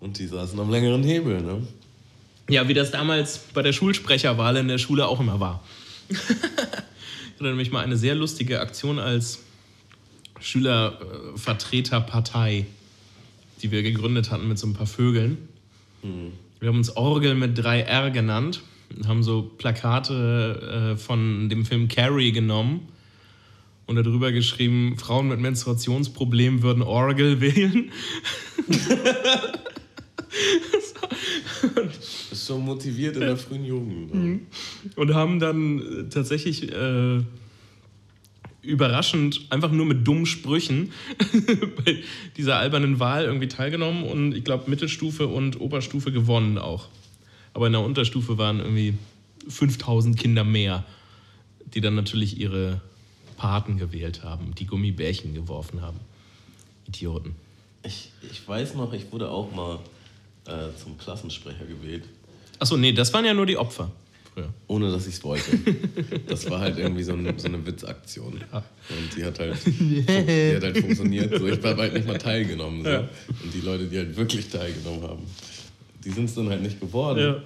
und 0.00 0.18
die 0.18 0.26
saßen 0.26 0.58
am 0.58 0.70
längeren 0.70 1.02
Hebel, 1.02 1.42
ne? 1.42 1.66
Ja, 2.48 2.66
wie 2.66 2.74
das 2.74 2.90
damals 2.90 3.38
bei 3.54 3.62
der 3.62 3.72
Schulsprecherwahl 3.72 4.56
in 4.56 4.66
der 4.66 4.78
Schule 4.78 5.06
auch 5.06 5.20
immer 5.20 5.38
war. 5.38 5.62
ich 6.08 6.18
hatte 6.18 7.44
nämlich 7.44 7.70
mal 7.70 7.84
eine 7.84 7.96
sehr 7.96 8.14
lustige 8.16 8.60
Aktion 8.60 8.98
als 8.98 9.40
Schülervertreterpartei, 10.40 12.66
die 13.62 13.70
wir 13.70 13.82
gegründet 13.82 14.30
hatten 14.30 14.48
mit 14.48 14.58
so 14.58 14.66
ein 14.66 14.74
paar 14.74 14.86
Vögeln. 14.86 15.38
Wir 16.60 16.68
haben 16.68 16.78
uns 16.78 16.96
Orgel 16.96 17.34
mit 17.34 17.58
3R 17.58 18.10
genannt 18.10 18.62
und 18.94 19.06
haben 19.06 19.22
so 19.22 19.42
Plakate 19.42 20.94
äh, 20.94 20.98
von 20.98 21.48
dem 21.48 21.64
Film 21.64 21.88
Carrie 21.88 22.32
genommen 22.32 22.88
und 23.86 23.96
darüber 23.96 24.32
geschrieben, 24.32 24.96
Frauen 24.98 25.28
mit 25.28 25.40
Menstruationsproblemen 25.40 26.62
würden 26.62 26.82
Orgel 26.82 27.40
wählen. 27.40 27.90
Schon 32.32 32.64
motiviert 32.64 33.16
in 33.16 33.22
der 33.22 33.36
frühen 33.36 33.64
Jugend. 33.64 34.14
ne? 34.14 34.40
und 34.96 35.14
haben 35.14 35.40
dann 35.40 36.08
tatsächlich 36.10 36.72
äh, 36.72 37.20
überraschend 38.62 39.40
einfach 39.50 39.70
nur 39.70 39.86
mit 39.86 40.06
dummen 40.06 40.26
Sprüchen 40.26 40.92
bei 41.84 42.02
dieser 42.36 42.58
albernen 42.58 43.00
Wahl 43.00 43.24
irgendwie 43.24 43.48
teilgenommen 43.48 44.04
und 44.04 44.34
ich 44.34 44.44
glaube 44.44 44.68
Mittelstufe 44.68 45.26
und 45.26 45.60
Oberstufe 45.60 46.12
gewonnen 46.12 46.58
auch. 46.58 46.88
Aber 47.54 47.66
in 47.66 47.72
der 47.72 47.82
Unterstufe 47.82 48.38
waren 48.38 48.60
irgendwie 48.60 48.94
5000 49.48 50.18
Kinder 50.18 50.44
mehr, 50.44 50.84
die 51.74 51.80
dann 51.80 51.94
natürlich 51.94 52.38
ihre 52.38 52.80
Paten 53.36 53.78
gewählt 53.78 54.22
haben, 54.22 54.54
die 54.54 54.66
Gummibärchen 54.66 55.34
geworfen 55.34 55.80
haben. 55.80 55.98
Idioten. 56.86 57.34
Ich, 57.82 58.10
ich 58.30 58.46
weiß 58.46 58.74
noch, 58.74 58.92
ich 58.92 59.10
wurde 59.10 59.30
auch 59.30 59.52
mal 59.54 59.78
äh, 60.44 60.76
zum 60.76 60.98
Klassensprecher 60.98 61.64
gewählt, 61.64 62.04
Achso, 62.60 62.76
nee, 62.76 62.92
das 62.92 63.12
waren 63.14 63.24
ja 63.24 63.32
nur 63.32 63.46
die 63.46 63.56
Opfer 63.56 63.90
ohne 64.66 64.90
dass 64.90 65.06
ich 65.06 65.14
es 65.14 65.24
wollte. 65.24 65.58
Das 66.26 66.48
war 66.50 66.60
halt 66.60 66.78
irgendwie 66.78 67.02
so 67.02 67.12
eine, 67.12 67.34
so 67.36 67.48
eine 67.48 67.64
Witzaktion. 67.66 68.34
Und 68.34 69.16
die 69.16 69.24
hat 69.24 69.38
halt, 69.38 69.56
die 69.66 70.04
hat 70.56 70.62
halt 70.62 70.78
funktioniert. 70.78 71.38
So, 71.38 71.46
ich 71.46 71.62
habe 71.62 71.76
halt 71.76 71.94
nicht 71.94 72.06
mal 72.06 72.18
teilgenommen. 72.18 72.84
So. 72.84 72.90
Ja. 72.90 73.00
Und 73.00 73.54
die 73.54 73.60
Leute, 73.60 73.86
die 73.86 73.98
halt 73.98 74.16
wirklich 74.16 74.48
teilgenommen 74.48 75.02
haben, 75.02 75.22
die 76.04 76.10
sind 76.10 76.26
es 76.26 76.34
dann 76.34 76.48
halt 76.48 76.62
nicht 76.62 76.80
geworden. 76.80 77.20
Ja. 77.20 77.42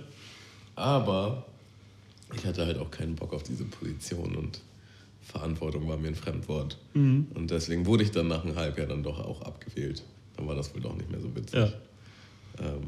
Aber 0.77 1.45
ich 2.37 2.45
hatte 2.45 2.67
halt 2.67 2.79
auch 2.79 2.91
keinen 2.91 3.15
Bock 3.15 3.33
auf 3.33 3.43
diese 3.43 3.65
Position 3.65 4.37
und 4.37 4.61
Verantwortung 5.23 5.89
war 5.89 5.97
mir 5.97 6.09
ein 6.09 6.15
Fremdwort. 6.15 6.77
Mhm. 6.95 7.29
Und 7.35 7.51
deswegen 7.51 7.87
wurde 7.87 8.05
ich 8.05 8.11
dann 8.11 8.29
nach 8.29 8.45
einem 8.45 8.57
Halbjahr 8.57 8.87
dann 8.87 9.03
doch 9.03 9.19
auch 9.19 9.43
abgewählt. 9.43 10.03
Dann 10.37 10.47
war 10.47 10.55
das 10.55 10.75
wohl 10.75 10.83
doch 10.83 10.95
nicht 10.95 11.11
mehr 11.11 11.21
so 11.21 11.35
witzig. 11.35 11.55
Ja. 11.55 11.73
Ähm, 12.61 12.83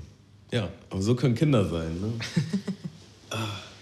ja, 0.52 0.68
aber 0.90 1.02
so 1.02 1.14
können 1.14 1.34
Kinder 1.34 1.64
sein. 1.64 2.00
Ne? 2.00 2.12
Ah. 3.30 3.36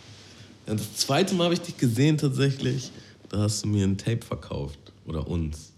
Ja, 0.66 0.74
das 0.74 0.96
zweite 0.96 1.34
Mal 1.34 1.44
habe 1.44 1.54
ich 1.54 1.60
dich 1.60 1.76
gesehen 1.76 2.18
tatsächlich. 2.18 2.90
Da 3.28 3.38
hast 3.38 3.64
du 3.64 3.68
mir 3.68 3.86
ein 3.86 3.98
Tape 3.98 4.24
verkauft. 4.24 4.78
Oder 5.06 5.26
uns. 5.26 5.72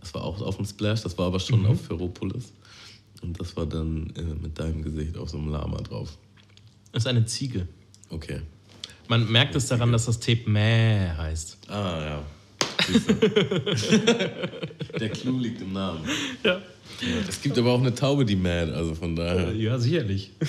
Das 0.00 0.14
war 0.14 0.22
auch 0.22 0.40
auf 0.40 0.56
dem 0.56 0.64
Splash, 0.64 1.02
das 1.02 1.18
war 1.18 1.26
aber 1.26 1.40
schon 1.40 1.66
auf 1.66 1.80
Ferropolis. 1.86 2.52
Und 3.20 3.38
das 3.40 3.56
war 3.56 3.66
dann 3.66 4.12
äh, 4.16 4.22
mit 4.22 4.58
deinem 4.58 4.82
Gesicht 4.82 5.16
auf 5.16 5.30
so 5.30 5.38
einem 5.38 5.50
Lama 5.50 5.78
drauf. 5.78 6.16
Das 6.92 7.02
ist 7.02 7.06
eine 7.08 7.26
Ziege. 7.26 7.66
Okay. 8.10 8.40
Man 9.08 9.30
merkt 9.30 9.56
es 9.56 9.66
daran, 9.66 9.90
dass 9.90 10.06
das 10.06 10.20
Tape 10.20 10.48
Mäh 10.48 11.10
heißt. 11.16 11.58
Ah, 11.68 12.00
ja. 12.00 12.22
Der 15.00 15.08
Clou 15.10 15.38
liegt 15.38 15.60
im 15.60 15.72
Namen. 15.72 16.04
Ja. 16.44 16.62
Ja, 17.00 17.16
es 17.28 17.40
gibt 17.42 17.58
aber 17.58 17.72
auch 17.72 17.80
eine 17.80 17.94
Taube, 17.94 18.24
die 18.24 18.36
mad, 18.36 18.72
also 18.72 18.94
von 18.94 19.14
daher. 19.14 19.52
Ja, 19.52 19.78
sicherlich. 19.78 20.32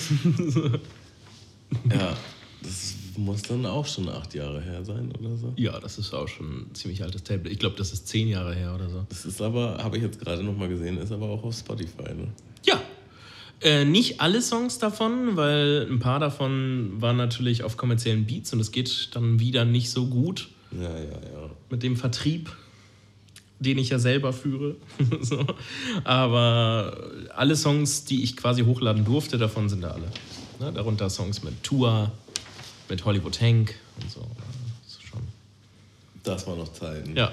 Ja, 1.88 2.16
das 2.64 2.94
muss 3.16 3.42
dann 3.42 3.66
auch 3.66 3.86
schon 3.86 4.08
acht 4.08 4.34
Jahre 4.34 4.60
her 4.60 4.84
sein 4.84 5.12
oder 5.18 5.36
so. 5.36 5.52
Ja, 5.56 5.78
das 5.80 5.98
ist 5.98 6.12
auch 6.14 6.28
schon 6.28 6.46
ein 6.46 6.74
ziemlich 6.74 7.02
altes 7.02 7.22
Tape. 7.22 7.48
Ich 7.48 7.58
glaube, 7.58 7.76
das 7.76 7.92
ist 7.92 8.08
zehn 8.08 8.28
Jahre 8.28 8.54
her 8.54 8.74
oder 8.74 8.88
so. 8.88 9.06
Das 9.08 9.24
ist 9.24 9.40
aber, 9.40 9.78
habe 9.82 9.96
ich 9.96 10.02
jetzt 10.02 10.20
gerade 10.20 10.42
nochmal 10.42 10.68
gesehen, 10.68 10.98
ist 10.98 11.12
aber 11.12 11.26
auch 11.28 11.42
auf 11.44 11.54
Spotify, 11.54 12.14
ne? 12.14 12.28
Ja. 12.64 12.80
Äh, 13.62 13.84
nicht 13.84 14.20
alle 14.20 14.40
Songs 14.40 14.78
davon, 14.78 15.36
weil 15.36 15.86
ein 15.90 15.98
paar 15.98 16.18
davon 16.18 16.92
waren 17.00 17.16
natürlich 17.16 17.62
auf 17.62 17.76
kommerziellen 17.76 18.24
Beats 18.26 18.52
und 18.52 18.60
es 18.60 18.72
geht 18.72 19.10
dann 19.14 19.38
wieder 19.38 19.64
nicht 19.64 19.90
so 19.90 20.06
gut 20.06 20.48
Ja, 20.72 20.82
ja, 20.82 21.04
ja. 21.04 21.50
mit 21.68 21.82
dem 21.82 21.96
Vertrieb, 21.96 22.50
den 23.58 23.76
ich 23.76 23.90
ja 23.90 23.98
selber 23.98 24.32
führe. 24.32 24.76
so. 25.20 25.44
Aber 26.04 27.10
alle 27.36 27.54
Songs, 27.54 28.04
die 28.04 28.22
ich 28.22 28.36
quasi 28.36 28.62
hochladen 28.62 29.04
durfte, 29.04 29.36
davon 29.36 29.68
sind 29.68 29.82
da 29.82 29.90
alle. 29.90 30.10
Ne? 30.60 30.72
Darunter 30.72 31.10
Songs 31.10 31.42
mit 31.42 31.62
Tour, 31.62 32.12
mit 32.90 33.04
Hollywood 33.04 33.40
Hank 33.40 33.74
und 34.00 34.10
so. 34.10 34.20
Das 34.84 35.00
schon. 35.02 35.20
Das 36.22 36.46
war 36.46 36.56
noch 36.56 36.72
Zeiten. 36.72 37.16
Ja. 37.16 37.32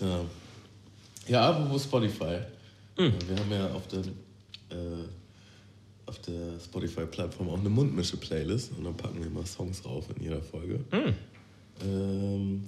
Ja, 0.00 0.20
ja 1.28 1.50
apropos 1.50 1.84
Spotify. 1.84 2.38
Hm. 2.96 3.12
Wir 3.28 3.36
haben 3.38 3.50
ja 3.52 3.70
auf 3.72 3.86
der, 3.88 4.00
äh, 4.00 5.04
auf 6.06 6.18
der 6.20 6.58
Spotify-Plattform 6.64 7.48
auch 7.50 7.58
eine 7.60 7.68
Mundmische-Playlist 7.68 8.72
und 8.76 8.84
dann 8.84 8.96
packen 8.96 9.20
wir 9.20 9.26
immer 9.26 9.46
Songs 9.46 9.84
rauf 9.84 10.06
in 10.16 10.22
jeder 10.24 10.40
Folge. 10.42 10.80
Hm. 10.90 11.14
Ähm, 11.82 12.64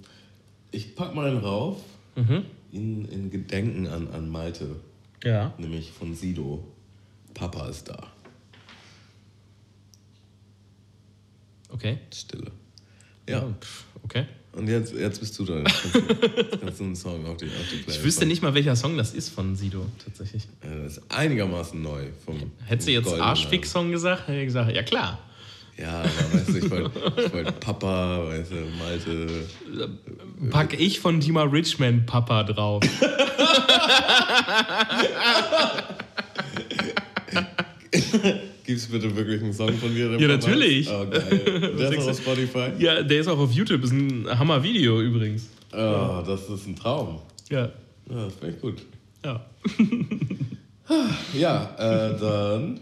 ich 0.70 0.94
pack 0.94 1.14
mal 1.14 1.26
einen 1.28 1.38
rauf 1.38 1.78
Mhm. 2.16 2.44
in, 2.70 3.04
in 3.08 3.30
Gedenken 3.30 3.88
an, 3.88 4.06
an 4.12 4.28
Malte, 4.28 4.76
Ja. 5.24 5.52
nämlich 5.58 5.90
von 5.90 6.14
Sido. 6.14 6.62
Papa 7.34 7.68
ist 7.68 7.88
da. 7.88 8.06
Okay. 11.70 11.98
Stille. 12.14 12.50
Ja, 13.28 13.40
pf, 13.60 13.84
Okay. 14.04 14.26
und 14.52 14.68
jetzt, 14.68 14.92
jetzt 14.94 15.18
bist 15.20 15.38
du 15.38 15.44
dran. 15.46 15.64
Jetzt 15.64 15.82
kannst 15.82 15.94
du, 15.94 16.00
jetzt 16.36 16.60
kannst 16.60 16.80
du 16.80 16.84
einen 16.84 16.94
Song 16.96 17.24
auf 17.26 17.36
die, 17.38 17.46
auf 17.46 17.52
die 17.70 17.76
Playlist 17.78 17.98
Ich 17.98 18.04
wüsste 18.04 18.20
packen. 18.20 18.28
nicht 18.28 18.42
mal, 18.42 18.52
welcher 18.54 18.76
Song 18.76 18.96
das 18.98 19.14
ist 19.14 19.30
von 19.30 19.56
Sido, 19.56 19.86
tatsächlich. 20.04 20.46
Ja, 20.62 20.82
Das 20.84 20.98
ist 20.98 21.02
einigermaßen 21.10 21.80
neu. 21.80 22.04
Vom, 22.24 22.52
Hättest 22.66 22.88
du 22.88 22.92
jetzt 22.92 23.04
Goldenen 23.04 23.26
Arschfix-Song 23.28 23.90
gesagt, 23.90 24.28
hätte 24.28 24.40
ich 24.40 24.46
gesagt, 24.46 24.72
ja 24.76 24.82
klar. 24.82 25.18
Ja, 25.76 26.00
aber 26.02 26.06
weißt 26.34 26.48
du, 26.50 26.56
ich 26.58 26.70
wollte 26.70 27.32
wollt 27.32 27.58
Papa, 27.60 28.26
weißt 28.28 28.50
du, 28.52 28.56
Malte. 28.78 29.26
Pack 30.50 30.78
ich 30.78 31.00
von 31.00 31.18
Dima 31.18 31.42
Richmond 31.42 32.06
Papa 32.06 32.44
drauf. 32.44 32.82
Gib's 38.74 38.86
bitte 38.88 39.14
wirklich 39.14 39.40
einen 39.40 39.52
Song 39.52 39.72
von 39.74 39.94
dir? 39.94 40.18
Ja, 40.18 40.26
natürlich. 40.26 40.88
Oh, 40.90 41.06
geil. 41.08 41.74
Der 41.78 41.92
ist 41.92 41.98
auch 42.04 42.08
auf 42.08 42.18
Spotify. 42.18 42.72
Ja, 42.80 43.02
der 43.02 43.20
ist 43.20 43.28
auch 43.28 43.38
auf 43.38 43.52
YouTube, 43.52 43.84
ist 43.84 43.92
ein 43.92 44.26
Hammer-Video 44.28 45.00
übrigens. 45.00 45.48
Oh, 45.72 46.24
das 46.26 46.48
ist 46.48 46.66
ein 46.66 46.74
Traum. 46.74 47.20
Ja. 47.50 47.66
Ja, 48.10 48.24
das 48.24 48.34
finde 48.34 48.56
ich 48.56 48.60
gut. 48.60 48.82
Ja. 49.24 49.44
Ja, 51.32 51.74
äh, 51.78 52.20
dann 52.20 52.78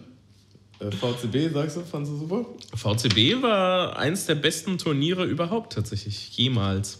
äh, 0.80 0.90
VCB, 0.90 1.52
sagst 1.54 1.76
du, 1.76 1.82
fandst 1.82 2.10
du 2.10 2.16
super? 2.18 2.44
VCB 2.74 3.40
war 3.40 3.96
eins 3.96 4.26
der 4.26 4.34
besten 4.34 4.76
Turniere 4.76 5.24
überhaupt 5.24 5.74
tatsächlich, 5.74 6.36
jemals. 6.36 6.98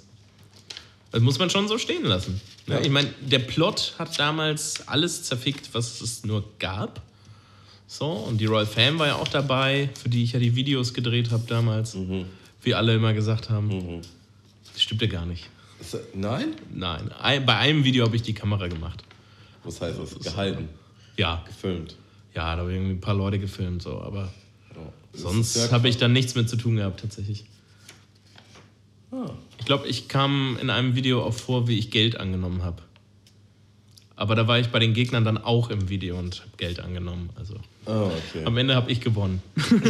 Das 1.11 1.21
muss 1.21 1.41
man 1.41 1.51
schon 1.51 1.67
so 1.67 1.77
stehen 1.77 2.05
lassen. 2.05 2.41
Ne? 2.69 2.77
Ja. 2.77 2.81
Ich 2.83 2.91
meine, 2.91 3.13
der 3.21 3.41
Plot 3.41 3.95
hat 3.99 4.17
damals 4.17 4.87
alles 4.87 5.25
zerfickt, 5.25 5.71
was 5.73 6.01
es 6.01 6.25
nur 6.25 6.45
gab. 6.61 7.03
So, 7.93 8.07
und 8.11 8.39
die 8.41 8.47
Royal 8.47 8.65
Fam 8.65 8.99
war 8.99 9.07
ja 9.09 9.17
auch 9.17 9.29
dabei, 9.29 9.91
für 10.01 10.09
die 10.09 10.23
ich 10.25 10.33
ja 10.33 10.39
die 10.39 10.57
Videos 10.57 10.95
gedreht 10.95 11.31
habe 11.31 11.43
damals. 11.47 11.95
Wie 12.63 12.75
alle 12.75 12.95
immer 12.95 13.13
gesagt 13.13 13.51
haben. 13.51 14.01
Das 14.73 14.81
stimmte 14.81 15.09
gar 15.09 15.27
nicht. 15.27 15.51
Ist, 15.79 15.99
nein? 16.15 16.55
Nein, 16.73 17.13
ein- 17.13 17.45
bei 17.45 17.55
einem 17.57 17.85
Video 17.85 18.07
habe 18.07 18.17
ich 18.17 18.23
die 18.23 18.33
Kamera 18.33 18.69
gemacht. 18.69 19.05
Was 19.63 19.79
heißt 19.83 19.99
das? 19.99 20.19
Gehalten, 20.21 20.71
Ja, 21.19 21.45
gefilmt. 21.47 21.97
ja, 22.35 22.55
da 22.55 22.63
habe 22.63 22.71
ich 22.71 22.77
irgendwie 22.79 22.95
ein 22.95 23.01
paar 23.03 23.15
Leute 23.15 23.39
gefilmt, 23.39 23.83
so, 23.83 24.01
aber 24.01 24.33
Ja. 24.75 24.93
Sonst 25.13 25.71
habe 25.71 25.87
ich 25.91 25.99
dann 25.99 26.15
nichts 26.15 26.35
mit 26.35 26.49
zu 26.49 26.57
tun 26.57 26.77
gehabt, 26.77 27.01
tatsächlich. 27.03 27.45
Ah, 29.11 29.33
Ich 29.59 29.67
glaube, 29.67 29.87
ich 29.87 30.09
kam 30.09 30.57
in 30.63 30.71
einem 30.71 30.95
Video 30.95 31.23
auch 31.23 31.35
vor, 31.35 31.69
wie 31.69 31.79
ich 31.79 31.91
Geld 31.91 32.17
angenommen 32.19 32.63
habe. 32.63 32.83
Aber 34.23 34.37
da 34.37 34.47
war 34.47 34.61
ich 34.61 34.69
bei 34.69 34.79
den 34.79 34.95
Gegnern 34.95 35.25
dann 35.25 35.37
auch 35.37 35.69
im 35.69 35.89
Video 35.89 36.17
und 36.17 36.43
habe 36.43 36.53
Geld 36.57 36.79
angenommen. 36.79 37.31
Also 37.35 37.57
oh, 37.87 38.09
okay. 38.31 38.45
am 38.45 38.57
Ende 38.57 38.77
habe 38.77 38.89
ich 38.93 39.01
gewonnen. 39.01 39.43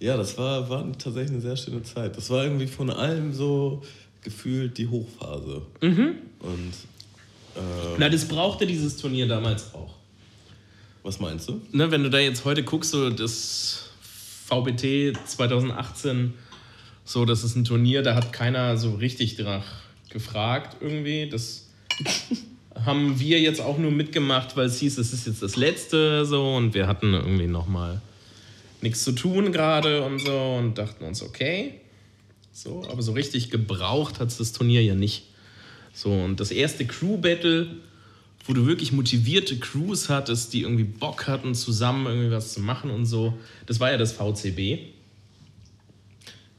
Ja, 0.00 0.16
das 0.16 0.38
war, 0.38 0.70
war 0.70 0.86
tatsächlich 0.92 1.32
eine 1.32 1.40
sehr 1.40 1.56
schöne 1.56 1.82
Zeit. 1.82 2.16
Das 2.16 2.30
war 2.30 2.44
irgendwie 2.44 2.68
von 2.68 2.88
allem 2.88 3.32
so 3.32 3.82
gefühlt 4.22 4.78
die 4.78 4.86
Hochphase. 4.86 5.62
Mhm. 5.80 6.14
Und 6.38 6.72
äh, 7.56 7.96
Na, 7.98 8.08
das 8.08 8.28
brauchte 8.28 8.64
dieses 8.64 8.96
Turnier 8.96 9.26
damals 9.26 9.74
auch. 9.74 9.96
was 11.02 11.18
meinst 11.18 11.48
du? 11.48 11.60
Ne, 11.72 11.90
wenn 11.90 12.04
du 12.04 12.10
da 12.10 12.18
jetzt 12.20 12.44
heute 12.44 12.62
guckst, 12.62 12.92
so 12.92 13.10
das 13.10 13.90
VBT 14.46 15.18
2018, 15.26 16.34
so, 17.04 17.24
das 17.24 17.42
ist 17.42 17.56
ein 17.56 17.64
Turnier, 17.64 18.02
da 18.02 18.14
hat 18.14 18.32
keiner 18.32 18.76
so 18.76 18.94
richtig 18.94 19.34
danach 19.34 19.64
gefragt 20.10 20.76
irgendwie. 20.80 21.28
Das 21.28 21.68
haben 22.84 23.18
wir 23.18 23.40
jetzt 23.40 23.60
auch 23.60 23.78
nur 23.78 23.90
mitgemacht, 23.90 24.56
weil 24.56 24.66
es 24.66 24.78
hieß, 24.78 24.98
es 24.98 25.12
ist 25.12 25.26
jetzt 25.26 25.42
das 25.42 25.56
letzte 25.56 26.24
so 26.24 26.56
und 26.56 26.74
wir 26.74 26.86
hatten 26.86 27.14
irgendwie 27.14 27.46
nochmal 27.46 28.00
nichts 28.80 29.04
zu 29.04 29.12
tun 29.12 29.52
gerade 29.52 30.04
und 30.04 30.20
so 30.20 30.56
und 30.58 30.78
dachten 30.78 31.04
uns, 31.04 31.22
okay. 31.22 31.74
So, 32.52 32.84
aber 32.90 33.02
so 33.02 33.12
richtig 33.12 33.50
gebraucht 33.50 34.20
hat 34.20 34.28
es 34.28 34.38
das 34.38 34.52
Turnier 34.52 34.82
ja 34.82 34.94
nicht. 34.94 35.24
So, 35.92 36.12
und 36.12 36.40
das 36.40 36.50
erste 36.50 36.86
Crew-Battle, 36.86 37.68
wo 38.44 38.52
du 38.52 38.66
wirklich 38.66 38.92
motivierte 38.92 39.58
Crews 39.58 40.08
hattest, 40.08 40.52
die 40.52 40.62
irgendwie 40.62 40.84
Bock 40.84 41.26
hatten, 41.26 41.54
zusammen 41.54 42.06
irgendwie 42.06 42.30
was 42.30 42.54
zu 42.54 42.60
machen 42.60 42.90
und 42.90 43.06
so, 43.06 43.36
das 43.66 43.80
war 43.80 43.90
ja 43.90 43.96
das 43.96 44.12
VCB. 44.12 44.78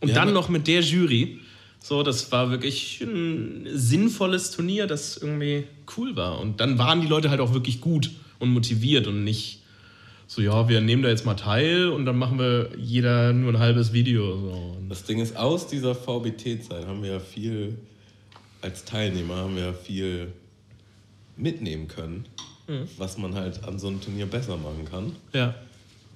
Und 0.01 0.09
Ja, 0.09 0.15
dann 0.15 0.33
noch 0.33 0.49
mit 0.49 0.67
der 0.67 0.81
Jury. 0.81 1.39
So, 1.81 2.03
das 2.03 2.31
war 2.31 2.51
wirklich 2.51 3.01
ein 3.01 3.67
sinnvolles 3.73 4.51
Turnier, 4.51 4.85
das 4.85 5.17
irgendwie 5.17 5.63
cool 5.97 6.15
war. 6.15 6.39
Und 6.39 6.59
dann 6.59 6.77
waren 6.77 7.01
die 7.01 7.07
Leute 7.07 7.29
halt 7.29 7.39
auch 7.39 7.53
wirklich 7.53 7.79
gut 7.81 8.11
und 8.39 8.49
motiviert 8.49 9.07
und 9.07 9.23
nicht 9.23 9.61
so, 10.27 10.43
ja, 10.43 10.69
wir 10.69 10.79
nehmen 10.81 11.01
da 11.01 11.09
jetzt 11.09 11.25
mal 11.25 11.33
teil 11.33 11.87
und 11.87 12.05
dann 12.05 12.15
machen 12.15 12.37
wir 12.37 12.69
jeder 12.77 13.33
nur 13.33 13.53
ein 13.53 13.59
halbes 13.59 13.93
Video. 13.93 14.37
So. 14.37 14.77
Das 14.87 15.03
Ding 15.03 15.19
ist, 15.19 15.35
aus 15.35 15.65
dieser 15.67 15.95
VBT-Zeit 15.95 16.85
haben 16.85 17.01
wir 17.01 17.13
ja 17.13 17.19
viel, 17.19 17.77
als 18.61 18.85
Teilnehmer 18.85 19.37
haben 19.37 19.55
wir 19.55 19.63
ja 19.63 19.73
viel 19.73 20.31
mitnehmen 21.35 21.87
können, 21.87 22.25
was 22.97 23.17
man 23.17 23.33
halt 23.33 23.63
an 23.63 23.79
so 23.79 23.87
einem 23.87 24.01
Turnier 24.01 24.27
besser 24.27 24.55
machen 24.57 24.85
kann. 24.85 25.15
Ja, 25.33 25.55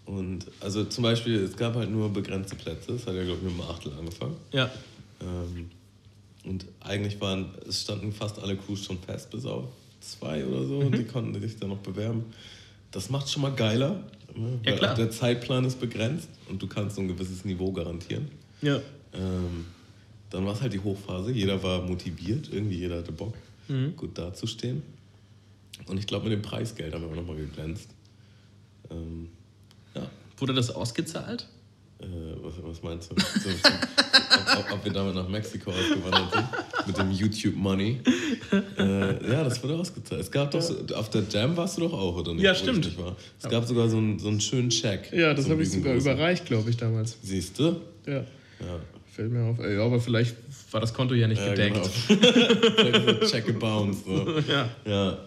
Und 0.05 0.45
also 0.59 0.84
zum 0.84 1.03
Beispiel, 1.03 1.39
es 1.43 1.55
gab 1.55 1.76
halt 1.76 1.89
nur 1.89 2.09
begrenzte 2.09 2.55
Plätze. 2.55 2.93
Es 2.93 3.07
hat 3.07 3.16
ja, 3.16 3.24
glaube 3.24 3.39
ich, 3.41 3.51
mit 3.51 3.53
dem 3.53 3.61
Achtel 3.61 3.93
angefangen. 3.97 4.36
ja, 4.51 4.70
Ähm, 5.24 5.70
und 6.46 6.66
eigentlich 6.82 7.20
waren, 7.22 7.52
es 7.68 7.82
standen 7.82 8.12
fast 8.12 8.40
alle 8.40 8.58
Crews 8.58 8.84
schon 8.84 9.00
fest, 9.00 9.30
bis 9.32 9.46
auf 9.46 9.66
zwei 10.02 10.46
oder 10.46 10.66
so. 10.66 10.80
Mhm. 10.82 10.86
Und 10.88 10.98
die 10.98 11.06
konnten 11.06 11.40
sich 11.40 11.58
dann 11.58 11.70
noch 11.70 11.78
bewerben. 11.78 12.26
Das 12.92 13.10
macht 13.10 13.30
schon 13.30 13.42
mal 13.42 13.54
geiler. 13.54 14.04
Ne? 14.36 14.60
Ja, 14.66 14.76
klar. 14.76 14.96
der 14.96 15.10
Zeitplan 15.12 15.64
ist 15.66 15.80
begrenzt 15.80 16.28
und 16.50 16.62
du 16.62 16.68
kannst 16.68 16.96
so 16.96 17.02
ein 17.02 17.08
gewisses 17.08 17.46
Niveau 17.46 17.72
garantieren. 17.72 18.30
ja. 18.62 18.80
Ähm, 19.16 19.66
dann 20.32 20.44
war 20.48 20.54
es 20.56 20.62
halt 20.64 20.74
die 20.74 20.80
Hochphase. 20.80 21.32
Jeder 21.32 21.62
war 21.62 21.84
motiviert, 21.84 22.50
irgendwie 22.52 22.78
jeder 22.80 22.98
hatte 22.98 23.12
Bock, 23.12 23.36
Mhm. 23.68 23.96
gut 23.96 24.18
dazustehen. 24.18 24.82
Und 25.86 26.00
ich 26.00 26.08
glaube, 26.08 26.24
mit 26.28 26.34
dem 26.34 26.42
Preisgeld 26.42 26.92
haben 26.96 27.04
wir 27.04 27.12
auch 27.12 27.16
nochmal 27.16 27.36
geglänzt. 27.36 27.90
Ähm, 28.90 29.30
ja, 29.94 30.10
Wurde 30.38 30.56
das 30.56 30.72
ausgezahlt? 30.72 31.48
Äh, 32.04 32.36
was, 32.43 32.54
was 32.64 32.84
meinst 32.84 33.12
du? 33.12 33.16
So, 33.20 33.49
so, 33.49 34.60
ob, 34.60 34.72
ob, 34.74 34.86
wir 34.86 34.91
damit 34.91 35.16
nach 35.16 35.28
Mexiko 35.28 35.72
ausgewandert 35.72 36.32
sind? 36.34 36.88
Mit 36.88 36.97
dem 36.97 37.12
YouTube-Money? 37.12 37.99
Äh, 38.78 39.32
ja, 39.32 39.43
das 39.43 39.64
wurde 39.64 39.76
ausgezahlt. 39.76 40.22
Es 40.22 40.32
gab 40.32 40.51
doch, 40.51 40.62
so, 40.62 40.76
auf 40.95 41.10
der 41.10 41.24
Jam 41.30 41.56
warst 41.58 41.78
du 41.78 41.82
doch 41.82 41.93
auch, 41.93 42.16
oder 42.18 42.34
nicht? 42.34 42.43
Ja, 42.43 42.54
stimmt. 42.54 42.89
Es 43.41 43.49
gab 43.49 43.66
sogar 43.66 43.88
so 43.89 43.97
einen, 43.97 44.20
so 44.20 44.28
einen 44.28 44.41
schönen 44.41 44.70
Check. 44.70 45.12
Ja, 45.14 45.34
das 45.34 45.49
habe 45.49 45.64
ich 45.64 45.72
sogar 45.72 45.93
überreicht, 45.95 46.45
glaube 46.45 46.70
ich, 46.70 46.78
damals. 46.78 47.18
Siehst 47.22 47.58
du? 47.60 47.78
Ja, 48.06 48.14
Ja. 48.14 48.26
fällt 49.12 49.32
mir 49.32 49.43
auf. 49.49 49.58
Ja, 49.60 49.84
aber 49.86 49.99
vielleicht 49.99 50.36
war 50.72 50.82
das 50.82 50.93
Konto 50.93 51.14
ja 51.14 51.28
nicht 51.28 51.39
Ja, 51.41 51.49
gedeckt. 51.54 51.89
genau. 52.08 53.14
Check 53.28 53.45
gebounced. 53.45 54.06
So. 54.06 54.28
Ja. 54.51 54.70
Ja, 54.86 55.18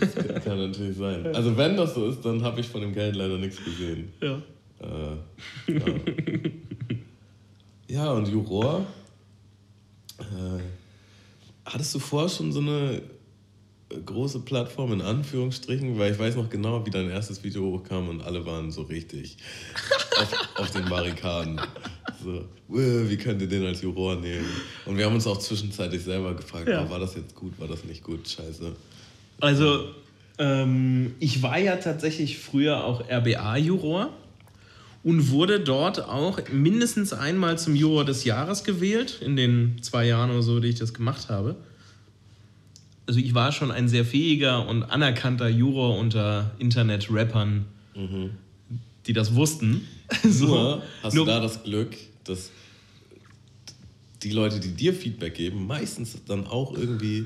das 0.00 0.14
kann- 0.14 0.44
kann 0.44 0.58
natürlich 0.70 0.96
sein. 0.96 1.26
Also 1.34 1.56
wenn 1.56 1.76
das 1.76 1.94
so 1.94 2.06
ist, 2.08 2.20
dann 2.24 2.42
habe 2.42 2.60
ich 2.60 2.68
von 2.68 2.82
dem 2.82 2.92
Geld 2.94 3.16
leider 3.16 3.38
nichts 3.38 3.56
gesehen. 3.64 4.12
Ja. 4.22 4.40
Äh, 4.82 5.72
ja. 5.72 5.84
ja, 7.88 8.12
und 8.12 8.28
Juror. 8.28 8.86
Äh, 10.18 10.60
hattest 11.64 11.94
du 11.94 11.98
vorher 11.98 12.28
schon 12.28 12.52
so 12.52 12.60
eine 12.60 13.02
große 14.04 14.40
Plattform 14.40 14.92
in 14.94 15.00
Anführungsstrichen? 15.02 15.98
Weil 15.98 16.12
ich 16.12 16.18
weiß 16.18 16.36
noch 16.36 16.48
genau, 16.50 16.84
wie 16.86 16.90
dein 16.90 17.10
erstes 17.10 17.42
Video 17.44 17.62
hochkam 17.64 18.08
und 18.08 18.22
alle 18.22 18.44
waren 18.46 18.70
so 18.70 18.82
richtig 18.82 19.36
auf, 20.18 20.48
auf 20.58 20.70
den 20.70 20.84
Barrikaden. 20.88 21.60
So, 22.22 22.38
"Äh, 22.78 23.10
wie 23.10 23.16
könnt 23.16 23.42
ihr 23.42 23.48
den 23.48 23.66
als 23.66 23.82
Juror 23.82 24.16
nehmen? 24.16 24.46
Und 24.86 24.96
wir 24.96 25.04
haben 25.06 25.14
uns 25.14 25.26
auch 25.26 25.38
zwischenzeitlich 25.38 26.02
selber 26.02 26.34
gefragt, 26.34 26.68
Ja. 26.68 26.84
oh, 26.86 26.90
war 26.90 27.00
das 27.00 27.14
jetzt 27.16 27.34
gut, 27.34 27.58
war 27.58 27.68
das 27.68 27.84
nicht 27.84 28.02
gut? 28.04 28.28
Scheiße. 28.28 28.72
Also, 29.40 29.88
ähm, 30.38 31.14
ich 31.18 31.42
war 31.42 31.58
ja 31.58 31.76
tatsächlich 31.76 32.38
früher 32.38 32.84
auch 32.84 33.08
RBA-Juror 33.10 34.10
und 35.04 35.30
wurde 35.30 35.58
dort 35.60 36.00
auch 36.00 36.38
mindestens 36.50 37.12
einmal 37.12 37.58
zum 37.58 37.74
Juror 37.74 38.04
des 38.04 38.24
Jahres 38.24 38.62
gewählt, 38.64 39.20
in 39.20 39.36
den 39.36 39.78
zwei 39.82 40.06
Jahren 40.06 40.30
oder 40.30 40.42
so, 40.42 40.60
die 40.60 40.68
ich 40.68 40.76
das 40.78 40.94
gemacht 40.94 41.28
habe. 41.28 41.56
Also 43.06 43.18
ich 43.18 43.34
war 43.34 43.50
schon 43.50 43.70
ein 43.72 43.88
sehr 43.88 44.04
fähiger 44.04 44.66
und 44.68 44.84
anerkannter 44.84 45.48
Juror 45.48 45.98
unter 45.98 46.52
Internet-Rappern, 46.58 47.64
die 49.06 49.12
das 49.12 49.34
wussten. 49.34 49.86
So. 50.28 50.46
Nur 50.46 50.82
hast 51.02 51.14
Nur- 51.14 51.24
du 51.24 51.30
da 51.32 51.40
das 51.40 51.62
Glück, 51.62 51.96
dass 52.24 52.50
die 54.22 54.30
Leute, 54.30 54.60
die 54.60 54.68
dir 54.72 54.92
Feedback 54.94 55.34
geben, 55.34 55.66
meistens 55.66 56.16
dann 56.26 56.46
auch 56.46 56.76
irgendwie 56.76 57.24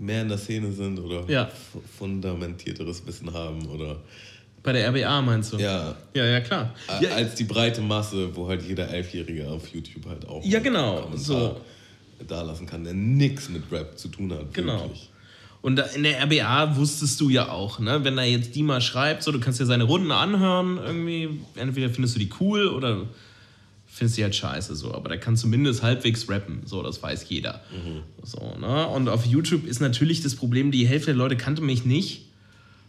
mehr 0.00 0.22
in 0.22 0.28
der 0.28 0.38
Szene 0.38 0.72
sind 0.72 0.98
oder 0.98 1.24
Ja. 1.30 1.46
fu- 1.46 1.80
fundamentierteres 1.98 3.06
Wissen 3.06 3.32
haben 3.32 3.64
oder 3.66 4.02
Bei 4.62 4.72
der 4.72 4.88
RBA 4.90 5.22
meinst 5.22 5.52
du? 5.52 5.58
ja, 5.58 5.94
Ja, 6.14 6.24
ja, 6.24 6.40
klar. 6.40 6.74
Ja, 7.00 7.10
als 7.10 7.34
die 7.34 7.44
breite 7.44 7.80
Masse, 7.80 8.34
wo 8.36 8.48
halt 8.48 8.62
jeder 8.62 8.88
Elfjährige 8.88 9.48
auf 9.48 9.66
YouTube 9.68 10.06
halt 10.06 10.26
auch 10.28 10.44
Ja, 10.44 10.60
genau, 10.60 11.10
so. 11.16 11.60
da 12.28 12.42
lassen 12.42 12.66
kann, 12.66 12.84
der 12.84 12.94
nichts 12.94 13.48
mit 13.48 13.64
Rap 13.72 13.98
zu 13.98 14.08
tun 14.08 14.32
hat. 14.32 14.54
Genau. 14.54 14.82
Wirklich. 14.82 15.08
Und 15.62 15.80
in 15.94 16.02
der 16.02 16.20
RBA 16.24 16.76
wusstest 16.76 17.20
du 17.20 17.28
ja 17.28 17.48
auch, 17.48 17.78
ne? 17.78 18.02
wenn 18.04 18.16
da 18.16 18.24
jetzt 18.24 18.54
die 18.56 18.64
mal 18.64 18.80
schreibt, 18.80 19.22
so, 19.22 19.30
du 19.30 19.38
kannst 19.38 19.60
dir 19.60 19.66
seine 19.66 19.84
Runden 19.84 20.10
anhören, 20.10 20.78
irgendwie, 20.84 21.28
entweder 21.54 21.88
findest 21.88 22.16
du 22.16 22.18
die 22.18 22.30
cool 22.40 22.66
oder 22.66 23.06
findest 23.86 24.18
die 24.18 24.24
halt 24.24 24.34
scheiße, 24.34 24.74
so. 24.74 24.92
Aber 24.92 25.08
da 25.08 25.16
kann 25.16 25.36
zumindest 25.36 25.82
halbwegs 25.84 26.28
rappen, 26.28 26.62
so, 26.64 26.82
das 26.82 27.00
weiß 27.02 27.26
jeder. 27.28 27.62
So, 28.24 28.54
ne? 28.60 28.88
Und 28.88 29.08
auf 29.08 29.24
YouTube 29.24 29.66
ist 29.66 29.80
natürlich 29.80 30.20
das 30.22 30.34
Problem, 30.34 30.72
die 30.72 30.86
Hälfte 30.86 31.06
der 31.06 31.16
Leute 31.16 31.36
kannte 31.36 31.62
mich 31.62 31.84
nicht. 31.84 32.26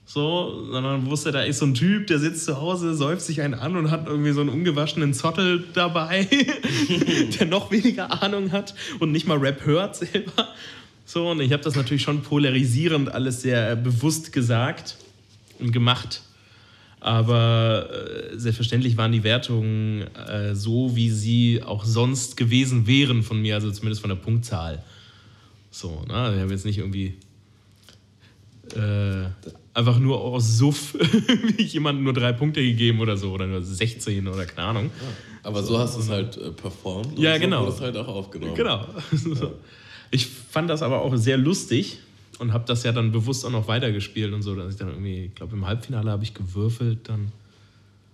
So, 0.05 0.65
sondern 0.69 1.05
wusste, 1.09 1.31
da 1.31 1.43
ist 1.43 1.59
so 1.59 1.65
ein 1.65 1.73
Typ, 1.73 2.07
der 2.07 2.19
sitzt 2.19 2.45
zu 2.45 2.59
Hause, 2.59 2.93
säuft 2.93 3.21
sich 3.21 3.41
einen 3.41 3.53
an 3.53 3.77
und 3.77 3.89
hat 3.89 4.05
irgendwie 4.07 4.31
so 4.31 4.41
einen 4.41 4.49
ungewaschenen 4.49 5.13
Zottel 5.13 5.63
dabei, 5.73 6.27
der 7.39 7.47
noch 7.47 7.71
weniger 7.71 8.21
Ahnung 8.21 8.51
hat 8.51 8.75
und 8.99 9.11
nicht 9.11 9.27
mal 9.27 9.37
Rap 9.37 9.65
hört 9.65 9.95
selber. 9.95 10.49
So, 11.05 11.31
und 11.31 11.39
ich 11.39 11.53
habe 11.53 11.63
das 11.63 11.75
natürlich 11.75 12.03
schon 12.03 12.21
polarisierend 12.21 13.13
alles 13.13 13.41
sehr 13.41 13.75
bewusst 13.75 14.33
gesagt 14.33 14.97
und 15.59 15.71
gemacht. 15.71 16.21
Aber 16.99 17.89
äh, 17.91 18.37
selbstverständlich 18.37 18.95
waren 18.95 19.11
die 19.11 19.23
Wertungen 19.23 20.03
äh, 20.15 20.55
so, 20.55 20.95
wie 20.95 21.09
sie 21.09 21.61
auch 21.61 21.83
sonst 21.83 22.37
gewesen 22.37 22.87
wären 22.87 23.23
von 23.23 23.41
mir, 23.41 23.55
also 23.55 23.69
zumindest 23.71 24.01
von 24.01 24.09
der 24.09 24.15
Punktzahl. 24.15 24.83
So, 25.69 26.05
ne? 26.07 26.33
Ich 26.35 26.41
habe 26.41 26.51
jetzt 26.51 26.65
nicht 26.65 26.77
irgendwie 26.77 27.15
äh, 28.73 29.25
einfach 29.73 29.97
nur 29.99 30.19
aus 30.21 30.57
Suff 30.57 30.95
jemandem 31.57 32.03
nur 32.03 32.13
drei 32.13 32.31
Punkte 32.33 32.61
gegeben 32.61 32.99
oder 32.99 33.17
so 33.17 33.31
oder 33.31 33.47
nur 33.47 33.61
16 33.63 34.27
oder 34.27 34.45
keine 34.45 34.67
Ahnung. 34.67 34.91
Aber 35.41 35.63
so 35.63 35.77
hast 35.79 35.95
du 35.97 36.01
es 36.01 36.09
halt 36.09 36.37
äh, 36.37 36.51
performt 36.51 37.17
Ja, 37.17 37.31
und 37.33 37.35
so 37.39 37.41
genau. 37.45 37.67
es 37.67 37.81
halt 37.81 37.97
auch 37.97 38.07
aufgenommen. 38.07 38.55
Genau. 38.55 38.85
So. 39.11 39.53
Ich 40.11 40.27
fand 40.27 40.69
das 40.69 40.83
aber 40.83 41.01
auch 41.01 41.15
sehr 41.15 41.37
lustig 41.37 41.97
und 42.37 42.53
habe 42.53 42.65
das 42.67 42.83
ja 42.83 42.91
dann 42.91 43.11
bewusst 43.11 43.43
auch 43.47 43.49
noch 43.49 43.67
weitergespielt 43.67 44.31
und 44.31 44.43
so, 44.43 44.53
dass 44.55 44.73
ich 44.75 44.79
dann 44.79 44.89
irgendwie, 44.89 45.25
ich 45.25 45.33
glaube 45.33 45.55
im 45.55 45.65
Halbfinale 45.65 46.11
habe 46.11 46.23
ich 46.23 46.35
gewürfelt 46.35 47.09
dann 47.09 47.31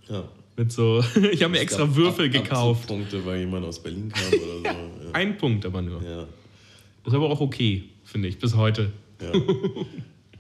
Ja. 0.08 0.24
mit 0.56 0.72
so, 0.72 1.04
ich 1.34 1.44
habe 1.44 1.52
mir 1.52 1.60
extra 1.60 1.94
Würfel 1.98 2.28
Ab- 2.28 2.32
gekauft. 2.32 2.84
Abzugpunkte, 2.84 3.26
weil 3.26 3.40
jemand 3.42 3.66
aus 3.66 3.84
Berlin 3.84 4.10
kam 4.14 4.28
oder 4.30 4.40
so. 4.60 4.64
Ja. 4.64 5.12
Ein 5.12 5.38
Punkt 5.38 5.66
aber 5.66 5.82
nur. 5.82 6.02
ja. 6.02 6.26
Ist 7.06 7.14
aber 7.14 7.30
auch 7.30 7.42
okay, 7.42 7.84
finde 8.06 8.30
ich, 8.30 8.40
bis 8.40 8.56
heute. 8.56 8.92
Ja. 9.22 9.32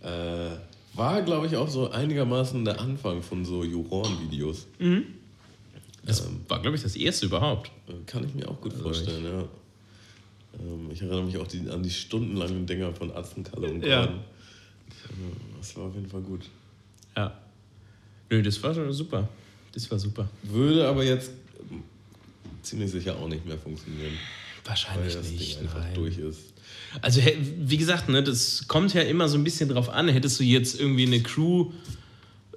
äh, 0.02 0.56
war, 0.94 1.22
glaube 1.22 1.48
ich, 1.48 1.56
auch 1.56 1.70
so 1.70 1.90
einigermaßen 1.92 2.64
der 2.66 2.80
Anfang 2.80 3.22
von 3.22 3.46
so 3.46 3.64
Juroren-Videos. 3.64 4.68
Das 6.04 6.28
war, 6.48 6.62
glaube 6.62 6.76
ich, 6.78 6.84
das 6.84 6.96
erste 6.96 7.28
überhaupt. 7.28 7.72
Äh, 7.88 7.94
Kann 8.06 8.24
ich 8.24 8.34
mir 8.34 8.48
auch 8.50 8.60
gut 8.60 8.72
Also 8.74 8.84
vorstellen, 8.84 9.24
ja. 9.24 9.44
Ähm, 10.60 10.90
ich 10.92 11.02
erinnere 11.02 11.24
mich 11.24 11.38
auch 11.38 11.48
die, 11.48 11.70
an 11.70 11.84
die 11.84 11.90
stundenlangen 11.92 12.66
Dinger 12.66 12.94
von 12.94 13.12
Atzenkalle 13.16 13.68
und 13.70 13.86
Ja. 13.86 14.06
Gordon. 14.06 14.16
Ja, 14.18 15.26
Das 15.60 15.76
war 15.78 15.86
auf 15.86 15.96
jeden 15.96 16.10
Fall 16.10 16.22
gut. 16.22 16.42
Ja. 17.16 17.38
Nö, 18.30 18.42
das 18.42 18.62
war 18.64 18.74
schon 18.74 18.92
super. 18.92 19.28
Das 19.74 19.90
war 19.92 20.00
super. 20.00 20.28
Würde 20.44 20.88
aber 20.88 21.04
jetzt 21.04 21.32
ähm, 21.70 21.84
ziemlich 22.64 22.90
sicher 22.92 23.16
auch 23.18 23.28
nicht 23.28 23.46
mehr 23.46 23.58
funktionieren, 23.58 24.14
weil 24.70 24.98
Wahrscheinlich 24.98 25.16
das 25.16 25.32
nicht. 25.32 25.56
Ding 25.56 25.64
einfach 25.64 25.80
nein. 25.80 25.94
durch 25.96 26.18
ist. 26.18 26.54
Also, 27.02 27.22
wie 27.60 27.78
gesagt, 27.78 28.10
ne, 28.10 28.24
das 28.24 28.68
kommt 28.68 28.94
ja 28.94 29.02
immer 29.02 29.28
so 29.28 29.38
ein 29.38 29.44
bisschen 29.44 29.70
drauf 29.70 29.90
an. 29.90 30.08
Hättest 30.08 30.40
du 30.40 30.44
jetzt 30.44 30.80
irgendwie 30.80 31.06
eine 31.06 31.22
Crew, 31.22 31.72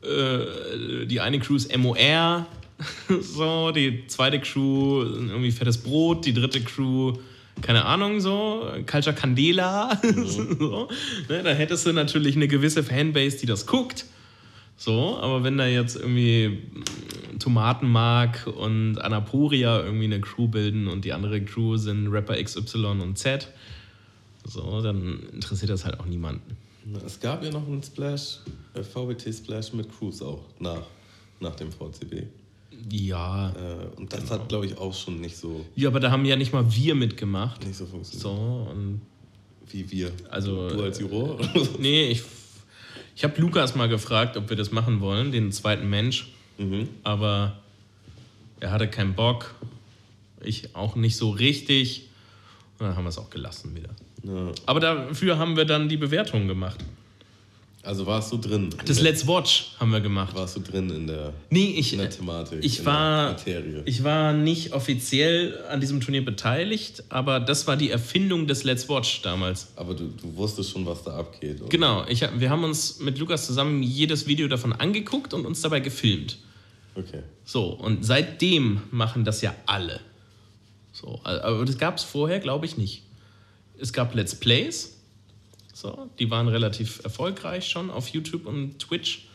äh, 0.02 1.06
die 1.06 1.20
eine 1.20 1.38
Crew 1.38 1.56
ist 1.56 1.76
MOR, 1.76 2.46
so, 3.20 3.70
die 3.70 4.06
zweite 4.06 4.40
Crew 4.40 5.02
irgendwie 5.02 5.52
fettes 5.52 5.78
Brot, 5.78 6.24
die 6.26 6.32
dritte 6.32 6.60
Crew, 6.62 7.14
keine 7.60 7.84
Ahnung, 7.84 8.20
so, 8.20 8.70
Culture 8.90 9.14
Candela, 9.14 10.00
so, 10.24 10.88
ne, 11.28 11.42
dann 11.42 11.56
hättest 11.56 11.86
du 11.86 11.92
natürlich 11.92 12.36
eine 12.36 12.48
gewisse 12.48 12.82
Fanbase, 12.82 13.38
die 13.38 13.46
das 13.46 13.66
guckt. 13.66 14.06
So, 14.84 15.16
aber 15.18 15.44
wenn 15.44 15.58
da 15.58 15.66
jetzt 15.68 15.94
irgendwie 15.94 16.58
Tomatenmark 17.38 18.48
und 18.48 18.98
Anaporia 18.98 19.80
irgendwie 19.80 20.06
eine 20.06 20.20
Crew 20.20 20.48
bilden 20.48 20.88
und 20.88 21.04
die 21.04 21.12
andere 21.12 21.40
Crew 21.44 21.76
sind 21.76 22.08
Rapper 22.08 22.42
XY 22.42 22.86
und 23.00 23.16
Z, 23.16 23.48
so, 24.44 24.82
dann 24.82 25.20
interessiert 25.32 25.70
das 25.70 25.84
halt 25.84 26.00
auch 26.00 26.06
niemanden. 26.06 26.56
Es 27.06 27.20
gab 27.20 27.44
ja 27.44 27.50
noch 27.52 27.64
einen 27.64 27.80
Splash, 27.84 28.38
äh, 28.74 28.82
VBT-Splash 28.82 29.72
mit 29.74 29.88
Cruise 29.96 30.24
auch 30.26 30.42
nach, 30.58 30.82
nach 31.38 31.54
dem 31.54 31.70
VCB. 31.70 32.24
Ja. 32.90 33.50
Äh, 33.50 34.00
und 34.00 34.12
das 34.12 34.28
hat, 34.32 34.48
glaube 34.48 34.66
ich, 34.66 34.76
auch 34.78 34.92
schon 34.92 35.20
nicht 35.20 35.36
so, 35.36 35.64
Ja, 35.76 35.90
aber 35.90 36.00
da 36.00 36.10
haben 36.10 36.24
ja 36.24 36.34
nicht 36.34 36.52
mal 36.52 36.64
wir 36.74 36.96
mitgemacht. 36.96 37.64
nicht 37.64 37.76
so 37.76 37.86
funktioniert. 37.86 38.20
So, 38.22 38.66
und 38.68 39.00
Wie 39.70 39.88
wir. 39.92 40.10
Also, 40.28 40.70
du 40.70 40.82
als 40.82 40.98
Juror? 40.98 41.38
nee, 41.78 42.08
ich, 42.10 42.22
ich 43.14 43.24
habe 43.24 43.40
Lukas 43.40 43.74
mal 43.74 43.88
gefragt, 43.88 44.36
ob 44.36 44.48
wir 44.48 44.56
das 44.56 44.72
machen 44.72 45.00
wollen, 45.00 45.32
den 45.32 45.52
zweiten 45.52 45.88
Mensch. 45.88 46.28
mhm. 46.58 46.88
Aber 47.02 47.58
er 48.60 48.70
hatte 48.70 48.88
keinen 48.88 49.14
Bock. 49.14 49.54
Ich 50.42 50.74
auch 50.76 50.94
nicht 50.94 51.16
so 51.16 51.30
richtig. 51.30 52.08
Und 52.78 52.86
dann 52.86 52.96
haben 52.96 53.04
wir 53.04 53.10
es 53.10 53.18
auch 53.18 53.30
gelassen 53.30 53.74
wieder. 53.74 53.90
ja. 54.22 54.52
Aber 54.66 54.80
dafür 54.80 55.38
haben 55.38 55.56
wir 55.56 55.64
dann 55.64 55.88
die 55.88 55.96
Bewertung 55.96 56.48
gemacht. 56.48 56.78
Also 57.84 58.06
warst 58.06 58.30
du 58.32 58.36
drin? 58.36 58.70
in 58.70 58.86
Das 58.86 58.96
der- 58.98 59.04
Let's 59.04 59.26
Watch 59.26 59.72
haben 59.80 59.90
wir 59.90 60.00
gemacht. 60.00 60.36
Warst 60.36 60.54
du 60.56 60.60
drin 60.60 60.88
in 60.90 61.08
der, 61.08 61.32
Nee, 61.50 61.74
ich, 61.76 61.92
in 61.92 61.98
der 61.98 62.10
Thematik? 62.10 62.60
ich 62.64 62.84
war, 62.86 63.34
ich 63.84 64.04
war 64.04 64.32
nicht 64.32 64.72
offiziell 64.72 65.58
an 65.68 65.80
diesem 65.80 66.00
Turnier 66.00 66.24
beteiligt, 66.24 67.02
aber 67.08 67.40
das 67.40 67.66
war 67.66 67.76
die 67.76 67.90
Erfindung 67.90 68.46
des 68.46 68.62
Let's 68.62 68.88
Watch 68.88 69.22
damals. 69.22 69.72
Aber 69.74 69.94
du, 69.94 70.04
du 70.08 70.36
wusstest 70.36 70.70
schon, 70.70 70.86
was 70.86 71.02
da 71.02 71.16
abgeht. 71.18 71.60
oder? 71.60 71.68
Genau, 71.70 72.04
ich, 72.08 72.20
wir 72.38 72.50
haben 72.50 72.62
uns 72.62 73.00
mit 73.00 73.18
Lukas 73.18 73.46
zusammen 73.46 73.82
jedes 73.82 74.28
Video 74.28 74.46
davon 74.46 74.72
angeguckt 74.72 75.34
und 75.34 75.44
uns 75.44 75.60
dabei 75.60 75.80
gefilmt. 75.80 76.38
Okay. 76.94 77.22
So, 77.44 77.70
und 77.70 78.04
seitdem 78.04 78.82
machen 78.92 79.24
das 79.24 79.42
ja 79.42 79.54
alle. 79.66 79.98
So, 80.92 81.20
aber 81.24 81.64
das 81.64 81.78
gab 81.78 81.96
es 81.96 82.04
vorher, 82.04 82.38
glaube 82.38 82.64
ich, 82.66 82.76
nicht. 82.76 83.02
Es 83.78 83.92
gab 83.92 84.14
Let's 84.14 84.36
Plays, 84.36 84.91
so, 85.82 86.08
die 86.20 86.30
waren 86.30 86.46
relativ 86.46 87.00
erfolgreich 87.02 87.68
schon 87.68 87.90
auf 87.90 88.08
YouTube 88.08 88.46
und 88.46 88.78
Twitch. 88.78 89.26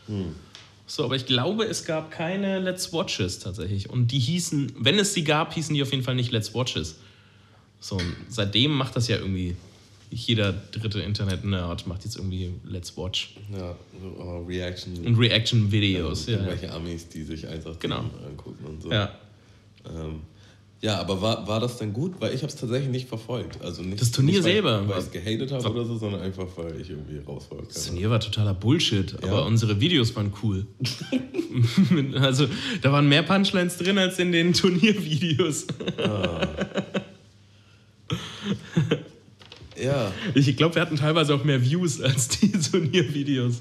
So, 0.86 1.04
aber 1.04 1.16
ich 1.16 1.26
glaube, 1.26 1.64
es 1.64 1.84
gab 1.84 2.10
keine 2.10 2.58
Let's 2.60 2.92
Watches 2.94 3.38
tatsächlich. 3.38 3.90
Und 3.90 4.10
die 4.12 4.18
hießen, 4.18 4.72
wenn 4.78 4.98
es 4.98 5.12
sie 5.12 5.24
gab, 5.24 5.52
hießen 5.52 5.74
die 5.74 5.82
auf 5.82 5.90
jeden 5.92 6.02
Fall 6.02 6.14
nicht 6.14 6.32
Let's 6.32 6.54
Watches. 6.54 6.96
So, 7.80 8.00
seitdem 8.28 8.72
macht 8.72 8.96
das 8.96 9.06
ja 9.08 9.18
irgendwie 9.18 9.56
jeder 10.10 10.52
dritte 10.52 11.00
Internet-Nerd 11.00 11.86
macht 11.86 12.04
jetzt 12.04 12.16
irgendwie 12.16 12.54
Let's 12.64 12.96
Watch. 12.96 13.34
Ja, 13.52 13.76
so, 14.00 14.44
Reaction. 14.48 14.96
Und 15.06 15.16
Reaction-Videos, 15.18 16.26
ja. 16.26 16.32
Ja. 16.32 16.38
Irgendwelche 16.38 16.72
Amis, 16.72 17.08
die 17.10 17.24
sich 17.24 17.46
einfach 17.46 17.78
Genau. 17.78 18.04
Angucken 18.26 18.64
und 18.64 18.82
so. 18.82 18.90
ja. 18.90 19.10
Ähm, 19.84 20.20
ja, 20.80 20.98
aber 21.00 21.20
war, 21.20 21.46
war 21.48 21.58
das 21.60 21.76
denn 21.78 21.92
gut? 21.92 22.14
Weil 22.20 22.32
ich 22.34 22.42
habe 22.42 22.52
es 22.52 22.56
tatsächlich 22.56 22.90
nicht 22.90 23.08
verfolgt. 23.08 23.60
Also 23.64 23.82
nicht, 23.82 24.00
Das 24.00 24.10
Turnier 24.12 24.34
nicht, 24.34 24.44
weil, 24.44 24.52
selber 24.52 24.88
Weil 24.88 24.98
ich 25.00 25.04
es 25.06 25.10
gehatet 25.10 25.50
habe 25.52 25.68
oder 25.70 25.84
so, 25.84 25.98
sondern 25.98 26.20
einfach, 26.20 26.46
weil 26.56 26.80
ich 26.80 26.90
irgendwie 26.90 27.18
raus 27.18 27.46
war. 27.50 27.58
Das 27.62 27.86
Turnier 27.86 28.10
war 28.10 28.20
totaler 28.20 28.54
Bullshit, 28.54 29.14
aber 29.22 29.26
Ja. 29.26 29.38
unsere 29.40 29.80
Videos 29.80 30.14
waren 30.14 30.32
cool. 30.42 30.66
also, 32.20 32.46
da 32.82 32.92
waren 32.92 33.08
mehr 33.08 33.22
Punchlines 33.24 33.76
drin 33.78 33.98
als 33.98 34.18
in 34.20 34.30
den 34.32 34.52
Turniervideos. 34.52 35.66
Ahnung. 35.98 36.48
Ja, 39.80 40.12
Ich 40.34 40.56
glaube, 40.56 40.74
wir 40.74 40.82
hatten 40.82 40.96
teilweise 40.96 41.34
auch 41.34 41.44
mehr 41.44 41.62
Views 41.62 42.00
als 42.00 42.28
die 42.28 42.50
Turniervideos. 42.70 43.60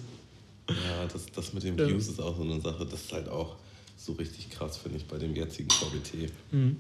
ja 0.70 1.06
das, 1.12 1.26
das 1.36 1.54
mit 1.54 1.64
den 1.64 1.78
Ja. 1.78 1.88
Views 1.88 2.08
ist 2.08 2.20
auch 2.20 2.36
so 2.36 2.44
eine 2.44 2.60
Sache. 2.60 2.86
Das 2.90 3.02
ist 3.02 3.12
halt 3.14 3.30
auch 3.30 3.56
so 3.98 4.14
richtig 4.14 4.50
krass, 4.50 4.78
finde 4.78 4.98
ich, 4.98 5.06
bei 5.06 5.18
dem 5.18 5.36
jetzigen 5.36 5.70
VBT. 5.70 6.32
Mhm. 6.52 6.78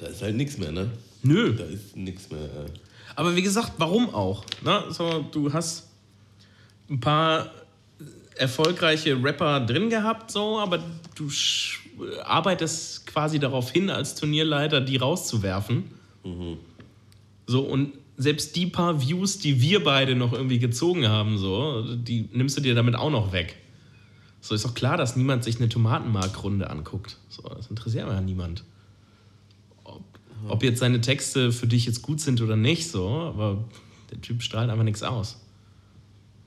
Da 0.00 0.06
ist 0.06 0.22
halt 0.22 0.34
nichts 0.34 0.56
mehr, 0.56 0.72
ne? 0.72 0.90
Nö. 1.22 1.54
Da 1.54 1.64
ist 1.64 1.94
nichts 1.94 2.30
mehr. 2.30 2.44
Äh. 2.44 2.70
Aber 3.16 3.36
wie 3.36 3.42
gesagt, 3.42 3.72
warum 3.76 4.14
auch? 4.14 4.44
Ne? 4.64 4.84
So, 4.88 5.26
du 5.30 5.52
hast 5.52 5.88
ein 6.88 7.00
paar 7.00 7.50
erfolgreiche 8.36 9.22
Rapper 9.22 9.60
drin 9.60 9.90
gehabt, 9.90 10.30
so, 10.30 10.58
aber 10.58 10.82
du 11.14 11.30
arbeitest 12.24 13.06
quasi 13.06 13.38
darauf 13.38 13.70
hin, 13.70 13.90
als 13.90 14.14
Turnierleiter 14.14 14.80
die 14.80 14.96
rauszuwerfen. 14.96 15.84
So, 17.46 17.60
und 17.60 17.92
selbst 18.16 18.56
die 18.56 18.66
paar 18.66 19.02
Views, 19.02 19.38
die 19.38 19.60
wir 19.60 19.84
beide 19.84 20.14
noch 20.14 20.32
irgendwie 20.32 20.58
gezogen 20.58 21.06
haben, 21.06 21.36
so, 21.36 21.84
die 21.94 22.30
nimmst 22.32 22.56
du 22.56 22.62
dir 22.62 22.74
damit 22.74 22.94
auch 22.96 23.10
noch 23.10 23.32
weg. 23.32 23.56
So 24.40 24.54
ist 24.54 24.64
doch 24.64 24.74
klar, 24.74 24.96
dass 24.96 25.16
niemand 25.16 25.44
sich 25.44 25.56
eine 25.56 25.68
Tomatenmarkrunde 25.68 26.70
anguckt. 26.70 27.18
So, 27.28 27.42
das 27.42 27.66
interessiert 27.66 28.08
ja 28.08 28.20
niemand. 28.22 28.64
Ob, 30.48 30.62
jetzt 30.62 30.80
seine 30.80 31.00
Texte 31.00 31.52
für 31.52 31.66
dich 31.66 31.86
jetzt 31.86 32.02
gut 32.02 32.20
sind 32.20 32.40
oder 32.40 32.56
nicht, 32.56 32.88
so, 32.90 33.08
aber 33.08 33.64
der 34.10 34.20
Typ 34.20 34.42
strahlt 34.42 34.70
einfach 34.70 34.84
nichts 34.84 35.02
aus. 35.02 35.38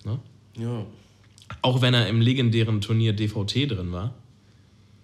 Ne? 0.06 0.20
Ja. 0.58 0.86
Auch 1.62 1.82
wenn 1.82 1.94
er 1.94 2.08
im 2.08 2.20
legendären 2.22 2.82
Turnier 2.82 3.14
DVT 3.14 3.70
drin 3.72 3.92
war. 3.92 4.14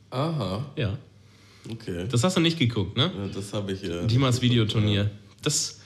Aha, 0.10 0.66
Ja. 0.76 0.98
okay. 1.70 2.06
Das 2.10 2.24
hast 2.24 2.36
du 2.38 2.42
nicht 2.42 2.58
geguckt, 2.58 2.98
ne? 2.98 3.12
ja, 3.16 3.28
das 3.28 3.54
habe 3.54 3.72
ich. 3.74 3.84
Äh, 3.84 4.08
Dimas 4.08 4.42
Videoturnier. 4.42 5.12
Das 5.44 5.80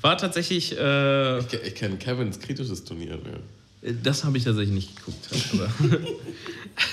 war 0.00 0.16
tatsächlich. 0.16 0.76
Äh, 0.78 1.38
Ich, 1.40 1.52
ich 1.52 1.74
kenne 1.74 1.96
Kevins 1.96 2.38
kritisches 2.38 2.84
Turnier. 2.84 3.16
Ne? 3.16 3.40
Das 4.02 4.24
habe 4.24 4.38
ich 4.38 4.44
tatsächlich 4.44 4.74
nicht 4.74 4.96
geguckt. 4.96 5.28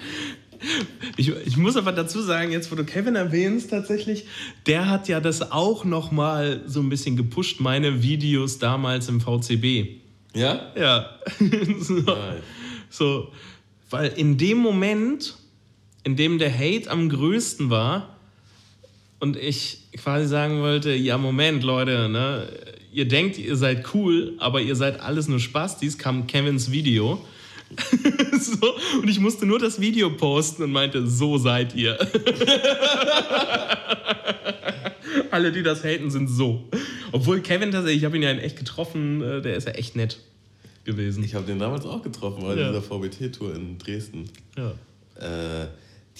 Ich, 1.16 1.28
ich 1.28 1.56
muss 1.56 1.76
aber 1.76 1.92
dazu 1.92 2.20
sagen, 2.20 2.52
jetzt 2.52 2.70
wo 2.70 2.76
du 2.76 2.84
Kevin 2.84 3.16
erwähnst, 3.16 3.70
tatsächlich, 3.70 4.26
der 4.66 4.88
hat 4.88 5.08
ja 5.08 5.20
das 5.20 5.52
auch 5.52 5.84
noch 5.84 6.10
mal 6.10 6.62
so 6.66 6.80
ein 6.80 6.88
bisschen 6.88 7.16
gepusht, 7.16 7.60
meine 7.60 8.02
Videos 8.02 8.58
damals 8.58 9.08
im 9.08 9.20
VCB. 9.20 10.00
Ja? 10.34 10.72
Ja. 10.76 11.10
so, 11.80 12.02
so, 12.90 13.32
weil 13.90 14.12
in 14.16 14.36
dem 14.38 14.58
Moment, 14.58 15.36
in 16.04 16.16
dem 16.16 16.38
der 16.38 16.52
Hate 16.52 16.90
am 16.90 17.08
größten 17.08 17.70
war 17.70 18.16
und 19.18 19.36
ich 19.36 19.88
quasi 19.96 20.26
sagen 20.26 20.60
wollte, 20.60 20.94
ja 20.94 21.16
Moment 21.18 21.62
Leute, 21.62 22.08
ne, 22.08 22.48
ihr 22.92 23.08
denkt, 23.08 23.38
ihr 23.38 23.56
seid 23.56 23.94
cool, 23.94 24.34
aber 24.38 24.60
ihr 24.60 24.76
seid 24.76 25.00
alles 25.00 25.28
nur 25.28 25.40
Spastis, 25.40 25.98
kam 25.98 26.26
Kevins 26.26 26.70
Video. 26.70 27.24
so, 28.40 28.74
und 29.02 29.08
ich 29.08 29.18
musste 29.18 29.44
nur 29.46 29.58
das 29.58 29.80
Video 29.80 30.10
posten 30.10 30.62
und 30.62 30.72
meinte, 30.72 31.06
so 31.06 31.36
seid 31.38 31.74
ihr. 31.74 31.98
Alle, 35.30 35.52
die 35.52 35.62
das 35.62 35.84
haten, 35.84 36.10
sind 36.10 36.28
so. 36.28 36.64
Obwohl 37.12 37.40
Kevin 37.40 37.70
tatsächlich, 37.72 37.98
ich 38.02 38.04
habe 38.04 38.16
ihn 38.16 38.22
ja 38.22 38.30
in 38.30 38.38
echt 38.38 38.56
getroffen, 38.56 39.22
äh, 39.22 39.42
der 39.42 39.56
ist 39.56 39.66
ja 39.66 39.72
echt 39.74 39.96
nett 39.96 40.18
gewesen. 40.84 41.24
Ich 41.24 41.34
habe 41.34 41.44
den 41.46 41.58
damals 41.58 41.84
auch 41.84 42.02
getroffen 42.02 42.42
bei 42.42 42.54
Ja. 42.54 42.68
dieser 42.68 42.82
VBT-Tour 42.82 43.54
in 43.54 43.78
Dresden. 43.78 44.30
ja. 44.56 44.72
Äh, 45.18 45.66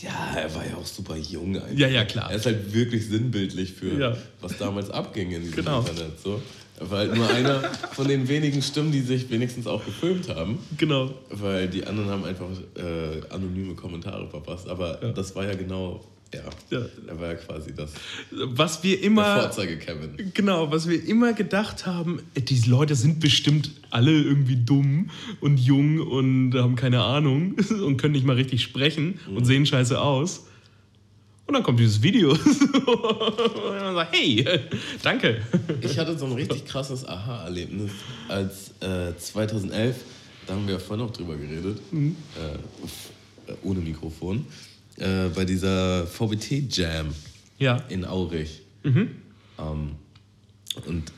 ja, 0.03 0.35
er 0.37 0.55
war 0.55 0.67
ja 0.67 0.77
auch 0.77 0.85
super 0.85 1.17
jung 1.17 1.57
eigentlich. 1.59 1.79
Ja, 1.79 1.89
ja, 1.89 2.05
klar. 2.05 2.31
Er 2.31 2.37
ist 2.37 2.45
halt 2.45 2.75
wirklich 2.75 3.07
sinnbildlich 3.09 3.73
für, 3.73 3.99
Ja. 3.99 4.15
was 4.43 4.59
damals 4.59 4.91
abging 4.91 5.31
in 5.33 5.41
diesem 5.43 5.57
Genau. 5.57 5.81
Internet. 5.81 6.21
So. 6.23 6.43
Halt 6.91 7.15
nur 7.15 7.29
einer 7.29 7.61
von 7.93 8.07
den 8.09 8.29
wenigen 8.29 8.61
Stimmen, 8.63 8.93
die 8.93 9.01
sich 9.01 9.31
wenigstens 9.31 9.67
auch 9.67 9.85
gefilmt 9.85 10.29
haben. 10.29 10.59
Genau. 10.77 11.11
Weil 11.31 11.69
die 11.69 11.87
anderen 11.87 12.11
haben 12.11 12.25
einfach 12.25 12.47
äh, 12.77 13.23
anonyme 13.33 13.75
Kommentare 13.75 14.29
verpasst. 14.29 14.69
Aber 14.69 15.03
Ja. 15.03 15.13
das 15.13 15.35
war 15.35 15.45
ja 15.47 15.55
genau 15.55 16.05
er. 16.33 16.45
Ja. 16.71 16.85
Er 17.07 17.21
war 17.21 17.29
ja 17.29 17.35
quasi 17.35 17.73
das 17.75 17.93
Was 18.31 18.83
wir 18.83 18.97
der 18.97 19.05
immer. 19.07 19.41
Vorzeige-Kevin. 19.43 20.33
Genau, 20.35 20.71
was 20.71 20.89
wir 20.89 21.03
immer 21.07 21.33
gedacht 21.33 21.87
haben, 21.87 22.21
äh, 22.35 22.41
diese 22.41 22.69
Leute 22.69 22.95
sind 22.95 23.21
bestimmt 23.21 23.71
alle 23.91 24.11
irgendwie 24.13 24.57
dumm 24.57 25.11
und 25.41 25.59
jung 25.59 26.01
und 26.01 26.53
haben 26.55 26.77
keine 26.77 27.03
Ahnung 27.03 27.55
und 27.85 27.97
können 27.97 28.13
nicht 28.13 28.27
mal 28.27 28.37
richtig 28.37 28.63
sprechen 28.63 29.19
und 29.35 29.45
sehen 29.45 29.67
scheiße 29.67 30.01
aus. 30.01 30.47
Und 31.47 31.55
dann 31.55 31.63
kommt 31.63 31.79
dieses 31.79 32.03
Video. 32.03 32.31
und 32.87 33.79
man 33.81 33.95
sagt, 33.95 34.17
hey, 34.17 34.45
danke. 35.03 35.41
Ich 35.81 35.97
hatte 35.99 36.19
so 36.19 36.27
ein 36.27 36.33
richtig 36.33 36.65
krasses 36.67 37.07
Aha-Erlebnis, 37.07 37.93
als 38.29 38.73
äh, 38.81 39.17
2011, 39.17 39.97
da 40.47 40.55
haben 40.55 40.67
wir 40.67 40.75
ja 40.75 40.81
vorhin 40.81 41.07
noch 41.07 41.13
drüber 41.13 41.37
geredet, 41.37 41.79
äh, 41.93 42.83
uff, 42.83 43.11
äh, 43.47 43.53
ohne 43.63 43.81
Mikrofon, 43.81 44.45
äh, 44.97 45.29
bei 45.29 45.45
dieser 45.45 46.07
VBT-Jam 46.07 47.15
Ja. 47.59 47.77
in 47.89 48.05
Aurich. 48.05 48.63
Mhm. 48.83 49.11
Ähm, 49.59 49.91
und 50.87 51.13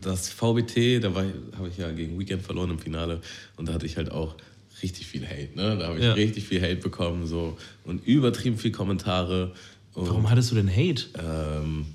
das 0.00 0.28
VBT, 0.28 1.00
da 1.02 1.12
habe 1.14 1.68
ich 1.70 1.78
ja 1.78 1.90
gegen 1.92 2.18
Weekend 2.18 2.42
verloren 2.42 2.70
im 2.70 2.78
Finale 2.78 3.20
und 3.56 3.68
da 3.68 3.74
hatte 3.74 3.86
ich 3.86 3.96
halt 3.96 4.10
auch 4.10 4.36
richtig 4.82 5.06
viel 5.06 5.26
Hate. 5.26 5.50
Ne? 5.54 5.76
Da 5.78 5.88
habe 5.88 5.98
ich 5.98 6.04
Ja. 6.04 6.12
richtig 6.14 6.44
viel 6.44 6.60
Hate 6.62 6.76
bekommen 6.76 7.26
so, 7.26 7.56
und 7.84 8.04
übertrieben 8.06 8.58
viel 8.58 8.72
Kommentare. 8.72 9.52
Und, 9.94 10.08
Warum 10.08 10.28
hattest 10.30 10.50
du 10.50 10.54
denn 10.56 10.70
Hate? 10.70 11.04
Ähm, 11.18 11.86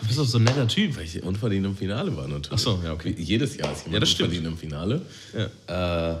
Du 0.00 0.06
bist 0.06 0.18
doch 0.18 0.24
so 0.24 0.38
ein 0.38 0.44
netter 0.44 0.66
Typ. 0.66 0.96
weil 0.96 1.04
ich 1.04 1.22
unverdient 1.22 1.66
im 1.66 1.76
Finale 1.76 2.16
war 2.16 2.26
natürlich. 2.26 2.52
Ach 2.52 2.58
so, 2.58 2.80
ja, 2.82 2.92
okay. 2.94 3.14
Jedes 3.18 3.56
Jahr 3.58 3.70
ist 3.72 3.80
jemand 3.80 3.94
Ja, 3.94 4.00
das 4.00 4.10
stimmt. 4.10 4.30
unverdient 4.30 4.52
im 4.54 4.58
Finale. 4.58 5.02
Ja. 5.66 6.12
Äh, 6.14 6.18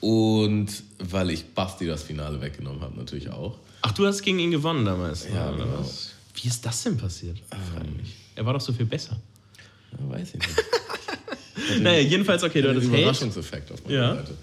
und 0.00 0.66
weil 0.98 1.30
ich 1.30 1.44
Basti 1.54 1.86
das 1.86 2.02
Finale 2.02 2.40
weggenommen 2.40 2.80
habe, 2.80 2.96
natürlich 2.96 3.30
auch. 3.30 3.56
Ach, 3.82 3.92
du 3.92 4.06
hast 4.06 4.22
gegen 4.22 4.38
ihn 4.38 4.50
gewonnen 4.50 4.84
damals. 4.84 5.26
Ja, 5.32 5.50
oder 5.52 5.64
genau. 5.64 5.78
was? 5.80 6.10
Wie 6.34 6.48
ist 6.48 6.64
das 6.66 6.82
denn 6.82 6.96
passiert? 6.96 7.36
Mich. 7.96 8.14
Er 8.34 8.44
war 8.44 8.52
doch 8.52 8.60
so 8.60 8.72
viel 8.72 8.86
besser. 8.86 9.16
Ja, 9.92 10.10
weiß 10.16 10.28
ich 10.28 10.34
nicht. 10.34 10.48
Naja, 11.80 12.00
jedenfalls, 12.00 12.42
okay, 12.44 12.60
du 12.62 12.68
hattest 12.68 12.88
Hate. 12.88 12.98
Überraschungseffekt 13.00 13.72
auf 13.72 13.82
meiner 13.84 13.96
Ja. 13.96 14.14
Seite. 14.16 14.34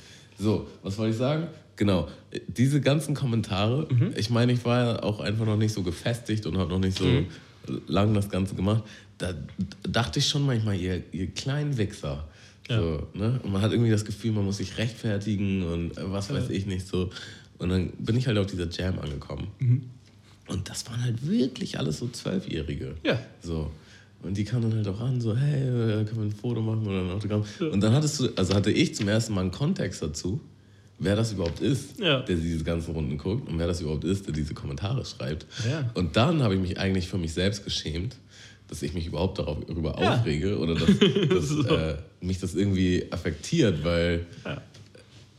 So, 0.44 0.68
was 0.84 0.98
wollte 0.98 1.12
ich 1.14 1.18
sagen? 1.18 1.48
genau. 1.76 2.08
Diese 2.48 2.80
ganzen 2.82 3.16
Kommentare, 3.16 3.88
Mhm. 3.92 4.14
ich 4.16 4.30
meine, 4.30 4.52
ich 4.54 4.64
war 4.64 4.84
ja 4.86 5.04
auch 5.04 5.20
einfach 5.20 5.46
noch 5.46 5.58
nicht 5.58 5.74
so 5.74 5.82
gefestigt 5.82 6.46
und 6.46 6.58
habe 6.58 6.70
noch 6.70 6.80
nicht 6.80 6.98
so 6.98 7.06
Mhm. 7.06 7.26
lang 7.88 8.14
das 8.14 8.30
Ganze 8.30 8.54
gemacht. 8.56 8.84
Da 9.18 9.34
dachte 9.90 10.20
ich 10.20 10.28
schon 10.28 10.46
manchmal, 10.46 10.76
ihr, 10.76 11.02
ihr 11.12 11.28
kleinen 11.28 11.78
Wichser. 11.78 12.28
Ja. 12.70 12.78
So, 12.80 13.08
ne? 13.14 13.40
Und 13.44 13.52
man 13.54 13.62
hat 13.62 13.72
irgendwie 13.72 13.90
das 13.92 14.06
Gefühl, 14.06 14.32
man 14.34 14.46
muss 14.46 14.58
sich 14.58 14.78
rechtfertigen 14.78 15.64
und 15.64 15.92
was 15.98 16.32
weiß 16.32 16.50
ich 16.52 16.66
nicht 16.68 16.88
so. 16.88 17.10
Und 17.58 17.70
dann 17.70 17.90
bin 18.00 18.18
ich 18.18 18.28
halt 18.28 18.38
auf 18.38 18.46
dieser 18.48 18.70
Jam 18.70 19.00
angekommen. 19.00 19.48
Mhm. 19.60 19.84
Und 20.48 20.70
das 20.70 20.86
waren 20.90 21.02
halt 21.04 21.26
wirklich 21.28 21.80
alles 21.80 21.98
so 22.00 22.08
Zwölfjährige. 22.08 22.96
Ja. 23.04 23.20
So. 23.42 23.72
Und 24.24 24.38
die 24.38 24.46
kamen 24.46 24.70
dann 24.70 24.76
halt 24.78 24.88
auch 24.88 25.02
an, 25.02 25.20
so, 25.20 25.36
hey, 25.36 25.62
äh, 25.64 26.06
können 26.06 26.18
wir 26.18 26.24
ein 26.24 26.32
Foto 26.32 26.62
machen 26.62 26.88
oder 26.88 27.02
ein 27.02 27.10
Autogramm? 27.12 27.44
Und 27.60 27.82
dann 27.82 27.94
hattest 27.94 28.20
du, 28.22 28.30
also 28.36 28.54
hatte 28.54 28.72
ich 28.72 28.96
zum 28.96 29.08
ersten 29.10 29.34
Mal 29.34 29.42
einen 29.42 29.52
Kontext 29.52 30.02
dazu, 30.02 30.40
wer 31.00 31.16
das 31.18 31.34
überhaupt 31.34 31.60
ist, 31.60 32.00
Ja. 32.00 32.22
der 32.22 32.38
diese 32.38 32.64
ganzen 32.64 32.94
Runden 32.94 33.18
guckt 33.18 33.50
und 33.50 33.60
wer 33.60 33.68
das 33.68 33.82
überhaupt 33.82 34.06
ist, 34.06 34.26
der 34.26 34.34
diese 34.34 34.54
Kommentare 34.54 35.04
schreibt. 35.06 35.46
Ja. 35.70 35.90
Und 35.96 36.16
dann 36.16 36.42
habe 36.42 36.56
ich 36.56 36.62
mich 36.62 36.80
eigentlich 36.80 37.08
für 37.10 37.18
mich 37.18 37.34
selbst 37.34 37.66
geschämt, 37.66 38.16
dass 38.70 38.82
ich 38.82 38.94
mich 38.94 39.08
überhaupt 39.08 39.40
darüber 39.40 40.00
Ja. 40.02 40.16
aufrege 40.16 40.58
oder 40.58 40.74
dass, 40.76 40.88
dass 41.30 41.48
So. 41.50 41.64
äh, 41.76 41.98
mich 42.22 42.40
das 42.40 42.56
irgendwie 42.56 43.06
affektiert, 43.12 43.84
weil 43.84 44.26
Ja. 44.46 44.62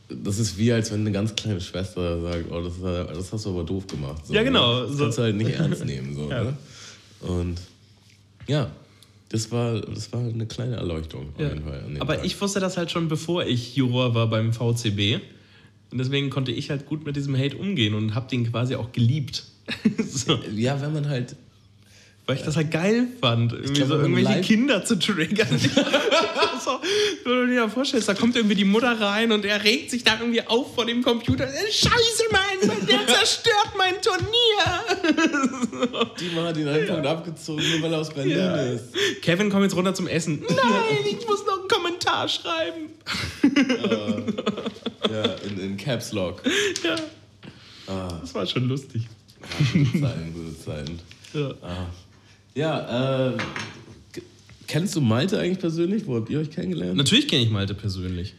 das 0.09 0.37
ist 0.37 0.59
wie, 0.59 0.71
als 0.71 0.91
wenn 0.91 0.99
eine 1.01 1.11
ganz 1.11 1.33
kleine 1.35 1.59
Schwester 1.59 2.21
sagt, 2.21 2.51
oh, 2.51 2.61
das, 2.61 2.73
ist- 2.75 2.83
das 2.83 3.33
hast 3.33 3.45
du 3.45 3.49
aber 3.49 3.63
doof 3.63 3.87
gemacht. 3.87 4.27
So, 4.27 4.33
Ja, 4.35 4.43
genau, 4.43 4.81
Ne? 4.83 4.87
Das 4.89 4.97
kannst 4.99 5.17
du 5.17 5.21
halt 5.23 5.35
nicht 5.35 5.49
ernst 5.49 5.83
nehmen. 5.85 6.13
So, 6.13 6.29
Ja. 6.29 6.43
ne? 6.43 6.53
Und 7.21 7.55
ja, 8.47 8.71
das 9.29 9.51
war, 9.51 9.81
das 9.81 10.13
war 10.13 10.21
eine 10.21 10.45
kleine 10.45 10.75
Erleuchtung 10.75 11.29
auf 11.35 11.41
Ja. 11.41 11.51
Aber 11.99 12.15
Tag. 12.17 12.25
ich 12.25 12.39
wusste 12.39 12.59
das 12.59 12.77
halt 12.77 12.91
schon, 12.91 13.07
bevor 13.07 13.45
ich 13.45 13.75
Juror 13.75 14.13
war 14.15 14.29
beim 14.29 14.53
VCB. 14.53 15.21
Und 15.91 15.97
deswegen 15.99 16.29
konnte 16.29 16.51
ich 16.51 16.69
halt 16.69 16.85
gut 16.85 17.05
mit 17.05 17.15
diesem 17.15 17.37
Hate 17.37 17.57
umgehen 17.57 17.93
und 17.93 18.15
habe 18.15 18.29
den 18.29 18.49
quasi 18.51 18.75
auch 18.75 18.91
geliebt. 18.91 19.45
so, 20.07 20.39
Ja, 20.55 20.81
wenn 20.81 20.93
man 20.93 21.09
halt. 21.09 21.35
Weil 22.27 22.37
ich 22.37 22.41
das 22.43 22.55
halt 22.55 22.71
geil 22.71 23.07
fand, 23.21 23.53
irgendwie 23.53 23.73
glaub, 23.73 23.87
so 23.89 23.95
irgendwelche 23.99 24.29
live- 24.29 24.45
Kinder 24.47 24.83
zu 24.83 24.97
triggern. 24.97 25.47
so, 25.59 26.79
wenn 27.23 27.33
du 27.41 27.47
dir 27.47 27.53
ja 27.53 27.67
vorstellst, 27.69 28.07
da 28.09 28.13
kommt 28.15 28.35
irgendwie 28.35 28.55
die 28.55 28.65
Mutter 28.65 28.99
rein 28.99 29.31
und 29.31 29.45
er 29.45 29.63
regt 29.63 29.91
sich 29.91 30.03
da 30.03 30.17
irgendwie 30.19 30.41
auf 30.47 30.73
vor 30.73 30.85
dem 30.87 31.03
Computer. 31.03 31.47
Scheiße, 31.47 32.23
Mann, 32.31 32.87
der 32.89 33.05
zerstört 33.05 33.73
mein 33.77 33.93
Turnier. 34.01 34.25
Die 36.19 36.31
hat 36.39 36.57
ihn 36.57 36.67
einen 36.67 36.87
Punkt 36.87 37.05
abgezogen, 37.05 37.63
nur 37.71 37.81
weil 37.83 37.93
er 37.93 37.99
aus 37.99 38.11
Berlin 38.13 38.37
Ja. 38.37 38.55
ist. 38.55 38.93
Kevin, 39.21 39.49
komm 39.49 39.61
jetzt 39.63 39.75
runter 39.75 39.93
zum 39.93 40.07
Essen. 40.07 40.41
Nein, 40.47 40.57
ich 41.19 41.27
muss 41.27 41.45
noch 41.45 41.59
einen 41.59 41.67
Kommentar 41.67 42.27
schreiben. 42.27 42.89
Ja, 45.11 45.23
in, 45.47 45.59
in 45.59 45.77
Caps 45.77 46.11
Lock. 46.11 46.41
Ja, 46.83 46.95
Ah, 47.87 48.17
das 48.19 48.33
war 48.33 48.47
schon 48.47 48.67
lustig. 48.67 49.03
gute 49.71 49.91
Zeiten, 50.01 50.33
gute 50.33 50.59
Zeiten. 50.59 50.99
Ja. 51.33 51.51
Ah. 51.61 51.85
Ja, 52.55 53.29
äh. 53.29 53.37
Kennst 54.67 54.95
du 54.95 55.01
Malte 55.01 55.39
eigentlich 55.39 55.59
persönlich? 55.59 56.07
Wo 56.07 56.15
habt 56.15 56.29
ihr 56.29 56.39
euch 56.39 56.49
kennengelernt? 56.49 56.97
Natürlich 56.97 57.27
kenne 57.27 57.43
ich 57.43 57.51
Malte 57.51 57.75
persönlich. 57.75 58.33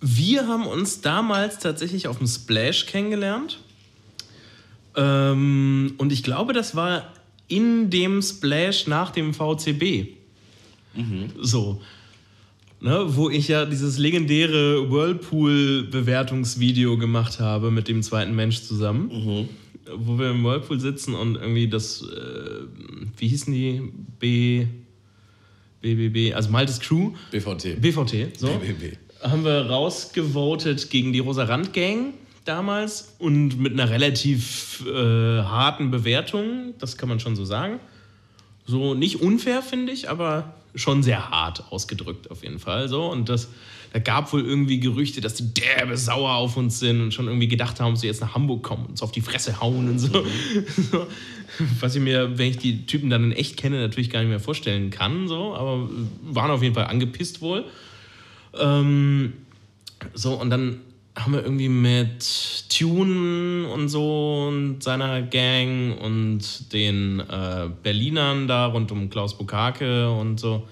Wir 0.00 0.46
haben 0.46 0.66
uns 0.66 1.00
damals 1.00 1.58
tatsächlich 1.58 2.06
auf 2.06 2.18
dem 2.18 2.28
Splash 2.28 2.86
kennengelernt. 2.86 3.58
Ähm, 4.94 5.94
und 5.98 6.12
ich 6.12 6.22
glaube, 6.22 6.52
das 6.52 6.76
war 6.76 7.12
in 7.48 7.90
dem 7.90 8.22
Splash 8.22 8.86
nach 8.86 9.10
dem 9.10 9.34
VCB. 9.34 10.10
So. 11.40 11.80
Ne, 12.80 13.16
wo 13.16 13.30
ich 13.30 13.48
ja 13.48 13.64
dieses 13.64 13.98
legendäre 13.98 14.90
Whirlpool-Bewertungsvideo 14.90 16.98
gemacht 16.98 17.40
habe 17.40 17.70
mit 17.70 17.88
dem 17.88 18.02
zweiten 18.02 18.36
Mensch 18.36 18.62
zusammen. 18.62 19.48
Wo 19.94 20.18
wir 20.18 20.30
im 20.30 20.44
Whirlpool 20.44 20.80
sitzen 20.80 21.14
und 21.14 21.36
irgendwie 21.36 21.68
das, 21.68 22.02
äh, 22.02 22.64
wie 23.16 23.28
hießen 23.28 23.52
die? 23.52 23.82
B. 24.18 24.66
BBB, 25.80 26.34
also 26.34 26.50
Maltes 26.50 26.80
Crew. 26.80 27.12
BVT. 27.30 27.80
BVT, 27.80 28.38
so. 28.38 28.48
BBB. 28.48 28.96
Haben 29.22 29.44
wir 29.44 29.66
rausgevotet 29.66 30.90
gegen 30.90 31.12
die 31.12 31.20
Rosa 31.20 31.44
Rand 31.44 31.72
Gang 31.72 32.14
damals 32.44 33.14
und 33.18 33.58
mit 33.58 33.72
einer 33.72 33.90
relativ 33.90 34.84
äh, 34.86 34.92
harten 34.92 35.90
Bewertung, 35.90 36.74
das 36.78 36.96
kann 36.96 37.08
man 37.08 37.20
schon 37.20 37.36
so 37.36 37.44
sagen. 37.44 37.80
So 38.66 38.94
nicht 38.94 39.20
unfair, 39.20 39.62
finde 39.62 39.92
ich, 39.92 40.10
aber 40.10 40.54
schon 40.74 41.02
sehr 41.02 41.30
hart 41.30 41.64
ausgedrückt 41.70 42.30
auf 42.30 42.42
jeden 42.42 42.58
Fall. 42.58 42.88
So. 42.88 43.10
Und 43.10 43.28
das, 43.28 43.48
da 43.92 43.98
gab 43.98 44.32
wohl 44.32 44.44
irgendwie 44.44 44.80
Gerüchte, 44.80 45.20
dass 45.20 45.34
die 45.34 45.54
derbe 45.54 45.96
sauer 45.96 46.34
auf 46.34 46.56
uns 46.56 46.78
sind 46.78 47.00
und 47.00 47.14
schon 47.14 47.26
irgendwie 47.26 47.48
gedacht 47.48 47.80
haben, 47.80 47.92
dass 47.92 48.00
sie 48.00 48.06
jetzt 48.06 48.20
nach 48.20 48.34
Hamburg 48.34 48.62
kommen 48.62 48.84
und 48.84 48.90
uns 48.90 49.02
auf 49.02 49.12
die 49.12 49.20
Fresse 49.20 49.60
hauen 49.60 49.88
und 49.88 49.98
so. 49.98 50.24
so. 50.90 51.06
Was 51.80 51.94
ich 51.94 52.02
mir, 52.02 52.36
wenn 52.38 52.50
ich 52.50 52.58
die 52.58 52.86
Typen 52.86 53.08
dann 53.08 53.24
in 53.24 53.32
echt 53.32 53.56
kenne, 53.56 53.80
natürlich 53.80 54.10
gar 54.10 54.20
nicht 54.20 54.28
mehr 54.28 54.40
vorstellen 54.40 54.90
kann. 54.90 55.28
So. 55.28 55.54
Aber 55.54 55.88
waren 56.22 56.50
auf 56.50 56.62
jeden 56.62 56.74
Fall 56.74 56.86
angepisst 56.86 57.40
wohl. 57.40 57.64
Ähm, 58.58 59.32
so, 60.14 60.34
und 60.34 60.50
dann 60.50 60.80
haben 61.16 61.32
wir 61.32 61.42
irgendwie 61.42 61.70
mit 61.70 62.68
Tune 62.68 63.66
und 63.68 63.88
so 63.88 64.48
und 64.48 64.82
seiner 64.82 65.22
Gang 65.22 65.98
und 65.98 66.72
den 66.72 67.20
äh, 67.20 67.70
Berlinern 67.82 68.46
da 68.46 68.66
rund 68.66 68.92
um 68.92 69.08
Klaus 69.08 69.36
Bukake 69.38 70.10
und 70.10 70.38
so, 70.38 70.68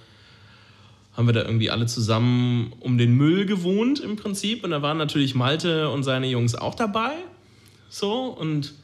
haben 1.17 1.27
wir 1.27 1.33
da 1.33 1.43
irgendwie 1.43 1.71
alle 1.71 1.87
zusammen 1.87 2.73
um 2.81 2.99
den 2.99 3.15
Müll 3.17 3.47
gewohnt 3.47 4.01
im 4.01 4.17
Prinzip. 4.17 4.65
Und 4.65 4.71
da 4.71 4.83
waren 4.83 4.99
natürlich 4.99 5.35
Malte 5.35 5.91
und 5.91 6.03
seine 6.03 6.27
Jungs 6.27 6.55
auch 6.55 6.75
dabei. 6.75 7.13
So, 7.89 8.25
und 8.25 8.75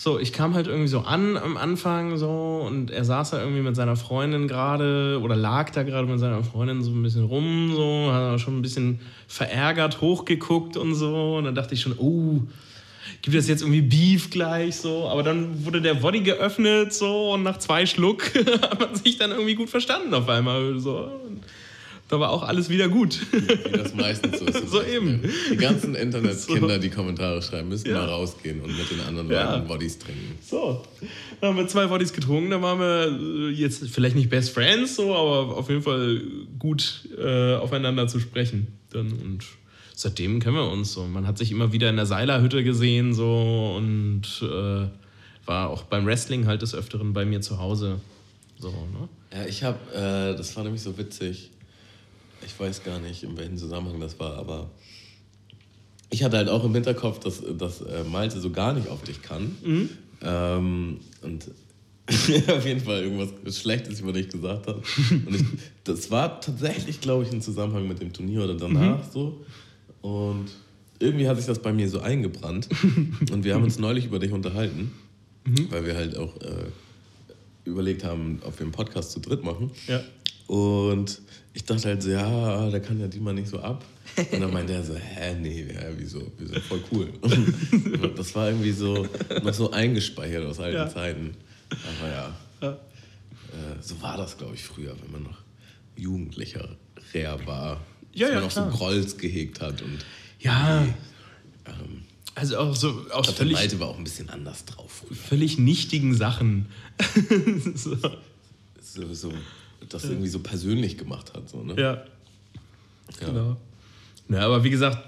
so, 0.00 0.18
ich 0.20 0.32
kam 0.32 0.54
halt 0.54 0.68
irgendwie 0.68 0.86
so 0.86 1.00
an 1.00 1.36
am 1.36 1.56
Anfang 1.56 2.18
so 2.18 2.64
und 2.64 2.92
er 2.92 3.04
saß 3.04 3.30
da 3.30 3.40
irgendwie 3.40 3.62
mit 3.62 3.74
seiner 3.74 3.96
Freundin 3.96 4.46
gerade 4.46 5.20
oder 5.20 5.34
lag 5.34 5.70
da 5.70 5.82
gerade 5.82 6.06
mit 6.06 6.20
seiner 6.20 6.44
Freundin 6.44 6.82
so 6.82 6.92
ein 6.92 7.02
bisschen 7.02 7.24
rum, 7.24 7.72
so, 7.74 8.12
hat 8.12 8.40
schon 8.40 8.58
ein 8.58 8.62
bisschen 8.62 9.00
verärgert 9.26 10.00
hochgeguckt 10.00 10.76
und 10.76 10.94
so. 10.94 11.38
Und 11.38 11.44
dann 11.44 11.56
dachte 11.56 11.74
ich 11.74 11.80
schon, 11.80 11.98
oh, 11.98 12.42
gibt 13.22 13.36
es 13.36 13.48
jetzt 13.48 13.62
irgendwie 13.62 13.82
Beef 13.82 14.30
gleich 14.30 14.76
so? 14.76 15.08
Aber 15.08 15.22
dann 15.22 15.64
wurde 15.64 15.80
der 15.80 15.94
Body 15.94 16.20
geöffnet 16.20 16.92
so 16.92 17.32
und 17.32 17.42
nach 17.42 17.58
zwei 17.58 17.86
Schluck 17.86 18.32
hat 18.62 18.78
man 18.80 18.94
sich 18.94 19.18
dann 19.18 19.30
irgendwie 19.32 19.54
gut 19.54 19.70
verstanden 19.70 20.14
auf 20.14 20.28
einmal. 20.28 20.78
So. 20.78 21.10
Da 22.10 22.18
war 22.18 22.30
auch 22.30 22.42
alles 22.42 22.70
wieder 22.70 22.88
gut. 22.88 23.18
Wie 23.32 23.70
das 23.76 23.94
meistens 23.94 24.38
so 24.38 24.46
ist. 24.46 24.68
So 24.70 24.82
eben. 24.82 25.20
Die 25.50 25.56
ganzen 25.56 25.94
Internetkinder, 25.94 26.78
die 26.78 26.88
Kommentare 26.88 27.42
schreiben, 27.42 27.68
müssen 27.68 27.88
Ja. 27.90 27.98
mal 27.98 28.08
rausgehen 28.08 28.60
und 28.62 28.76
mit 28.76 28.90
den 28.90 29.00
anderen 29.00 29.30
Ja. 29.30 29.54
Leuten 29.56 29.66
Bodies 29.68 29.98
trinken. 29.98 30.38
So, 30.42 30.82
dann 31.40 31.50
haben 31.50 31.56
wir 31.58 31.68
zwei 31.68 31.86
Bodies 31.86 32.12
getrunken, 32.14 32.50
dann 32.50 32.62
waren 32.62 32.78
wir 32.80 33.48
äh, 33.48 33.52
jetzt 33.52 33.86
vielleicht 33.90 34.16
nicht 34.16 34.30
Best 34.30 34.50
Friends, 34.54 34.96
so, 34.96 35.14
aber 35.14 35.56
auf 35.56 35.68
jeden 35.68 35.82
Fall 35.82 36.22
gut 36.58 37.08
äh, 37.18 37.54
aufeinander 37.56 38.08
zu 38.08 38.20
sprechen. 38.20 38.68
Dann, 38.90 39.12
und 39.12 39.44
seitdem 39.98 40.38
kennen 40.38 40.54
wir 40.54 40.70
uns 40.70 40.92
so. 40.92 41.04
Man 41.06 41.26
hat 41.26 41.38
sich 41.38 41.50
immer 41.50 41.72
wieder 41.72 41.90
in 41.90 41.96
der 41.96 42.06
Seilerhütte 42.06 42.62
gesehen 42.62 43.14
so 43.14 43.74
und 43.76 44.22
äh, 44.42 44.86
war 45.44 45.70
auch 45.70 45.82
beim 45.82 46.06
Wrestling 46.06 46.46
halt 46.46 46.62
des 46.62 46.72
Öfteren 46.72 47.12
bei 47.12 47.24
mir 47.24 47.40
zu 47.40 47.58
Hause. 47.58 48.00
So, 48.60 48.68
ne? 48.68 49.08
Ja, 49.34 49.46
ich 49.46 49.64
habe, 49.64 49.78
äh, 49.92 50.36
das 50.36 50.54
war 50.54 50.62
nämlich 50.62 50.82
so 50.82 50.96
witzig. 50.96 51.50
Ich 52.46 52.58
weiß 52.58 52.84
gar 52.84 53.00
nicht, 53.00 53.24
in 53.24 53.36
welchem 53.36 53.56
Zusammenhang 53.56 53.98
das 53.98 54.20
war, 54.20 54.36
aber 54.36 54.70
ich 56.10 56.22
hatte 56.22 56.36
halt 56.36 56.48
auch 56.48 56.62
im 56.62 56.74
Hinterkopf, 56.74 57.18
dass, 57.18 57.42
dass 57.58 57.80
äh, 57.80 58.04
Malte 58.04 58.40
so 58.40 58.50
gar 58.50 58.74
nicht 58.74 58.86
auf 58.88 59.02
dich 59.02 59.20
kann. 59.20 59.56
Ähm, 60.22 61.00
und 61.22 61.50
auf 62.08 62.64
jeden 62.64 62.80
Fall 62.80 63.02
irgendwas 63.02 63.58
Schlechtes 63.58 63.98
über 63.98 64.12
dich 64.12 64.28
gesagt 64.28 64.68
hat. 64.68 64.76
Und 65.10 65.34
ich, 65.34 65.44
das 65.82 66.08
war 66.12 66.40
tatsächlich, 66.40 67.00
glaube 67.00 67.24
ich, 67.24 67.32
im 67.32 67.40
Zusammenhang 67.40 67.88
mit 67.88 68.00
dem 68.00 68.12
Turnier 68.12 68.44
oder 68.44 68.54
danach 68.54 69.02
so. 69.12 69.44
Und 70.02 70.46
irgendwie 70.98 71.28
hat 71.28 71.36
sich 71.36 71.46
das 71.46 71.60
bei 71.60 71.72
mir 71.72 71.88
so 71.88 72.00
eingebrannt. 72.00 72.68
Und 73.30 73.44
wir 73.44 73.54
haben 73.54 73.64
uns 73.64 73.78
neulich 73.78 74.06
über 74.06 74.18
dich 74.18 74.32
unterhalten, 74.32 74.92
weil 75.70 75.84
wir 75.86 75.94
halt 75.96 76.16
auch 76.16 76.36
äh, 76.40 76.64
überlegt 77.64 78.04
haben, 78.04 78.40
ob 78.44 78.58
wir 78.58 78.64
einen 78.64 78.72
Podcast 78.72 79.12
zu 79.12 79.20
dritt 79.20 79.44
machen. 79.44 79.70
Ja. 79.86 80.02
Und 80.46 81.20
ich 81.52 81.64
dachte 81.64 81.88
halt 81.88 82.02
so, 82.02 82.10
ja, 82.10 82.70
der 82.70 82.80
kann 82.80 82.98
ja 83.00 83.06
die 83.06 83.20
mal 83.20 83.34
nicht 83.34 83.48
so 83.48 83.58
ab. 83.60 83.84
Und 84.32 84.40
dann 84.40 84.52
meinte 84.52 84.72
er 84.72 84.82
so, 84.82 84.94
hä, 84.94 85.34
nee, 85.40 85.66
ja, 85.72 85.82
wieso? 85.96 86.22
Wir 86.38 86.46
sind 86.48 86.60
voll 86.60 86.80
cool. 86.90 87.08
Und 87.22 88.18
das 88.18 88.34
war 88.34 88.48
irgendwie 88.48 88.72
so, 88.72 89.06
noch 89.42 89.52
so 89.54 89.70
eingespeichert 89.70 90.44
aus 90.46 90.58
alten 90.58 90.76
Ja. 90.76 90.88
Zeiten. 90.88 91.34
Aber 91.70 92.08
ja, 92.10 92.36
Ja. 92.62 92.72
äh, 92.72 92.76
so 93.82 94.00
war 94.00 94.16
das, 94.16 94.36
glaube 94.38 94.54
ich, 94.54 94.62
früher, 94.64 94.94
wenn 95.02 95.12
man 95.12 95.22
noch 95.24 95.38
Jugendlicher 95.96 96.76
war. 97.44 97.80
Ja, 98.18 98.28
ja, 98.28 98.34
man 98.34 98.44
noch 98.44 98.50
klar. 98.50 98.70
so 98.70 98.76
Grolls 98.76 99.16
gehegt 99.18 99.60
hat. 99.60 99.82
Und 99.82 99.98
Ja, 100.40 100.82
ähm, 101.66 102.02
also 102.34 102.58
auch 102.58 102.76
so 102.76 102.88
aus 102.88 102.96
ich 102.98 103.06
glaub, 103.08 103.24
der 103.26 103.34
völlig, 103.34 103.52
Malte 103.54 103.80
war 103.80 103.88
auch 103.88 103.98
ein 103.98 104.04
bisschen 104.04 104.28
anders 104.30 104.64
drauf 104.64 105.02
früher. 105.06 105.16
völlig 105.16 105.58
nichtigen 105.58 106.14
Sachen. 106.14 106.66
so. 107.74 107.96
So, 108.80 109.14
so, 109.14 109.32
das 109.88 110.04
irgendwie 110.04 110.28
so 110.28 110.38
persönlich 110.40 110.96
gemacht 110.98 111.32
hat. 111.34 111.48
So, 111.48 111.62
ne? 111.62 111.74
Ja, 111.80 111.92
Ja. 113.20 113.26
genau. 113.26 113.56
Na, 114.28 114.40
aber 114.40 114.62
wie 114.64 114.70
gesagt, 114.70 114.98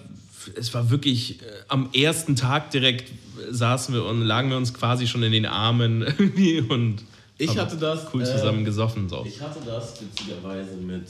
es 0.57 0.73
war 0.73 0.91
wirklich 0.91 1.41
äh, 1.43 1.45
am 1.69 1.91
ersten 1.93 2.35
Tag 2.37 2.71
direkt 2.71 3.11
saßen 3.51 3.95
wir 3.95 4.05
und 4.05 4.23
lagen 4.23 4.51
wir 4.51 4.57
uns 4.57 4.73
quasi 4.75 5.07
schon 5.07 5.23
in 5.23 5.33
den 5.33 5.47
Armen 5.47 6.03
irgendwie 6.19 6.61
und 6.61 7.03
Ich 7.39 7.57
hatte 7.59 7.77
das, 7.77 8.07
cool 8.13 8.23
äh, 8.23 8.25
zusammen 8.25 8.65
gesoffen. 8.65 9.09
So. 9.09 9.25
Ich 9.27 9.41
hatte 9.41 9.61
das 9.65 10.01
witzigerweise 10.01 10.77
mit, 10.77 11.07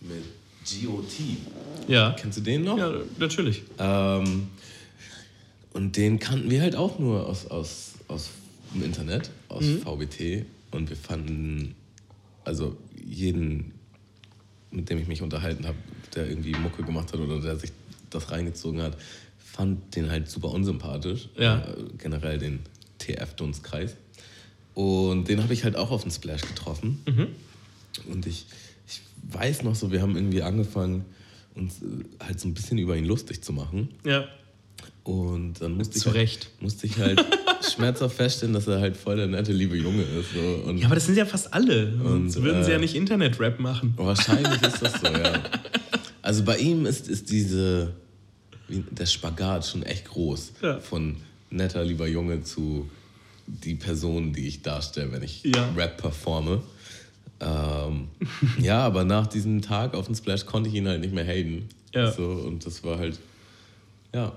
mit 0.00 0.24
GOT. 0.64 1.88
Ja. 1.88 2.14
Kennst 2.18 2.38
du 2.38 2.42
den 2.42 2.64
noch? 2.64 2.78
ja, 2.78 2.92
natürlich. 3.18 3.62
Ähm, 3.78 4.48
und 5.72 5.96
den 5.96 6.18
kannten 6.18 6.50
wir 6.50 6.62
halt 6.62 6.76
auch 6.76 6.98
nur 6.98 7.26
aus, 7.26 7.46
aus, 7.46 7.92
aus 8.08 8.30
dem 8.72 8.84
Internet, 8.84 9.30
aus 9.48 9.64
VBT. 9.64 10.46
Und 10.70 10.88
wir 10.88 10.96
fanden, 10.96 11.74
also 12.44 12.76
jeden, 13.04 13.72
mit 14.70 14.90
dem 14.90 14.98
ich 14.98 15.06
mich 15.06 15.22
unterhalten 15.22 15.66
habe, 15.66 15.76
der 16.14 16.28
irgendwie 16.28 16.52
Mucke 16.52 16.82
gemacht 16.82 17.12
hat 17.12 17.20
oder 17.20 17.40
der 17.40 17.56
sich 17.56 17.72
das 18.10 18.30
reingezogen 18.30 18.82
hat, 18.82 18.96
fand 19.38 19.94
den 19.94 20.10
halt 20.10 20.30
super 20.30 20.50
unsympathisch. 20.50 21.28
Ja. 21.36 21.58
Äh, 21.58 21.74
generell 21.98 22.38
den 22.38 22.60
TF-Dunstkreis. 22.98 23.96
Und 24.74 25.28
den 25.28 25.42
habe 25.42 25.52
ich 25.52 25.64
halt 25.64 25.76
auch 25.76 25.90
auf 25.90 26.02
dem 26.02 26.10
Splash 26.10 26.42
getroffen. 26.42 27.00
Und 28.10 28.26
ich, 28.26 28.46
ich 28.86 29.00
weiß 29.34 29.62
noch 29.62 29.74
so, 29.74 29.90
wir 29.92 30.02
haben 30.02 30.16
irgendwie 30.16 30.42
angefangen, 30.42 31.04
uns 31.54 31.74
äh, 31.82 32.24
halt 32.24 32.40
so 32.40 32.48
ein 32.48 32.54
bisschen 32.54 32.78
über 32.78 32.96
ihn 32.96 33.04
lustig 33.04 33.42
zu 33.42 33.52
machen. 33.52 33.88
Ja. 34.04 34.24
Und 35.04 35.60
dann 35.60 35.76
musste 35.76 35.96
ich, 35.96 36.02
Zu 36.02 36.10
halt, 36.10 36.16
Recht. 36.18 36.50
musste 36.60 36.86
ich 36.86 36.98
halt 36.98 37.22
schmerzhaft 37.74 38.16
feststellen, 38.16 38.54
dass 38.54 38.66
er 38.66 38.80
halt 38.80 38.96
voll 38.96 39.16
der 39.16 39.26
nette, 39.26 39.52
liebe 39.52 39.76
Junge 39.76 40.02
ist. 40.02 40.32
So. 40.32 40.68
Und 40.68 40.78
Ja, 40.78 40.86
aber 40.86 40.94
das 40.94 41.06
sind 41.06 41.16
ja 41.16 41.26
fast 41.26 41.52
alle. 41.52 41.92
Sonst 42.02 42.36
Und, 42.36 42.42
würden 42.44 42.64
sie 42.64 42.70
äh, 42.70 42.74
ja 42.74 42.78
nicht 42.80 42.94
Internet-Rap 42.94 43.60
machen. 43.60 43.92
wahrscheinlich 43.96 44.62
ist 44.62 44.80
das 44.82 45.00
so, 45.00 45.06
ja. 45.06 45.42
Also 46.22 46.42
bei 46.42 46.56
ihm 46.56 46.86
ist, 46.86 47.06
ist 47.08 47.30
diese, 47.30 47.92
der 48.68 49.04
Spagat 49.04 49.66
schon 49.66 49.82
echt 49.82 50.06
groß. 50.06 50.52
Ja. 50.62 50.80
Von 50.80 51.16
netter, 51.50 51.84
lieber 51.84 52.08
Junge 52.08 52.42
zu 52.42 52.88
die 53.46 53.74
Person, 53.74 54.32
die 54.32 54.48
ich 54.48 54.62
darstelle, 54.62 55.12
wenn 55.12 55.22
ich 55.22 55.44
Ja. 55.44 55.70
Rap 55.76 55.98
performe. 55.98 56.62
Ähm, 57.40 58.08
ja, 58.60 58.80
aber 58.84 59.04
nach 59.04 59.26
diesem 59.26 59.62
Tag 59.62 59.94
auf 59.94 60.06
dem 60.06 60.14
Splash 60.14 60.46
konnte 60.46 60.68
ich 60.68 60.74
ihn 60.76 60.88
halt 60.88 61.00
nicht 61.00 61.14
mehr 61.14 61.24
haten. 61.26 61.68
Ja. 61.94 62.10
So, 62.10 62.24
und 62.24 62.64
das 62.64 62.82
war 62.84 62.98
halt, 62.98 63.18
ja, 64.12 64.32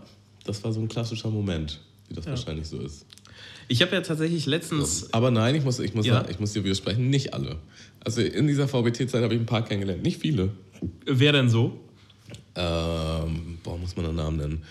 das 0.46 0.64
war 0.64 0.72
so 0.74 0.80
ein 0.80 0.88
klassischer 0.88 1.30
Moment, 1.30 1.80
wie 2.10 2.16
das 2.16 2.26
wahrscheinlich 2.26 2.68
so 2.68 2.80
ist. 2.80 3.06
Ich 3.68 3.82
habe 3.82 3.94
ja 3.96 4.02
tatsächlich 4.02 4.46
letztens. 4.46 5.14
Aber 5.14 5.30
nein, 5.30 5.56
ich 5.56 5.64
muss, 5.64 5.80
ich, 5.80 5.94
muss, 5.94 6.06
Ja. 6.06 6.26
ich 6.30 6.40
muss 6.40 6.54
dir 6.54 6.64
widersprechen, 6.64 7.10
nicht 7.10 7.34
alle. 7.34 7.58
Also 8.00 8.22
in 8.22 8.48
dieser 8.48 8.68
VBT-Zeit 8.68 9.22
habe 9.24 9.34
ich 9.34 9.40
ein 9.42 9.46
paar 9.46 9.66
kennengelernt, 9.66 10.04
nicht 10.04 10.20
viele. 10.22 10.52
Wer 11.06 11.34
denn 11.34 11.50
so? 11.50 11.80
Ähm, 12.56 13.60
boah, 13.64 13.78
muss 13.78 13.96
man 13.96 14.06
einen 14.06 14.16
Namen 14.16 14.38
nennen. 14.38 14.64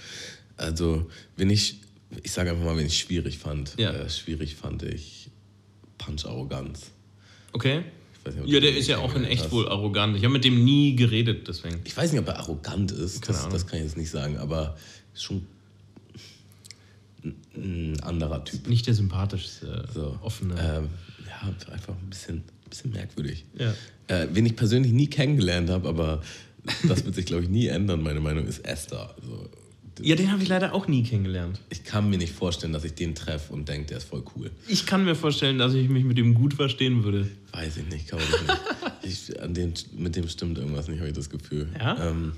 Also, 0.57 1.07
wenn 1.37 1.51
ich, 1.51 1.81
ich 2.23 2.33
sage 2.33 2.51
einfach 2.51 2.65
mal, 2.65 2.77
wenn 2.77 2.87
ich 2.87 2.99
schwierig 2.99 3.39
fand. 3.39 3.75
Ja. 3.79 3.93
Äh, 3.93 4.09
schwierig 4.09 4.57
fand 4.57 4.83
ich 4.83 5.29
Punch-Arroganz. 5.99 6.91
Okay. 7.53 7.83
Nicht, 8.35 8.49
Ja, 8.49 8.61
der 8.61 8.77
ist 8.77 8.89
ja 8.89 8.99
auch 8.99 9.15
in 9.15 9.25
echt 9.25 9.45
hast. 9.45 9.53
wohl 9.53 9.69
arrogant. 9.69 10.17
Ich 10.17 10.23
habe 10.25 10.33
mit 10.33 10.45
dem 10.45 10.65
nie 10.65 10.97
geredet, 10.97 11.47
deswegen. 11.49 11.81
Ich 11.85 11.97
weiß 11.97 12.13
nicht, 12.13 12.21
ob 12.21 12.29
er 12.29 12.39
arrogant 12.39 12.91
ist, 12.93 13.29
das, 13.29 13.49
das 13.49 13.67
kann 13.67 13.79
ich 13.79 13.85
jetzt 13.85 13.97
nicht 13.97 14.11
sagen, 14.11 14.37
aber 14.39 14.77
schon 15.15 15.47
ein- 17.25 17.35
ein 17.95 18.01
anderer 18.03 18.45
Typ. 18.45 18.69
Nicht 18.69 18.87
der 18.87 18.95
sympathischste, 18.95 19.85
So. 19.93 20.19
offene. 20.23 20.55
Ähm, 20.55 20.89
ja, 21.27 21.73
einfach 21.73 21.95
ein 21.95 22.09
bisschen, 22.11 22.37
ein 22.37 22.71
bisschen 22.71 22.93
merkwürdig. 22.93 23.45
Ja. 23.59 23.75
Äh, 24.09 24.29
wen 24.33 24.47
ich 24.47 24.57
persönlich 24.57 24.93
nie 24.93 25.09
kennengelernt 25.09 25.71
habe, 25.71 25.89
aber 25.89 26.23
das 26.87 27.05
wird 27.05 27.15
sich, 27.15 27.27
glaube 27.27 27.45
ich, 27.45 27.49
nie 27.49 27.67
ändern, 27.67 28.03
meine 28.03 28.21
Meinung, 28.21 28.47
ist 28.47 28.65
Esther. 28.65 29.15
Also, 29.21 29.49
Ja, 30.03 30.15
den 30.15 30.31
habe 30.31 30.43
ich 30.43 30.49
leider 30.49 30.75
auch 30.75 30.89
nie 30.89 31.03
kennengelernt. 31.03 31.61
ich 31.71 31.85
kann 31.85 32.11
mir 32.11 32.19
nicht 32.19 32.33
vorstellen, 32.35 32.73
dass 32.73 32.85
ich 32.85 32.95
den 32.95 33.15
treffe 33.15 33.53
und 33.53 33.69
denke, 33.69 33.87
der 33.89 33.99
ist 33.99 34.05
voll 34.09 34.23
cool. 34.37 34.51
Ich 34.69 34.85
kann 34.87 35.05
mir 35.05 35.15
vorstellen, 35.15 35.57
dass 35.59 35.73
ich 35.75 35.89
mich 35.89 36.05
mit 36.05 36.19
dem 36.19 36.35
gut 36.35 36.55
verstehen 36.55 37.03
würde. 37.05 37.29
Weiß 37.53 37.77
ich 37.79 37.87
nicht, 37.89 38.09
glaube 38.09 38.25
ich 38.25 38.43
nicht. 38.43 38.61
Ich, 39.03 39.41
an 39.41 39.55
den, 39.55 39.73
mit 39.97 40.17
dem 40.17 40.29
stimmt 40.29 40.59
irgendwas 40.59 40.89
nicht, 40.89 40.99
habe 40.99 41.09
ich 41.09 41.15
das 41.15 41.31
Gefühl. 41.31 41.69
Ja? 41.79 42.09
Ähm, 42.11 42.33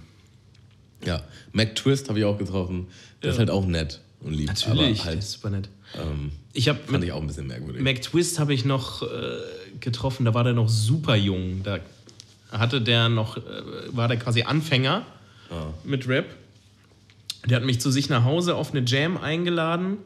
ja, 1.03 1.23
Mac 1.53 1.75
Twist 1.77 2.11
habe 2.11 2.19
ich 2.19 2.27
auch 2.27 2.37
getroffen. 2.37 2.89
Der 3.23 3.29
Ja. 3.29 3.33
ist 3.33 3.39
halt 3.39 3.49
auch 3.49 3.65
nett 3.65 4.01
und 4.21 4.35
lieb. 4.35 4.49
Natürlich, 4.49 5.03
halt, 5.05 5.21
ist 5.21 5.33
super 5.33 5.49
nett. 5.49 5.71
ähm, 5.99 6.31
Ich 6.53 6.69
habe 6.69 6.79
fand 6.87 7.03
ich 7.05 7.13
auch 7.13 7.23
ein 7.23 7.27
bisschen 7.27 7.47
merkwürdig. 7.47 7.81
Mac 7.83 8.03
Twist 8.03 8.39
habe 8.39 8.53
ich 8.53 8.67
noch 8.67 9.03
äh, 9.03 9.07
getroffen, 9.81 10.27
da 10.27 10.35
war 10.35 10.45
der 10.45 10.53
noch 10.53 10.69
super 10.69 11.17
jung. 11.17 11.63
Da 11.63 11.79
hatte 12.53 12.83
der 12.83 13.09
noch, 13.09 13.39
äh, 13.39 13.41
war 13.93 14.09
der 14.09 14.19
quasi 14.19 14.43
Anfänger 14.43 15.07
Ah. 15.51 15.69
mit 15.85 16.07
Rap. 16.07 16.27
Der 17.49 17.57
hat 17.57 17.65
mich 17.65 17.81
zu 17.81 17.91
sich 17.91 18.09
nach 18.09 18.25
Hause 18.25 18.55
auf 18.55 18.73
eine 18.73 18.85
Jam 18.87 19.17
eingeladen, 19.17 19.99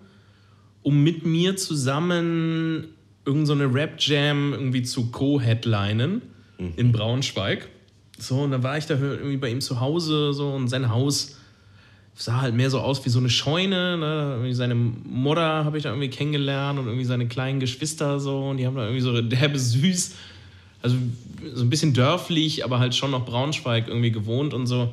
um 0.82 1.03
mit 1.03 1.24
mir 1.24 1.57
zusammen 1.57 2.88
irgendeine 3.24 3.47
so 3.47 3.53
eine 3.53 3.74
Rap-Jam 3.74 4.53
irgendwie 4.53 4.82
zu 4.82 5.11
co-headlinen 5.11 6.22
in 6.76 6.93
Braunschweig. 6.93 7.68
So, 8.18 8.40
und 8.40 8.53
dann 8.53 8.62
war 8.62 8.78
ich 8.78 8.86
da 8.86 8.95
irgendwie 8.95 9.36
bei 9.36 9.51
ihm 9.51 9.61
zu 9.61 9.80
Hause 9.80 10.32
so 10.32 10.51
und 10.51 10.68
sein 10.68 10.90
Haus 10.90 11.38
sah 12.14 12.40
halt 12.40 12.55
mehr 12.55 12.70
so 12.70 12.80
aus 12.80 13.05
wie 13.05 13.09
so 13.09 13.18
eine 13.18 13.30
Scheune. 13.30 13.97
Ne? 13.97 14.55
Seine 14.55 14.74
Mutter 14.74 15.64
habe 15.64 15.76
ich 15.76 15.84
da 15.84 15.90
irgendwie 15.90 16.11
kennengelernt 16.11 16.78
und 16.78 16.86
irgendwie 16.86 17.05
seine 17.05 17.26
kleinen 17.26 17.59
Geschwister 17.59 18.20
so 18.20 18.51
und 18.51 18.59
die 18.59 18.66
haben 18.66 18.76
da 18.76 18.82
irgendwie 18.82 19.01
so 19.01 19.20
derbe 19.22 19.59
süß, 19.59 20.14
also 20.82 20.97
so 21.55 21.64
ein 21.64 21.70
bisschen 21.70 21.95
dörflich, 21.95 22.64
aber 22.64 22.78
halt 22.78 22.95
schon 22.95 23.11
noch 23.11 23.24
Braunschweig 23.24 23.88
irgendwie 23.88 24.12
gewohnt 24.12 24.55
und 24.55 24.66
so. 24.66 24.93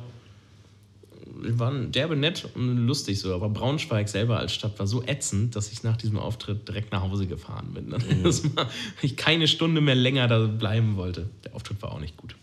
Die 1.44 1.58
waren 1.58 1.92
derbe 1.92 2.16
nett 2.16 2.48
und 2.54 2.86
lustig 2.86 3.20
so, 3.20 3.34
aber 3.34 3.48
Braunschweig 3.48 4.08
selber 4.08 4.38
als 4.38 4.52
Stadt 4.52 4.78
war 4.78 4.86
so 4.86 5.02
ätzend, 5.04 5.56
dass 5.56 5.72
ich 5.72 5.82
nach 5.82 5.96
diesem 5.96 6.18
Auftritt 6.18 6.68
direkt 6.68 6.92
nach 6.92 7.02
Hause 7.02 7.26
gefahren 7.26 7.72
bin. 7.74 7.90
Das 8.22 8.44
war, 8.56 8.68
ich 9.02 9.16
keine 9.16 9.48
Stunde 9.48 9.80
mehr 9.80 9.94
länger 9.94 10.28
da 10.28 10.46
bleiben 10.46 10.96
wollte. 10.96 11.28
Der 11.44 11.54
Auftritt 11.54 11.80
war 11.82 11.92
auch 11.92 12.00
nicht 12.00 12.16
gut. 12.16 12.34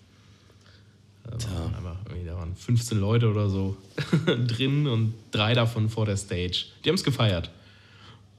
Da 1.23 1.31
waren, 1.31 1.75
einfach, 1.75 1.97
da 2.25 2.35
waren 2.35 2.55
15 2.55 2.99
Leute 2.99 3.29
oder 3.29 3.49
so 3.49 3.75
drin 4.47 4.87
und 4.87 5.13
drei 5.31 5.53
davon 5.53 5.89
vor 5.89 6.05
der 6.05 6.17
Stage. 6.17 6.65
Die 6.83 6.89
haben 6.89 6.95
es 6.95 7.03
gefeiert. 7.03 7.51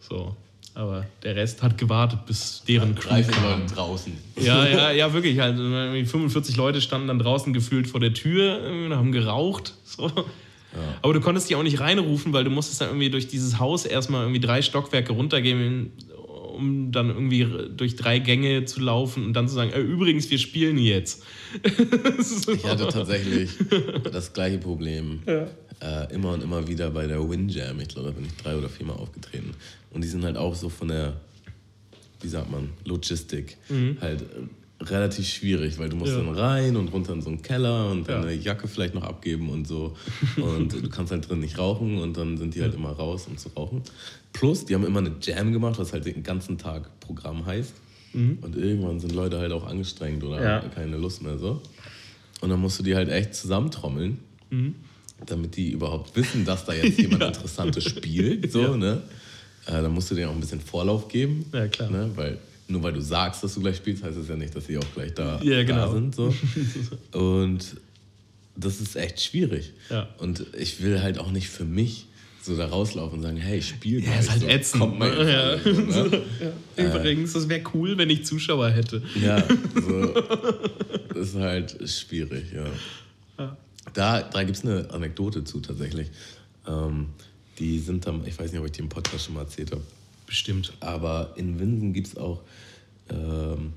So. 0.00 0.34
Aber 0.78 1.04
der 1.24 1.34
Rest 1.34 1.60
hat 1.62 1.76
gewartet, 1.76 2.24
bis 2.26 2.62
deren 2.68 2.94
Crew 2.94 3.08
Drei, 3.08 3.24
vier 3.24 3.34
kam. 3.34 3.60
Leute 3.60 3.74
draußen. 3.74 4.12
Ja, 4.36 4.64
ja, 4.64 4.90
ja, 4.92 5.12
wirklich. 5.12 5.40
Halt, 5.40 5.58
irgendwie 5.58 6.04
45 6.04 6.56
Leute 6.56 6.80
standen 6.80 7.08
dann 7.08 7.18
draußen 7.18 7.52
gefühlt 7.52 7.88
vor 7.88 7.98
der 7.98 8.14
Tür 8.14 8.60
und 8.62 8.94
haben 8.94 9.10
geraucht. 9.10 9.74
So. 9.84 10.08
Aber 11.02 11.12
du 11.12 11.20
konntest 11.20 11.50
die 11.50 11.56
auch 11.56 11.62
nicht 11.62 11.80
reinrufen, 11.80 12.32
weil 12.32 12.44
du 12.44 12.50
musstest 12.50 12.80
dann 12.80 12.88
irgendwie 12.88 13.10
durch 13.10 13.28
dieses 13.28 13.58
Haus 13.58 13.84
erstmal 13.84 14.22
irgendwie 14.22 14.40
drei 14.40 14.62
Stockwerke 14.62 15.12
runtergehen, 15.12 15.92
um 16.58 16.90
dann 16.92 17.08
irgendwie 17.08 17.46
durch 17.76 17.96
drei 17.96 18.18
Gänge 18.18 18.64
zu 18.64 18.80
laufen 18.80 19.24
und 19.24 19.32
dann 19.34 19.48
zu 19.48 19.54
sagen, 19.54 19.70
äh, 19.70 19.80
übrigens, 19.80 20.30
wir 20.30 20.38
spielen 20.38 20.78
jetzt. 20.78 21.22
So. 22.20 22.52
Ich 22.52 22.64
hatte 22.64 22.88
tatsächlich 22.88 23.50
das 24.12 24.32
gleiche 24.32 24.58
Problem. 24.58 25.20
Äh, 25.26 26.12
immer 26.12 26.32
und 26.32 26.42
immer 26.42 26.66
wieder 26.66 26.90
bei 26.90 27.06
der 27.06 27.26
Windjam. 27.28 27.78
Ich 27.80 27.88
glaube, 27.88 28.08
da 28.08 28.14
bin 28.14 28.26
ich 28.26 28.34
drei 28.36 28.56
oder 28.56 28.68
viermal 28.68 28.96
aufgetreten. 28.96 29.52
Und 29.92 30.02
die 30.02 30.08
sind 30.08 30.24
halt 30.24 30.36
auch 30.36 30.54
so 30.54 30.68
von 30.68 30.88
der, 30.88 31.20
wie 32.20 32.28
sagt 32.28 32.50
man, 32.50 32.70
Logistik 32.84 33.56
halt 34.00 34.22
äh, 34.22 34.24
relativ 34.80 35.26
schwierig, 35.28 35.78
weil 35.78 35.88
du 35.88 35.96
musst 35.96 36.12
Ja. 36.12 36.18
dann 36.18 36.28
rein 36.34 36.76
und 36.76 36.88
runter 36.92 37.12
in 37.12 37.20
so 37.20 37.28
einen 37.30 37.42
Keller 37.42 37.90
und 37.90 38.06
Ja. 38.06 38.20
deine 38.20 38.32
Jacke 38.34 38.68
vielleicht 38.68 38.94
noch 38.94 39.02
abgeben 39.02 39.48
und 39.50 39.66
so. 39.66 39.96
Und 40.36 40.72
du 40.72 40.88
kannst 40.88 41.10
halt 41.12 41.28
drin 41.28 41.40
nicht 41.40 41.58
rauchen 41.58 41.98
und 41.98 42.16
dann 42.16 42.36
sind 42.36 42.54
die 42.54 42.62
halt 42.62 42.74
immer 42.74 42.90
raus, 42.92 43.26
um 43.28 43.36
zu 43.36 43.48
rauchen. 43.50 43.82
Plus, 44.32 44.64
die 44.66 44.74
haben 44.74 44.84
immer 44.86 45.00
eine 45.00 45.12
Jam 45.20 45.52
gemacht, 45.52 45.78
was 45.78 45.92
halt 45.92 46.06
den 46.06 46.22
ganzen 46.22 46.58
Tag 46.58 46.88
Programm 47.00 47.44
heißt. 47.44 47.72
Und 48.14 48.56
irgendwann 48.56 48.98
sind 49.00 49.12
Leute 49.14 49.38
halt 49.38 49.52
auch 49.52 49.66
angestrengt 49.66 50.24
oder 50.24 50.42
Ja. 50.42 50.60
keine 50.74 50.96
Lust 50.96 51.22
mehr 51.22 51.38
so. 51.38 51.60
Und 52.40 52.48
dann 52.48 52.60
musst 52.60 52.78
du 52.78 52.82
die 52.82 52.94
halt 52.96 53.08
echt 53.10 53.34
zusammentrommeln, 53.34 54.18
damit 55.26 55.56
die 55.56 55.70
überhaupt 55.72 56.14
wissen, 56.16 56.44
dass 56.44 56.64
da 56.64 56.72
jetzt 56.72 56.98
jemand 56.98 57.22
Interessantes 57.22 57.84
spielt. 57.84 58.50
So, 58.52 58.62
Ja. 58.62 58.76
ne? 58.76 59.02
Äh, 59.66 59.82
dann 59.82 59.92
musst 59.92 60.10
du 60.10 60.14
denen 60.14 60.28
auch 60.30 60.34
ein 60.34 60.40
bisschen 60.40 60.60
Vorlauf 60.60 61.08
geben. 61.08 61.44
Ja, 61.52 61.66
klar. 61.68 61.90
Ne? 61.90 62.10
Weil 62.14 62.38
nur 62.68 62.82
weil 62.82 62.92
du 62.92 63.00
sagst, 63.00 63.42
dass 63.42 63.54
du 63.54 63.60
gleich 63.60 63.76
spielst, 63.76 64.02
heißt 64.04 64.16
es 64.16 64.28
ja 64.28 64.36
nicht, 64.36 64.54
dass 64.54 64.66
sie 64.66 64.78
auch 64.78 64.84
gleich 64.94 65.14
da, 65.14 65.40
Ja, 65.42 65.62
genau. 65.64 65.86
da 65.86 65.92
sind. 65.92 66.14
So. 66.14 66.34
Und 67.18 67.76
das 68.56 68.80
ist 68.80 68.94
echt 68.96 69.20
schwierig. 69.20 69.72
Ja. 69.90 70.08
Und 70.18 70.44
ich 70.58 70.82
will 70.82 71.00
halt 71.02 71.18
auch 71.18 71.30
nicht 71.30 71.48
für 71.48 71.64
mich 71.64 72.06
so 72.42 72.56
da 72.56 72.66
rauslaufen 72.66 73.18
und 73.18 73.22
sagen, 73.24 73.36
hey, 73.36 73.58
ich 73.58 73.68
spiele 73.68 74.00
Ja, 74.00 74.18
ist 74.18 74.30
halt 74.30 74.40
so, 74.40 74.46
ätzend. 74.48 74.80
kommt 74.80 74.98
mal 74.98 75.10
ne? 75.10 75.16
alle, 75.16 75.60
so, 75.92 76.04
ne? 76.04 76.22
Übrigens, 76.76 77.34
das 77.34 77.48
wäre 77.48 77.62
cool, 77.74 77.98
wenn 77.98 78.08
ich 78.10 78.24
Zuschauer 78.24 78.70
hätte. 78.70 79.02
Ja, 79.22 79.42
so, 79.74 80.14
das 81.14 81.28
ist 81.28 81.34
halt 81.36 81.76
schwierig, 81.90 82.46
ja. 82.54 82.64
Da, 83.94 84.22
da 84.22 84.42
gibt 84.44 84.56
es 84.58 84.64
eine 84.64 84.88
Anekdote 84.90 85.44
zu 85.44 85.60
tatsächlich. 85.60 86.08
Ähm, 86.66 87.06
die 87.58 87.78
sind 87.78 88.06
dann, 88.06 88.26
ich 88.26 88.38
weiß 88.38 88.50
nicht, 88.52 88.60
ob 88.60 88.66
ich 88.66 88.72
die 88.72 88.80
im 88.80 88.88
Podcast 88.88 89.24
schon 89.26 89.34
mal 89.34 89.42
erzählt 89.42 89.72
habe, 89.72 89.82
Bestimmt. 90.28 90.72
aber 90.80 91.32
in 91.36 91.58
Winsen 91.58 91.92
gibt 91.92 92.06
es 92.08 92.16
auch 92.16 92.42
ähm, 93.10 93.72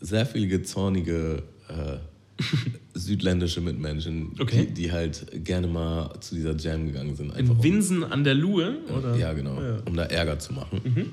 sehr 0.00 0.24
viele 0.24 0.62
zornige 0.62 1.42
äh, 1.68 1.98
südländische 2.94 3.60
Mitmenschen, 3.60 4.32
Okay. 4.38 4.66
die, 4.66 4.74
die 4.74 4.92
halt 4.92 5.26
gerne 5.44 5.66
mal 5.66 6.14
zu 6.20 6.34
dieser 6.34 6.54
Jam 6.56 6.86
gegangen 6.86 7.16
sind. 7.16 7.32
Einfach 7.32 7.54
In 7.54 7.58
um- 7.58 7.62
Winsen 7.64 8.04
an 8.04 8.24
der 8.24 8.34
Luhe? 8.34 8.78
Oder? 8.96 9.16
Ja, 9.16 9.32
genau. 9.32 9.60
Ja. 9.60 9.76
Mhm. 9.78 9.82
Um 9.86 9.96
da 9.96 10.04
Ärger 10.04 10.38
zu 10.38 10.52
machen. 10.52 11.12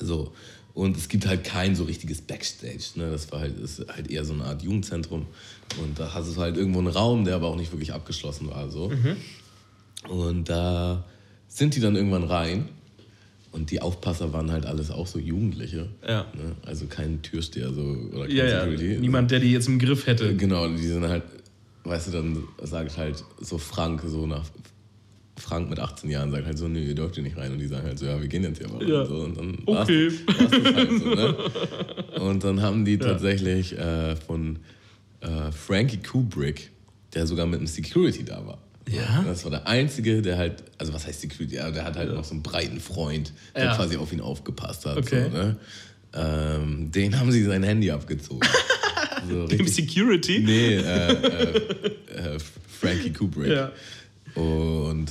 So. 0.00 0.32
Und 0.74 0.96
es 0.96 1.08
gibt 1.10 1.26
halt 1.26 1.44
kein 1.44 1.76
so 1.76 1.84
richtiges 1.84 2.22
Backstage. 2.22 2.84
Ne? 2.94 3.10
Das 3.10 3.30
war 3.30 3.40
halt, 3.40 3.58
ist 3.60 3.84
halt 3.88 4.10
eher 4.10 4.24
so 4.24 4.32
eine 4.32 4.44
Art 4.44 4.62
Jugendzentrum. 4.62 5.26
Und 5.82 5.98
da 5.98 6.14
hast 6.14 6.34
du 6.34 6.40
halt 6.40 6.56
irgendwo 6.56 6.78
einen 6.78 6.88
Raum, 6.88 7.24
der 7.26 7.34
aber 7.34 7.48
auch 7.48 7.56
nicht 7.56 7.72
wirklich 7.72 7.92
abgeschlossen 7.92 8.48
war. 8.48 8.70
So. 8.70 8.88
Mhm. 8.88 9.16
Und 10.08 10.48
da 10.48 11.04
sind 11.48 11.76
die 11.76 11.80
dann 11.80 11.94
irgendwann 11.96 12.24
rein. 12.24 12.68
Und 13.52 13.70
die 13.70 13.80
Aufpasser 13.82 14.32
waren 14.32 14.50
halt 14.50 14.64
alles 14.66 14.90
auch 14.90 15.06
so 15.06 15.18
Jugendliche. 15.18 15.88
Ja. 16.08 16.22
Ne? 16.34 16.56
Also 16.64 16.86
kein 16.86 17.20
Türsteher 17.22 17.70
so, 17.72 17.82
oder 18.14 18.26
kein 18.26 18.36
Ja, 18.36 18.44
ja. 18.46 18.60
Security. 18.64 18.98
Niemand, 18.98 19.30
der 19.30 19.40
die 19.40 19.52
jetzt 19.52 19.68
im 19.68 19.78
Griff 19.78 20.06
hätte. 20.06 20.34
Genau, 20.36 20.66
die 20.68 20.78
sind 20.86 21.04
halt, 21.06 21.22
weißt 21.84 22.08
du, 22.08 22.12
dann 22.12 22.44
sagt 22.62 22.96
halt 22.96 23.22
so 23.40 23.58
Frank, 23.58 24.02
so 24.06 24.26
nach 24.26 24.44
Frank 25.38 25.68
mit 25.68 25.78
18 25.80 26.08
Jahren 26.08 26.30
sagt 26.30 26.46
halt 26.46 26.56
so, 26.56 26.66
nee, 26.68 26.84
ihr 26.86 26.94
dürft 26.94 27.14
hier 27.16 27.24
nicht 27.24 27.36
rein. 27.36 27.52
Und 27.52 27.58
die 27.58 27.66
sagen 27.66 27.86
halt 27.86 27.98
so, 27.98 28.06
ja, 28.06 28.18
wir 28.20 28.28
gehen 28.28 28.42
jetzt 28.44 28.58
hier 28.58 28.68
mal 28.70 28.78
rein. 28.78 28.88
Ja. 28.88 29.00
Und, 29.02 29.06
so, 29.08 29.14
und 29.16 29.36
dann 29.36 29.58
war's- 29.66 29.88
Okay. 29.88 30.10
war's 30.26 30.50
das 30.50 30.74
halt 30.74 30.90
so, 31.00 31.08
ne? 31.14 31.36
Und 32.22 32.44
dann 32.44 32.62
haben 32.62 32.84
die 32.84 32.96
tatsächlich 32.98 33.76
äh, 33.76 34.14
von 34.16 34.58
äh, 35.20 35.50
Frankie 35.50 35.96
Kubrick, 35.98 36.70
der 37.14 37.26
sogar 37.26 37.46
mit 37.46 37.58
einem 37.58 37.66
Security 37.66 38.24
da 38.24 38.46
war. 38.46 38.58
Ja? 38.88 39.22
Das 39.26 39.44
war 39.44 39.50
der 39.50 39.66
Einzige, 39.66 40.22
der 40.22 40.36
halt, 40.38 40.62
also 40.78 40.92
was 40.92 41.06
heißt 41.06 41.20
Security, 41.20 41.58
aber 41.58 41.72
der 41.72 41.84
hat 41.84 41.96
halt 41.96 42.12
noch 42.12 42.24
so 42.24 42.32
einen 42.34 42.42
breiten 42.42 42.80
Freund, 42.80 43.32
der 43.54 43.64
Ja. 43.66 43.76
quasi 43.76 43.96
auf 43.96 44.12
ihn 44.12 44.20
aufgepasst 44.20 44.86
hat. 44.86 44.96
Okay. 44.96 45.24
So, 45.30 45.36
ne? 45.38 45.56
ähm, 46.14 46.90
den 46.90 47.18
haben 47.18 47.30
sie 47.32 47.42
sein 47.44 47.62
Handy 47.62 47.90
abgezogen. 47.90 48.46
so 49.28 49.46
Dem 49.46 49.66
Security? 49.68 50.40
Nee, 50.40 50.74
äh, 50.76 51.12
äh, 51.12 51.56
äh, 52.34 52.38
Frankie 52.80 53.12
Kubrick. 53.12 53.52
Ja. 53.52 53.70
Und 54.34 55.06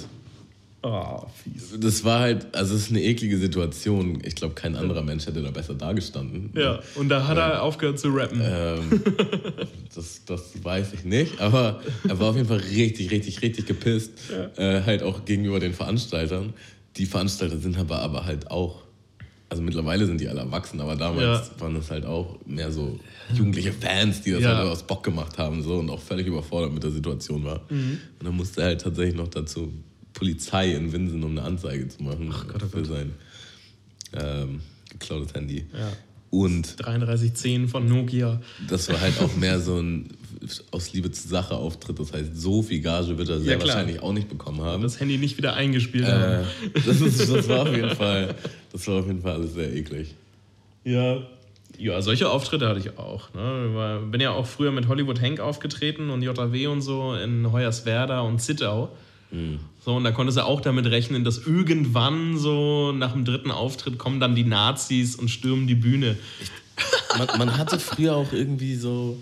Oh, 0.83 1.27
fies. 1.43 1.79
das 1.79 2.03
war 2.03 2.21
halt, 2.21 2.55
also 2.55 2.73
es 2.73 2.83
ist 2.83 2.89
eine 2.89 3.03
eklige 3.03 3.37
Situation. 3.37 4.19
Ich 4.25 4.33
glaube, 4.33 4.55
kein 4.55 4.75
anderer 4.75 5.03
Mensch 5.03 5.27
hätte 5.27 5.41
da 5.43 5.51
besser 5.51 5.75
dagestanden. 5.75 6.51
Ja, 6.55 6.79
und 6.95 7.09
da 7.09 7.27
hat 7.27 7.37
er 7.37 7.61
aufgehört 7.61 7.99
zu 7.99 8.09
rappen. 8.09 8.41
Ähm, 8.43 9.03
das, 9.95 10.25
das 10.25 10.63
weiß 10.63 10.93
ich 10.93 11.03
nicht, 11.05 11.39
aber 11.39 11.81
er 12.07 12.19
war 12.19 12.29
auf 12.31 12.35
jeden 12.35 12.47
Fall 12.47 12.57
richtig, 12.73 13.11
richtig, 13.11 13.43
richtig 13.43 13.67
gepisst. 13.67 14.13
Äh, 14.57 14.81
halt 14.81 15.03
auch 15.03 15.23
gegenüber 15.25 15.59
den 15.59 15.73
Veranstaltern. 15.73 16.53
Die 16.97 17.05
Veranstalter 17.05 17.57
sind 17.59 17.77
aber, 17.77 17.99
aber 17.99 18.25
halt 18.25 18.49
auch, 18.49 18.81
also 19.49 19.61
mittlerweile 19.61 20.07
sind 20.07 20.19
die 20.19 20.29
alle 20.29 20.39
erwachsen, 20.39 20.81
aber 20.81 20.95
damals 20.95 21.49
Ja. 21.49 21.61
waren 21.61 21.75
das 21.75 21.91
halt 21.91 22.05
auch 22.07 22.39
mehr 22.47 22.71
so 22.71 22.99
jugendliche 23.35 23.71
Fans, 23.71 24.21
die 24.23 24.31
das 24.31 24.41
Ja. 24.41 24.57
halt 24.57 24.67
aus 24.67 24.81
Bock 24.81 25.03
gemacht 25.03 25.37
haben 25.37 25.61
so, 25.61 25.75
und 25.77 25.91
auch 25.91 26.01
völlig 26.01 26.25
überfordert 26.25 26.73
mit 26.73 26.81
der 26.81 26.89
Situation 26.91 27.43
war. 27.43 27.61
Mhm. 27.69 27.99
Und 28.19 28.25
dann 28.25 28.35
musste 28.35 28.61
er 28.61 28.67
halt 28.69 28.81
tatsächlich 28.81 29.15
noch 29.15 29.27
dazu 29.27 29.71
Polizei 30.21 30.73
in 30.73 30.91
Winsen, 30.91 31.23
um 31.23 31.31
eine 31.31 31.41
Anzeige 31.41 31.87
zu 31.87 32.03
machen 32.03 32.29
Gott, 32.29 32.61
oh 32.63 32.67
für 32.67 32.83
Gott. 32.83 32.85
sein 32.85 33.13
ähm, 34.13 34.61
geklautes 34.91 35.33
Handy. 35.33 35.65
Ja. 35.73 35.91
Und 36.29 36.79
3310 36.79 37.67
von 37.67 37.87
Nokia. 37.87 38.39
das 38.69 38.87
war 38.89 39.01
halt 39.01 39.19
auch 39.19 39.35
mehr 39.37 39.59
so 39.59 39.81
ein 39.81 40.11
aus 40.69 40.93
Liebe 40.93 41.09
zur 41.09 41.27
Sache 41.27 41.55
Auftritt. 41.55 41.99
Das 41.99 42.13
heißt, 42.13 42.39
so 42.39 42.61
viel 42.61 42.81
Gage 42.81 43.17
wird 43.17 43.29
er 43.29 43.39
sehr 43.39 43.57
klar. 43.57 43.67
wahrscheinlich 43.67 44.03
auch 44.03 44.13
nicht 44.13 44.29
bekommen 44.29 44.61
haben. 44.61 44.83
Das 44.83 44.99
Handy 44.99 45.17
nicht 45.17 45.37
wieder 45.37 45.55
eingespielt 45.55 46.05
äh, 46.07 46.11
haben. 46.11 46.45
das, 46.85 47.01
ist, 47.01 47.19
das 47.27 47.49
war 47.49 47.61
auf 47.63 47.75
jeden 47.75 47.89
Fall, 47.95 48.35
das 48.71 48.87
war 48.87 48.99
auf 48.99 49.07
jeden 49.07 49.23
Fall 49.23 49.33
alles 49.33 49.55
sehr 49.55 49.73
eklig. 49.73 50.13
Ja. 50.83 51.23
Ja, 51.79 51.99
solche 52.03 52.29
Auftritte 52.29 52.67
hatte 52.67 52.79
ich 52.79 52.99
auch. 52.99 53.33
Ne? 53.33 54.01
Bin 54.11 54.21
ja 54.21 54.29
auch 54.33 54.45
früher 54.45 54.71
mit 54.71 54.87
Hollywood 54.87 55.19
Hank 55.19 55.39
aufgetreten 55.39 56.11
und 56.11 56.21
JW 56.21 56.67
und 56.67 56.83
so 56.83 57.15
in 57.15 57.51
Hoyerswerda 57.51 58.21
und 58.21 58.39
Zittau. 58.39 58.89
So, 59.83 59.95
und 59.95 60.03
da 60.03 60.11
konntest 60.11 60.37
du 60.37 60.45
auch 60.45 60.61
damit 60.61 60.85
rechnen, 60.85 61.23
dass 61.23 61.39
irgendwann 61.39 62.37
so 62.37 62.91
nach 62.91 63.13
dem 63.13 63.25
dritten 63.25 63.49
Auftritt 63.49 63.97
kommen 63.97 64.19
dann 64.19 64.35
die 64.35 64.43
Nazis 64.43 65.15
und 65.15 65.29
stürmen 65.29 65.65
die 65.65 65.75
Bühne. 65.75 66.17
Man, 67.17 67.27
man 67.39 67.57
hatte 67.57 67.79
früher 67.79 68.15
auch 68.15 68.31
irgendwie 68.31 68.75
so 68.75 69.17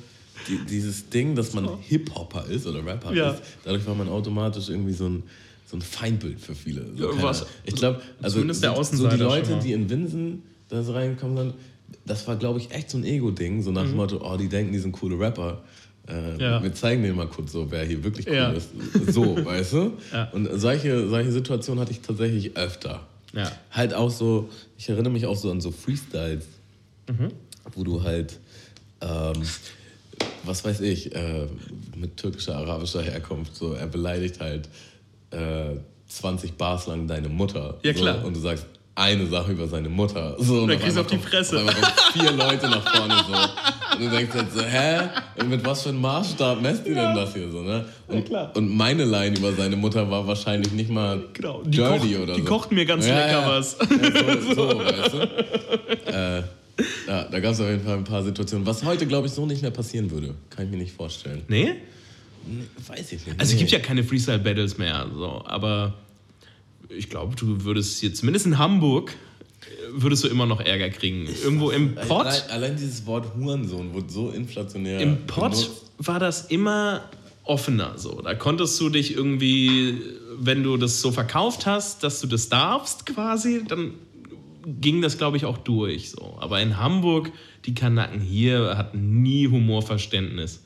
die, 0.50 0.58
dieses 0.70 1.10
Ding, 1.10 1.36
dass 1.36 1.54
man 1.54 1.70
Hip-Hopper 1.82 2.46
ist 2.48 2.68
oder 2.68 2.86
Rapper 2.86 3.14
Ja. 3.14 3.32
ist. 3.32 3.42
Dadurch 3.64 3.86
war 3.88 3.96
man 3.96 4.10
automatisch 4.10 4.70
irgendwie 4.70 4.94
so 4.94 5.08
ein, 5.08 5.24
so 5.66 5.78
ein 5.78 5.82
Feindbild 5.82 6.42
für 6.42 6.56
viele. 6.56 6.86
So, 6.98 7.12
Ja, 7.14 7.24
was- 7.24 7.46
ich 7.64 7.76
glaube, 7.76 8.02
also 8.22 8.36
zumindest 8.36 8.62
der 8.64 8.84
so, 8.84 9.08
die 9.08 9.16
Leute, 9.18 9.60
die 9.64 9.72
in 9.74 9.90
Winsen 9.90 10.44
da 10.68 10.84
so 10.84 10.92
reingekommen 10.94 11.38
sind, 11.38 11.54
das 12.06 12.28
war, 12.28 12.36
glaube 12.36 12.60
ich, 12.60 12.72
echt 12.72 12.90
so 12.90 12.98
ein 12.98 13.04
Ego-Ding. 13.06 13.62
So 13.64 13.72
nach 13.72 13.84
dem 13.84 13.96
Motto, 13.96 14.20
oh, 14.24 14.36
die 14.38 14.48
denken, 14.50 14.74
die 14.74 14.80
sind 14.80 14.92
coole 14.92 15.18
Rapper. 15.20 15.64
Äh, 16.10 16.34
Mhm. 16.34 16.40
Ja. 16.40 16.64
Wir 16.64 16.74
zeigen 16.74 17.04
denen 17.04 17.16
mal 17.16 17.28
kurz 17.28 17.52
so, 17.52 17.70
wer 17.72 17.86
hier 17.86 18.04
wirklich 18.04 18.28
cool 18.28 18.34
Ja. 18.34 18.52
ist. 18.52 18.70
So, 19.08 19.36
weißt 19.46 19.74
du? 19.74 19.94
Ja. 20.12 20.30
Und 20.32 20.50
solche, 20.60 21.08
solche 21.08 21.32
Situationen 21.32 21.82
hatte 21.82 21.92
ich 21.92 22.02
tatsächlich 22.02 22.58
öfter. 22.58 23.02
Halt 23.72 23.94
auch 23.94 24.10
so, 24.10 24.50
ich 24.78 24.90
erinnere 24.90 25.14
mich 25.14 25.26
auch 25.28 25.36
so 25.38 25.52
an 25.52 25.62
so 25.62 25.70
Freestyles, 25.72 26.46
wo 27.76 27.84
du 27.84 28.02
halt, 28.02 28.40
ähm, 29.02 29.44
was 30.46 30.66
weiß 30.66 30.82
ich, 30.82 31.14
äh, 31.16 31.46
mit 31.96 32.18
türkischer, 32.18 32.56
arabischer 32.56 33.04
Herkunft, 33.04 33.56
so 33.56 33.74
er 33.74 33.86
beleidigt 33.88 34.40
halt 34.40 34.68
äh, 35.32 35.76
20 36.08 36.54
Bars 36.54 36.88
lang 36.88 37.08
deine 37.08 37.30
Mutter. 37.30 37.78
Ja, 37.84 37.94
klar. 37.94 38.22
So, 38.22 38.28
und 38.28 38.36
du 38.36 38.40
sagst 38.40 38.66
eine 38.96 39.26
Sache 39.28 39.52
über 39.54 39.68
seine 39.68 39.88
Mutter. 39.90 40.36
So, 40.40 40.62
und 40.62 40.68
dann 40.68 40.78
auf 40.78 40.82
kriegst 40.84 40.98
du 40.98 41.02
auf 41.02 41.08
die 41.08 41.16
kommt- 41.18 41.30
Fresse. 41.30 41.64
Auf 41.64 42.12
vier 42.14 42.32
Leute 42.32 42.70
nach 42.70 42.96
vorne 42.96 43.16
so. 43.28 43.96
Und 43.96 44.06
du 44.06 44.10
denkst 44.16 44.34
halt 44.36 44.52
so, 44.54 44.62
hä? 44.62 45.00
Und 45.38 45.50
mit 45.50 45.66
was 45.66 45.84
für 45.84 45.90
einem 45.90 46.02
Maßstab 46.02 46.62
messt 46.62 46.86
ihr 46.86 46.96
denn 46.96 47.16
das 47.16 47.34
hier 47.34 47.50
so, 47.52 47.62
ne? 47.62 47.86
Und, 48.08 48.26
klar. 48.26 48.52
und 48.56 48.76
meine 48.76 49.06
Line 49.06 49.38
über 49.38 49.52
seine 49.54 49.76
Mutter 49.76 50.10
war 50.10 50.26
wahrscheinlich 50.28 50.72
nicht 50.74 50.90
mal 50.90 51.22
Genau. 51.34 51.62
Die, 51.64 51.72
dirty 51.72 52.14
kocht, 52.14 52.24
oder 52.24 52.36
die 52.36 52.42
so. 52.42 52.48
kochten 52.48 52.76
mir 52.76 52.86
ganz 52.86 53.08
Ja, 53.08 53.16
lecker 53.18 53.42
ja. 53.42 53.50
was. 53.50 53.78
Ja, 53.80 54.54
so, 54.56 54.70
so, 54.72 54.80
weißt 54.86 55.14
du? 55.14 56.12
Äh, 56.12 56.44
ja, 57.08 57.24
da 57.26 57.40
gab 57.40 57.54
es 57.54 57.60
auf 57.62 57.68
jeden 57.70 57.84
Fall 57.84 57.98
ein 57.98 58.04
paar 58.04 58.24
Situationen. 58.24 58.66
Was 58.66 58.84
heute, 58.84 59.06
glaube 59.06 59.28
ich, 59.28 59.34
so 59.34 59.46
nicht 59.46 59.62
mehr 59.62 59.72
passieren 59.72 60.10
würde. 60.12 60.34
Kann 60.50 60.66
ich 60.66 60.72
mir 60.72 60.78
nicht 60.78 60.94
vorstellen. 60.94 61.44
Nee? 61.48 61.76
Nee, 62.48 62.64
weiß 62.88 63.12
ich 63.12 63.26
nicht. 63.26 63.40
Also 63.40 63.50
es 63.50 63.54
nee. 63.54 63.60
gibt 63.60 63.72
ja 63.72 63.80
keine 63.80 64.04
Freestyle-Battles 64.04 64.78
mehr, 64.78 65.06
so, 65.14 65.42
aber 65.46 65.94
ich 66.90 67.10
glaube, 67.10 67.36
du 67.36 67.64
würdest 67.64 68.00
hier, 68.00 68.14
zumindest 68.14 68.46
in 68.46 68.58
Hamburg, 68.58 69.12
äh, 69.62 70.02
würdest 70.02 70.24
du 70.24 70.28
immer 70.28 70.46
noch 70.46 70.60
Ärger 70.60 70.90
kriegen. 70.90 71.28
Irgendwo 71.44 71.70
im 71.70 71.96
Pott, 71.96 72.26
Allein, 72.26 72.50
allein 72.50 72.76
dieses 72.78 73.06
Wort 73.06 73.36
Hurensohn 73.36 73.94
wurde 73.94 74.10
so 74.10 74.30
inflationär. 74.30 75.00
im 75.00 75.26
Pott 75.28 75.70
war 75.98 76.20
das 76.20 76.46
immer 76.48 77.04
offener, 77.44 77.98
so. 77.98 78.22
Da 78.22 78.36
konntest 78.36 78.80
du 78.80 78.90
dich 78.90 79.16
irgendwie, 79.16 80.02
wenn 80.38 80.64
du 80.64 80.78
das 80.78 81.02
so 81.02 81.12
verkauft 81.12 81.66
hast, 81.66 82.04
dass 82.04 82.22
du 82.22 82.28
das 82.28 82.50
darfst 82.50 83.06
quasi, 83.06 83.64
dann 83.68 83.94
ging 84.66 85.02
das, 85.02 85.18
glaube 85.18 85.38
ich, 85.38 85.46
auch 85.46 85.58
durch, 85.58 86.12
so. 86.12 86.38
Aber 86.40 86.62
in 86.62 86.78
Hamburg, 86.78 87.32
die 87.66 87.74
Kanaken 87.74 88.22
hier 88.22 88.78
hatten 88.78 89.22
nie 89.22 89.48
Humorverständnis. 89.48 90.64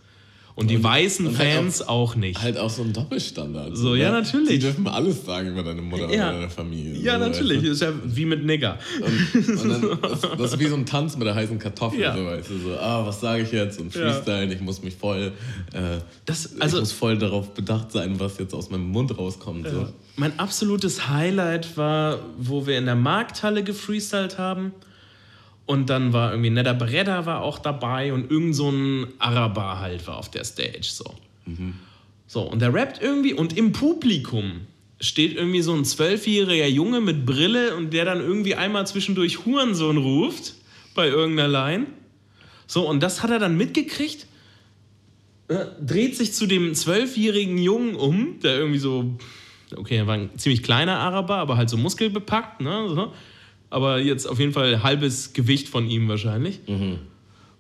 Und 0.55 0.69
die 0.69 0.83
weißen 0.83 1.25
und 1.25 1.37
halt 1.39 1.59
Uns 1.59 1.81
auch 1.81 2.15
nicht. 2.15 2.39
Halt 2.39 2.59
auch 2.59 2.69
so 2.69 2.83
ein 2.83 2.93
Doppelstandard. 2.93 3.75
So, 3.75 3.95
ja, 3.95 4.11
ne? 4.11 4.21
natürlich. 4.21 4.49
Die 4.49 4.59
dürfen 4.59 4.85
alles 4.87 5.25
sagen 5.25 5.49
über 5.49 5.63
deine 5.63 5.81
Mutter 5.81 6.13
Ja. 6.13 6.29
oder 6.29 6.33
deine 6.39 6.49
Familie. 6.51 6.93
Ja, 7.01 7.13
so, 7.17 7.25
natürlich. 7.25 7.57
weißt 7.63 7.71
Ist 7.71 7.81
ja 7.81 7.91
wie 8.05 8.25
mit 8.25 8.45
Nigger. 8.45 8.77
du? 8.99 9.51
Und 9.51 9.69
dann, 9.69 9.97
das, 10.01 10.21
das 10.21 10.53
ist 10.53 10.59
wie 10.59 10.67
so 10.67 10.75
ein 10.75 10.85
Tanz 10.85 11.17
mit 11.17 11.25
der 11.25 11.33
heißen 11.33 11.57
Kartoffel. 11.57 11.99
Ja. 12.01 12.15
So, 12.15 12.23
weißt 12.25 12.49
du, 12.51 12.57
so, 12.59 12.77
ah, 12.77 13.03
was 13.03 13.19
sage 13.19 13.41
ich 13.43 13.51
jetzt? 13.51 13.79
Und 13.79 13.95
Ja. 13.95 14.11
Freestyle, 14.11 14.53
ich 14.53 14.61
muss 14.61 14.83
mich 14.83 14.95
voll. 14.95 15.31
Äh, 15.73 15.79
Das, 16.25 16.45
ich 16.55 16.61
also, 16.61 16.80
muss 16.81 16.91
voll 16.91 17.17
darauf 17.17 17.55
bedacht 17.55 17.91
sein, 17.91 18.19
was 18.19 18.38
jetzt 18.38 18.53
aus 18.53 18.69
meinem 18.69 18.89
Mund 18.89 19.17
rauskommt. 19.17 19.67
So. 19.67 19.88
mein 20.17 20.38
absolutes 20.39 21.09
Highlight 21.09 21.77
war, 21.77 22.19
wo 22.38 22.67
wir 22.67 22.77
in 22.77 22.85
der 22.85 22.95
Markthalle 22.95 23.63
gefreestylt 23.63 24.38
haben. 24.38 24.71
Und 25.65 25.90
dann 25.90 26.11
war 26.11 26.31
irgendwie 26.31 26.49
Nedda 26.49 26.73
Beretta 26.73 27.26
war 27.26 27.41
auch 27.41 27.60
dabei 27.60 28.11
und 28.11 28.30
irgend 28.30 28.56
so 28.56 28.69
ein 28.69 29.07
Araber 29.19 29.80
halt 29.80 30.06
war 30.07 30.18
auf 30.18 30.30
der 30.30 30.44
Stage. 30.44 30.84
So. 30.84 31.06
so, 32.27 32.41
und 32.41 32.61
der 32.61 32.73
rappt 32.73 33.02
irgendwie 33.02 33.34
und 33.34 33.57
im 33.57 33.72
Publikum 33.72 34.68
steht 34.99 35.35
irgendwie 35.35 35.61
so 35.61 35.73
ein 35.73 35.85
zwölfjähriger 35.85 36.68
Junge 36.68 37.02
mit 37.02 37.26
Brille 37.26 37.76
und 37.76 37.94
der 37.94 38.06
dann 38.06 38.19
irgendwie 38.19 38.56
einmal 38.56 38.88
zwischendurch 38.88 39.45
Hurensohn 39.45 39.98
ruft 39.98 40.56
bei 40.95 41.07
irgendeiner 41.07 41.49
Line. 41.49 41.88
So, 42.68 42.88
und 42.88 43.02
das 43.02 43.23
hat 43.23 43.31
er 43.31 43.40
dann 43.40 43.57
mitgekriegt, 43.57 44.27
äh, 45.49 45.65
dreht 45.85 46.15
sich 46.15 46.34
zu 46.34 46.45
dem 46.45 46.73
zwölfjährigen 46.73 47.57
Jungen 47.57 47.95
um, 47.95 48.40
der 48.41 48.57
irgendwie 48.57 48.80
so, 48.80 49.18
okay, 49.76 49.98
er 49.98 50.07
war 50.07 50.15
ein 50.15 50.30
ziemlich 50.38 50.64
kleiner 50.64 50.99
Araber, 50.99 51.35
aber 51.38 51.57
halt 51.57 51.69
so 51.69 51.77
muskelbepackt, 51.77 52.61
ne? 52.61 52.85
So. 52.88 53.14
Aber 53.73 53.99
jetzt 53.99 54.27
auf 54.27 54.39
jeden 54.39 54.53
Fall 54.53 54.83
halbes 54.83 55.33
Gewicht 55.33 55.67
von 55.67 55.89
ihm 55.89 56.07
wahrscheinlich. 56.07 56.59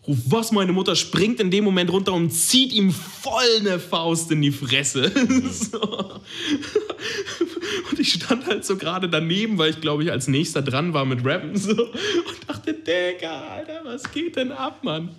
Ruft 0.05 0.21
was, 0.31 0.51
meine 0.51 0.73
Mutter 0.73 0.95
springt 0.95 1.39
in 1.39 1.49
dem 1.49 1.63
Moment 1.63 1.89
runter 1.91 2.13
und 2.13 2.29
zieht 2.29 2.71
ihm 2.73 2.91
voll 2.91 3.41
eine 3.59 3.79
Faust 3.79 4.29
in 4.31 4.41
die 4.41 4.51
Fresse. 4.51 5.09
so. 5.51 5.79
Und 7.89 7.99
ich 7.99 8.13
stand 8.13 8.45
halt 8.45 8.63
so 8.65 8.75
gerade 8.75 9.09
daneben, 9.09 9.57
weil 9.57 9.71
ich 9.71 9.81
glaube 9.81 10.03
ich 10.03 10.11
als 10.11 10.27
nächster 10.27 10.61
dran 10.61 10.93
war 10.93 11.05
mit 11.05 11.25
Rappen 11.25 11.55
so, 11.57 11.71
und 11.71 12.37
dachte, 12.47 12.73
Digga, 12.73 13.41
Alter, 13.55 13.81
was 13.85 14.11
geht 14.11 14.35
denn 14.35 14.51
ab, 14.51 14.83
Mann? 14.83 15.09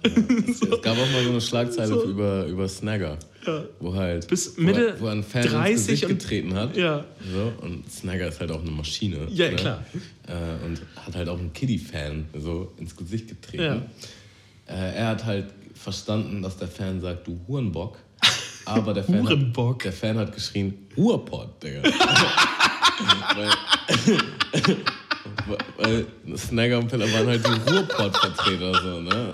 Es 0.48 0.60
gab 0.60 0.96
auch 0.98 1.10
mal 1.12 1.24
so 1.24 1.30
eine 1.30 1.40
Schlagzeile 1.40 1.88
So. 1.88 2.04
über, 2.04 2.46
über 2.46 2.68
Snagger. 2.68 3.18
Ja. 3.46 3.62
Wo 3.80 3.94
halt. 3.94 4.26
Bis 4.28 4.56
wo- 4.56 4.62
Mitte 4.62 4.96
wo 5.00 5.06
ein 5.08 5.22
Fan 5.22 5.42
30 5.46 5.70
ins 5.72 5.86
Gesicht 5.86 6.04
und- 6.04 6.08
getreten 6.18 6.54
hat. 6.54 6.76
Ja. 6.76 7.04
So, 7.32 7.52
und 7.64 7.90
Snagger 7.90 8.28
ist 8.28 8.40
halt 8.40 8.50
auch 8.52 8.60
eine 8.62 8.70
Maschine. 8.70 9.26
Ja, 9.30 9.50
klar. 9.50 9.84
Äh, 10.26 10.64
und 10.64 10.80
hat 10.96 11.14
halt 11.14 11.28
auch 11.28 11.38
einen 11.38 11.52
Kiddie-Fan 11.52 12.26
so 12.38 12.72
ins 12.78 12.94
Gesicht 12.96 13.28
getreten. 13.28 13.62
Ja. 13.62 14.74
Äh, 14.74 14.94
er 14.96 15.08
hat 15.08 15.24
halt 15.24 15.46
verstanden, 15.74 16.40
dass 16.42 16.56
der 16.56 16.68
Fan 16.68 17.00
sagt, 17.00 17.26
du 17.26 17.38
Hurenbock. 17.46 17.98
Aber 18.64 18.94
der 18.94 19.04
Fan, 19.04 19.22
Hurenbock. 19.22 19.74
Hat, 19.80 19.84
der 19.84 19.92
Fan 19.92 20.16
hat 20.18 20.32
geschrien, 20.34 20.86
Ruhrpott, 20.96 21.62
Digga. 21.62 21.82
weil, 23.36 23.50
weil 25.76 26.06
Snagger 26.36 26.78
und 26.78 26.88
Piller 26.88 27.12
waren 27.12 27.26
halt 27.26 27.46
die 27.46 27.70
Ruhrpott-Vertreter, 27.70 28.72
so, 28.82 29.00
ne? 29.00 29.32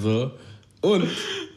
So. 0.00 0.30
Und 0.80 1.08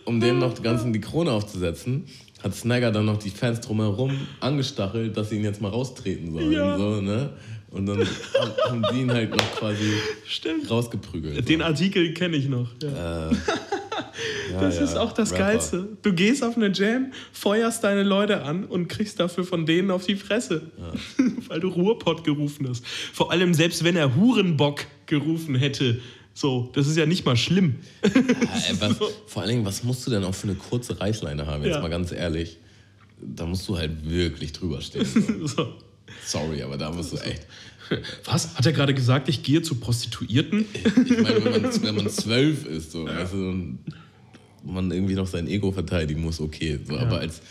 um 0.07 0.21
denen 0.21 0.39
noch 0.39 0.61
ganz 0.63 0.83
in 0.83 0.93
die 0.93 1.01
Krone 1.01 1.31
aufzusetzen, 1.31 2.05
hat 2.41 2.55
Snagger 2.55 2.91
dann 2.91 3.05
noch 3.05 3.17
die 3.17 3.29
Fans 3.29 3.59
drumherum 3.59 4.11
angestachelt, 4.39 5.17
dass 5.17 5.29
sie 5.29 5.35
ihn 5.35 5.43
jetzt 5.43 5.61
mal 5.61 5.69
raustreten 5.69 6.31
sollen. 6.31 6.51
Ja. 6.51 6.77
So, 6.77 7.01
ne? 7.01 7.31
Und 7.69 7.85
dann 7.85 8.07
haben, 8.65 8.85
die 8.93 9.01
ihn 9.01 9.11
halt 9.11 9.31
noch 9.31 9.55
quasi 9.55 9.91
Stimmt. 10.25 10.69
rausgeprügelt. 10.69 11.49
Den 11.49 11.59
so. 11.59 11.65
Artikel 11.65 12.13
kenne 12.13 12.37
ich 12.37 12.47
noch. 12.47 12.69
Ja. 12.81 13.29
Äh, 13.29 13.33
ja, 14.53 14.61
das 14.61 14.79
ist 14.79 14.95
auch 14.95 15.11
das 15.11 15.33
Rapper. 15.33 15.43
Geilste. 15.43 15.87
Du 16.01 16.13
gehst 16.13 16.41
auf 16.41 16.55
eine 16.55 16.71
Jam, 16.71 17.11
feuerst 17.33 17.83
deine 17.83 18.03
Leute 18.03 18.43
an 18.43 18.63
und 18.63 18.87
kriegst 18.87 19.19
dafür 19.19 19.43
von 19.43 19.65
denen 19.65 19.91
auf 19.91 20.05
die 20.05 20.15
Fresse. 20.15 20.71
Weil 21.49 21.59
du 21.59 21.67
Ruhrpott 21.67 22.23
gerufen 22.23 22.67
hast. 22.69 22.87
Vor 22.87 23.31
allem, 23.31 23.53
selbst 23.53 23.83
wenn 23.83 23.97
er 23.97 24.15
Hurenbock 24.15 24.85
gerufen 25.05 25.55
hätte. 25.55 25.99
So, 26.37 26.69
das 26.75 26.85
ist 26.85 26.95
ja 26.97 27.07
nicht 27.07 27.25
mal 27.25 27.35
schlimm. 27.35 27.77
Ja, 28.03 28.11
ey, 28.11 28.79
was, 28.79 28.95
vor 29.25 29.41
allen 29.41 29.49
Dingen, 29.49 29.65
was 29.65 29.83
musst 29.83 30.05
du 30.05 30.11
denn 30.11 30.23
auch 30.23 30.35
für 30.35 30.47
eine 30.47 30.55
kurze 30.55 30.99
Reißleine 31.01 31.47
haben, 31.47 31.63
jetzt 31.63 31.73
Ja. 31.73 31.81
mal 31.81 31.89
ganz 31.89 32.11
ehrlich? 32.11 32.57
Da 33.19 33.47
musst 33.47 33.67
du 33.67 33.75
halt 33.75 34.07
wirklich 34.07 34.51
drüber 34.53 34.79
stehen. 34.81 35.03
So. 35.03 35.47
So. 35.47 35.73
Sorry, 36.23 36.61
aber 36.61 36.77
da 36.77 36.91
musst 36.91 37.11
du 37.13 37.17
echt. 37.17 37.47
Was? 38.25 38.55
Hat 38.55 38.67
er 38.67 38.71
gerade 38.71 38.93
gesagt, 38.93 39.29
ich 39.29 39.41
gehe 39.41 39.63
zu 39.63 39.75
Prostituierten? 39.75 40.65
Ich 40.73 41.17
meine, 41.21 41.43
wenn 41.43 41.61
man, 41.63 41.83
wenn 41.83 41.95
man 41.95 42.09
zwölf 42.09 42.67
ist, 42.67 42.91
so, 42.91 43.05
weißt 43.07 43.33
du, 43.33 43.37
und 43.37 43.79
man 44.63 44.91
irgendwie 44.91 45.15
noch 45.15 45.25
sein 45.27 45.47
Ego 45.47 45.71
verteidigen 45.71 46.21
muss, 46.21 46.39
okay. 46.39 46.79
So, 46.87 46.99
Aber 46.99 47.17
als 47.17 47.41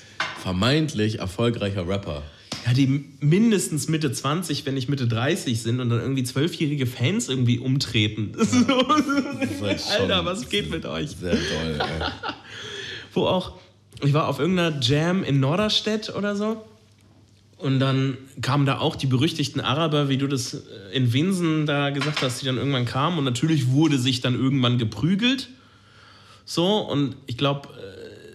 vermeintlich 0.43 1.19
erfolgreicher 1.19 1.89
Rapper. 1.89 2.23
Ja, 2.66 2.73
die 2.73 3.05
mindestens 3.20 3.89
Mitte 3.89 4.10
20, 4.10 4.66
wenn 4.66 4.74
nicht 4.74 4.89
Mitte 4.89 5.06
30 5.06 5.62
sind 5.62 5.78
und 5.81 5.89
dann 5.89 6.01
irgendwie 6.01 6.24
zwölfjährige 6.24 6.86
Fans 6.86 7.28
irgendwie 7.28 7.59
umtreten. 7.59 8.32
So, 8.36 8.43
ist 8.44 9.62
halt 9.62 9.82
Alter, 10.01 10.24
was 10.24 10.48
geht 10.48 10.70
mit 10.70 10.85
euch? 10.85 11.10
Sehr 11.10 11.32
toll, 11.32 11.78
ey. 11.78 12.06
Wo 13.12 13.27
auch, 13.27 13.52
ich 14.02 14.12
war 14.12 14.28
auf 14.28 14.40
irgendeiner 14.40 14.81
Jam 14.81 15.23
in 15.23 15.39
Norderstedt 15.39 16.14
oder 16.14 16.35
so. 16.35 16.64
Und 17.59 17.81
dann 17.81 18.18
kamen 18.43 18.66
da 18.66 18.78
auch 18.78 18.97
die 18.97 19.06
berüchtigten 19.06 19.60
Araber, 19.60 20.09
wie 20.09 20.18
du 20.18 20.27
das 20.27 20.55
äh, 20.55 20.59
in 20.93 21.12
Winsen 21.12 21.66
da 21.66 21.90
gesagt 21.90 22.20
hast, 22.20 22.43
die 22.43 22.47
dann 22.47 22.59
irgendwann 22.59 22.85
kamen. 22.85 23.18
Und 23.18 23.24
natürlich 23.24 23.70
wurde 23.70 23.98
sich 23.98 24.20
dann 24.20 24.35
irgendwann 24.35 24.77
geprügelt. 24.77 25.48
So, 26.44 26.78
und 26.78 27.16
ich 27.27 27.39
glaube, 27.39 27.68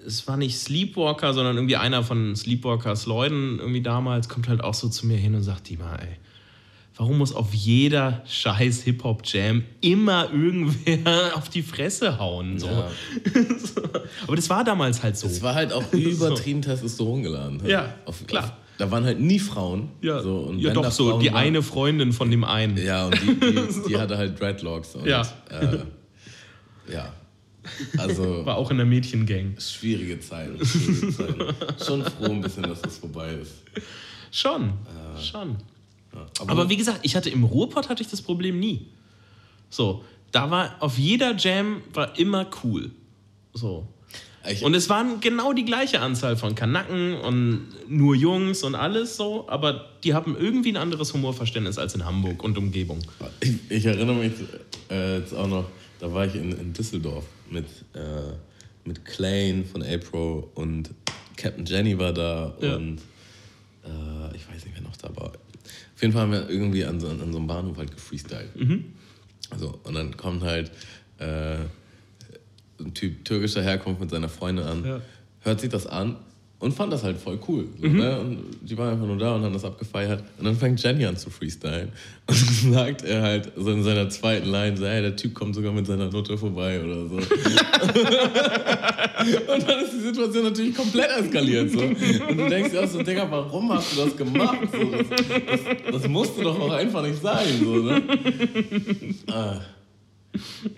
es 0.06 0.28
war 0.28 0.38
nicht 0.38 0.58
Sleepwalker, 0.60 1.34
sondern 1.34 1.56
irgendwie 1.56 1.76
einer 1.78 2.04
von 2.04 2.36
Sleepwalkers 2.36 3.06
Leuten 3.06 3.60
irgendwie 3.60 3.82
damals 3.82 4.30
kommt 4.30 4.48
halt 4.48 4.64
auch 4.64 4.74
so 4.74 4.90
zu 4.90 5.06
mir 5.08 5.18
hin 5.18 5.36
und 5.36 5.44
sagt, 5.44 5.70
die 5.70 5.78
mal, 5.78 5.96
ey, 5.98 6.18
warum 6.98 7.18
muss 7.20 7.34
auf 7.34 7.54
jeder 7.54 8.22
scheiß 8.28 8.84
Hip-Hop-Jam 8.84 9.64
immer 9.82 10.30
irgendwer 10.32 11.32
auf 11.36 11.50
die 11.50 11.62
Fresse 11.62 12.20
hauen? 12.20 12.60
So. 12.60 12.68
Ja. 12.68 12.88
So. 13.58 13.82
Aber 14.28 14.36
das 14.36 14.50
war 14.50 14.64
damals 14.64 15.02
halt 15.04 15.18
so. 15.18 15.28
Es 15.28 15.42
war 15.42 15.56
halt 15.56 15.72
auch 15.74 15.84
übertrieben 15.94 16.62
Testosteron 16.62 17.24
geladen. 17.24 17.62
Ja, 17.66 17.94
auf, 18.06 18.26
klar. 18.28 18.44
Auf, 18.44 18.52
da 18.78 18.90
waren 18.90 19.04
halt 19.06 19.20
nie 19.20 19.38
Frauen. 19.38 19.90
ja, 20.02 20.22
so, 20.24 20.38
und 20.40 20.58
ja 20.60 20.74
doch, 20.74 20.90
so 20.92 21.10
Frauen 21.12 21.20
die 21.20 21.28
waren- 21.28 21.36
eine 21.38 21.62
Freundin 21.62 22.14
von 22.14 22.32
dem 22.32 22.44
einen. 22.44 22.78
Ja, 22.84 23.06
und 23.06 23.22
die, 23.22 23.40
die, 23.40 23.90
die 23.90 23.98
hatte 23.98 24.18
halt 24.18 24.40
Dreadlocks. 24.40 24.96
Und, 24.96 25.06
Ja. 25.06 25.22
Äh, 25.50 25.78
ja. 26.92 27.14
Also. 27.98 28.46
War 28.46 28.58
auch 28.58 28.72
in 28.72 28.78
der 28.78 28.86
Mädchengang. 28.86 29.56
Schwierige 29.60 30.20
Zeiten. 30.20 30.64
Schwierige 30.66 31.16
Zeiten. 31.16 31.56
Schon 31.84 32.04
froh 32.04 32.32
ein 32.32 32.42
bisschen, 32.42 32.64
dass 32.64 32.82
das 32.82 32.98
vorbei 32.98 33.34
ist. 33.36 33.54
Schon, 34.32 34.74
schon. 35.22 35.58
Ja, 36.14 36.26
Aber 36.48 36.70
wie 36.70 36.78
gesagt, 36.78 37.00
ich 37.04 37.16
hatte 37.16 37.30
im 37.30 37.44
Ruhrpott 37.44 37.90
hatte 37.90 38.02
ich 38.02 38.10
das 38.10 38.22
Problem 38.22 38.60
nie. 38.60 38.88
So, 39.70 40.04
da 40.32 40.50
war 40.50 40.76
auf 40.80 40.98
jeder 40.98 41.36
Jam 41.36 41.82
war 41.94 42.18
immer 42.18 42.48
cool. 42.64 42.92
So. 43.54 43.88
ich, 44.50 44.64
Und 44.64 44.74
es 44.74 44.90
waren 44.90 45.20
genau 45.20 45.54
die 45.54 45.66
gleiche 45.66 46.00
Anzahl 46.00 46.38
von 46.38 46.56
Kanaken 46.56 47.16
und 47.16 47.68
nur 47.88 48.16
Jungs 48.16 48.64
und 48.64 48.76
alles 48.76 49.18
so, 49.18 49.48
aber 49.50 49.90
die 50.04 50.14
haben 50.14 50.38
irgendwie 50.38 50.72
ein 50.72 50.78
anderes 50.78 51.14
Humorverständnis 51.14 51.78
als 51.78 51.96
in 51.96 52.06
Hamburg 52.06 52.44
und 52.44 52.58
Umgebung. 52.58 53.00
ich, 53.42 53.56
ich 53.70 53.86
erinnere 53.86 54.16
mich 54.16 54.34
äh, 54.90 55.20
jetzt 55.20 55.34
auch 55.34 55.48
noch, 55.48 55.66
da 56.00 56.14
war 56.14 56.26
ich 56.26 56.36
in, 56.36 56.52
in 56.58 56.74
Düsseldorf 56.74 57.26
mit, 57.52 57.66
äh, 57.94 58.34
mit 58.86 59.06
Klein 59.06 59.66
von 59.66 59.84
April 59.84 60.44
und 60.56 60.90
Captain 61.38 61.66
Jenny 61.66 61.98
war 61.98 62.14
da 62.14 62.54
Ja. 62.62 62.76
und 62.76 62.98
äh, 63.84 64.36
ich 64.36 64.48
weiß 64.48 64.66
nicht, 64.66 64.74
wer 64.76 64.82
noch 64.82 64.96
da 64.98 65.16
war. 65.16 65.28
Auf 65.32 66.02
jeden 66.02 66.14
Fall 66.14 66.24
haben 66.24 66.32
wir 66.32 66.50
irgendwie 66.50 66.84
an 66.86 67.00
so, 67.00 67.08
an 67.08 67.32
so 67.32 67.38
einem 67.38 67.48
Bahnhof 67.48 67.78
halt 67.78 67.92
gefreestylt. 67.92 68.50
Also, 69.52 69.80
und 69.84 69.94
dann 69.94 70.16
kommt 70.18 70.44
halt 70.44 70.72
äh, 71.20 71.58
ein 72.80 72.94
Typ 72.94 73.24
türkischer 73.26 73.62
Herkunft 73.62 74.02
mit 74.02 74.10
seiner 74.10 74.30
Freundin 74.30 74.66
an, 74.66 74.86
Ja. 74.86 75.02
hört 75.42 75.60
sich 75.62 75.70
das 75.70 75.86
an 75.88 76.16
und 76.62 76.74
fand 76.74 76.94
das 76.94 77.04
halt 77.04 77.18
voll 77.18 77.40
cool. 77.48 77.68
So, 77.82 77.88
ne? 77.88 78.20
Und 78.20 78.38
die 78.62 78.78
waren 78.78 78.94
einfach 78.94 79.08
nur 79.08 79.18
da 79.18 79.34
und 79.36 79.44
haben 79.44 79.54
das 79.54 79.66
abgefeiert. 79.66 80.24
Und 80.38 80.46
dann 80.46 80.56
fängt 80.56 80.82
Jenny 80.82 81.06
an 81.06 81.18
zu 81.18 81.32
freestylen. 81.32 81.90
Und 82.28 82.38
dann 82.40 82.74
sagt 82.74 83.04
er 83.04 83.22
halt 83.24 83.52
so 83.58 83.72
in 83.72 83.84
seiner 83.84 84.08
zweiten 84.10 84.48
Line, 84.50 84.78
so, 84.78 84.86
hey, 84.86 85.02
der 85.02 85.16
Typ 85.18 85.34
kommt 85.34 85.56
sogar 85.56 85.74
mit 85.74 85.88
seiner 85.88 86.10
Nutte 86.10 86.38
vorbei 86.38 86.82
oder 86.82 87.08
so. 87.08 87.16
und 87.18 87.28
dann 89.68 89.84
ist 89.84 89.94
die 89.94 90.00
Situation 90.00 90.44
natürlich 90.44 90.74
komplett 90.74 91.10
eskaliert. 91.20 91.72
So. 91.72 91.80
Und 91.82 92.38
du 92.38 92.48
denkst 92.48 92.72
dir 92.72 92.84
auch 92.84 92.88
so, 92.88 93.04
Digga, 93.04 93.30
warum 93.30 93.74
hast 93.74 93.98
du 93.98 94.06
das 94.06 94.16
gemacht? 94.16 94.60
So, 94.72 94.92
das, 94.92 95.08
das, 95.10 95.60
das 95.92 96.08
musste 96.08 96.44
doch 96.44 96.58
auch 96.58 96.72
einfach 96.72 97.02
nicht 97.02 97.22
sein. 97.22 97.60
So, 97.60 97.76
ne? 97.78 98.02
ah. 99.32 99.60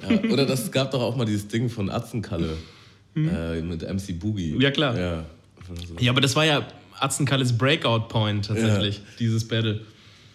ja, 0.09 0.31
oder 0.31 0.45
das 0.45 0.63
es 0.63 0.71
gab 0.71 0.89
doch 0.91 1.01
auch 1.01 1.15
mal 1.15 1.25
dieses 1.25 1.47
Ding 1.47 1.69
von 1.69 1.91
Atzenkalle 1.91 2.57
äh, 3.15 3.61
mit 3.61 3.83
MC 3.83 4.17
Boogie. 4.17 4.55
Ja, 4.59 4.71
klar. 4.71 4.97
Ja. 4.97 5.25
Ja, 5.99 6.11
aber 6.11 6.21
das 6.21 6.35
war 6.35 6.45
ja 6.45 6.65
Atzenkalles 6.99 7.57
Breakout 7.57 8.07
Point 8.09 8.45
tatsächlich, 8.45 9.01
dieses 9.19 9.47
Battle. 9.47 9.81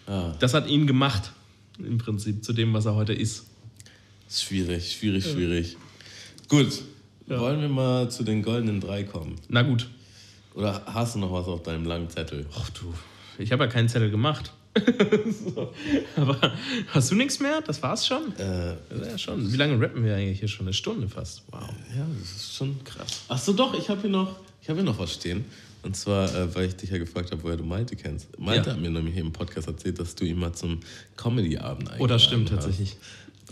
Ah. 0.07 0.33
Das 0.39 0.53
hat 0.53 0.67
ihn 0.67 0.87
gemacht, 0.87 1.31
im 1.77 1.97
Prinzip, 1.97 2.43
zu 2.43 2.53
dem, 2.53 2.73
was 2.73 2.85
er 2.85 2.95
heute 2.95 3.13
ist. 3.13 3.45
Schwierig, 4.29 4.91
schwierig, 4.91 5.23
schwierig. 5.25 5.77
Gut, 6.47 6.81
Ja. 7.27 7.39
wollen 7.39 7.61
wir 7.61 7.69
mal 7.69 8.09
zu 8.11 8.23
den 8.23 8.41
goldenen 8.43 8.79
drei 8.81 9.03
kommen? 9.03 9.35
Na 9.49 9.61
gut. 9.61 9.87
Oder 10.55 10.81
hast 10.87 11.15
du 11.15 11.19
noch 11.19 11.31
was 11.31 11.47
auf 11.47 11.63
deinem 11.63 11.85
langen 11.85 12.09
Zettel? 12.09 12.45
Ach 12.55 12.69
du, 12.71 12.93
ich 13.37 13.51
habe 13.51 13.63
ja 13.65 13.69
keinen 13.69 13.87
Zettel 13.89 14.09
gemacht. 14.11 14.51
so. 15.55 15.73
Aber 16.15 16.53
hast 16.89 17.09
du 17.11 17.15
nichts 17.15 17.39
mehr? 17.39 17.61
Das 17.61 17.81
war's 17.81 18.05
schon? 18.05 18.35
Äh, 18.37 18.75
Ja, 19.09 19.17
schon. 19.17 19.51
Wie 19.51 19.57
lange 19.57 19.79
rappen 19.81 20.03
wir 20.03 20.15
eigentlich 20.15 20.39
hier 20.39 20.47
schon? 20.47 20.67
Eine 20.67 20.73
Stunde 20.73 21.07
fast. 21.07 21.43
Wow. 21.51 21.61
ja, 21.95 22.05
das 22.19 22.31
ist 22.35 22.55
schon 22.55 22.83
krass. 22.83 23.23
Ach 23.27 23.37
so, 23.37 23.53
doch, 23.53 23.73
ich 23.77 23.89
habe 23.89 24.01
hier, 24.01 24.09
noch- 24.11 24.35
ich 24.61 24.69
hab 24.69 24.75
hier 24.75 24.83
noch 24.85 24.99
was 24.99 25.13
stehen. 25.13 25.45
Und 25.81 25.95
zwar, 25.95 26.33
äh, 26.35 26.53
weil 26.55 26.65
ich 26.67 26.75
dich 26.75 26.89
ja 26.89 26.97
gefragt 26.97 27.31
habe, 27.31 27.41
woher 27.43 27.55
du 27.55 27.63
Malte 27.63 27.95
kennst. 27.95 28.37
Malte 28.37 28.69
Ja. 28.69 28.75
hat 28.75 28.81
mir 28.81 28.89
nämlich 28.89 29.13
hier 29.13 29.23
im 29.23 29.31
Podcast 29.31 29.67
erzählt, 29.67 29.97
dass 29.99 30.13
du 30.13 30.25
ihn 30.25 30.37
mal 30.37 30.51
zum 30.53 30.79
Comedy-Abend 31.15 31.83
eingeladen 31.89 32.01
Oh, 32.03 32.07
das 32.07 32.23
stimmt 32.23 32.51
hast. 32.51 32.65
tatsächlich. 32.65 32.97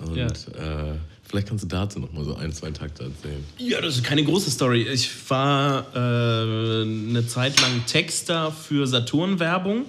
Und 0.05 0.15
Ja. 0.17 0.27
äh, 0.27 0.95
vielleicht 1.23 1.47
kannst 1.47 1.63
du 1.63 1.67
dazu 1.69 1.99
noch 1.99 2.11
mal 2.11 2.25
so 2.25 2.35
ein, 2.35 2.51
zwei 2.51 2.69
Takte 2.71 3.03
erzählen. 3.03 3.43
Ja, 3.57 3.79
das 3.79 3.95
ist 3.95 4.03
keine 4.03 4.23
große 4.25 4.51
Story. 4.51 4.84
Ich 4.91 5.09
war 5.29 5.88
äh, 5.95 6.81
eine 6.84 7.25
Zeit 7.27 7.59
lang 7.61 7.85
Texter 7.88 8.51
für 8.51 8.85
Saturn-Werbung. 8.88 9.85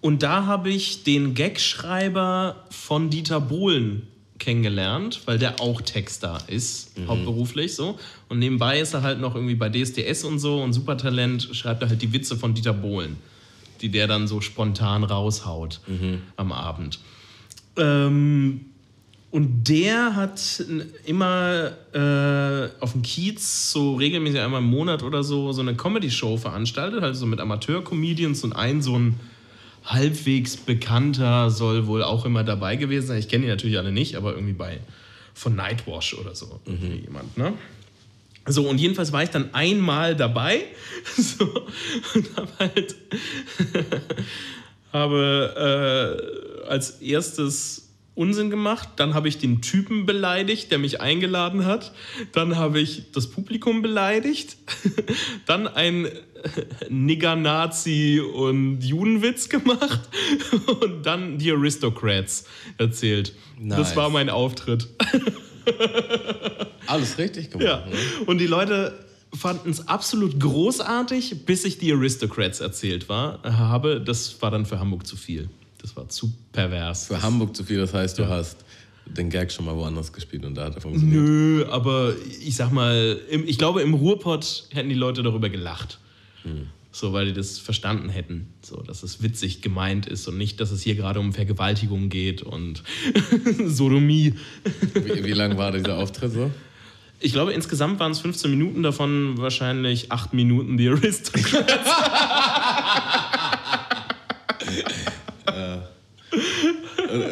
Und 0.00 0.22
da 0.24 0.46
habe 0.46 0.70
ich 0.70 1.04
den 1.04 1.34
Gagschreiber 1.34 2.64
von 2.70 3.08
Dieter 3.10 3.40
Bohlen 3.40 4.06
kennengelernt, 4.38 5.22
weil 5.26 5.38
der 5.38 5.60
auch 5.60 5.80
Texter 5.80 6.38
ist, 6.48 6.92
hauptberuflich 7.08 7.74
so. 7.74 7.98
Und 8.28 8.38
nebenbei 8.38 8.80
ist 8.80 8.94
er 8.94 9.02
halt 9.02 9.20
noch 9.20 9.34
irgendwie 9.34 9.54
bei 9.54 9.68
DSDS 9.68 10.24
und 10.24 10.38
so 10.38 10.62
und 10.62 10.72
Supertalent 10.72 11.48
schreibt 11.52 11.82
er 11.82 11.88
halt 11.88 12.02
die 12.02 12.12
Witze 12.12 12.36
von 12.36 12.54
Dieter 12.54 12.72
Bohlen, 12.72 13.16
die 13.80 13.88
der 13.88 14.06
dann 14.06 14.26
so 14.26 14.40
spontan 14.40 15.04
raushaut 15.04 15.80
am 16.36 16.52
Abend. 16.52 16.98
Ähm, 17.76 18.66
und 19.30 19.68
der 19.68 20.16
hat 20.16 20.64
immer 21.04 21.72
äh, 21.92 22.68
auf 22.80 22.92
dem 22.92 23.02
Kiez 23.02 23.70
so 23.70 23.96
regelmäßig 23.96 24.40
einmal 24.40 24.62
im 24.62 24.68
Monat 24.68 25.02
oder 25.02 25.22
so 25.22 25.52
so 25.52 25.60
eine 25.60 25.74
Comedy-Show 25.74 26.38
veranstaltet, 26.38 27.02
halt 27.02 27.16
so 27.16 27.26
mit 27.26 27.40
Amateur-Comedians 27.40 28.44
und 28.44 28.54
ein 28.54 28.80
so 28.80 28.98
ein 28.98 29.20
halbwegs 29.86 30.56
bekannter 30.56 31.50
soll 31.50 31.86
wohl 31.86 32.02
auch 32.02 32.26
immer 32.26 32.44
dabei 32.44 32.76
gewesen 32.76 33.06
sein. 33.06 33.18
Ich 33.18 33.28
kenne 33.28 33.44
die 33.44 33.50
natürlich 33.50 33.78
alle 33.78 33.92
nicht, 33.92 34.16
aber 34.16 34.32
irgendwie 34.34 34.52
bei 34.52 34.80
von 35.32 35.54
Nightwash 35.54 36.14
oder 36.14 36.34
so 36.34 36.60
mhm. 36.66 37.00
jemand, 37.02 37.36
ne? 37.38 37.52
So, 38.48 38.68
und 38.68 38.78
jedenfalls 38.78 39.12
war 39.12 39.22
ich 39.22 39.30
dann 39.30 39.54
einmal 39.54 40.14
dabei. 40.14 40.62
So, 41.16 41.44
und 42.14 42.36
habe 42.36 42.48
halt 42.58 42.96
habe 44.92 46.62
äh, 46.64 46.68
als 46.68 47.00
erstes 47.00 47.85
Unsinn 48.16 48.50
gemacht, 48.50 48.88
dann 48.96 49.14
habe 49.14 49.28
ich 49.28 49.38
den 49.38 49.60
Typen 49.60 50.06
beleidigt, 50.06 50.70
der 50.70 50.78
mich 50.78 51.00
eingeladen 51.00 51.66
hat, 51.66 51.92
dann 52.32 52.56
habe 52.56 52.80
ich 52.80 53.12
das 53.12 53.30
Publikum 53.30 53.82
beleidigt, 53.82 54.56
dann 55.46 55.68
ein 55.68 56.08
Nigger-Nazi 56.88 58.20
und 58.20 58.80
Judenwitz 58.82 59.48
gemacht 59.50 60.00
und 60.80 61.04
dann 61.04 61.38
die 61.38 61.52
Aristocrats 61.52 62.46
erzählt. 62.78 63.34
Nice. 63.58 63.78
Das 63.78 63.96
war 63.96 64.08
mein 64.08 64.30
Auftritt. 64.30 64.88
Alles 66.86 67.18
richtig 67.18 67.50
gemacht. 67.50 67.66
Ja. 67.66 67.86
Ne? 67.86 67.96
Und 68.26 68.38
die 68.38 68.46
Leute 68.46 68.98
fanden 69.34 69.70
es 69.70 69.88
absolut 69.88 70.40
großartig, 70.40 71.44
bis 71.44 71.64
ich 71.64 71.78
die 71.78 71.92
Aristocrats 71.92 72.60
erzählt 72.60 73.08
war, 73.10 73.42
habe. 73.42 74.00
Das 74.00 74.40
war 74.40 74.50
dann 74.50 74.64
für 74.64 74.78
Hamburg 74.78 75.06
zu 75.06 75.16
viel. 75.16 75.50
Das 75.86 75.94
war 75.94 76.08
zu 76.08 76.32
pervers. 76.50 77.06
Für 77.06 77.22
Hamburg 77.22 77.54
zu 77.54 77.62
viel, 77.62 77.78
das 77.78 77.94
heißt, 77.94 78.18
du 78.18 78.22
ja. 78.22 78.28
hast 78.28 78.64
den 79.04 79.30
Gag 79.30 79.52
schon 79.52 79.66
mal 79.66 79.76
woanders 79.76 80.12
gespielt 80.12 80.44
und 80.44 80.56
da 80.56 80.64
hat 80.64 80.74
er 80.74 80.80
funktioniert. 80.80 81.22
Nö, 81.22 81.64
aber 81.70 82.12
ich 82.40 82.56
sag 82.56 82.72
mal, 82.72 83.20
im, 83.30 83.46
ich 83.46 83.56
glaube, 83.56 83.82
im 83.82 83.94
Ruhrpott 83.94 84.66
hätten 84.72 84.88
die 84.88 84.96
Leute 84.96 85.22
darüber 85.22 85.48
gelacht. 85.48 86.00
Hm. 86.42 86.66
So, 86.90 87.12
weil 87.12 87.26
die 87.26 87.32
das 87.32 87.60
verstanden 87.60 88.08
hätten. 88.08 88.48
So, 88.62 88.82
dass 88.82 89.04
es 89.04 89.22
witzig 89.22 89.62
gemeint 89.62 90.06
ist 90.06 90.26
und 90.26 90.38
nicht, 90.38 90.60
dass 90.60 90.72
es 90.72 90.82
hier 90.82 90.96
gerade 90.96 91.20
um 91.20 91.32
Vergewaltigung 91.32 92.08
geht 92.08 92.42
und 92.42 92.82
Sodomie. 93.64 94.34
Wie, 94.92 95.24
wie 95.24 95.32
lang 95.34 95.56
war 95.56 95.70
dieser 95.70 95.98
Auftritt 95.98 96.32
so? 96.32 96.50
Ich 97.20 97.32
glaube, 97.32 97.52
insgesamt 97.52 98.00
waren 98.00 98.10
es 98.10 98.18
15 98.18 98.50
Minuten, 98.50 98.82
davon 98.82 99.38
wahrscheinlich 99.38 100.10
8 100.10 100.34
Minuten 100.34 100.76
die 100.78 100.88
Aristocrats. 100.88 101.90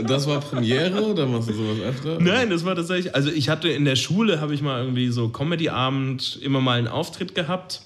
Das 0.06 0.26
war 0.26 0.40
Premiere 0.40 1.02
oder 1.02 1.26
machst 1.26 1.48
du 1.48 1.54
sowas 1.54 1.80
öfter? 1.80 2.18
Nein, 2.20 2.50
das 2.50 2.64
war 2.64 2.74
tatsächlich. 2.74 3.14
Also 3.14 3.30
ich 3.30 3.48
hatte 3.48 3.68
in 3.68 3.84
der 3.84 3.96
Schule 3.96 4.40
habe 4.40 4.54
ich 4.54 4.62
mal 4.62 4.80
irgendwie 4.80 5.08
so 5.08 5.28
Comedy-Abend 5.28 6.38
immer 6.42 6.60
mal 6.60 6.78
einen 6.78 6.88
Auftritt 6.88 7.34
gehabt. 7.34 7.82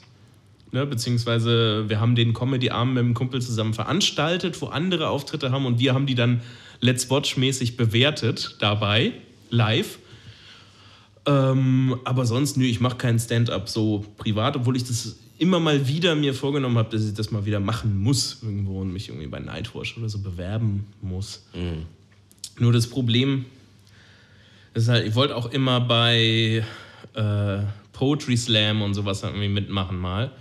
Ne, 0.71 0.85
beziehungsweise 0.85 1.89
wir 1.89 1.99
haben 1.99 2.15
den 2.15 2.35
Comedy-Abend 2.35 2.93
mit 2.93 3.03
einem 3.03 3.15
Kumpel 3.15 3.41
zusammen 3.41 3.73
veranstaltet, 3.73 4.61
wo 4.61 4.67
andere 4.67 5.09
Auftritte 5.09 5.51
haben 5.51 5.65
und 5.65 5.79
wir 5.79 5.95
haben 5.95 6.05
die 6.05 6.15
dann 6.15 6.43
Let's 6.81 7.11
Watch-mäßig 7.11 7.79
bewertet 7.79 8.57
dabei, 8.61 9.13
live. 9.51 9.99
Ähm, 11.27 11.99
aber 12.05 12.27
sonst, 12.27 12.57
nö, 12.57 12.65
ich 12.65 12.81
mache 12.81 12.97
keinen 12.97 13.19
Stand-up 13.19 13.69
so 13.69 14.05
privat, 14.19 14.57
obwohl 14.57 14.77
ich 14.77 14.85
das 14.85 15.17
immer 15.39 15.61
mal 15.61 15.87
wieder 15.87 16.15
mir 16.15 16.35
vorgenommen 16.35 16.79
habe, 16.79 16.91
dass 16.91 17.07
ich 17.07 17.15
das 17.15 17.31
mal 17.31 17.47
wieder 17.47 17.61
machen 17.61 17.99
muss 18.01 18.39
irgendwo 18.43 18.81
und 18.81 18.93
mich 18.93 19.09
irgendwie 19.09 19.29
bei 19.29 19.39
Nightwatch 19.39 19.97
oder 19.97 20.09
so 20.09 20.19
bewerben 20.19 20.87
muss. 21.01 21.47
Mhm. 21.55 21.87
Nur 22.59 22.73
das 22.73 22.89
Problem 22.89 23.45
ist 24.75 24.89
halt, 24.89 25.07
ich 25.07 25.15
wollte 25.15 25.37
auch 25.37 25.47
immer 25.47 25.81
bei 25.81 26.65
äh, 27.15 27.59
Poetry 27.93 28.37
Slam 28.37 28.83
und 28.83 28.95
sowas 28.95 29.23
irgendwie 29.23 29.49
mitmachen 29.49 29.99
mal. 29.99 30.33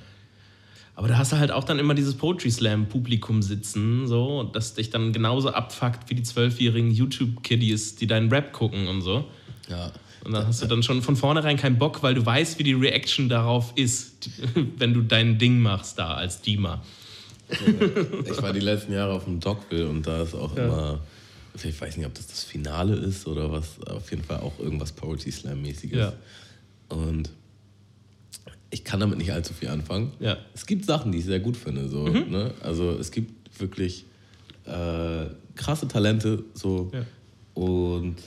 Aber 0.95 1.07
da 1.07 1.19
hast 1.19 1.32
du 1.32 1.38
halt 1.38 1.52
auch 1.52 1.64
dann 1.64 1.78
immer 1.78 1.94
dieses 1.94 2.15
Poetry 2.15 2.49
Slam 2.49 2.88
Publikum 2.88 3.44
sitzen, 3.44 4.07
so, 4.07 4.44
das 4.52 4.74
dich 4.74 4.90
dann 4.90 5.14
genauso 5.14 5.49
abfuckt 5.49 6.10
wie 6.10 6.15
die 6.15 6.24
zwölfjährigen 6.24 6.90
YouTube-Kiddies, 6.90 7.98
die 7.98 8.07
deinen 8.07 8.30
Rap 8.30 8.52
gucken 8.52 8.88
und 8.88 9.02
so. 9.02 9.26
Ja. 9.69 9.91
Und 10.28 10.34
dann 10.34 10.45
hast 10.45 10.62
du 10.62 10.66
dann 10.66 10.84
schon 10.84 11.02
von 11.02 11.16
vornherein 11.16 11.56
keinen 11.56 11.78
Bock, 11.78 12.04
weil 12.04 12.14
du 12.14 12.26
weißt, 12.26 12.60
wie 12.60 12.64
die 12.64 12.74
Reaction 12.74 13.30
darauf 13.30 13.72
ist, 13.76 14.30
wenn 14.78 14.94
du 14.94 15.02
dein 15.02 15.38
Ding 15.38 15.60
machst 15.60 15.98
da 15.98 16.16
als 16.16 16.41
Dima. 16.41 16.84
Ich 17.49 18.41
war 18.41 18.52
die 18.52 18.60
letzten 18.60 18.91
Jahre 18.91 19.14
auf 19.14 19.24
dem 19.24 19.40
Dogville 19.40 19.88
und 19.88 20.06
da 20.06 20.24
ist 20.24 20.36
auch 20.36 20.54
ja. 20.58 20.66
immer, 20.66 20.99
ich 21.56 21.80
weiß 21.80 21.95
nicht, 21.95 22.06
ob 22.06 22.14
das 22.14 22.28
das 22.28 22.44
Finale 22.44 22.95
ist 22.95 23.26
oder 23.26 23.54
was, 23.54 23.80
auf 23.88 24.12
jeden 24.12 24.22
Fall 24.22 24.41
auch 24.41 24.60
irgendwas 24.60 24.91
Poetry 24.91 25.32
Slam-mäßiges. 25.32 25.98
Ja. 25.98 26.14
Und 26.90 27.30
ich 28.70 28.84
kann 28.84 28.99
damit 28.99 29.20
nicht 29.20 29.32
allzu 29.32 29.54
viel 29.54 29.70
anfangen. 29.70 30.12
Ja. 30.20 30.40
Es 30.54 30.66
gibt 30.66 30.84
Sachen, 30.84 31.14
die 31.14 31.20
ich 31.20 31.26
sehr 31.26 31.40
gut 31.40 31.56
finde. 31.56 31.88
So, 31.88 32.06
mhm. 32.06 32.30
ne? 32.30 32.54
Also 32.60 32.91
es 32.99 33.12
gibt 33.12 33.62
wirklich 33.62 34.04
äh, 34.66 35.28
krasse 35.56 35.88
Talente 35.88 36.44
so 36.54 36.91
und 37.54 38.18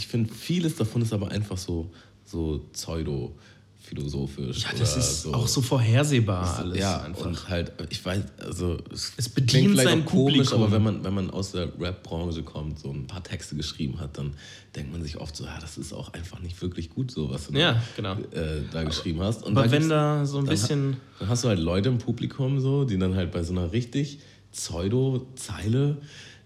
ich 0.00 0.06
finde, 0.06 0.32
vieles 0.32 0.76
davon 0.76 1.02
ist 1.02 1.12
aber 1.12 1.30
einfach 1.30 1.58
so, 1.58 1.90
so 2.24 2.66
pseudo 2.72 3.36
philosophisch. 3.78 4.62
Ja, 4.62 4.70
das 4.78 4.96
ist 4.96 5.22
so. 5.22 5.34
auch 5.34 5.46
so 5.46 5.60
vorhersehbar 5.60 6.58
alles. 6.58 6.78
Ja, 6.78 7.02
einfach. 7.02 7.26
und 7.26 7.48
halt, 7.48 7.72
ich 7.90 8.04
weiß, 8.04 8.22
also 8.38 8.78
es, 8.92 9.12
es 9.16 9.28
bedient 9.28 9.72
vielleicht 9.72 9.88
sein 9.88 10.04
komisch, 10.06 10.48
Publikum. 10.48 10.62
aber 10.62 10.72
wenn 10.72 10.82
man, 10.82 11.04
wenn 11.04 11.14
man 11.14 11.30
aus 11.30 11.52
der 11.52 11.68
Rap-Branche 11.78 12.42
kommt, 12.42 12.78
so 12.78 12.90
ein 12.90 13.06
paar 13.06 13.22
Texte 13.22 13.56
geschrieben 13.56 14.00
hat, 14.00 14.16
dann 14.16 14.32
denkt 14.74 14.92
man 14.92 15.02
sich 15.02 15.18
oft 15.18 15.36
so, 15.36 15.44
ja, 15.44 15.58
das 15.60 15.76
ist 15.76 15.92
auch 15.92 16.12
einfach 16.14 16.40
nicht 16.40 16.60
wirklich 16.62 16.88
gut, 16.90 17.10
so 17.10 17.30
was 17.30 17.48
du 17.48 17.58
ja, 17.58 17.72
da, 17.72 17.82
genau. 17.96 18.12
äh, 18.32 18.62
da 18.70 18.84
geschrieben 18.84 19.20
hast. 19.20 19.42
Und 19.42 19.58
aber 19.58 19.70
wenn 19.70 19.88
da 19.88 20.24
so 20.24 20.38
ein 20.38 20.46
dann 20.46 20.54
bisschen... 20.54 20.96
dann 21.18 21.28
hast 21.28 21.44
du 21.44 21.48
halt 21.48 21.58
Leute 21.58 21.90
im 21.90 21.98
Publikum 21.98 22.60
so, 22.60 22.84
die 22.84 22.96
dann 22.96 23.16
halt 23.16 23.32
bei 23.32 23.42
so 23.42 23.52
einer 23.52 23.72
richtig 23.72 24.20
Pseudo-Zeile 24.52 25.98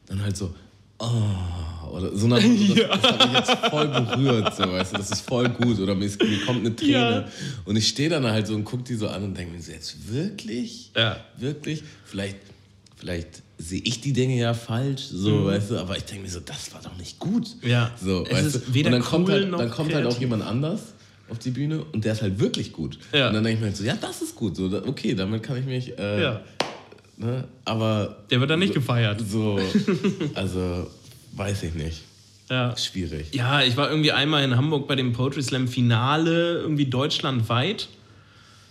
dann 0.06 0.22
halt 0.22 0.36
so, 0.36 0.54
oh, 0.98 1.90
oder 1.90 2.16
so 2.16 2.26
eine, 2.26 2.36
das, 2.36 2.44
ja. 2.76 2.88
das 2.88 3.02
hat 3.02 3.28
mich 3.28 3.38
jetzt 3.38 3.70
voll 3.70 3.88
berührt, 3.88 4.56
so, 4.56 4.62
weißt 4.64 4.92
du, 4.92 4.98
das 4.98 5.10
ist 5.10 5.20
voll 5.20 5.48
gut 5.48 5.78
oder 5.78 5.94
mir, 5.94 6.08
mir 6.08 6.40
kommt 6.44 6.60
eine 6.60 6.74
Träne 6.74 6.92
ja. 6.92 7.28
und 7.64 7.76
ich 7.76 7.88
stehe 7.88 8.08
dann 8.08 8.24
halt 8.24 8.46
so 8.46 8.54
und 8.54 8.64
gucke 8.64 8.82
die 8.82 8.94
so 8.94 9.08
an 9.08 9.22
und 9.24 9.36
denke 9.36 9.54
mir 9.54 9.62
so, 9.62 9.72
jetzt 9.72 10.12
wirklich, 10.12 10.90
ja. 10.96 11.16
wirklich, 11.36 11.82
vielleicht, 12.04 12.38
vielleicht 12.96 13.42
sehe 13.58 13.80
ich 13.84 14.00
die 14.00 14.12
Dinge 14.12 14.36
ja 14.36 14.54
falsch, 14.54 15.02
so, 15.02 15.30
mhm. 15.30 15.46
weißt 15.46 15.70
du, 15.70 15.78
aber 15.78 15.96
ich 15.96 16.04
denke 16.04 16.24
mir 16.24 16.30
so, 16.30 16.40
das 16.40 16.72
war 16.72 16.82
doch 16.82 16.96
nicht 16.96 17.18
gut, 17.18 17.48
ja, 17.62 17.92
so, 18.02 18.24
es 18.24 18.32
weißt 18.32 18.54
du, 18.54 18.86
und 18.86 18.92
dann 18.92 19.02
kommt 19.02 19.28
halt, 19.28 19.52
dann 19.52 19.70
kommt 19.70 19.94
halt 19.94 20.06
auch 20.06 20.18
jemand 20.18 20.42
anders 20.42 20.80
auf 21.30 21.38
die 21.38 21.50
Bühne 21.50 21.84
und 21.92 22.04
der 22.04 22.12
ist 22.12 22.22
halt 22.22 22.38
wirklich 22.38 22.72
gut 22.72 22.98
ja. 23.12 23.28
und 23.28 23.34
dann 23.34 23.44
denke 23.44 23.56
ich 23.56 23.60
mir 23.60 23.66
halt 23.68 23.76
so, 23.76 23.84
ja, 23.84 23.96
das 23.98 24.20
ist 24.20 24.34
gut, 24.34 24.56
so, 24.56 24.64
okay, 24.86 25.14
damit 25.14 25.42
kann 25.42 25.56
ich 25.56 25.64
mich, 25.64 25.98
äh, 25.98 26.22
ja 26.22 26.40
Ne? 27.16 27.44
Aber. 27.64 28.24
Der 28.30 28.40
wird 28.40 28.50
dann 28.50 28.58
nicht 28.58 28.74
so, 28.74 28.80
gefeiert. 28.80 29.22
So, 29.26 29.58
also, 30.34 30.90
weiß 31.32 31.62
ich 31.64 31.74
nicht. 31.74 32.02
Ja. 32.50 32.76
Schwierig. 32.76 33.34
Ja, 33.34 33.62
ich 33.62 33.76
war 33.76 33.88
irgendwie 33.88 34.12
einmal 34.12 34.44
in 34.44 34.56
Hamburg 34.56 34.86
bei 34.86 34.94
dem 34.96 35.12
Poetry 35.12 35.42
Slam 35.42 35.66
Finale, 35.68 36.58
irgendwie 36.58 36.86
deutschlandweit. 36.86 37.88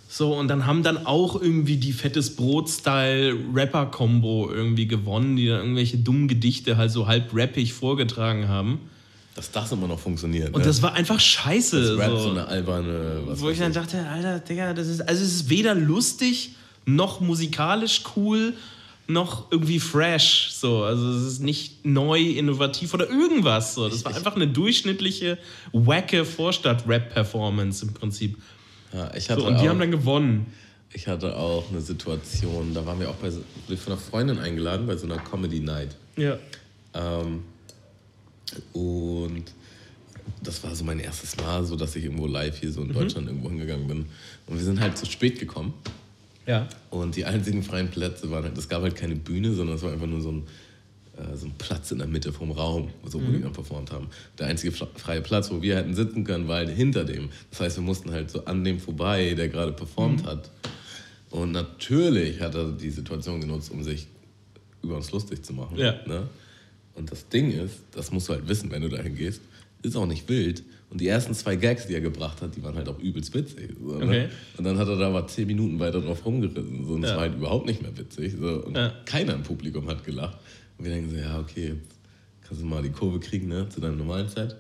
So, 0.08 0.36
und 0.36 0.48
dann 0.48 0.66
haben 0.68 0.84
dann 0.84 1.08
auch 1.08 1.42
irgendwie 1.42 1.78
die 1.78 1.92
fettes 1.92 2.36
Brot-Style-Rapper-Kombo 2.36 4.52
irgendwie 4.52 4.88
gewonnen, 4.88 5.36
die 5.36 5.48
dann 5.48 5.62
irgendwelche 5.62 5.98
dummen 5.98 6.28
Gedichte 6.28 6.78
halt 6.78 6.92
so 6.92 7.08
halb 7.08 7.34
rappig 7.34 7.74
vorgetragen 7.74 8.48
haben. 8.48 8.80
Dass 9.36 9.50
das 9.50 9.72
immer 9.72 9.88
noch 9.88 10.00
funktioniert. 10.00 10.54
Und 10.54 10.62
ne? 10.62 10.68
das 10.68 10.84
war 10.84 10.94
einfach 10.94 11.20
scheiße. 11.20 11.82
Das 11.82 11.98
Rap 11.98 12.12
so, 12.12 12.20
so 12.20 12.30
eine 12.30 12.46
alberne. 12.46 13.24
wo 13.26 13.50
ich 13.50 13.58
dann 13.58 13.74
dachte, 13.74 14.06
Alter, 14.06 14.38
Digga, 14.40 14.76
das 14.76 14.88
ist. 14.88 15.02
Also, 15.02 15.24
es 15.24 15.34
ist 15.34 15.50
weder 15.50 15.74
lustig 15.74 16.52
noch 16.86 17.20
musikalisch 17.20 18.04
cool, 18.16 18.54
noch 19.08 19.52
irgendwie 19.52 19.80
fresh. 19.80 20.52
So. 20.52 20.84
Also 20.84 21.10
es 21.10 21.24
ist 21.24 21.40
nicht 21.42 21.86
neu, 21.86 22.20
innovativ 22.20 22.94
oder 22.94 23.10
irgendwas. 23.10 23.76
So. 23.76 23.90
Das 23.90 24.06
war 24.06 24.16
einfach 24.16 24.36
eine 24.36 24.48
durchschnittliche, 24.48 25.38
wacke 25.72 26.26
Vorstadt-Rap-Performance 26.26 27.86
im 27.86 27.94
Prinzip. 27.94 28.38
Ja, 28.94 29.14
ich 29.16 29.30
hatte 29.30 29.42
so, 29.42 29.48
und 29.48 29.56
die 29.56 29.66
auch, 29.66 29.70
haben 29.70 29.80
dann 29.80 29.92
gewonnen. 29.92 30.54
Ich 30.94 31.08
hatte 31.08 31.36
auch 31.36 31.70
eine 31.72 31.82
Situation, 31.82 32.74
da 32.74 32.86
waren 32.86 33.00
wir 33.00 33.10
auch 33.10 33.16
bei, 33.16 33.32
von 33.32 33.42
einer 33.88 33.98
Freundin 33.98 34.38
eingeladen 34.38 34.86
bei 34.86 34.96
so 34.96 35.06
einer 35.06 35.18
Comedy 35.18 35.60
Night. 35.60 35.96
Ja. 36.16 36.38
Ähm, 36.94 37.44
und 38.74 39.46
das 40.44 40.64
war 40.64 40.76
so 40.76 40.84
mein 40.84 41.00
erstes 41.00 41.36
Mal, 41.38 41.66
so 41.66 41.76
dass 41.76 41.96
ich 41.96 42.04
irgendwo 42.04 42.28
live 42.28 42.60
hier 42.60 42.72
so 42.72 42.82
in 42.82 42.90
mhm. 42.90 42.94
Deutschland 42.94 43.28
irgendwo 43.28 43.50
hingegangen 43.50 43.88
bin. 43.88 44.06
Und 44.46 44.58
wir 44.58 44.64
sind 44.64 44.80
halt 44.80 44.98
zu 44.98 45.08
spät 45.08 45.40
gekommen. 45.40 45.74
Ja. 46.46 46.68
Und 46.90 47.16
die 47.16 47.26
einzigen 47.26 47.64
freien 47.64 47.90
Plätze 47.90 48.30
waren 48.32 48.44
halt, 48.44 48.58
es 48.58 48.70
gab 48.70 48.82
halt 48.82 48.96
keine 48.96 49.16
Bühne, 49.16 49.54
sondern 49.54 49.76
es 49.76 49.82
war 49.82 49.92
einfach 49.92 50.08
nur 50.08 50.22
so 50.22 50.32
ein, 50.32 50.44
äh, 51.18 51.36
so 51.38 51.46
ein 51.46 51.54
Platz 51.58 51.92
in 51.92 52.00
der 52.00 52.08
Mitte 52.08 52.34
vom 52.34 52.52
Raum, 52.52 52.90
so, 53.06 53.22
wo 53.22 53.26
mhm. 53.26 53.34
die 53.34 53.42
dann 53.42 53.54
performt 53.54 53.92
haben. 53.92 54.08
Der 54.38 54.48
einzige 54.48 54.72
freie 54.72 55.22
Platz, 55.22 55.52
wo 55.52 55.62
wir 55.62 55.78
hätten 55.78 55.96
sitzen 55.96 56.24
können, 56.24 56.48
war 56.48 56.58
halt 56.58 56.70
hinter 56.70 57.06
dem. 57.06 57.30
Das 57.52 57.62
heißt, 57.62 57.78
wir 57.78 57.84
mussten 57.84 58.12
halt 58.12 58.30
so 58.30 58.46
an 58.46 58.64
dem 58.64 58.80
vorbei, 58.80 59.34
der 59.36 59.50
gerade 59.50 59.72
performt 59.72 60.24
mhm. 60.24 60.28
hat. 60.28 60.52
Und 61.30 61.52
natürlich 61.52 62.42
hat 62.42 62.56
er 62.56 62.72
die 62.72 62.92
Situation 62.92 63.42
genutzt, 63.42 63.72
um 63.72 63.84
sich 63.84 64.08
über 64.84 64.98
uns 64.98 65.12
lustig 65.12 65.44
zu 65.44 65.54
machen. 65.54 65.78
Ja. 65.78 65.96
Ne? 66.06 66.28
Und 66.94 67.12
das 67.12 67.28
Ding 67.28 67.52
ist, 67.52 67.80
das 67.92 68.12
musst 68.12 68.30
du 68.30 68.34
halt 68.34 68.48
wissen, 68.48 68.70
wenn 68.70 68.82
du 68.82 68.90
dahin 68.90 69.16
gehst, 69.16 69.42
ist 69.84 69.96
auch 69.96 70.06
nicht 70.08 70.28
wild. 70.30 70.64
Und 70.90 71.02
die 71.02 71.08
ersten 71.08 71.34
zwei 71.34 71.56
Gags, 71.56 71.88
die 71.88 71.94
er 71.96 72.02
gebracht 72.02 72.42
hat, 72.42 72.56
die 72.56 72.64
waren 72.64 72.76
halt 72.76 72.88
auch 72.88 73.00
übelst 73.00 73.34
witzig. 73.34 73.72
So, 73.82 73.98
ne? 73.98 74.06
Okay. 74.06 74.28
Und 74.58 74.64
dann 74.64 74.78
hat 74.78 74.88
er 74.88 74.96
da 74.98 75.10
mal 75.10 75.28
zehn 75.28 75.48
Minuten 75.48 75.80
weiter 75.80 76.02
drauf 76.02 76.24
rumgerissen. 76.26 76.86
So, 76.86 76.94
und 76.94 77.04
es 77.04 77.10
Ja. 77.10 77.16
war 77.16 77.24
halt 77.24 77.36
überhaupt 77.36 77.66
nicht 77.66 77.82
mehr 77.82 77.96
witzig. 77.98 78.34
So, 78.40 78.64
und 78.64 78.76
Ja. 78.78 78.94
keiner 79.06 79.34
im 79.34 79.44
Publikum 79.44 79.88
hat 79.88 80.04
gelacht. 80.04 80.38
Und 80.78 80.86
wir 80.86 80.92
denken 80.94 81.10
so, 81.12 81.18
ja, 81.18 81.40
okay, 81.40 81.68
jetzt 81.70 81.98
kannst 82.48 82.62
du 82.62 82.66
mal 82.66 82.84
die 82.84 82.90
Kurve 82.92 83.20
kriegen, 83.20 83.48
ne, 83.48 83.68
zu 83.70 83.80
deiner 83.82 83.96
normalen 83.96 84.30
Zeit. 84.30 84.56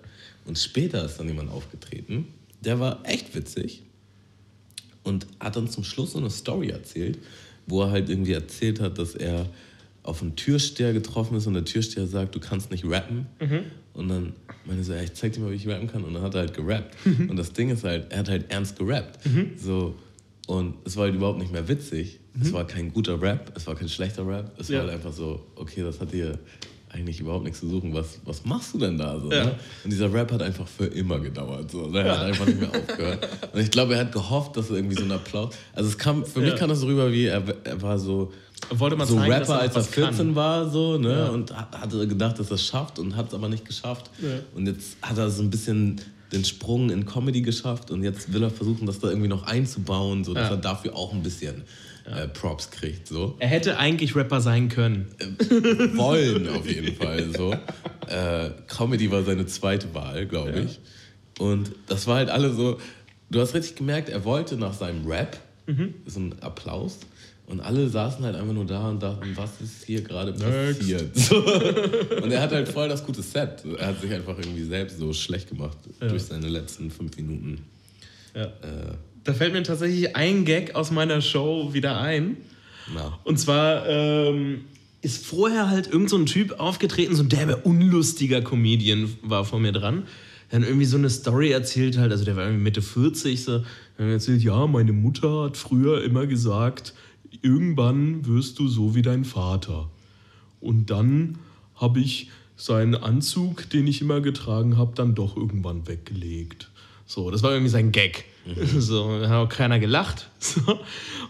Und 0.45 0.57
später 0.57 1.05
ist 1.05 1.17
dann 1.17 1.27
jemand 1.27 1.51
aufgetreten, 1.51 2.27
der 2.61 2.79
war 2.79 3.01
echt 3.03 3.35
witzig 3.35 3.83
und 5.03 5.27
hat 5.39 5.55
dann 5.55 5.69
zum 5.69 5.83
Schluss 5.83 6.13
so 6.13 6.17
eine 6.19 6.29
Story 6.29 6.69
erzählt, 6.69 7.19
wo 7.67 7.81
er 7.83 7.91
halt 7.91 8.09
irgendwie 8.09 8.33
erzählt 8.33 8.79
hat, 8.79 8.97
dass 8.97 9.15
er 9.15 9.47
auf 10.03 10.21
einen 10.21 10.35
Türsteher 10.35 10.93
getroffen 10.93 11.37
ist 11.37 11.47
und 11.47 11.53
der 11.53 11.65
Türsteher 11.65 12.07
sagt, 12.07 12.35
du 12.35 12.39
kannst 12.39 12.71
nicht 12.71 12.85
rappen. 12.85 13.25
Und 13.93 14.07
dann 14.09 14.33
meinte 14.65 14.81
er 14.81 14.83
so, 14.83 14.93
ja, 14.93 15.01
ich 15.01 15.13
zeig 15.13 15.33
dir 15.33 15.39
mal, 15.41 15.51
wie 15.51 15.55
ich 15.55 15.67
rappen 15.67 15.87
kann. 15.87 16.03
Und 16.03 16.13
dann 16.13 16.23
hat 16.23 16.33
er 16.35 16.41
halt 16.41 16.53
gerappt. 16.53 16.95
Und 17.05 17.35
das 17.37 17.53
Ding 17.53 17.69
ist 17.69 17.83
halt, 17.83 18.11
er 18.11 18.19
hat 18.19 18.29
halt 18.29 18.51
ernst 18.51 18.77
gerappt. 18.77 19.19
So, 19.57 19.95
und 20.47 20.75
es 20.85 20.97
war 20.97 21.05
halt 21.05 21.15
überhaupt 21.15 21.39
nicht 21.39 21.51
mehr 21.53 21.67
witzig. 21.67 22.19
Es 22.41 22.51
war 22.51 22.65
kein 22.67 22.91
guter 22.91 23.21
Rap, 23.21 23.51
es 23.55 23.65
war 23.67 23.75
kein 23.75 23.87
schlechter 23.89 24.27
Rap. 24.27 24.51
Es 24.59 24.67
Ja. 24.69 24.79
war 24.79 24.85
halt 24.87 24.95
einfach 24.95 25.13
so, 25.13 25.45
okay, 25.55 25.83
das 25.83 25.99
hat 26.01 26.11
hier 26.11 26.37
eigentlich 26.89 27.19
überhaupt 27.19 27.43
nichts 27.45 27.59
zu 27.59 27.69
suchen. 27.69 27.93
Was, 27.93 28.19
was 28.25 28.43
machst 28.45 28.73
du 28.73 28.79
denn 28.79 28.97
da 28.97 29.19
so? 29.19 29.31
Ja. 29.31 29.45
Ne? 29.45 29.55
Und 29.83 29.89
dieser 29.93 30.11
Rap 30.13 30.31
hat 30.31 30.41
einfach 30.43 30.67
für 30.67 30.85
immer 30.85 31.19
gedauert. 31.19 31.71
So. 31.71 31.87
ne? 31.87 32.01
Er 32.01 32.19
hat 32.19 32.25
einfach 32.27 32.45
nicht 32.45 32.59
mehr 32.59 32.69
aufgehört. 32.69 33.27
Und 33.53 33.61
ich 33.61 33.71
glaube, 33.71 33.93
er 33.95 34.01
hat 34.01 34.11
gehofft, 34.11 34.57
dass 34.57 34.69
er 34.69 34.75
irgendwie 34.77 34.95
so 34.97 35.03
ein 35.03 35.11
Applaus. 35.11 35.55
Also 35.73 35.89
es 35.89 35.97
kam, 35.97 36.23
für 36.25 36.39
Ja. 36.41 36.47
mich 36.51 36.55
kam 36.55 36.69
das 36.69 36.79
so 36.81 36.87
rüber, 36.87 37.11
wie 37.11 37.25
er, 37.25 37.43
er 37.63 37.81
war 37.81 37.97
so, 37.97 38.31
Wollte 38.69 38.95
man 38.95 39.07
so 39.07 39.15
zeigen, 39.15 39.31
Rapper, 39.31 39.53
er 39.55 39.59
als 39.61 39.73
er 39.75 39.81
was 39.81 39.91
kann. 39.91 40.03
14 40.13 40.35
war, 40.35 40.69
so, 40.69 40.97
ne? 40.97 41.11
Ja. 41.11 41.27
Und 41.29 41.55
ha- 41.55 41.69
hatte 41.79 42.07
gedacht, 42.07 42.39
dass 42.39 42.49
er 42.49 42.55
es 42.55 42.65
schafft 42.65 42.97
und 42.99 43.15
hat 43.15 43.27
es 43.27 43.33
aber 43.33 43.49
nicht 43.49 43.65
geschafft. 43.65 44.09
Ja. 44.21 44.29
Und 44.55 44.67
jetzt 44.67 44.97
hat 45.01 45.17
er 45.17 45.29
so 45.29 45.41
ein 45.43 45.49
bisschen 45.49 46.01
den 46.31 46.43
Sprung 46.45 46.89
in 46.89 47.05
Comedy 47.05 47.41
geschafft 47.41 47.91
und 47.91 48.01
jetzt 48.03 48.33
will 48.33 48.41
er 48.41 48.49
versuchen, 48.49 48.87
das 48.87 48.99
da 48.99 49.09
irgendwie 49.09 49.27
noch 49.27 49.43
einzubauen, 49.45 50.23
so 50.23 50.33
dass 50.33 50.49
Ja. 50.49 50.55
er 50.55 50.57
dafür 50.61 50.95
auch 50.95 51.13
ein 51.13 51.21
bisschen 51.21 51.63
äh, 52.05 52.27
Props 52.27 52.71
kriegt. 52.71 53.07
So. 53.07 53.35
Er 53.39 53.47
hätte 53.47 53.77
eigentlich 53.77 54.15
Rapper 54.15 54.41
sein 54.41 54.67
können. 54.69 55.07
wollen 55.95 56.49
auf 56.49 56.67
jeden 56.69 56.95
Fall 56.95 57.29
so. 57.35 57.51
Äh, 58.07 58.49
Comedy 58.67 59.09
war 59.11 59.23
seine 59.23 59.45
zweite 59.45 59.93
Wahl, 59.93 60.25
glaube 60.25 60.61
ich. 60.67 60.79
Und 61.39 61.71
das 61.87 62.07
war 62.07 62.17
halt 62.17 62.29
alle 62.29 62.51
so, 62.53 62.77
du 63.29 63.39
hast 63.39 63.53
richtig 63.53 63.75
gemerkt, 63.75 64.09
er 64.09 64.25
wollte 64.25 64.55
nach 64.57 64.73
seinem 64.73 65.05
Rap 65.07 65.37
so 66.05 66.19
einen 66.19 66.35
Applaus. 66.41 66.99
Und 67.45 67.59
alle 67.59 67.89
saßen 67.89 68.23
halt 68.23 68.35
einfach 68.35 68.53
nur 68.53 68.65
da 68.65 68.89
und 68.89 69.03
dachten, 69.03 69.31
was 69.35 69.59
ist 69.61 69.83
hier 69.85 70.01
gerade 70.01 70.31
passiert? 70.31 71.15
So. 71.15 71.35
Und 72.23 72.31
er 72.31 72.41
hat 72.41 72.51
halt 72.53 72.69
voll 72.69 72.87
das 72.87 73.05
gute 73.05 73.21
Set. 73.21 73.63
Er 73.77 73.87
hat 73.87 74.01
sich 74.01 74.11
einfach 74.13 74.37
irgendwie 74.39 74.63
selbst 74.63 74.97
so 74.97 75.11
schlecht 75.11 75.49
gemacht 75.49 75.77
durch 75.99 76.23
seine 76.23 76.47
letzten 76.47 76.89
fünf 76.89 77.17
Minuten. 77.17 77.59
Ja. 78.33 78.45
Äh, 78.45 78.95
Da 79.25 79.33
fällt 79.33 79.51
mir 79.53 79.61
tatsächlich 79.63 80.15
ein 80.15 80.45
Gag 80.45 80.75
aus 80.75 80.89
meiner 80.89 81.19
Show 81.21 81.73
wieder 81.73 81.99
ein. 81.99 82.37
na. 82.93 83.19
Und 83.25 83.37
zwar 83.39 83.87
ähm, 83.89 84.61
ist 85.01 85.25
vorher 85.25 85.69
halt 85.69 85.87
irgend 85.87 86.09
so 86.09 86.17
ein 86.17 86.25
Typ 86.25 86.59
aufgetreten, 86.61 87.13
so 87.13 87.23
ein 87.23 87.29
derbe 87.29 87.57
unlustiger 87.57 88.41
Comedian 88.41 89.13
war 89.21 89.43
vor 89.43 89.59
mir 89.59 89.73
dran. 89.73 90.03
Der 90.49 90.59
Dann 90.59 90.67
irgendwie 90.67 90.85
so 90.85 90.97
eine 90.97 91.09
Story 91.09 91.51
erzählt 91.51 91.97
halt, 91.97 92.11
also 92.11 92.23
der 92.23 92.37
war 92.37 92.43
irgendwie 92.45 92.63
Mitte 92.63 92.81
40, 92.81 93.43
so, 93.43 93.63
dann 93.97 94.09
erzählt, 94.09 94.41
ja, 94.43 94.65
meine 94.65 94.93
Mutter 94.93 95.43
hat 95.43 95.57
früher 95.57 96.03
immer 96.03 96.25
gesagt, 96.25 96.93
irgendwann 97.43 98.25
wirst 98.25 98.57
du 98.57 98.67
so 98.67 98.95
wie 98.95 99.03
dein 99.03 99.25
Vater. 99.25 99.89
Und 100.59 100.89
dann 100.89 101.37
habe 101.75 101.99
ich 101.99 102.29
seinen 102.55 102.95
Anzug, 102.95 103.69
den 103.69 103.85
ich 103.85 104.01
immer 104.01 104.21
getragen 104.21 104.77
habe, 104.77 104.93
dann 104.95 105.13
doch 105.13 105.35
irgendwann 105.35 105.87
weggelegt. 105.87 106.69
So, 107.05 107.29
das 107.29 107.43
war 107.43 107.51
irgendwie 107.51 107.69
sein 107.69 107.91
Gag. 107.91 108.25
So, 108.77 109.19
da 109.19 109.29
hat 109.29 109.37
auch 109.37 109.49
keiner 109.49 109.79
gelacht. 109.79 110.29
So. 110.39 110.79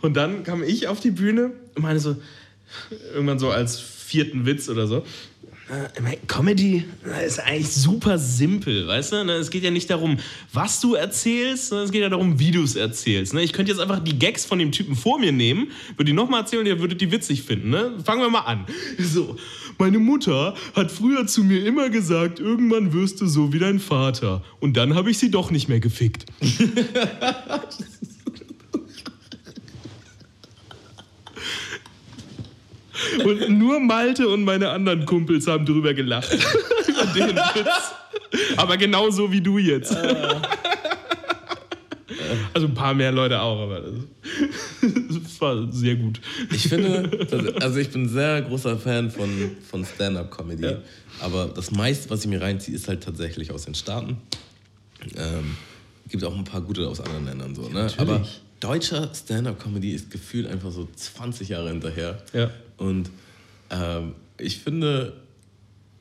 Und 0.02 0.16
dann 0.16 0.44
kam 0.44 0.64
ich 0.64 0.88
auf 0.88 1.00
die 1.00 1.12
Bühne 1.12 1.52
und 1.76 1.84
meine 1.84 2.00
so, 2.00 2.16
irgendwann 3.14 3.40
so 3.40 3.52
als 3.52 3.80
vierten 3.80 4.46
Witz 4.46 4.70
oder 4.70 4.88
so. 4.88 5.04
Äh, 5.70 6.18
Comedy 6.28 6.86
ist 7.26 7.40
eigentlich 7.40 7.70
super 7.72 8.18
simpel, 8.18 8.88
weißt 8.88 9.14
du? 9.14 9.24
Ne, 9.24 9.34
Es 9.34 9.50
geht 9.50 9.64
ja 9.64 9.72
nicht 9.72 9.90
darum, 9.90 10.18
was 10.52 10.80
du 10.82 10.96
erzählst, 10.96 11.68
sondern 11.70 11.86
es 11.86 11.92
geht 11.92 12.02
ja 12.02 12.10
darum, 12.10 12.40
wie 12.40 12.52
du 12.52 12.64
es 12.64 12.76
erzählst. 12.76 13.34
ne? 13.34 13.42
Ich 13.42 13.54
könnte 13.54 13.72
jetzt 13.72 13.80
einfach 13.80 14.00
die 14.00 14.18
Gags 14.20 14.46
von 14.46 14.60
dem 14.60 14.72
Typen 14.72 14.96
vor 14.96 15.20
mir 15.20 15.32
nehmen, 15.32 15.72
würde 15.96 16.06
die 16.06 16.14
nochmal 16.14 16.42
erzählen 16.42 16.62
und 16.62 16.68
ihr 16.68 16.80
würdet 16.80 17.02
die 17.02 17.12
witzig 17.12 17.44
finden. 17.44 17.70
Ne? 17.70 17.94
Fangen 18.04 18.22
wir 18.22 18.30
mal 18.30 18.42
an. 18.42 18.66
So, 19.00 19.38
meine 19.78 20.00
Mutter 20.00 20.56
hat 20.76 20.92
früher 20.92 21.26
zu 21.28 21.44
mir 21.44 21.66
immer 21.66 21.90
gesagt, 21.90 22.40
irgendwann 22.40 22.94
wirst 22.94 23.22
du 23.22 23.28
so 23.28 23.54
wie 23.54 23.60
dein 23.60 23.80
Vater. 23.80 24.44
Und 24.60 24.78
dann 24.78 24.96
habe 24.96 25.12
ich 25.12 25.18
sie 25.18 25.32
doch 25.32 25.50
nicht 25.52 25.70
mehr 25.70 25.80
gefickt. 25.80 26.26
Und 33.24 33.50
nur 33.58 33.80
Malte 33.80 34.28
und 34.28 34.44
meine 34.44 34.70
anderen 34.70 35.06
Kumpels 35.06 35.48
haben 35.48 35.66
drüber 35.66 35.94
gelacht. 35.94 36.32
Über 36.88 37.06
den 37.08 37.36
Witz. 37.36 37.92
Aber 38.58 38.78
genauso 38.78 39.32
wie 39.32 39.42
du 39.42 39.58
jetzt. 39.58 39.96
Also 42.54 42.68
ein 42.68 42.74
paar 42.74 42.94
mehr 42.94 43.12
Leute 43.12 43.42
auch, 43.42 43.62
aber 43.62 43.82
das, 44.82 45.42
war 45.42 45.72
sehr 45.72 45.96
gut. 45.96 46.20
Ich 46.52 46.68
finde, 46.70 47.08
dass, 47.30 47.64
also 47.64 47.80
ich 47.80 47.90
bin 47.90 48.04
ein 48.04 48.10
sehr 48.10 48.42
großer 48.44 48.78
Fan 48.78 49.10
von, 49.10 49.30
von 49.70 49.86
Stand-up-Comedy. 49.86 50.64
Ja. 50.64 50.78
Aber 51.20 51.48
das 51.48 51.72
meiste, 51.72 52.10
was 52.10 52.22
ich 52.22 52.28
mir 52.28 52.42
reinziehe, 52.42 52.76
ist 52.76 52.88
halt 52.88 53.04
tatsächlich 53.04 53.52
aus 53.52 53.66
den 53.66 53.76
Staaten. 53.76 54.18
Ähm, 55.16 55.58
gibt 56.10 56.24
auch 56.24 56.36
ein 56.36 56.44
paar 56.44 56.62
gute 56.62 56.88
aus 56.88 57.00
anderen 57.02 57.26
Ländern 57.26 57.56
so. 57.56 57.68
Ne? 57.70 57.88
Aber 57.98 58.26
deutscher 58.60 59.10
Stand-up-Comedy 59.14 59.92
ist 59.92 60.12
gefühlt 60.12 60.48
einfach 60.48 60.72
so 60.72 60.88
20 60.96 61.50
Jahre 61.50 61.70
hinterher. 61.70 62.22
Ja. 62.34 62.50
Und 62.84 63.10
ähm, 63.70 64.14
ich 64.40 64.60
finde, 64.60 65.14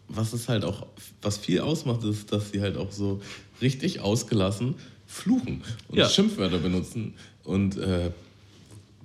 was 0.08 0.32
es 0.32 0.48
halt 0.48 0.64
auch, 0.64 0.86
was 1.22 1.38
viel 1.38 1.60
ausmacht, 1.60 2.02
ist, 2.04 2.32
dass 2.32 2.50
sie 2.50 2.60
halt 2.60 2.76
auch 2.76 2.90
so 2.92 3.20
richtig 3.60 4.00
ausgelassen 4.00 4.74
fluchen 5.06 5.62
und 5.88 5.98
Ja. 5.98 6.08
Schimpfwörter 6.08 6.58
benutzen 6.58 7.14
und 7.44 7.76
äh, 7.76 8.10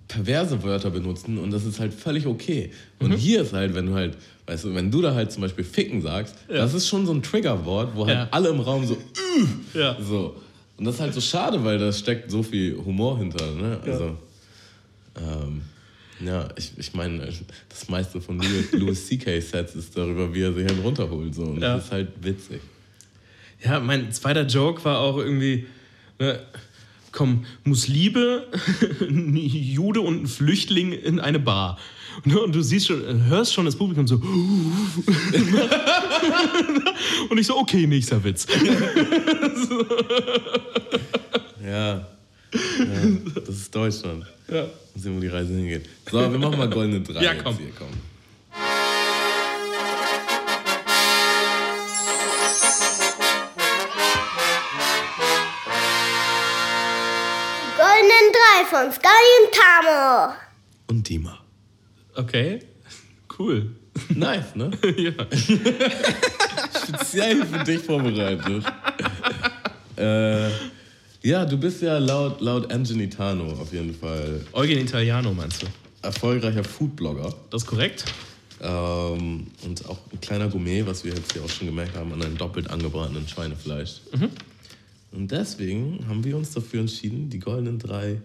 perverse 0.07 0.63
Wörter 0.63 0.89
benutzen 0.89 1.37
und 1.37 1.51
das 1.51 1.65
ist 1.65 1.79
halt 1.79 1.93
völlig 1.93 2.25
okay. 2.25 2.71
Und 2.99 3.09
Mhm. 3.11 3.15
hier 3.17 3.41
ist 3.41 3.51
halt, 3.53 3.75
wenn 3.75 3.87
du 3.87 3.93
halt, 3.93 4.17
weißt 4.47 4.63
du, 4.65 4.73
wenn 4.73 4.89
du 4.89 5.01
da 5.01 5.13
halt 5.13 5.31
zum 5.33 5.41
Beispiel 5.41 5.65
ficken 5.65 6.01
sagst, 6.01 6.35
das 6.47 6.73
ist 6.73 6.87
schon 6.87 7.05
so 7.05 7.11
ein 7.13 7.21
Triggerwort, 7.21 7.89
wo 7.95 8.05
halt 8.07 8.15
Ja. 8.17 8.27
alle 8.31 8.49
im 8.49 8.61
Raum 8.61 8.85
so, 8.87 8.97
Ja. 9.73 9.97
so. 10.01 10.35
Und 10.77 10.85
das 10.85 10.95
ist 10.95 11.01
halt 11.01 11.13
so 11.13 11.21
schade, 11.21 11.63
weil 11.65 11.77
da 11.77 11.91
steckt 11.91 12.31
so 12.31 12.41
viel 12.41 12.77
Humor 12.85 13.17
hinter, 13.17 13.51
ne? 13.51 13.79
Also, 13.85 14.17
ähm, 15.19 15.61
ja, 16.23 16.47
ich, 16.55 16.71
ich 16.77 16.93
meine, 16.93 17.27
das 17.69 17.89
meiste 17.89 18.19
von 18.21 18.37
Louis, 18.39 18.71
Louis 18.71 19.07
C.K.-Sets 19.07 19.75
ist 19.75 19.95
darüber, 19.97 20.33
wie 20.33 20.41
er 20.41 20.53
sich 20.53 20.65
halt 20.67 20.83
runterholt, 20.83 21.35
so. 21.35 21.43
Und 21.43 21.61
Ja. 21.61 21.75
das 21.75 21.85
ist 21.85 21.91
halt 21.91 22.09
witzig. 22.21 22.61
Ja, 23.63 23.79
mein 23.79 24.11
zweiter 24.11 24.45
Joke 24.45 24.83
war 24.85 24.99
auch 24.99 25.17
irgendwie, 25.17 25.65
ne, 26.19 26.39
komm, 27.11 27.45
muss 27.63 27.87
Liebe, 27.87 28.47
ein 29.01 29.35
Jude 29.35 30.01
und 30.01 30.23
ein 30.23 30.27
Flüchtling 30.27 30.91
in 30.91 31.19
eine 31.19 31.39
Bar. 31.39 31.77
Und, 32.25 32.35
und 32.35 32.55
du 32.55 32.61
siehst 32.63 32.87
schon, 32.87 33.25
hörst 33.25 33.53
schon 33.53 33.65
das 33.65 33.75
Publikum 33.75 34.07
so. 34.07 34.15
und 37.29 37.37
ich 37.37 37.45
so, 37.45 37.57
okay, 37.57 37.85
nächster 37.85 38.23
Witz. 38.23 38.47
Ja. 41.63 41.71
ja 42.79 43.16
das 43.35 43.49
ist 43.49 43.75
Deutschland. 43.75 44.25
Ja. 44.47 44.63
Mal 44.63 44.69
sehen, 44.95 45.15
wo 45.17 45.19
die 45.19 45.27
Reise 45.27 45.53
hingeht. 45.53 45.87
So, 46.09 46.19
wir 46.19 46.39
machen 46.39 46.57
mal 46.57 46.69
goldene 46.69 47.01
drei. 47.01 47.23
Ja, 47.23 47.35
komm. 47.35 47.57
Hier, 47.57 47.71
komm. 47.77 47.89
Goldenen 57.77 58.31
Drei 58.33 58.65
von 58.65 58.91
Sky 58.91 59.23
und 59.39 59.53
Tamo. 59.53 60.33
Und 60.87 61.07
Dima. 61.07 61.37
Okay, 62.15 62.59
cool. 63.37 63.75
Nice, 64.09 64.55
ne? 64.55 64.71
ja. 64.97 65.11
Speziell 66.87 67.45
für 67.45 67.63
dich 67.63 67.81
vorbereitet. 67.83 68.63
äh, 69.95 70.49
ja, 71.23 71.45
du 71.45 71.57
bist 71.57 71.81
ja 71.81 71.97
laut, 71.97 72.41
laut 72.41 72.71
Angelitano 72.71 73.51
auf 73.53 73.73
jeden 73.73 73.93
Fall 73.93 74.41
Eugen 74.53 74.77
Italiano 74.79 75.33
meinst 75.33 75.63
du? 75.63 75.67
erfolgreicher 76.01 76.63
Foodblogger. 76.63 77.33
Das 77.49 77.63
ist 77.63 77.67
korrekt? 77.67 78.05
Ähm, 78.61 79.47
und 79.63 79.85
auch 79.87 79.99
ein 80.11 80.21
kleiner 80.21 80.47
Gourmet, 80.47 80.85
was 80.85 81.03
wir 81.03 81.13
jetzt 81.13 81.33
hier 81.33 81.43
auch 81.43 81.49
schon 81.49 81.67
gemerkt 81.67 81.95
haben, 81.95 82.11
an 82.13 82.21
einem 82.21 82.37
doppelt 82.37 82.69
angebratenen 82.69 83.27
Schweinefleisch. 83.27 84.01
Und 85.11 85.31
deswegen 85.31 86.05
haben 86.07 86.23
wir 86.23 86.37
uns 86.37 86.51
dafür 86.51 86.81
entschieden, 86.81 87.29
die 87.29 87.39
goldenen 87.39 87.79
drei 87.79 88.11
äh, 88.13 88.21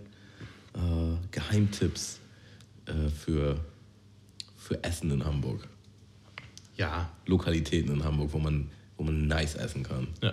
Geheimtipps 1.30 2.18
äh, 2.86 3.08
für, 3.08 3.58
für 4.56 4.82
Essen 4.82 5.10
in 5.10 5.24
Hamburg. 5.24 5.66
Ja. 6.76 7.10
Lokalitäten 7.26 7.92
in 7.92 8.04
Hamburg, 8.04 8.32
wo 8.32 8.38
man, 8.38 8.70
wo 8.96 9.04
man 9.04 9.26
nice 9.26 9.54
essen 9.56 9.82
kann. 9.82 10.08
ja. 10.22 10.32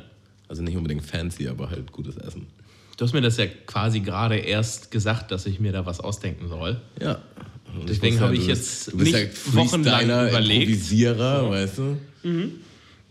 Also 0.50 0.62
nicht 0.62 0.76
unbedingt 0.76 1.06
fancy, 1.06 1.48
aber 1.48 1.70
halt 1.70 1.92
gutes 1.92 2.18
Essen. 2.18 2.48
Du 2.98 3.06
hast 3.06 3.14
mir 3.14 3.22
das 3.22 3.38
ja 3.38 3.46
quasi 3.46 4.02
gerade 4.02 4.36
erst 4.36 4.92
gesagt, 4.92 5.32
dass 5.32 5.46
ich 5.46 5.62
mir 5.62 5.72
da 5.72 5.86
was 5.86 6.02
ausdenken 6.02 6.50
soll. 6.50 6.82
Ja. 7.02 7.22
Und 7.74 7.88
Deswegen 7.88 8.20
habe 8.20 8.36
ich 8.36 8.48
jetzt 8.48 8.92
du 8.92 8.98
bist 8.98 9.14
nicht 9.14 9.30
ja 9.48 9.54
wochenlang 9.54 10.04
überlegt. 10.06 10.64
Improvisierer, 10.64 11.50
weißt 11.50 11.78
du? 11.78 11.98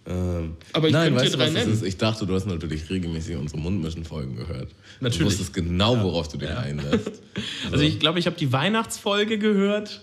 Ähm, 0.08 0.56
Aber 0.72 0.88
ich 0.88 0.92
Nein, 0.92 1.14
weißt 1.14 1.34
du, 1.34 1.38
was 1.38 1.52
das 1.52 1.54
nennen. 1.54 1.72
ist? 1.72 1.82
Ich 1.84 1.96
dachte, 1.96 2.26
du 2.26 2.34
hast 2.34 2.46
natürlich 2.46 2.88
regelmäßig 2.88 3.36
unsere 3.36 3.60
Mundmischen-Folgen 3.60 4.36
gehört. 4.36 4.74
Natürlich. 5.00 5.18
Du 5.18 5.24
wusstest 5.26 5.54
genau, 5.54 6.02
worauf 6.02 6.28
du 6.28 6.38
dich 6.38 6.50
einlässt. 6.50 7.22
Also 7.70 7.84
ich 7.84 8.00
glaube, 8.00 8.18
ich 8.18 8.26
habe 8.26 8.36
die 8.36 8.50
Weihnachtsfolge 8.52 9.38
gehört, 9.38 10.00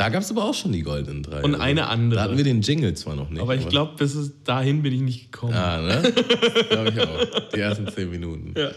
Da 0.00 0.08
gab 0.08 0.22
es 0.22 0.30
aber 0.30 0.44
auch 0.44 0.54
schon 0.54 0.72
die 0.72 0.80
goldenen 0.80 1.22
drei. 1.22 1.42
Und 1.42 1.56
eine 1.56 1.88
andere. 1.88 2.20
Da 2.20 2.24
hatten 2.24 2.38
wir 2.38 2.44
den 2.44 2.62
Jingle 2.62 2.94
zwar 2.94 3.16
noch 3.16 3.28
nicht. 3.28 3.42
aber 3.42 3.54
ich 3.54 3.68
glaube, 3.68 3.96
bis 3.98 4.16
dahin 4.44 4.82
bin 4.82 4.94
ich 4.94 5.02
nicht 5.02 5.30
gekommen. 5.30 5.52
Ah, 5.52 5.78
ne? 5.82 6.12
glaube 6.70 6.88
ich 6.90 7.00
auch. 7.00 7.48
Die 7.54 7.60
ersten 7.60 7.86
zehn 7.88 8.08
Minuten. 8.10 8.54
Ja. 8.56 8.70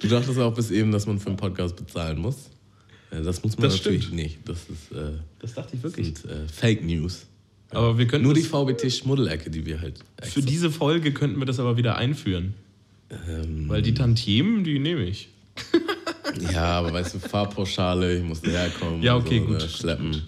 Du 0.00 0.08
dachtest 0.08 0.38
auch 0.38 0.54
bis 0.54 0.70
eben, 0.70 0.90
dass 0.90 1.06
man 1.06 1.18
für 1.18 1.26
einen 1.28 1.36
Podcast 1.36 1.76
bezahlen 1.76 2.18
muss. 2.18 2.48
Das 3.10 3.42
muss 3.42 3.58
man 3.58 3.64
Das 3.68 3.76
natürlich 3.76 4.04
stimmt. 4.04 4.16
nicht. 4.22 4.38
Das 4.46 4.56
ist 4.70 4.90
äh, 4.96 5.10
Das 5.40 5.52
dachte 5.52 5.76
ich 5.76 5.82
wirklich. 5.82 6.06
sind, 6.16 6.24
äh, 6.30 6.48
Fake 6.50 6.82
News. 6.82 7.26
Aber 7.72 7.98
wir 7.98 8.06
könnten 8.06 8.24
Nur 8.24 8.32
die 8.34 8.40
das- 8.40 8.48
VBT-Schmuddelecke, 8.50 9.50
die 9.50 9.66
wir 9.66 9.82
halt. 9.82 9.98
Für 10.22 10.40
diese 10.40 10.70
Folge 10.70 11.12
könnten 11.12 11.38
wir 11.38 11.44
das 11.46 11.60
aber 11.60 11.76
wieder 11.76 11.96
einführen. 11.98 12.54
Ähm, 13.28 13.68
Weil 13.68 13.82
die 13.82 13.92
Tantiemen, 13.92 14.64
die 14.64 14.78
nehme 14.78 15.04
ich. 15.04 15.28
Ja, 16.52 16.78
aber 16.78 16.92
weißt 16.94 17.14
du, 17.14 17.18
Fahrpauschale, 17.18 18.16
ich 18.16 18.22
musste 18.24 18.50
herkommen. 18.50 19.02
Ja, 19.02 19.16
okay, 19.16 19.40
so, 19.40 19.44
gut. 19.46 19.58
Ne, 19.58 19.68
schleppen. 19.68 20.22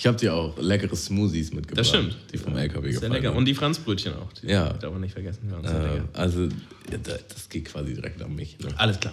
Ich 0.00 0.06
habe 0.06 0.16
dir 0.16 0.32
auch 0.34 0.56
leckere 0.58 0.96
Smoothies 0.96 1.52
mitgebracht. 1.52 1.78
Das 1.78 1.88
stimmt. 1.90 2.16
Die 2.32 2.38
vom 2.38 2.56
LKW 2.56 2.90
Sehr 2.90 3.10
lecker. 3.10 3.28
sind. 3.28 3.36
Und 3.36 3.44
die 3.44 3.54
Franzbrötchen 3.54 4.14
auch. 4.14 4.32
Die 4.32 4.46
Ja. 4.46 4.72
darf 4.72 4.90
man 4.92 5.02
nicht 5.02 5.12
vergessen. 5.12 5.40
Äh, 5.62 6.18
also, 6.18 6.48
das 6.90 7.48
geht 7.50 7.66
quasi 7.66 7.92
direkt 7.92 8.22
an 8.22 8.34
mich. 8.34 8.58
Ne? 8.60 8.68
Alles 8.78 8.98
klar. 8.98 9.12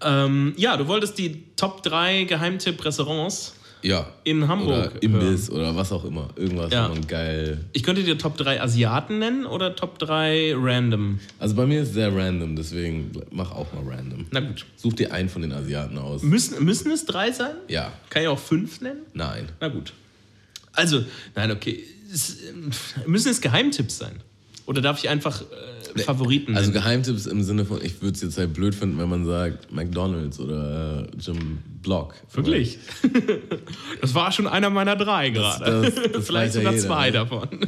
Ähm, 0.00 0.54
ja, 0.56 0.78
du 0.78 0.86
wolltest 0.88 1.18
die 1.18 1.42
Top 1.56 1.82
3 1.82 2.24
Geheimtipp-Restaurants 2.24 3.54
Ja. 3.82 4.06
in 4.24 4.48
Hamburg. 4.48 4.92
Oder 4.92 5.02
Imbiss 5.02 5.50
oder 5.50 5.76
was 5.76 5.92
auch 5.92 6.06
immer. 6.06 6.30
Irgendwas, 6.36 6.72
Ja. 6.72 6.88
man 6.88 7.06
geil. 7.06 7.58
Ich 7.74 7.82
könnte 7.82 8.02
dir 8.02 8.16
Top 8.16 8.38
3 8.38 8.62
Asiaten 8.62 9.18
nennen 9.18 9.44
oder 9.44 9.76
Top 9.76 9.98
3 9.98 10.54
random? 10.56 11.20
Also 11.38 11.54
bei 11.54 11.66
mir 11.66 11.82
ist 11.82 11.88
es 11.88 11.94
sehr 11.94 12.16
random, 12.16 12.56
deswegen 12.56 13.10
mach 13.30 13.52
auch 13.52 13.70
mal 13.74 13.84
random. 13.94 14.24
Na 14.30 14.40
gut. 14.40 14.64
Such 14.76 14.94
dir 14.94 15.12
einen 15.12 15.28
von 15.28 15.42
den 15.42 15.52
Asiaten 15.52 15.98
aus. 15.98 16.22
Müssen, 16.22 16.64
müssen 16.64 16.90
es 16.92 17.04
drei 17.04 17.30
sein? 17.30 17.56
Ja. 17.68 17.92
Kann 18.08 18.22
ich 18.22 18.28
auch 18.28 18.38
fünf 18.38 18.80
nennen? 18.80 19.00
Nein. 19.12 19.50
Na 19.60 19.68
gut. 19.68 19.92
Also, 20.74 21.04
nein, 21.34 21.50
okay. 21.50 21.84
Es, 22.12 22.36
ähm, 22.48 22.70
müssen 23.06 23.30
es 23.30 23.40
Geheimtipps 23.40 23.98
sein? 23.98 24.20
Oder 24.66 24.80
darf 24.80 24.98
ich 25.02 25.08
einfach 25.10 25.42
äh, 25.42 25.98
Favoriten 26.00 26.56
Also 26.56 26.70
nennen? 26.70 26.82
Geheimtipps 26.82 27.26
im 27.26 27.42
Sinne 27.42 27.64
von, 27.64 27.84
ich 27.84 28.00
würde 28.00 28.14
es 28.14 28.22
jetzt 28.22 28.38
halt 28.38 28.54
blöd 28.54 28.74
finden, 28.74 28.98
wenn 28.98 29.08
man 29.08 29.24
sagt 29.26 29.70
McDonalds 29.72 30.40
oder 30.40 31.06
äh, 31.06 31.16
Jim 31.18 31.58
Block. 31.82 32.14
Wirklich? 32.32 32.78
Das 34.00 34.14
war 34.14 34.32
schon 34.32 34.46
einer 34.46 34.70
meiner 34.70 34.96
drei 34.96 35.28
gerade. 35.30 35.90
Vielleicht 36.20 36.54
ja 36.54 36.60
sogar 36.60 36.72
jeder, 36.72 36.86
zwei 36.86 37.06
ne? 37.06 37.12
davon. 37.12 37.48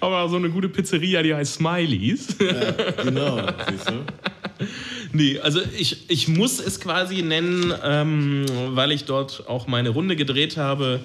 Aber 0.00 0.28
so 0.28 0.36
eine 0.36 0.50
gute 0.50 0.68
Pizzeria, 0.68 1.22
die 1.22 1.34
heißt 1.34 1.54
Smileys. 1.54 2.36
Genau, 3.02 3.40
siehst 3.68 3.90
du? 3.90 4.04
Nee, 5.16 5.38
also 5.38 5.60
ich, 5.78 6.10
ich 6.10 6.28
muss 6.28 6.60
es 6.60 6.78
quasi 6.78 7.22
nennen, 7.22 7.72
ähm, 7.82 8.44
weil 8.72 8.92
ich 8.92 9.06
dort 9.06 9.48
auch 9.48 9.66
meine 9.66 9.88
Runde 9.88 10.14
gedreht 10.14 10.58
habe 10.58 11.00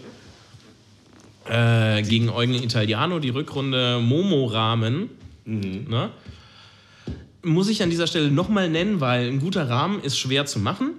äh, 1.50 2.02
gegen 2.02 2.28
Eugen 2.28 2.56
Italiano, 2.56 3.20
die 3.20 3.30
Rückrunde 3.30 4.02
Momo 4.02 4.48
Ramen. 4.48 5.12
Ne? 5.46 6.10
Muss 7.42 7.70
ich 7.70 7.82
an 7.84 7.90
dieser 7.90 8.06
Stelle 8.06 8.32
nochmal 8.32 8.70
nennen, 8.70 9.00
weil 9.00 9.30
ein 9.30 9.40
guter 9.40 9.70
Rahmen 9.70 10.02
ist 10.02 10.20
schwer 10.20 10.46
zu 10.46 10.60
machen 10.60 10.92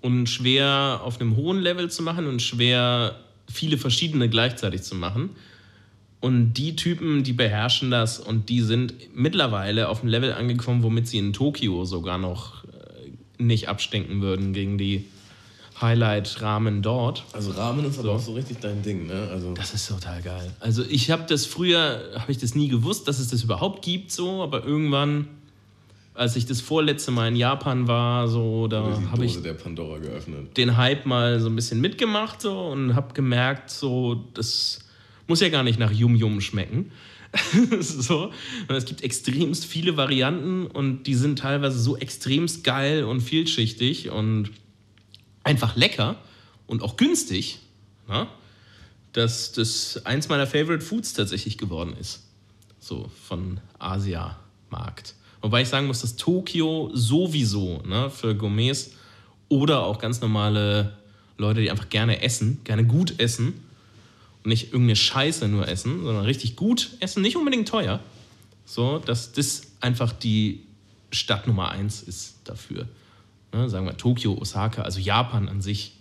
und 0.00 0.26
schwer 0.30 1.02
auf 1.04 1.20
einem 1.20 1.36
hohen 1.36 1.58
Level 1.58 1.90
zu 1.90 2.02
machen 2.02 2.26
und 2.26 2.40
schwer 2.40 3.14
viele 3.52 3.76
verschiedene 3.76 4.30
gleichzeitig 4.30 4.84
zu 4.84 4.94
machen. 4.94 5.36
Und 6.22 6.54
die 6.54 6.76
Typen, 6.76 7.24
die 7.24 7.32
beherrschen 7.32 7.90
das 7.90 8.20
und 8.20 8.48
die 8.48 8.60
sind 8.60 8.94
mittlerweile 9.12 9.88
auf 9.88 10.04
ein 10.04 10.08
Level 10.08 10.32
angekommen, 10.32 10.84
womit 10.84 11.08
sie 11.08 11.18
in 11.18 11.32
Tokio 11.32 11.84
sogar 11.84 12.16
noch 12.16 12.62
äh, 12.64 13.42
nicht 13.42 13.68
abstinken 13.68 14.22
würden 14.22 14.52
gegen 14.52 14.78
die 14.78 15.04
Highlight-Rahmen 15.80 16.80
dort. 16.80 17.24
Also 17.32 17.50
Ramen 17.50 17.84
ist 17.84 17.98
aber 17.98 18.12
auch 18.12 18.20
so 18.20 18.34
richtig 18.34 18.60
dein 18.60 18.82
Ding, 18.84 19.08
ne? 19.08 19.28
Also 19.32 19.52
Das 19.54 19.74
ist 19.74 19.88
total 19.88 20.22
geil. 20.22 20.52
Also 20.60 20.84
ich 20.88 21.10
habe 21.10 21.24
das 21.28 21.44
früher, 21.44 22.00
habe 22.16 22.30
ich 22.30 22.38
das 22.38 22.54
nie 22.54 22.68
gewusst, 22.68 23.08
dass 23.08 23.18
es 23.18 23.26
das 23.28 23.42
überhaupt 23.42 23.82
gibt 23.84 24.12
so, 24.12 24.44
aber 24.44 24.64
irgendwann, 24.64 25.26
als 26.14 26.36
ich 26.36 26.46
das 26.46 26.60
vorletzte 26.60 27.10
Mal 27.10 27.28
in 27.28 27.36
Japan 27.36 27.88
war, 27.88 28.28
so, 28.28 28.68
da 28.68 28.96
habe 29.10 29.24
ich 29.24 29.42
der 29.42 29.54
Pandora 29.54 29.98
geöffnet. 29.98 30.56
den 30.56 30.76
Hype 30.76 31.04
mal 31.04 31.40
so 31.40 31.48
ein 31.48 31.56
bisschen 31.56 31.80
mitgemacht 31.80 32.42
so, 32.42 32.60
und 32.68 32.94
habe 32.94 33.12
gemerkt, 33.12 33.70
so, 33.70 34.24
das 34.34 34.78
muss 35.26 35.40
ja 35.40 35.48
gar 35.48 35.62
nicht 35.62 35.78
nach 35.78 35.92
Yum 35.92 36.16
Yum 36.16 36.40
schmecken. 36.40 36.92
so. 37.80 38.32
Und 38.68 38.74
es 38.74 38.84
gibt 38.84 39.02
extremst 39.02 39.64
viele 39.64 39.96
Varianten 39.96 40.66
und 40.66 41.04
die 41.04 41.14
sind 41.14 41.38
teilweise 41.38 41.78
so 41.78 41.96
extremst 41.96 42.64
geil 42.64 43.04
und 43.04 43.20
vielschichtig 43.20 44.10
und 44.10 44.50
einfach 45.44 45.76
lecker 45.76 46.18
und 46.66 46.82
auch 46.82 46.96
günstig, 46.96 47.60
na? 48.08 48.28
dass 49.12 49.52
das 49.52 50.04
eins 50.06 50.28
meiner 50.28 50.46
Favorite 50.46 50.84
Foods 50.84 51.12
tatsächlich 51.12 51.58
geworden 51.58 51.94
ist. 51.98 52.24
So 52.78 53.10
von 53.28 53.60
Asia-Markt. 53.78 55.14
Wobei 55.40 55.62
ich 55.62 55.68
sagen 55.68 55.86
muss, 55.86 56.00
dass 56.00 56.16
Tokio 56.16 56.90
sowieso 56.94 57.82
ne, 57.86 58.10
für 58.10 58.34
Gourmets 58.34 58.92
oder 59.48 59.82
auch 59.82 59.98
ganz 59.98 60.20
normale 60.20 60.96
Leute, 61.36 61.60
die 61.60 61.70
einfach 61.70 61.88
gerne 61.88 62.22
essen, 62.22 62.60
gerne 62.64 62.86
gut 62.86 63.18
essen 63.18 63.54
und 64.44 64.48
nicht 64.48 64.66
irgendeine 64.72 64.96
Scheiße 64.96 65.48
nur 65.48 65.68
essen, 65.68 66.02
sondern 66.02 66.24
richtig 66.24 66.56
gut 66.56 66.90
essen, 67.00 67.22
nicht 67.22 67.36
unbedingt 67.36 67.68
teuer. 67.68 68.00
So, 68.64 68.98
dass 68.98 69.32
das 69.32 69.62
einfach 69.80 70.12
die 70.12 70.62
Stadt 71.10 71.46
Nummer 71.46 71.70
eins 71.70 72.02
ist 72.02 72.36
dafür. 72.44 72.88
Ne, 73.52 73.68
sagen 73.68 73.86
wir 73.86 73.96
Tokio, 73.96 74.34
Osaka, 74.40 74.82
also 74.82 74.98
Japan 74.98 75.48
an 75.48 75.60
sich 75.60 75.92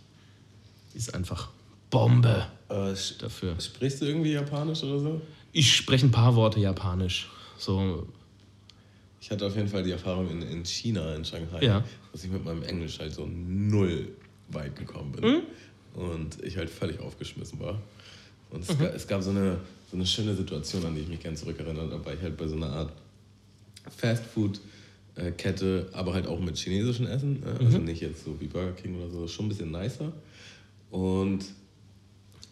ist 0.94 1.14
einfach 1.14 1.50
Bombe 1.90 2.48
dafür. 2.70 3.60
sprichst 3.60 4.02
du 4.02 4.06
irgendwie 4.06 4.32
Japanisch 4.32 4.84
oder 4.84 5.00
so? 5.00 5.22
Ich 5.52 5.76
spreche 5.76 6.06
ein 6.06 6.12
paar 6.12 6.36
Worte 6.36 6.60
Japanisch. 6.62 7.28
So, 7.58 8.08
Ich 9.20 9.30
hatte 9.30 9.46
auf 9.46 9.56
jeden 9.56 9.68
Fall 9.68 9.84
die 9.84 9.92
Erfahrung 9.92 10.30
in, 10.32 10.42
in 10.42 10.64
China, 10.66 11.14
in 11.14 11.26
Shanghai, 11.26 11.62
Ja. 11.64 11.84
dass 12.14 12.24
ich 12.24 12.32
mit 12.32 12.44
meinem 12.46 12.64
Englisch 12.64 13.00
halt 13.00 13.14
so 13.14 13.28
null 13.28 14.08
weit 14.50 14.76
gekommen 14.78 15.12
bin. 15.12 15.26
Mhm. 15.26 15.42
Und 16.02 16.42
ich 16.44 16.56
halt 16.56 16.70
völlig 16.70 17.00
aufgeschmissen 17.02 17.60
war. 17.60 17.78
Und 18.52 18.60
Mhm. 18.60 18.66
es, 18.70 18.78
gab, 18.80 18.96
es 18.96 19.08
gab 19.08 19.22
so 19.24 19.30
eine, 19.32 19.58
so 19.90 19.98
eine 19.98 20.06
schöne 20.06 20.36
Situation, 20.36 20.86
an 20.86 20.94
die 20.96 21.02
ich 21.02 21.08
mich 21.08 21.20
gerne 21.20 21.36
zurückerinnere. 21.38 21.90
Da 21.90 22.06
war 22.06 22.14
ich 22.14 22.22
halt 22.22 22.38
bei 22.38 22.48
so 22.48 22.56
einer 22.56 22.70
Art 22.70 22.92
Fastfood-Kette, 23.98 25.90
aber 25.94 26.14
halt 26.14 26.28
auch 26.28 26.40
mit 26.40 26.58
chinesischem 26.58 27.08
Essen. 27.08 27.44
äh, 27.44 27.64
Also 27.64 27.80
Mhm. 27.80 27.86
nicht 27.86 28.02
jetzt 28.02 28.24
so 28.24 28.40
wie 28.40 28.48
Burger 28.48 28.74
King 28.74 28.96
oder 29.02 29.10
so, 29.10 29.28
schon 29.28 29.46
ein 29.46 29.50
bisschen 29.50 29.72
nicer. 29.72 30.12
Und 30.90 31.46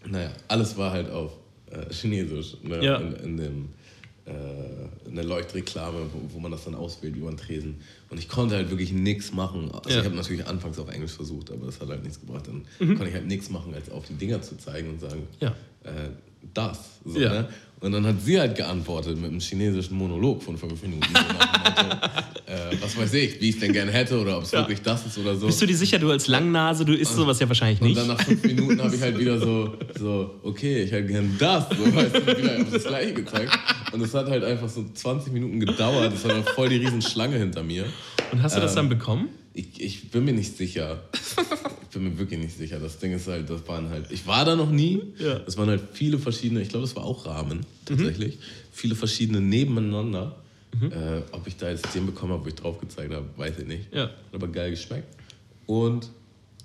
naja, 0.06 0.32
alles 0.48 0.78
war 0.78 0.92
halt 0.92 1.10
auf 1.10 1.34
äh, 1.72 1.94
Chinesisch 1.94 2.56
ne? 2.64 2.84
Ja. 2.84 2.98
in, 2.98 3.14
in 3.16 3.38
dem 3.38 3.70
äh, 4.26 5.08
in 5.08 5.16
der 5.16 5.24
Leuchtreklame, 5.26 6.06
wo, 6.14 6.34
wo 6.36 6.40
man 6.40 6.52
das 6.52 6.64
dann 6.66 6.76
auswählt 6.76 7.16
über 7.16 7.30
den 7.30 7.38
Tresen. 7.38 7.82
Und 8.10 8.18
ich 8.18 8.28
konnte 8.28 8.56
halt 8.56 8.70
wirklich 8.72 8.92
nichts 8.92 9.32
machen. 9.34 9.70
Also 9.72 9.90
Ja. 9.90 10.00
ich 10.00 10.06
habe 10.06 10.16
natürlich 10.16 10.48
anfangs 10.48 10.80
auf 10.80 10.90
Englisch 10.90 11.12
versucht, 11.12 11.52
aber 11.52 11.68
das 11.68 11.80
hat 11.80 11.90
halt 11.90 12.02
nichts 12.04 12.20
gebracht. 12.20 12.48
Dann 12.48 12.66
konnte 12.80 13.08
ich 13.08 13.14
halt 13.14 13.28
nichts 13.28 13.50
machen, 13.50 13.74
als 13.74 13.90
auf 13.92 14.06
die 14.08 14.14
Dinger 14.16 14.42
zu 14.42 14.58
zeigen 14.58 14.90
und 14.90 15.00
sagen, 15.00 15.28
Ja. 15.40 15.50
äh, 15.84 16.10
das. 16.54 16.80
So, 17.06 17.20
Ja. 17.20 17.30
ne? 17.30 17.50
Und 17.82 17.94
dann 17.94 18.06
hat 18.06 18.22
sie 18.22 18.38
halt 18.40 18.56
geantwortet 18.56 19.16
mit 19.20 19.30
einem 19.32 19.40
chinesischen 19.40 19.98
Monolog 19.98 20.44
von 20.44 20.58
fünf 20.58 20.82
Minuten. 20.82 21.14
Äh, 22.46 22.76
was 22.82 22.98
weiß 22.98 23.14
ich, 23.14 23.40
wie 23.40 23.50
ich 23.50 23.56
es 23.56 23.62
denn 23.62 23.72
gerne 23.72 23.92
hätte 23.92 24.20
oder 24.20 24.38
ob 24.38 24.44
es 24.44 24.52
Ja. 24.52 24.60
wirklich 24.60 24.82
das 24.82 25.06
ist 25.06 25.18
oder 25.18 25.36
so. 25.36 25.46
bist 25.46 25.62
du 25.62 25.66
dir 25.66 25.78
sicher, 25.78 25.98
du 26.00 26.10
als 26.12 26.28
Langnase, 26.28 26.84
du 26.84 26.94
isst 26.94 27.16
sowas 27.16 27.40
ja 27.40 27.48
wahrscheinlich 27.48 27.80
Und 27.80 27.88
nicht? 27.88 28.00
dann 28.00 28.08
nach 28.08 28.22
fünf 28.22 28.44
Minuten 28.44 28.82
habe 28.82 28.94
ich 28.96 29.02
halt 29.02 29.18
wieder 29.18 29.40
so, 29.40 29.76
so 29.98 30.40
okay, 30.44 30.84
ich 30.84 30.92
hätte 30.92 31.08
gern 31.08 31.36
das. 31.40 31.66
So, 31.70 31.96
weißt 31.96 32.16
du, 32.16 32.38
wieder 32.38 32.52
einfach 32.54 32.74
das 32.74 32.84
Gleiche 32.86 33.14
gezeigt. 33.14 33.58
Und 33.94 34.02
es 34.02 34.14
hat 34.14 34.28
halt 34.30 34.44
einfach 34.44 34.68
so 34.68 34.84
20 34.94 35.32
Minuten 35.32 35.60
gedauert. 35.60 36.12
Es 36.14 36.26
war 36.28 36.36
noch 36.36 36.50
voll 36.50 36.70
die 36.70 36.78
riesen 36.78 37.02
Schlange 37.02 37.38
hinter 37.38 37.64
mir. 37.64 37.86
Und 38.32 38.42
hast 38.44 38.58
du 38.58 38.62
das 38.62 38.76
dann 38.76 38.90
bekommen? 38.90 39.30
Ich, 39.54 39.80
ich 39.82 40.12
bin 40.12 40.26
mir 40.26 40.34
nicht 40.34 40.58
sicher. 40.58 41.04
Ich 41.90 41.94
bin 41.96 42.04
mir 42.04 42.18
wirklich 42.20 42.40
nicht 42.40 42.56
sicher. 42.56 42.80
Das 42.80 43.00
Ding 43.00 43.14
ist 43.14 43.28
halt, 43.28 43.50
das 43.50 43.68
waren 43.68 43.90
halt, 43.90 44.12
ich 44.12 44.28
war 44.28 44.46
da 44.46 44.56
noch 44.56 44.70
nie. 44.70 45.02
Ja. 45.18 45.40
Das 45.40 45.58
waren 45.58 45.70
halt 45.70 45.82
viele 45.94 46.20
verschiedene, 46.20 46.62
ich 46.62 46.70
glaube, 46.70 46.86
das 46.86 46.96
war 46.96 47.04
auch 47.04 47.26
Rahmen 47.26 47.66
tatsächlich. 47.86 48.38
Viele 48.72 48.94
verschiedene 48.96 49.42
nebeneinander. 49.42 50.36
Äh, 50.82 51.22
ob 51.32 51.48
ich 51.48 51.58
da 51.58 51.68
jetzt 51.72 51.94
den 51.96 52.06
bekommen 52.06 52.32
habe, 52.34 52.44
wo 52.46 52.48
ich 52.48 52.54
drauf 52.56 52.80
gezeigt 52.80 53.12
habe, 53.12 53.26
weiß 53.38 53.58
ich 53.60 53.66
nicht. 53.68 53.92
Ja. 53.92 54.04
Hat 54.04 54.12
aber 54.34 54.48
geil 54.50 54.70
geschmeckt. 54.70 55.08
Und 55.66 56.10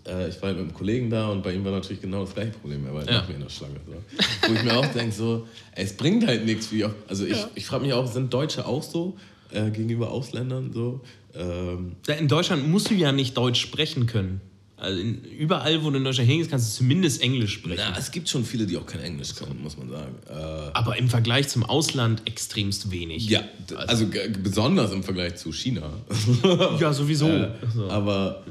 äh, 0.06 0.28
ich 0.28 0.36
war 0.42 0.48
halt 0.48 0.58
mit 0.58 0.66
einem 0.66 0.74
Kollegen 0.74 1.08
da 1.08 1.30
und 1.30 1.42
bei 1.42 1.54
ihm 1.54 1.64
war 1.64 1.72
natürlich 1.72 2.02
genau 2.02 2.22
das 2.26 2.34
gleiche 2.34 2.50
Problem. 2.52 2.84
Er 2.84 2.92
war 2.92 3.00
halt 3.00 3.10
Ja. 3.10 3.20
nach 3.22 3.28
mir 3.28 3.34
in 3.36 3.40
der 3.40 3.48
Schlange. 3.48 3.76
So. 3.86 4.48
Wo 4.48 4.54
ich 4.54 4.62
mir 4.62 4.76
auch 4.76 4.86
denke, 4.92 5.12
so, 5.14 5.48
ey, 5.74 5.84
es 5.84 5.94
bringt 5.96 6.26
halt 6.26 6.44
nichts. 6.44 6.70
Wie 6.70 6.84
auch, 6.84 6.92
also 7.08 7.24
ich, 7.24 7.38
ich 7.54 7.64
frage 7.64 7.84
mich 7.84 7.94
auch, 7.94 8.06
sind 8.06 8.32
Deutsche 8.34 8.66
auch 8.66 8.82
so 8.82 9.16
äh, 9.52 9.70
gegenüber 9.70 10.10
Ausländern 10.10 10.70
so? 10.74 11.00
Ähm, 11.34 11.96
In 12.18 12.28
Deutschland 12.28 12.68
musst 12.68 12.90
du 12.90 12.94
ja 12.94 13.10
nicht 13.10 13.36
Deutsch 13.38 13.60
sprechen 13.62 14.06
können. 14.06 14.42
Also 14.84 15.00
in, 15.00 15.24
überall, 15.24 15.82
wo 15.82 15.90
du 15.90 15.96
in 15.98 16.04
Deutschland 16.04 16.28
hingehst, 16.28 16.50
kannst 16.50 16.72
du 16.72 16.78
zumindest 16.78 17.20
Englisch 17.22 17.54
sprechen. 17.54 17.82
na, 17.90 17.98
es 17.98 18.10
gibt 18.10 18.28
schon 18.28 18.44
viele, 18.44 18.66
die 18.66 18.76
auch 18.76 18.86
kein 18.86 19.00
Englisch 19.00 19.34
können, 19.34 19.60
muss 19.62 19.76
man 19.76 19.88
sagen. 19.90 20.14
Äh, 20.28 20.32
Aber 20.74 20.96
im 20.98 21.08
Vergleich 21.08 21.48
zum 21.48 21.62
Ausland 21.64 22.22
extremst 22.26 22.90
wenig. 22.90 23.28
ja, 23.28 23.42
also 23.86 24.06
g- 24.06 24.18
besonders 24.42 24.92
im 24.92 25.02
Vergleich 25.02 25.36
zu 25.36 25.52
China. 25.52 25.90
Ja, 26.80 26.92
sowieso. 26.92 27.28
Äh, 27.28 27.50
So. 27.74 27.88
Aber 27.90 28.44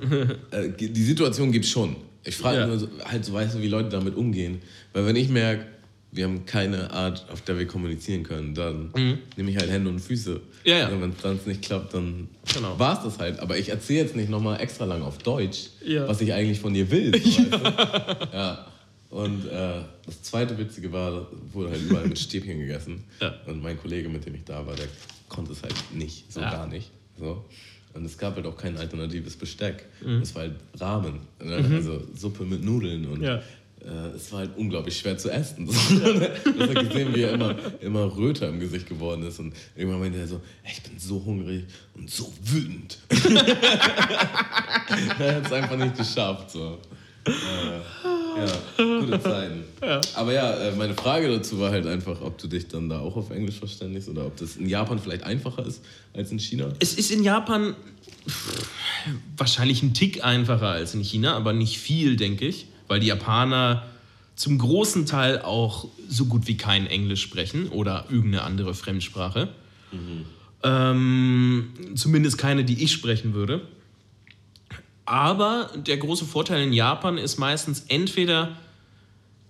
äh, 0.52 0.70
die 0.78 1.04
Situation 1.04 1.52
gibt 1.52 1.66
es 1.66 1.72
schon. 1.72 1.96
Ich 2.26 2.36
frage 2.36 2.60
Ja. 2.60 2.68
nur 2.68 2.80
so, 2.80 2.88
halt 3.06 3.24
so, 3.26 3.34
weißt 3.34 3.56
du, 3.56 3.62
wie 3.62 3.68
Leute 3.68 3.90
damit 3.90 4.16
umgehen. 4.16 4.60
Weil 4.94 5.06
wenn 5.06 5.16
ich 5.16 5.30
merke, 5.30 5.66
wir 6.12 6.26
haben 6.26 6.46
keine 6.46 6.92
Art, 6.92 7.26
auf 7.32 7.42
der 7.42 7.58
wir 7.58 7.66
kommunizieren 7.68 8.24
können, 8.24 8.54
dann 8.56 8.92
nehme 9.36 9.50
ich 9.52 9.58
halt 9.58 9.70
Hände 9.72 9.90
und 9.90 10.00
Füße. 10.00 10.40
Mhm. 10.64 10.70
Ja, 10.70 10.78
ja. 10.80 10.88
Und 10.90 11.02
wenn 11.02 11.10
es 11.12 11.18
dann 11.22 11.40
nicht 11.46 11.62
klappt, 11.62 11.94
dann 11.94 12.28
Genau. 12.54 12.78
war 12.80 12.98
es 12.98 13.04
das 13.04 13.20
halt. 13.20 13.40
Aber 13.40 13.58
ich 13.58 13.70
erzähle 13.70 14.00
jetzt 14.02 14.16
nicht 14.16 14.30
nochmal 14.30 14.60
extra 14.62 14.86
lang 14.86 15.02
auf 15.02 15.18
Deutsch, 15.20 15.70
Ja. 15.86 16.08
was 16.08 16.22
ich 16.22 16.34
eigentlich 16.34 16.60
von 16.60 16.74
dir 16.74 16.90
will. 16.92 17.14
so, 17.22 17.42
ja. 18.34 18.66
Und 19.10 19.46
äh, 19.46 19.82
das 20.06 20.24
zweite 20.24 20.58
Witzige 20.58 20.92
war, 20.92 21.28
wurde 21.52 21.70
halt 21.72 21.82
überall 21.84 22.08
mit 22.08 22.18
Stäbchen 22.20 22.58
gegessen. 22.60 23.04
Ja. 23.22 23.34
Und 23.46 23.62
mein 23.62 23.80
Kollege, 23.80 24.10
mit 24.10 24.26
dem 24.26 24.34
ich 24.36 24.44
da 24.44 24.66
war, 24.66 24.76
der 24.76 24.88
konnte 25.30 25.52
es 25.52 25.62
halt 25.62 25.76
nicht, 25.94 26.32
so 26.34 26.40
gar 26.42 26.68
nicht. 26.68 26.90
So. 27.20 27.46
Und 27.94 28.06
es 28.06 28.18
gab 28.18 28.36
halt 28.36 28.48
auch 28.48 28.58
kein 28.58 28.76
alternatives 28.76 29.36
Besteck. 29.38 29.86
Mhm. 30.04 30.22
Es 30.24 30.34
war 30.34 30.44
halt 30.44 30.56
Ramen, 30.80 31.20
ne? 31.44 31.56
also 31.76 32.02
Suppe 32.16 32.44
mit 32.44 32.64
Nudeln. 32.64 33.06
Und 33.06 33.22
Ja. 33.22 33.42
Äh, 33.86 34.16
es 34.16 34.32
war 34.32 34.40
halt 34.40 34.52
unglaublich 34.58 34.98
schwer 34.98 35.18
zu 35.18 35.30
essen. 35.30 35.68
So. 35.68 35.74
das 36.00 36.70
hat 36.70 36.90
gesehen, 36.90 37.14
wie 37.14 37.22
er 37.22 37.34
immer, 37.34 37.56
immer 37.82 38.16
röter 38.16 38.50
im 38.50 38.60
Gesicht 38.60 38.88
geworden 38.88 39.24
ist. 39.24 39.40
Und 39.40 39.54
irgendwann 39.76 40.00
meinte 40.00 40.20
er 40.20 40.28
so, 40.28 40.42
"Ey, 40.64 40.72
ich 40.74 40.84
bin 40.84 40.98
so 41.00 41.24
hungrig 41.24 41.66
und 41.96 42.10
so 42.10 42.32
wütend. 42.44 42.98
er 45.20 45.36
hat 45.36 45.46
es 45.46 45.52
einfach 45.52 45.78
nicht 45.78 45.98
geschafft. 45.98 46.52
So. 46.52 46.80
Äh, 47.26 47.32
ja, 48.38 49.00
gute 49.00 49.22
Zeiten. 49.22 49.64
Aber 50.16 50.34
ja, 50.34 50.54
äh, 50.56 50.76
meine 50.76 50.94
Frage 50.94 51.30
dazu 51.30 51.60
war 51.60 51.72
halt 51.72 51.86
einfach, 51.86 52.22
ob 52.22 52.38
du 52.38 52.48
dich 52.48 52.68
dann 52.68 52.90
da 52.90 53.00
auch 53.00 53.16
auf 53.16 53.30
Englisch 53.30 53.60
verständigst 53.60 54.10
oder 54.10 54.26
ob 54.26 54.36
das 54.38 54.58
in 54.58 54.68
Japan 54.68 55.00
vielleicht 55.00 55.24
einfacher 55.24 55.66
ist 55.66 55.82
als 56.14 56.32
in 56.32 56.40
China. 56.40 56.70
Es 56.80 56.96
ist 56.96 57.12
in 57.12 57.24
Japan 57.24 57.76
wahrscheinlich 59.38 59.84
ein 59.84 59.94
Tick 59.94 60.24
einfacher 60.24 60.70
als 60.70 60.94
in 60.94 61.04
China, 61.04 61.36
aber 61.36 61.54
nicht 61.54 61.80
viel, 61.80 62.16
denke 62.16 62.46
ich, 62.46 62.68
weil 62.94 63.00
die 63.00 63.08
Japaner 63.08 63.88
zum 64.36 64.60
großen 64.60 65.08
Teil 65.08 65.42
auch 65.42 65.88
so 66.08 66.26
gut 66.26 66.46
wie 66.46 66.58
kein 66.58 66.86
Englisch 66.86 67.24
sprechen 67.24 67.70
oder 67.70 68.06
irgendeine 68.12 68.44
andere 68.44 68.76
Fremdsprache. 68.76 69.50
Ähm, 70.62 71.70
zumindest 71.96 72.38
keine, 72.38 72.64
die 72.64 72.84
ich 72.84 72.92
sprechen 72.92 73.34
würde. 73.34 73.68
Aber 75.06 75.72
der 75.76 75.98
große 75.98 76.26
Vorteil 76.26 76.62
in 76.62 76.72
Japan 76.72 77.18
ist 77.18 77.40
meistens 77.40 77.86
entweder, 77.88 78.58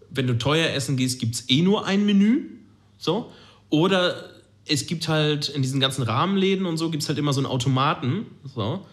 wenn 0.10 0.26
du 0.26 0.38
teuer 0.38 0.70
essen 0.74 0.95
gehst, 0.95 1.20
gibt 1.20 1.36
es 1.36 1.49
eh 1.49 1.64
nur 1.64 1.86
ein 1.86 2.06
Menü. 2.06 2.45
So. 2.98 3.30
Oder 3.70 4.30
es 4.65 4.88
gibt 4.88 5.10
halt 5.10 5.49
in 5.49 5.61
diesen 5.64 5.82
ganzen 5.82 6.03
Rahmenläden 6.03 6.65
und 6.65 6.78
so, 6.78 6.90
gibt 6.90 7.03
es 7.03 7.10
halt 7.10 7.20
immer 7.20 7.34
so 7.34 7.41
einen 7.41 7.48
Automaten. 7.48 8.26
So. 8.56 8.86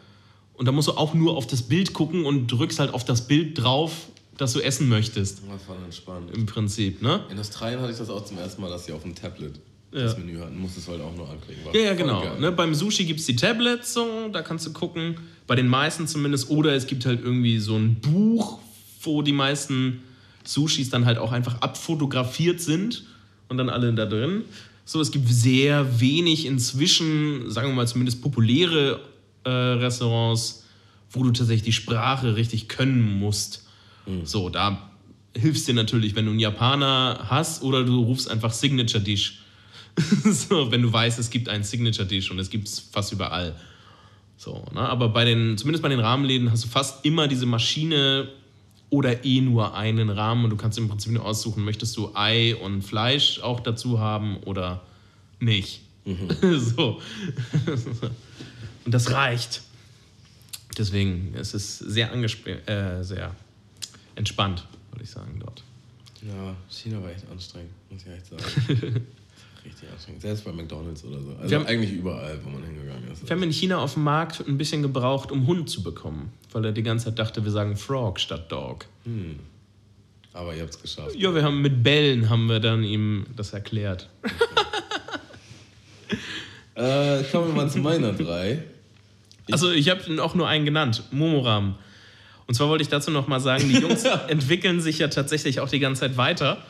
Und 0.54 0.66
da 0.66 0.72
musst 0.72 0.88
du 0.88 0.92
auch 0.92 1.14
nur 1.14 1.36
auf 1.36 1.46
das 1.46 1.62
Bild 1.62 1.94
gucken 1.94 2.26
und 2.26 2.48
drückst 2.48 2.80
halt 2.80 2.92
auf 2.92 3.04
das 3.04 3.28
Bild 3.28 3.62
drauf, 3.62 4.09
das 4.40 4.54
du 4.54 4.60
essen 4.60 4.88
möchtest. 4.88 5.42
Das 5.48 5.68
war 5.68 5.76
dann 5.76 5.92
spannend. 5.92 6.30
Im 6.34 6.46
Prinzip, 6.46 7.02
ne? 7.02 7.24
In 7.30 7.38
Australien 7.38 7.80
hatte 7.80 7.92
ich 7.92 7.98
das 7.98 8.08
auch 8.08 8.24
zum 8.24 8.38
ersten 8.38 8.62
Mal, 8.62 8.70
dass 8.70 8.86
sie 8.86 8.92
auf 8.92 9.02
dem 9.02 9.14
Tablet 9.14 9.60
das 9.92 10.16
Menü 10.16 10.38
hatten. 10.38 10.56
Musstest 10.58 10.86
du 10.86 10.92
halt 10.92 11.02
auch 11.02 11.14
nur 11.14 11.28
anklicken. 11.28 11.64
War 11.64 11.74
Ja, 11.74 11.80
ja, 11.82 11.94
genau. 11.94 12.22
geil. 12.22 12.40
Ne, 12.40 12.52
beim 12.52 12.74
Sushi 12.74 13.04
gibt 13.04 13.20
es 13.20 13.26
die 13.26 13.36
Tablets, 13.36 13.92
so, 13.92 14.28
da 14.32 14.42
kannst 14.42 14.66
du 14.66 14.72
gucken. 14.72 15.16
Bei 15.46 15.56
den 15.56 15.68
meisten 15.68 16.06
zumindest. 16.06 16.48
Oder 16.48 16.74
es 16.74 16.86
gibt 16.86 17.04
halt 17.04 17.22
irgendwie 17.22 17.58
so 17.58 17.76
ein 17.76 17.96
Buch, 17.96 18.60
wo 19.02 19.20
die 19.22 19.32
meisten 19.32 20.02
Sushis 20.44 20.90
dann 20.90 21.04
halt 21.04 21.18
auch 21.18 21.32
einfach 21.32 21.60
abfotografiert 21.60 22.60
sind 22.60 23.04
und 23.48 23.58
dann 23.58 23.68
alle 23.68 23.92
da 23.92 24.06
drin. 24.06 24.44
So, 24.84 25.00
es 25.00 25.10
gibt 25.10 25.28
sehr 25.28 26.00
wenig 26.00 26.46
inzwischen, 26.46 27.50
sagen 27.50 27.68
wir 27.68 27.74
mal 27.74 27.86
zumindest 27.86 28.22
populäre 28.22 29.00
äh, 29.44 29.50
Restaurants, 29.50 30.64
wo 31.10 31.24
du 31.24 31.30
tatsächlich 31.30 31.64
die 31.64 31.72
Sprache 31.72 32.36
richtig 32.36 32.68
können 32.68 33.18
musst. 33.18 33.66
So, 34.24 34.48
da 34.48 34.90
hilfst 35.36 35.68
dir 35.68 35.74
natürlich, 35.74 36.14
wenn 36.14 36.24
du 36.24 36.32
einen 36.32 36.40
Japaner 36.40 37.26
hast 37.28 37.62
oder 37.62 37.84
du 37.84 38.02
rufst 38.02 38.30
einfach 38.30 38.52
Signature 38.52 39.02
Dish. 39.02 39.40
so, 40.24 40.70
wenn 40.70 40.82
du 40.82 40.92
weißt, 40.92 41.18
es 41.18 41.30
gibt 41.30 41.48
einen 41.48 41.64
Signature 41.64 42.06
Dish 42.06 42.30
und 42.30 42.38
es 42.38 42.50
gibt 42.50 42.68
es 42.68 42.80
fast 42.80 43.12
überall. 43.12 43.54
So, 44.36 44.64
ne? 44.72 44.80
Aber 44.80 45.10
bei 45.10 45.24
den, 45.24 45.58
zumindest 45.58 45.82
bei 45.82 45.88
den 45.88 46.00
Rahmenläden 46.00 46.50
hast 46.50 46.64
du 46.64 46.68
fast 46.68 47.04
immer 47.04 47.28
diese 47.28 47.46
Maschine 47.46 48.28
oder 48.88 49.24
eh 49.24 49.40
nur 49.40 49.74
einen 49.74 50.10
Rahmen 50.10 50.44
und 50.44 50.50
du 50.50 50.56
kannst 50.56 50.78
im 50.78 50.88
Prinzip 50.88 51.12
nur 51.12 51.24
aussuchen, 51.24 51.64
möchtest 51.64 51.96
du 51.96 52.10
Ei 52.14 52.56
und 52.56 52.82
Fleisch 52.82 53.40
auch 53.40 53.60
dazu 53.60 54.00
haben 54.00 54.38
oder 54.38 54.82
nicht. 55.38 55.82
so. 56.58 57.00
und 58.84 58.92
das 58.92 59.12
reicht. 59.12 59.62
Deswegen 60.76 61.34
es 61.34 61.54
ist 61.54 61.80
es 61.82 61.92
sehr, 61.92 62.12
äh, 62.14 63.04
sehr 63.04 63.36
entspannt, 64.20 64.66
würde 64.92 65.02
ich 65.04 65.10
sagen, 65.10 65.40
dort. 65.40 65.64
Ja, 66.22 66.54
China 66.68 67.02
war 67.02 67.10
echt 67.10 67.24
anstrengend, 67.30 67.70
muss 67.90 68.02
ich 68.02 68.12
echt 68.12 68.26
sagen. 68.26 68.42
Richtig 69.64 69.88
anstrengend. 69.90 70.22
Selbst 70.22 70.44
bei 70.44 70.52
McDonalds 70.52 71.04
oder 71.04 71.20
so. 71.20 71.30
Also 71.36 71.50
Wir 71.50 71.58
haben- 71.58 71.66
eigentlich 71.66 71.92
überall, 71.92 72.38
wo 72.44 72.50
man 72.50 72.62
hingegangen 72.62 73.10
ist. 73.10 73.22
Wir 73.28 73.34
haben 73.36 73.42
in 73.42 73.52
China 73.52 73.78
auf 73.78 73.94
dem 73.94 74.04
Markt 74.04 74.40
ein 74.46 74.56
bisschen 74.56 74.80
gebraucht, 74.82 75.32
um 75.32 75.46
Hund 75.46 75.68
zu 75.68 75.82
bekommen, 75.82 76.32
weil 76.52 76.64
er 76.66 76.72
die 76.72 76.82
ganze 76.82 77.06
Zeit 77.06 77.18
dachte, 77.18 77.44
wir 77.44 77.50
sagen 77.50 77.76
Frog 77.76 78.20
statt 78.20 78.50
Dog. 78.52 78.86
Aber 80.32 80.54
ihr 80.54 80.62
habt 80.62 80.74
es 80.74 80.80
geschafft. 80.80 81.14
Ja, 81.16 81.34
wir 81.34 81.42
haben 81.42 81.60
mit 81.60 81.82
Bällen 81.82 82.30
haben 82.30 82.46
wir 82.48 82.60
dann 82.60 82.84
ihm 82.84 83.26
das 83.36 83.52
erklärt. 83.52 84.08
Äh, 86.74 87.22
kommen 87.24 87.48
wir 87.48 87.54
mal 87.54 87.70
zu 87.70 87.78
meiner 87.78 88.12
drei. 88.12 88.62
Also 89.50 89.70
ich 89.72 89.88
habe 89.90 90.22
auch 90.22 90.34
nur 90.34 90.48
einen 90.48 90.64
genannt, 90.64 91.02
Momoram. 91.10 91.74
Und 92.50 92.54
zwar 92.54 92.68
wollte 92.68 92.82
ich 92.82 92.88
dazu 92.88 93.12
noch 93.12 93.28
mal 93.28 93.38
sagen, 93.38 93.68
die 93.68 93.78
Jungs 93.78 94.02
entwickeln 94.26 94.80
sich 94.80 94.98
ja 94.98 95.06
tatsächlich 95.06 95.60
auch 95.60 95.68
die 95.68 95.78
ganze 95.78 96.00
Zeit 96.00 96.16
weiter 96.16 96.60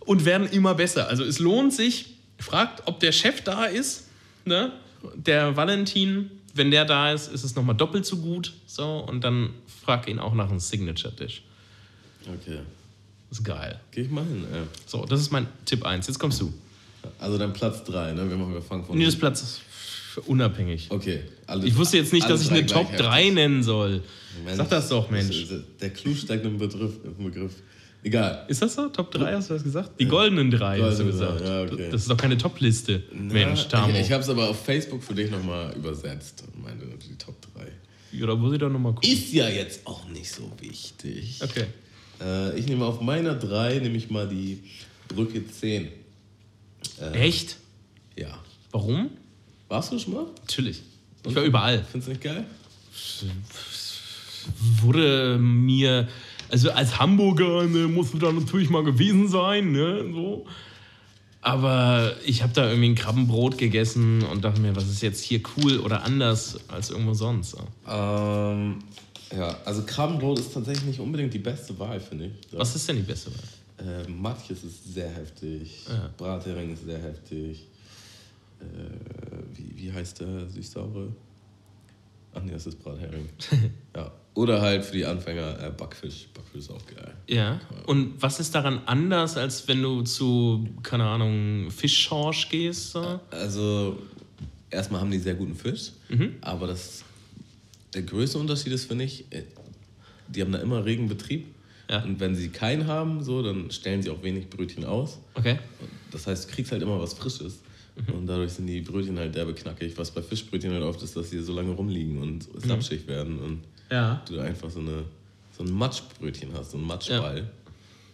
und 0.00 0.24
werden 0.24 0.48
immer 0.48 0.74
besser. 0.74 1.06
Also 1.06 1.22
es 1.22 1.38
lohnt 1.38 1.72
sich, 1.72 2.16
fragt, 2.40 2.88
ob 2.88 2.98
der 2.98 3.12
Chef 3.12 3.40
da 3.42 3.66
ist, 3.66 4.08
ne? 4.44 4.72
der 5.14 5.56
Valentin. 5.56 6.32
Wenn 6.52 6.72
der 6.72 6.84
da 6.84 7.12
ist, 7.12 7.32
ist 7.32 7.44
es 7.44 7.54
noch 7.54 7.62
mal 7.62 7.74
doppelt 7.74 8.04
so 8.04 8.16
gut. 8.16 8.54
So, 8.66 9.06
und 9.08 9.22
dann 9.22 9.50
frag 9.84 10.08
ihn 10.08 10.18
auch 10.18 10.34
nach 10.34 10.50
einem 10.50 10.58
Signature-Dish. 10.58 11.42
Okay. 12.26 12.58
ist 13.30 13.44
geil. 13.44 13.80
Geh 13.92 14.00
ich 14.00 14.10
mal 14.10 14.24
hin, 14.24 14.44
ey. 14.52 14.62
So, 14.84 15.04
das 15.04 15.20
ist 15.20 15.30
mein 15.30 15.46
Tipp 15.64 15.86
1. 15.86 16.08
Jetzt 16.08 16.18
kommst 16.18 16.40
du. 16.40 16.52
Also 17.20 17.38
dann 17.38 17.52
Platz 17.52 17.84
drei, 17.84 18.10
ne? 18.14 18.28
Wir, 18.28 18.36
machen, 18.36 18.52
wir 18.52 18.62
fangen 18.62 18.84
von. 18.84 18.98
Nee, 18.98 19.04
das 19.04 19.14
Platz 19.14 19.60
unabhängig. 20.22 20.86
Okay. 20.90 21.20
Alle, 21.46 21.66
Ich 21.66 21.76
wusste 21.76 21.96
jetzt 21.98 22.12
nicht, 22.12 22.28
dass 22.28 22.42
ich 22.42 22.50
eine 22.50 22.66
Top 22.66 22.88
gleich 22.88 22.98
3 23.00 23.16
heftig. 23.18 23.34
nennen 23.34 23.62
soll. 23.62 24.02
Mensch, 24.44 24.56
Sag 24.56 24.70
das 24.70 24.88
doch, 24.88 25.10
Mensch. 25.10 25.46
Der 25.80 25.90
Clou 25.90 26.14
steckt 26.14 26.44
im 26.44 26.58
Begriff. 26.58 26.92
Im 27.04 27.24
Begriff. 27.24 27.52
Egal. 28.02 28.44
Ist 28.48 28.60
das 28.60 28.74
so? 28.74 28.88
Top 28.88 29.10
3 29.12 29.32
hast 29.32 29.48
du 29.48 29.54
das 29.54 29.62
gesagt? 29.64 29.98
Die 29.98 30.04
goldenen 30.06 30.50
drei 30.50 30.78
hast 30.80 30.98
du 31.00 31.04
Goldene 31.04 31.12
gesagt. 31.12 31.40
ja, 31.48 31.62
okay. 31.62 31.88
Das 31.90 32.02
ist 32.02 32.10
doch 32.10 32.16
keine 32.18 32.36
Top-Liste. 32.36 33.02
Mensch, 33.12 33.66
Tamo. 33.68 33.92
Ich, 33.94 34.00
ich 34.00 34.12
habe 34.12 34.22
es 34.22 34.28
aber 34.28 34.50
auf 34.50 34.62
Facebook 34.62 35.02
für 35.02 35.14
dich 35.14 35.30
nochmal 35.30 35.74
übersetzt 35.74 36.44
und 36.46 36.62
meinte 36.62 36.84
die 36.86 37.16
Top 37.16 37.36
3. 37.54 37.66
Ja, 38.12 38.26
da 38.26 38.34
muss 38.34 38.52
ich 38.52 38.58
doch 38.58 38.68
nochmal 38.68 38.92
gucken. 38.94 39.10
Ist 39.10 39.32
ja 39.32 39.48
jetzt 39.48 39.86
auch 39.86 40.06
nicht 40.08 40.30
so 40.30 40.52
wichtig. 40.60 41.40
Okay. 41.42 41.64
Äh, 42.20 42.58
ich 42.58 42.66
nehme 42.68 42.84
auf 42.84 43.00
meiner 43.00 43.34
3 43.34 43.78
nehme 43.78 43.96
ich 43.96 44.10
mal 44.10 44.28
die 44.28 44.62
Brücke 45.08 45.42
10. 45.46 45.88
Echt? 47.14 47.56
Ja. 48.16 48.38
Warum? 48.70 49.10
Warst 49.74 49.90
du 49.90 49.98
schon 49.98 50.14
mal? 50.14 50.26
Natürlich. 50.40 50.82
Ich 51.26 51.34
war 51.34 51.42
überall. 51.42 51.84
Findest 51.90 52.06
du 52.06 52.12
nicht 52.12 52.22
geil? 52.22 52.44
Wurde 54.80 55.36
mir, 55.36 56.06
also 56.48 56.70
als 56.70 57.00
Hamburger 57.00 57.64
ne, 57.64 57.88
musst 57.88 58.14
du 58.14 58.18
da 58.18 58.30
natürlich 58.30 58.70
mal 58.70 58.84
gewesen 58.84 59.26
sein, 59.26 59.72
ne? 59.72 60.04
So. 60.12 60.46
Aber 61.40 62.14
ich 62.24 62.44
habe 62.44 62.52
da 62.52 62.68
irgendwie 62.68 62.90
ein 62.90 62.94
Krabbenbrot 62.94 63.58
gegessen 63.58 64.22
und 64.22 64.44
dachte 64.44 64.60
mir, 64.60 64.76
was 64.76 64.88
ist 64.88 65.02
jetzt 65.02 65.24
hier 65.24 65.40
cool 65.56 65.80
oder 65.80 66.04
anders 66.04 66.60
als 66.68 66.90
irgendwo 66.90 67.14
sonst? 67.14 67.50
So. 67.50 67.58
Ähm, 67.88 68.78
ja, 69.36 69.56
also 69.64 69.82
Krabbenbrot 69.84 70.38
ist 70.38 70.54
tatsächlich 70.54 70.84
nicht 70.84 71.00
unbedingt 71.00 71.34
die 71.34 71.40
beste 71.40 71.76
Wahl, 71.80 71.98
finde 71.98 72.26
ich. 72.26 72.32
Was 72.52 72.76
ist 72.76 72.88
denn 72.88 72.94
die 72.94 73.02
beste 73.02 73.32
Wahl? 73.32 74.04
Äh, 74.04 74.08
Matjes 74.08 74.62
ist 74.62 74.94
sehr 74.94 75.10
heftig. 75.10 75.84
Ja. 75.88 76.10
Brathering 76.16 76.74
ist 76.74 76.84
sehr 76.84 77.02
heftig. 77.02 77.66
Äh, 78.64 79.56
wie, 79.56 79.76
wie 79.76 79.92
heißt 79.92 80.20
der 80.20 80.48
süß-saure? 80.48 81.14
Ach 82.34 82.42
nee, 82.42 82.52
das 82.52 82.66
ist 82.66 82.82
Brathering. 82.82 83.28
ja. 83.96 84.10
Oder 84.34 84.60
halt 84.60 84.84
für 84.84 84.96
die 84.96 85.04
Anfänger 85.04 85.60
äh, 85.64 85.70
Backfisch. 85.70 86.26
Backfisch 86.34 86.62
ist 86.62 86.70
auch 86.70 86.84
geil. 86.86 87.14
Ja. 87.28 87.60
Und 87.86 88.20
was 88.20 88.40
ist 88.40 88.52
daran 88.54 88.80
anders, 88.86 89.36
als 89.36 89.68
wenn 89.68 89.80
du 89.80 90.02
zu, 90.02 90.66
keine 90.82 91.04
Ahnung, 91.04 91.70
Fischschorsch 91.70 92.48
gehst? 92.48 92.90
So? 92.92 93.20
Also, 93.30 93.98
erstmal 94.70 95.00
haben 95.00 95.12
die 95.12 95.18
sehr 95.20 95.34
guten 95.34 95.54
Fisch, 95.54 95.92
Mhm. 96.08 96.34
aber 96.40 96.66
das, 96.66 97.04
der 97.94 98.02
größte 98.02 98.38
Unterschied 98.38 98.72
ist, 98.72 98.86
finde 98.86 99.04
ich, 99.04 99.26
äh, 99.30 99.44
die 100.26 100.42
haben 100.42 100.50
da 100.50 100.58
immer 100.58 100.84
regen 100.84 101.08
Betrieb. 101.08 101.46
Ja. 101.88 102.02
Und 102.02 102.18
wenn 102.18 102.34
sie 102.34 102.48
keinen 102.48 102.86
haben, 102.88 103.22
so, 103.22 103.42
dann 103.42 103.70
stellen 103.70 104.02
sie 104.02 104.10
auch 104.10 104.22
wenig 104.22 104.48
Brötchen 104.48 104.84
aus. 104.84 105.18
Okay. 105.34 105.58
Das 106.10 106.26
heißt, 106.26 106.48
du 106.48 106.54
kriegst 106.54 106.72
halt 106.72 106.82
immer 106.82 106.98
was 106.98 107.12
Frisches. 107.14 107.60
Mhm. 107.96 108.14
Und 108.14 108.26
dadurch 108.26 108.52
sind 108.52 108.66
die 108.66 108.80
Brötchen 108.80 109.18
halt 109.18 109.34
derbe 109.34 109.54
knackig, 109.54 109.96
was 109.96 110.10
bei 110.10 110.22
Fischbrötchen 110.22 110.72
halt 110.72 110.82
oft 110.82 111.02
ist, 111.02 111.16
dass 111.16 111.30
sie 111.30 111.40
so 111.40 111.54
lange 111.54 111.70
rumliegen 111.72 112.20
und 112.20 112.48
slapschig 112.60 113.06
werden 113.06 113.38
und 113.38 113.50
Mhm. 113.52 113.60
Ja. 113.90 114.22
du 114.28 114.40
einfach 114.40 114.70
so, 114.70 114.80
eine, 114.80 115.04
so 115.56 115.62
ein 115.62 115.70
Matschbrötchen 115.72 116.48
hast, 116.54 116.72
so 116.72 116.78
ein 116.78 116.84
Matschball. 116.84 117.48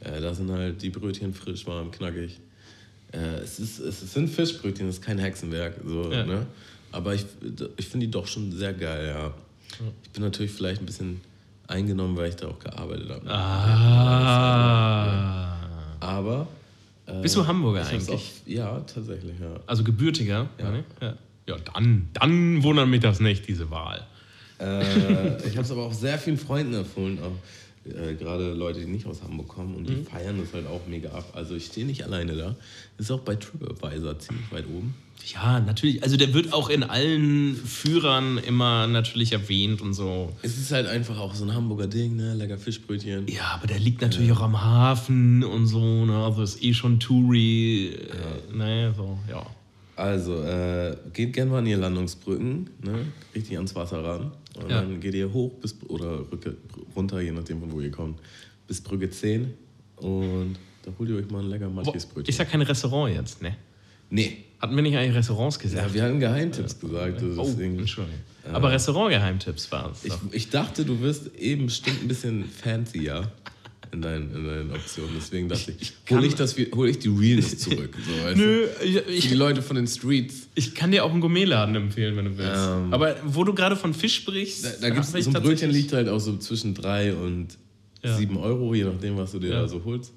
Äh, 0.00 0.20
da 0.20 0.34
sind 0.34 0.50
halt 0.50 0.82
die 0.82 0.90
Brötchen 0.90 1.32
frisch, 1.32 1.66
warm, 1.66 1.90
knackig. 1.90 2.38
Äh, 3.12 3.18
es, 3.42 3.58
ist, 3.60 3.78
es 3.78 4.12
sind 4.12 4.28
Fischbrötchen, 4.28 4.88
es 4.88 4.96
ist 4.96 5.02
kein 5.04 5.18
Hexenwerk. 5.18 5.76
So, 5.86 6.12
Ja. 6.12 6.26
ne? 6.26 6.46
Aber 6.92 7.14
ich, 7.14 7.24
ich 7.76 7.86
finde 7.86 8.06
die 8.06 8.10
doch 8.10 8.26
schon 8.26 8.50
sehr 8.52 8.72
geil, 8.74 9.06
ja. 9.14 9.32
Ich 10.02 10.10
bin 10.10 10.24
natürlich 10.24 10.50
vielleicht 10.50 10.82
ein 10.82 10.86
bisschen 10.86 11.20
eingenommen, 11.68 12.16
weil 12.16 12.30
ich 12.30 12.36
da 12.36 12.48
auch 12.48 12.58
gearbeitet 12.58 13.08
habe. 13.10 13.30
Ah. 13.30 15.56
Aber. 16.00 16.48
Äh, 17.10 17.22
Bist 17.22 17.36
du 17.36 17.46
Hamburger 17.46 17.86
eigentlich? 17.86 18.08
Auch, 18.08 18.22
ja, 18.46 18.80
tatsächlich, 18.80 19.38
ja. 19.40 19.60
Also 19.66 19.84
gebürtiger? 19.84 20.48
Ja. 20.58 20.74
ja. 21.00 21.14
Ja, 21.46 21.56
dann, 21.74 22.08
dann 22.12 22.62
wundert 22.62 22.86
mich 22.88 23.00
das 23.00 23.18
nicht, 23.18 23.48
diese 23.48 23.70
Wahl. 23.70 24.06
Äh, 24.60 25.36
ich 25.48 25.56
habe 25.56 25.62
es 25.62 25.70
aber 25.70 25.82
auch 25.86 25.92
sehr 25.92 26.16
vielen 26.18 26.36
Freunden 26.36 26.74
empfohlen, 26.74 27.18
auch, 27.20 27.90
äh, 27.90 28.14
gerade 28.14 28.52
Leute, 28.52 28.80
die 28.80 28.86
nicht 28.86 29.06
aus 29.06 29.22
Hamburg 29.22 29.48
kommen 29.48 29.74
und 29.74 29.88
die 29.88 29.94
Mhm. 29.96 30.06
feiern 30.06 30.38
das 30.38 30.52
halt 30.52 30.66
auch 30.66 30.86
mega 30.86 31.10
ab. 31.10 31.32
Also 31.34 31.54
ich 31.56 31.66
stehe 31.66 31.86
nicht 31.86 32.04
alleine 32.04 32.36
da. 32.36 32.54
Ist 32.98 33.10
auch 33.10 33.20
bei 33.20 33.34
TripAdvisor 33.36 34.18
ziemlich 34.18 34.52
weit 34.52 34.66
oben. 34.66 34.94
Ja, 35.26 35.60
natürlich. 35.60 36.02
Also 36.02 36.16
der 36.16 36.32
wird 36.34 36.52
auch 36.52 36.70
in 36.70 36.82
allen 36.82 37.54
Führern 37.56 38.38
immer 38.38 38.86
natürlich 38.86 39.32
erwähnt 39.32 39.80
und 39.80 39.92
so. 39.94 40.32
Es 40.42 40.56
ist 40.58 40.72
halt 40.72 40.86
einfach 40.86 41.18
auch 41.18 41.34
so 41.34 41.44
ein 41.44 41.54
Hamburger 41.54 41.86
Ding, 41.86 42.16
ne? 42.16 42.34
Lecker 42.34 42.58
Fischbrötchen. 42.58 43.26
Ja, 43.28 43.52
aber 43.54 43.66
der 43.66 43.78
liegt 43.78 44.00
natürlich 44.00 44.32
auch 44.32 44.40
am 44.40 44.60
Hafen 44.60 45.44
und 45.44 45.66
so. 45.66 46.04
Ne? 46.06 46.16
Also 46.24 46.42
ist 46.42 46.62
eh 46.62 46.72
schon 46.74 46.98
Touri. 47.00 47.88
Äh, 48.52 48.56
ne, 48.56 48.94
so, 48.96 49.18
ja. 49.28 49.44
Also, 49.96 50.42
äh, 50.42 50.96
geht 51.12 51.34
gerne 51.34 51.50
mal 51.50 51.58
an 51.58 51.66
ihr 51.66 51.76
Landungsbrücken, 51.76 52.70
ne? 52.82 53.06
richtig 53.34 53.56
ans 53.56 53.74
Wasser 53.74 54.02
ran. 54.02 54.32
Und 54.56 54.70
Ja. 54.70 54.80
dann 54.80 54.98
geht 55.00 55.14
ihr 55.14 55.30
hoch 55.32 55.52
bis, 55.60 55.76
oder 55.88 56.24
runter, 56.96 57.20
je 57.20 57.32
nachdem, 57.32 57.60
von 57.60 57.70
wo 57.70 57.80
ihr 57.80 57.90
kommt, 57.90 58.18
bis 58.66 58.80
Brücke 58.80 59.10
10. 59.10 59.52
Und 59.96 60.56
da 60.82 60.90
holt 60.98 61.10
ihr 61.10 61.16
euch 61.16 61.30
mal 61.30 61.40
ein 61.42 61.50
lecker 61.50 61.68
matschiges 61.68 62.06
Brötchen. 62.06 62.30
Ist 62.30 62.38
ja 62.38 62.46
kein 62.46 62.62
Restaurant 62.62 63.14
jetzt, 63.14 63.42
ne? 63.42 63.54
Nee. 64.10 64.38
Hatten 64.60 64.76
wir 64.76 64.82
nicht 64.82 64.94
eigentlich 64.96 65.16
Restaurants 65.16 65.58
gesagt? 65.58 65.88
Ja, 65.88 65.94
wir 65.94 66.02
hatten 66.02 66.20
Geheimtipps 66.20 66.78
gesagt. 66.78 67.22
oh, 67.22 67.44
Deswegen, 67.46 67.78
Entschuldigung. 67.78 68.20
Aber 68.52 68.70
Restaurant-Geheimtipps 68.70 69.72
waren 69.72 69.92
es. 69.92 70.04
ich, 70.04 70.12
ich 70.32 70.50
dachte, 70.50 70.84
du 70.84 71.00
wirst 71.00 71.34
eben 71.36 71.64
bestimmt 71.66 72.02
ein 72.02 72.08
bisschen 72.08 72.44
fancier 72.44 73.30
in 73.92 74.02
deinen, 74.02 74.34
in 74.36 74.44
deinen 74.46 74.70
Optionen. 74.72 75.12
Deswegen 75.16 75.48
dachte 75.48 75.72
ich, 75.80 75.92
kann- 76.04 76.18
hole 76.18 76.26
ich, 76.26 76.34
das, 76.34 76.54
hol 76.74 76.88
ich 76.90 76.98
die 76.98 77.08
Realness 77.08 77.58
zurück. 77.58 77.96
So, 78.06 78.34
Nö, 78.36 78.66
ich, 78.84 78.96
Für 78.96 79.02
die 79.10 79.12
ich, 79.16 79.34
Leute 79.34 79.62
von 79.62 79.76
den 79.76 79.86
Streets. 79.86 80.48
ich 80.54 80.74
kann 80.74 80.90
dir 80.90 81.04
auch 81.06 81.10
einen 81.10 81.22
Gourmetladen 81.22 81.74
empfehlen, 81.74 82.14
wenn 82.16 82.26
du 82.26 82.36
willst. 82.36 82.52
Ähm. 82.68 82.92
Aber 82.92 83.16
wo 83.24 83.44
du 83.44 83.54
gerade 83.54 83.76
von 83.76 83.94
Fisch 83.94 84.16
sprichst, 84.16 84.64
Da, 84.64 84.68
da 84.82 84.90
gibt's, 84.90 85.14
ich 85.14 85.24
so 85.24 85.30
ein 85.32 85.42
Brötchen 85.42 85.70
liegt 85.70 85.92
halt 85.94 86.08
auch 86.10 86.20
so 86.20 86.36
zwischen 86.36 86.74
3 86.74 87.14
und 87.14 87.48
Ja. 88.02 88.14
7 88.14 88.36
Euro, 88.36 88.74
je 88.74 88.84
nachdem, 88.84 89.16
was 89.16 89.32
du 89.32 89.38
dir 89.38 89.50
Ja. 89.52 89.62
da 89.62 89.68
so 89.68 89.82
holst. 89.84 90.12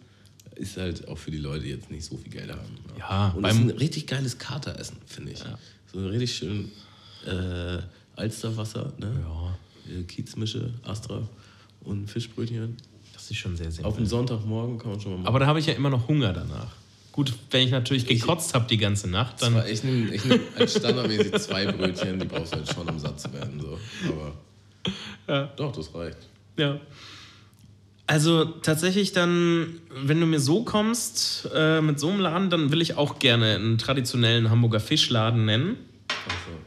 Ist 0.55 0.77
halt 0.77 1.07
auch 1.07 1.17
für 1.17 1.31
die 1.31 1.37
Leute, 1.39 1.63
die 1.63 1.69
jetzt 1.71 1.89
nicht 1.89 2.05
so 2.05 2.15
viel 2.17 2.31
Geld 2.31 2.51
haben. 2.51 2.61
Ja, 2.97 3.29
und 3.35 3.41
beim- 3.41 3.55
ist 3.55 3.73
ein 3.73 3.77
richtig 3.77 4.05
geiles 4.07 4.37
Kateressen, 4.37 4.97
finde 5.07 5.31
ich. 5.31 5.39
So 5.91 5.99
ein 5.99 6.05
richtig 6.07 6.35
schön 6.35 6.71
äh, 7.25 7.79
Alsterwasser, 8.15 8.93
ne? 8.99 9.11
Ja, 9.23 9.57
Äh, 9.99 10.03
Kiezmische, 10.03 10.73
Astra 10.83 11.27
und 11.81 12.09
Fischbrötchen. 12.09 12.77
das 13.13 13.29
ist 13.31 13.37
schon 13.37 13.55
sehr 13.57 13.67
Auf 13.67 13.73
simpel. 13.73 13.93
den 13.95 14.05
Sonntagmorgen 14.05 14.77
kann 14.77 14.91
man 14.91 14.99
schon 15.01 15.11
mal 15.11 15.17
machen. 15.19 15.27
Aber 15.27 15.39
da 15.39 15.47
habe 15.47 15.59
ich 15.59 15.65
ja 15.65 15.73
immer 15.73 15.89
noch 15.89 16.07
Hunger 16.07 16.31
danach. 16.33 16.71
Gut, 17.11 17.33
wenn 17.51 17.65
ich 17.65 17.71
natürlich 17.71 18.05
gekotzt 18.07 18.53
habe 18.55 18.65
die 18.67 18.77
ganze 18.77 19.07
Nacht, 19.09 19.41
dann. 19.41 19.53
Zwar, 19.53 19.67
ich 19.67 19.83
nehme 19.83 20.13
ich 20.15 20.23
nehm 20.25 20.39
als 20.57 20.75
standardmäßig 20.77 21.33
zwei 21.39 21.71
Brötchen, 21.71 22.19
die 22.19 22.25
brauchst 22.25 22.53
du 22.53 22.57
halt 22.57 22.71
schon, 22.73 22.87
um 22.89 22.97
satt 22.99 23.19
zu 23.19 23.31
werden. 23.33 23.59
So. 23.59 23.77
Aber 24.09 24.33
Ja. 25.27 25.45
doch, 25.55 25.71
das 25.75 25.93
reicht. 25.93 26.17
Ja. 26.57 26.79
Also 28.05 28.43
tatsächlich 28.45 29.13
dann, 29.13 29.79
wenn 29.89 30.19
du 30.19 30.25
mir 30.25 30.39
so 30.39 30.63
kommst, 30.63 31.49
äh, 31.55 31.81
mit 31.81 31.99
so 31.99 32.09
einem 32.09 32.19
Laden, 32.19 32.49
dann 32.49 32.71
will 32.71 32.81
ich 32.81 32.97
auch 32.97 33.19
gerne 33.19 33.55
einen 33.55 33.77
traditionellen 33.77 34.49
Hamburger 34.49 34.81
Fischladen 34.81 35.45
nennen. 35.45 35.77
Also, 36.09 36.57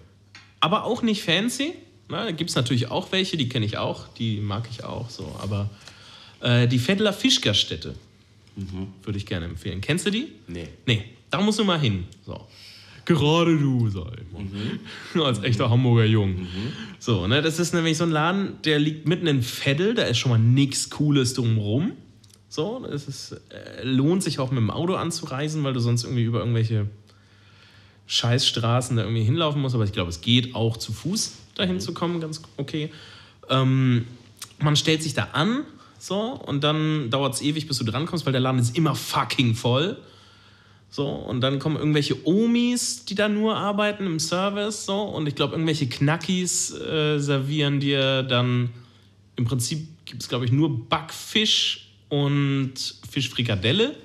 Aber 0.60 0.84
auch 0.84 1.02
nicht 1.02 1.22
fancy. 1.22 1.74
Na, 2.08 2.24
da 2.24 2.30
gibt 2.30 2.50
es 2.50 2.56
natürlich 2.56 2.90
auch 2.90 3.12
welche, 3.12 3.36
die 3.36 3.48
kenne 3.48 3.66
ich 3.66 3.76
auch, 3.76 4.08
die 4.14 4.40
mag 4.40 4.68
ich 4.70 4.84
auch 4.84 5.10
so. 5.10 5.36
Aber 5.42 5.68
äh, 6.40 6.68
die 6.68 6.78
Veddler 6.86 7.12
Fischgaststätte 7.12 7.94
würde 9.02 9.18
ich 9.18 9.26
gerne 9.26 9.44
empfehlen. 9.46 9.80
Kennst 9.82 10.06
du 10.06 10.10
die? 10.10 10.32
nee. 10.46 10.68
Nee, 10.86 11.04
da 11.30 11.40
musst 11.40 11.58
du 11.58 11.64
mal 11.64 11.78
hin. 11.78 12.06
So. 12.24 12.46
Gerade 13.06 13.56
du, 13.56 13.88
ich 13.88 13.94
mal. 13.94 15.24
Als 15.24 15.42
echter 15.42 15.70
Hamburger 15.70 16.04
Jung. 16.04 16.46
So, 16.98 17.26
ne, 17.26 17.40
das 17.40 17.58
ist 17.58 17.72
nämlich 17.72 17.96
so 17.96 18.04
ein 18.04 18.10
Laden, 18.10 18.60
der 18.64 18.78
liegt 18.78 19.06
mitten 19.06 19.26
in 19.26 19.42
Veddel, 19.42 19.94
da 19.94 20.02
ist 20.02 20.18
schon 20.18 20.32
mal 20.32 20.38
nichts 20.38 20.90
Cooles 20.90 21.34
drumherum. 21.34 21.92
So, 22.48 22.84
es 22.92 23.06
ist, 23.06 23.32
äh, 23.32 23.84
lohnt 23.84 24.22
sich 24.22 24.38
auch 24.38 24.50
mit 24.50 24.58
dem 24.58 24.70
Auto 24.70 24.94
anzureisen, 24.94 25.62
weil 25.62 25.72
du 25.72 25.80
sonst 25.80 26.04
irgendwie 26.04 26.24
über 26.24 26.40
irgendwelche 26.40 26.88
Scheißstraßen 28.06 28.96
da 28.96 29.02
irgendwie 29.04 29.22
hinlaufen 29.22 29.62
musst. 29.62 29.74
Aber 29.74 29.84
ich 29.84 29.92
glaube, 29.92 30.10
es 30.10 30.20
geht 30.20 30.54
auch 30.54 30.76
zu 30.76 30.92
Fuß 30.92 31.34
dahin 31.54 31.80
zu 31.80 31.94
kommen, 31.94 32.20
ganz 32.20 32.42
okay. 32.56 32.90
Ähm, 33.48 34.06
man 34.58 34.74
stellt 34.74 35.02
sich 35.02 35.14
da 35.14 35.28
an, 35.32 35.64
so, 35.98 36.20
und 36.20 36.62
dann 36.64 37.10
dauert 37.10 37.34
es 37.34 37.42
ewig, 37.42 37.68
bis 37.68 37.78
du 37.78 37.84
drankommst, 37.84 38.26
weil 38.26 38.32
der 38.32 38.40
Laden 38.40 38.60
ist 38.60 38.76
immer 38.76 38.94
fucking 38.94 39.54
voll. 39.54 39.96
So, 40.96 41.08
und 41.08 41.42
dann 41.42 41.58
kommen 41.58 41.76
irgendwelche 41.76 42.26
Omis, 42.26 43.04
die 43.04 43.14
da 43.14 43.28
nur 43.28 43.54
arbeiten 43.54 44.06
im 44.06 44.18
Service, 44.18 44.86
so, 44.86 45.02
und 45.02 45.28
ich 45.28 45.34
glaube, 45.34 45.52
irgendwelche 45.52 45.90
Knackis 45.90 46.72
äh, 46.72 47.18
servieren 47.18 47.80
dir 47.80 48.22
dann, 48.22 48.70
im 49.36 49.44
Prinzip 49.44 49.88
gibt 50.06 50.22
es, 50.22 50.28
glaube 50.30 50.46
ich, 50.46 50.52
nur 50.52 50.88
Backfisch 50.88 51.90
und 52.08 52.72
Fischfrikadelle. 53.10 53.88
Und 53.88 53.96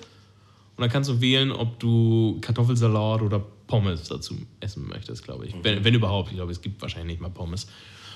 dann 0.80 0.90
kannst 0.90 1.10
du 1.10 1.22
wählen, 1.22 1.54
ob 1.54 1.80
du 1.80 2.40
Kartoffelsalat 2.42 3.22
oder 3.22 3.40
Pommes 3.68 4.10
dazu 4.10 4.36
essen 4.60 4.86
möchtest, 4.90 5.24
glaube 5.24 5.46
ich. 5.46 5.56
Wenn, 5.64 5.86
wenn 5.86 5.94
überhaupt. 5.94 6.32
Ich 6.32 6.36
glaube, 6.36 6.52
es 6.52 6.62
gibt 6.62 6.82
wahrscheinlich 6.82 7.14
nicht 7.14 7.22
mal 7.22 7.30
Pommes. 7.30 7.68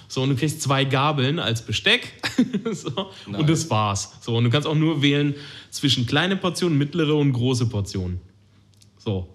So, 0.09 0.21
und 0.21 0.31
du 0.31 0.35
kriegst 0.35 0.61
zwei 0.61 0.83
Gabeln 0.83 1.39
als 1.39 1.65
Besteck. 1.65 2.11
so, 2.73 3.09
Und 3.25 3.49
das 3.49 3.69
war's. 3.69 4.17
So, 4.19 4.35
und 4.35 4.43
du 4.43 4.49
kannst 4.49 4.67
auch 4.67 4.75
nur 4.75 5.01
wählen 5.01 5.33
zwischen 5.69 6.05
kleine 6.05 6.35
Portionen, 6.35 6.77
mittlere 6.77 7.15
und 7.15 7.31
große 7.31 7.67
Portionen. 7.67 8.19
So. 9.05 9.29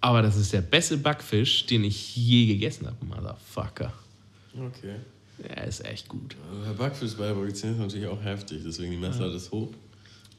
Aber 0.00 0.20
das 0.22 0.36
ist 0.36 0.52
der 0.52 0.60
beste 0.62 0.96
Backfisch, 0.96 1.66
den 1.66 1.84
ich 1.84 2.16
je 2.16 2.46
gegessen 2.46 2.86
habe, 2.86 2.96
Motherfucker. 3.04 3.92
Okay. 4.54 4.96
Der 5.38 5.64
ist 5.66 5.84
echt 5.84 6.08
gut. 6.08 6.36
Also 6.50 6.64
der 6.64 6.72
Backfisch 6.74 7.12
bei 7.14 7.26
der 7.26 7.34
Produktion 7.34 7.72
ist 7.72 7.78
natürlich 7.78 8.06
auch 8.08 8.22
heftig, 8.22 8.62
deswegen 8.64 8.90
die 8.92 8.96
Messer 8.96 9.32
ist 9.32 9.50
hoch. 9.50 9.68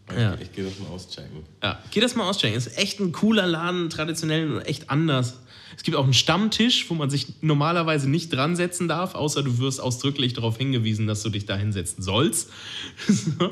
Ich, 0.10 0.18
Ja. 0.18 0.36
ich 0.40 0.52
gehe 0.54 0.64
das 0.64 0.78
mal 0.80 0.88
auschecken. 0.90 1.44
Ja, 1.64 1.82
geh 1.92 2.00
das 2.00 2.16
mal 2.16 2.30
auschecken. 2.30 2.56
Ist 2.56 2.78
echt 2.78 3.00
ein 3.00 3.12
cooler 3.12 3.48
Laden, 3.48 3.90
traditionell 3.90 4.52
und 4.54 4.62
echt 4.62 4.90
anders. 4.92 5.40
Es 5.76 5.84
gibt 5.84 5.98
auch 5.98 6.04
einen 6.04 6.14
Stammtisch, 6.14 6.90
wo 6.90 6.94
man 6.94 7.10
sich 7.10 7.42
normalerweise 7.42 8.08
nicht 8.10 8.32
dran 8.32 8.56
setzen 8.56 8.88
darf, 8.88 9.16
außer 9.16 9.42
du 9.44 9.58
wirst 9.58 9.82
ausdrücklich 9.82 10.34
darauf 10.34 10.58
hingewiesen, 10.58 11.08
dass 11.08 11.24
du 11.24 11.30
dich 11.30 11.46
da 11.48 11.58
hinsetzen 11.58 12.04
sollst. 12.04 12.50
so. 13.08 13.52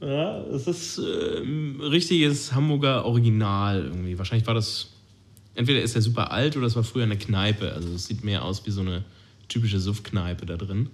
Ja, 0.00 0.40
es 0.46 0.66
ist 0.66 0.98
äh, 0.98 1.42
ein 1.42 1.80
richtiges 1.80 2.52
Hamburger 2.52 3.04
Original 3.04 3.84
irgendwie. 3.84 4.16
Wahrscheinlich 4.18 4.46
war 4.46 4.54
das, 4.54 4.88
entweder 5.54 5.82
ist 5.82 5.94
er 5.94 6.02
super 6.02 6.30
alt 6.30 6.56
oder 6.56 6.66
es 6.66 6.76
war 6.76 6.84
früher 6.84 7.04
eine 7.04 7.18
Kneipe. 7.18 7.72
Also 7.72 7.88
es 7.94 8.06
sieht 8.06 8.24
mehr 8.24 8.44
aus 8.44 8.64
wie 8.66 8.70
so 8.70 8.80
eine 8.80 9.04
typische 9.48 9.78
Suff-Kneipe 9.78 10.46
da 10.46 10.56
drin, 10.56 10.88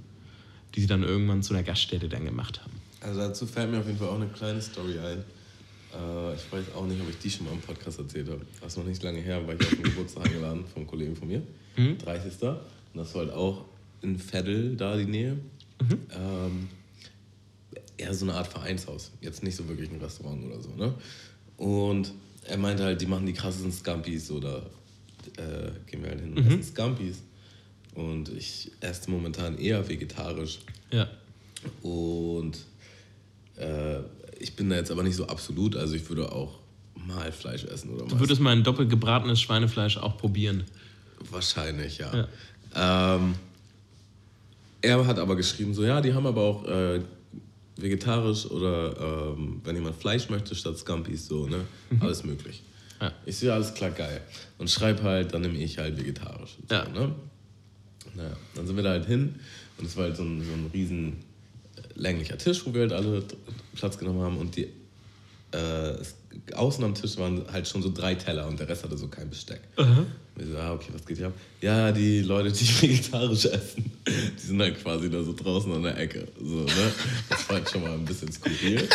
die 0.74 0.80
sie 0.80 0.86
dann 0.86 1.04
irgendwann 1.04 1.42
zu 1.42 1.54
einer 1.54 1.62
Gaststätte 1.62 2.08
dann 2.08 2.24
gemacht 2.24 2.60
haben. 2.62 2.72
Also 3.00 3.20
dazu 3.20 3.46
fällt 3.46 3.70
mir 3.70 3.78
auf 3.78 3.86
jeden 3.86 3.98
Fall 3.98 4.08
auch 4.08 4.16
eine 4.16 4.28
kleine 4.28 4.60
Story 4.60 4.98
ein. 4.98 5.18
Äh, 5.18 6.34
ich 6.34 6.50
weiß 6.50 6.74
auch 6.74 6.86
nicht, 6.86 7.00
ob 7.00 7.08
ich 7.08 7.18
die 7.18 7.30
schon 7.30 7.46
mal 7.46 7.52
im 7.52 7.60
Podcast 7.60 7.98
erzählt 8.00 8.28
habe. 8.28 8.40
Das 8.60 8.72
ist 8.72 8.78
noch 8.78 8.84
nicht 8.84 9.02
lange 9.02 9.20
her, 9.20 9.46
war 9.46 9.54
ich 9.54 9.60
auf 9.60 9.70
den 9.70 9.84
Geburtstag 9.84 10.26
eingeladen 10.26 10.64
vom 10.72 10.86
Kollegen 10.86 11.14
von 11.14 11.28
mir. 11.28 11.42
30. 11.76 12.42
Und 12.42 12.58
das 12.94 13.14
war 13.14 13.22
halt 13.22 13.32
auch 13.32 13.64
in 14.02 14.18
Veddel, 14.18 14.76
da 14.76 14.96
die 14.96 15.04
Nähe. 15.04 15.36
Ähm, 16.10 16.68
eher 17.96 18.14
so 18.14 18.24
eine 18.24 18.34
Art 18.34 18.46
Vereinshaus. 18.46 19.10
Jetzt 19.20 19.42
nicht 19.42 19.56
so 19.56 19.66
wirklich 19.68 19.90
ein 19.90 20.00
Restaurant 20.00 20.44
oder 20.44 20.60
so. 20.60 20.70
Ne? 20.70 20.94
Und 21.56 22.12
er 22.44 22.56
meinte 22.58 22.84
halt, 22.84 23.00
die 23.00 23.06
machen 23.06 23.26
die 23.26 23.32
krassesten 23.32 23.72
Scampis 23.72 24.30
oder 24.30 24.62
äh, 25.36 25.70
gehen 25.90 26.02
wir 26.02 26.10
halt 26.10 26.20
hin 26.20 26.32
und 26.34 26.46
essen 26.46 26.62
Scampis. 26.62 27.22
Und 27.94 28.28
ich 28.28 28.70
esse 28.80 29.10
momentan 29.10 29.58
eher 29.58 29.88
vegetarisch. 29.88 30.58
Ja. 30.92 31.08
Und 31.82 32.58
äh, 33.56 34.00
ich 34.38 34.54
bin 34.54 34.68
da 34.68 34.76
jetzt 34.76 34.90
aber 34.90 35.02
nicht 35.02 35.16
so 35.16 35.26
absolut. 35.26 35.76
Also 35.76 35.94
ich 35.94 36.08
würde 36.08 36.30
auch 36.30 36.58
mal 36.94 37.32
Fleisch 37.32 37.64
essen 37.64 37.90
oder 37.90 38.04
Du 38.04 38.12
was. 38.12 38.20
würdest 38.20 38.40
mein 38.40 38.62
doppelt 38.62 38.90
gebratenes 38.90 39.40
Schweinefleisch 39.40 39.96
auch 39.96 40.18
probieren. 40.18 40.64
Wahrscheinlich, 41.30 41.98
ja. 41.98 42.28
Ähm, 42.74 43.34
er 44.82 45.06
hat 45.06 45.18
aber 45.18 45.34
geschrieben, 45.36 45.72
so 45.72 45.82
ja, 45.84 46.00
die 46.02 46.12
haben 46.12 46.26
aber 46.26 46.42
auch 46.42 46.64
äh, 46.66 47.00
vegetarisch 47.76 48.46
oder 48.46 49.34
ähm, 49.36 49.60
wenn 49.64 49.76
jemand 49.76 49.96
Fleisch 49.96 50.28
möchte 50.30 50.54
statt 50.54 50.78
Scampis, 50.78 51.26
so, 51.26 51.46
ne? 51.46 51.64
Alles 52.00 52.24
möglich. 52.24 52.62
Ja. 53.00 53.12
Ich 53.26 53.36
sehe 53.36 53.52
alles 53.52 53.74
klar 53.74 53.90
geil. 53.90 54.20
Und 54.58 54.70
schreib 54.70 55.02
halt, 55.02 55.34
dann 55.34 55.42
nehme 55.42 55.58
ich 55.58 55.76
halt 55.78 55.98
vegetarisch. 55.98 56.56
So, 56.68 56.74
Ja. 56.74 56.88
ne? 56.88 57.14
Naja, 58.14 58.36
dann 58.54 58.66
sind 58.66 58.76
wir 58.76 58.82
da 58.82 58.90
halt 58.90 59.04
hin 59.06 59.34
und 59.78 59.84
es 59.84 59.96
war 59.96 60.04
halt 60.04 60.16
so 60.16 60.22
ein, 60.22 60.42
so 60.42 60.52
ein 60.52 60.70
riesen 60.72 61.18
äh, 61.76 61.80
länglicher 62.00 62.38
Tisch, 62.38 62.64
wo 62.64 62.72
wir 62.72 62.82
halt 62.82 62.92
alle 62.92 63.22
Platz 63.74 63.98
genommen 63.98 64.22
haben 64.22 64.38
und 64.38 64.56
die 64.56 64.68
äh, 65.52 65.94
außen 66.54 66.82
am 66.82 66.94
Tisch 66.94 67.18
waren 67.18 67.44
halt 67.52 67.68
schon 67.68 67.82
so 67.82 67.92
drei 67.92 68.14
Teller 68.14 68.46
und 68.46 68.58
der 68.58 68.68
Rest 68.68 68.84
hatte 68.84 68.96
so 68.96 69.08
kein 69.08 69.28
Besteck. 69.28 69.60
Und 70.36 70.44
ich 70.44 70.50
so, 70.50 70.58
ah, 70.58 70.72
okay, 70.74 70.88
was 70.92 71.04
geht 71.06 71.16
hier 71.16 71.28
ab? 71.28 71.32
Ja, 71.62 71.90
die 71.92 72.20
Leute, 72.20 72.52
die 72.52 72.66
vegetarisch 72.82 73.46
essen, 73.46 73.90
die 74.06 74.46
sind 74.46 74.60
halt 74.60 74.82
quasi 74.82 75.08
da 75.10 75.22
so 75.22 75.32
draußen 75.32 75.72
an 75.72 75.82
der 75.82 75.98
Ecke. 75.98 76.28
So, 76.38 76.56
ne? 76.56 76.92
Das 77.30 77.48
war 77.48 77.56
halt 77.56 77.70
schon 77.70 77.82
mal 77.82 77.92
ein 77.92 78.04
bisschen 78.04 78.30
skurril. 78.30 78.86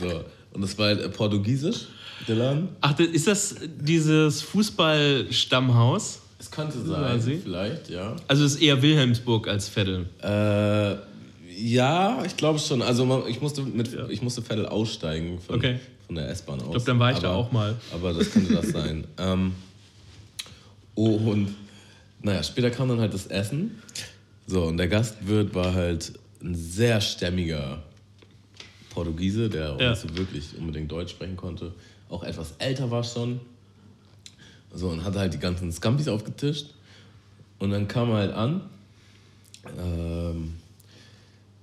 So. 0.00 0.24
Und 0.52 0.62
das 0.62 0.78
war 0.78 0.86
halt 0.86 1.00
äh, 1.00 1.08
portugiesisch, 1.08 1.88
der 2.28 2.36
Laden. 2.36 2.68
Ach, 2.80 2.96
ist 2.98 3.26
das 3.26 3.56
dieses 3.80 4.42
Fußballstammhaus? 4.42 6.20
Es 6.38 6.50
könnte 6.50 6.78
sein, 6.84 7.20
vielleicht, 7.42 7.88
ja. 7.88 8.14
Also 8.28 8.44
es 8.44 8.54
ist 8.56 8.62
eher 8.62 8.80
Wilhelmsburg 8.82 9.48
als 9.48 9.68
Vettel. 9.68 10.06
Äh, 10.22 10.96
ja, 11.56 12.22
ich 12.24 12.36
glaube 12.36 12.58
schon. 12.58 12.82
Also 12.82 13.24
ich, 13.26 13.40
musste 13.40 13.62
mit, 13.62 13.96
ich 14.10 14.22
musste 14.22 14.42
Vettel 14.42 14.66
aussteigen 14.66 15.40
von, 15.40 15.56
Okay. 15.56 15.80
von 16.06 16.16
der 16.16 16.28
S-Bahn 16.30 16.60
aus. 16.60 16.66
Ich 16.66 16.72
glaub, 16.72 16.84
dann 16.84 16.98
war 16.98 17.12
ich 17.12 17.18
da 17.18 17.32
auch 17.32 17.50
mal. 17.50 17.74
Aber 17.92 18.12
das 18.12 18.30
könnte 18.30 18.54
das 18.54 18.68
sein. 18.68 19.04
Ähm, 19.18 19.52
und 20.94 21.54
naja, 22.22 22.42
später 22.42 22.70
kam 22.70 22.88
dann 22.88 23.00
halt 23.00 23.12
das 23.14 23.26
Essen. 23.26 23.82
So, 24.46 24.64
und 24.64 24.76
der 24.76 24.88
Gastwirt 24.88 25.54
war 25.54 25.74
halt 25.74 26.12
ein 26.42 26.54
sehr 26.54 27.00
stämmiger 27.00 27.82
Portugiese, 28.90 29.48
der 29.48 29.72
auch 29.72 29.80
Ja. 29.80 29.90
nicht 29.90 30.02
so 30.02 30.16
wirklich 30.16 30.56
unbedingt 30.58 30.90
Deutsch 30.92 31.10
sprechen 31.10 31.36
konnte. 31.36 31.72
Auch 32.08 32.22
etwas 32.22 32.54
älter 32.58 32.90
war 32.90 33.02
schon. 33.02 33.40
So, 34.72 34.88
und 34.88 35.04
hatte 35.04 35.18
halt 35.18 35.34
die 35.34 35.38
ganzen 35.38 35.72
Scampis 35.72 36.08
aufgetischt. 36.08 36.66
Und 37.58 37.70
dann 37.70 37.88
kam 37.88 38.10
er 38.10 38.16
halt 38.16 38.32
an 38.34 38.60
ähm, 39.78 40.54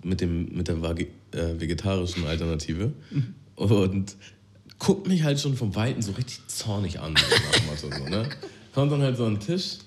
mit, 0.04 0.22
dem, 0.22 0.56
mit 0.56 0.68
der 0.68 0.82
Vage- 0.82 1.08
äh, 1.32 1.60
vegetarischen 1.60 2.26
Alternative 2.26 2.92
und 3.56 4.16
guckt 4.80 5.08
mich 5.08 5.24
halt 5.24 5.40
schon 5.40 5.56
vom 5.56 5.76
Weiten 5.76 6.02
so 6.02 6.14
richtig 6.14 6.40
zornig 6.48 7.00
an. 7.00 7.14
So 7.80 7.90
so, 7.92 8.04
ne? 8.10 8.28
Kommt 8.74 8.92
dann 8.92 9.02
halt 9.02 9.18
so 9.18 9.26
an 9.26 9.36
den 9.36 9.40
Tisch, 9.42 9.78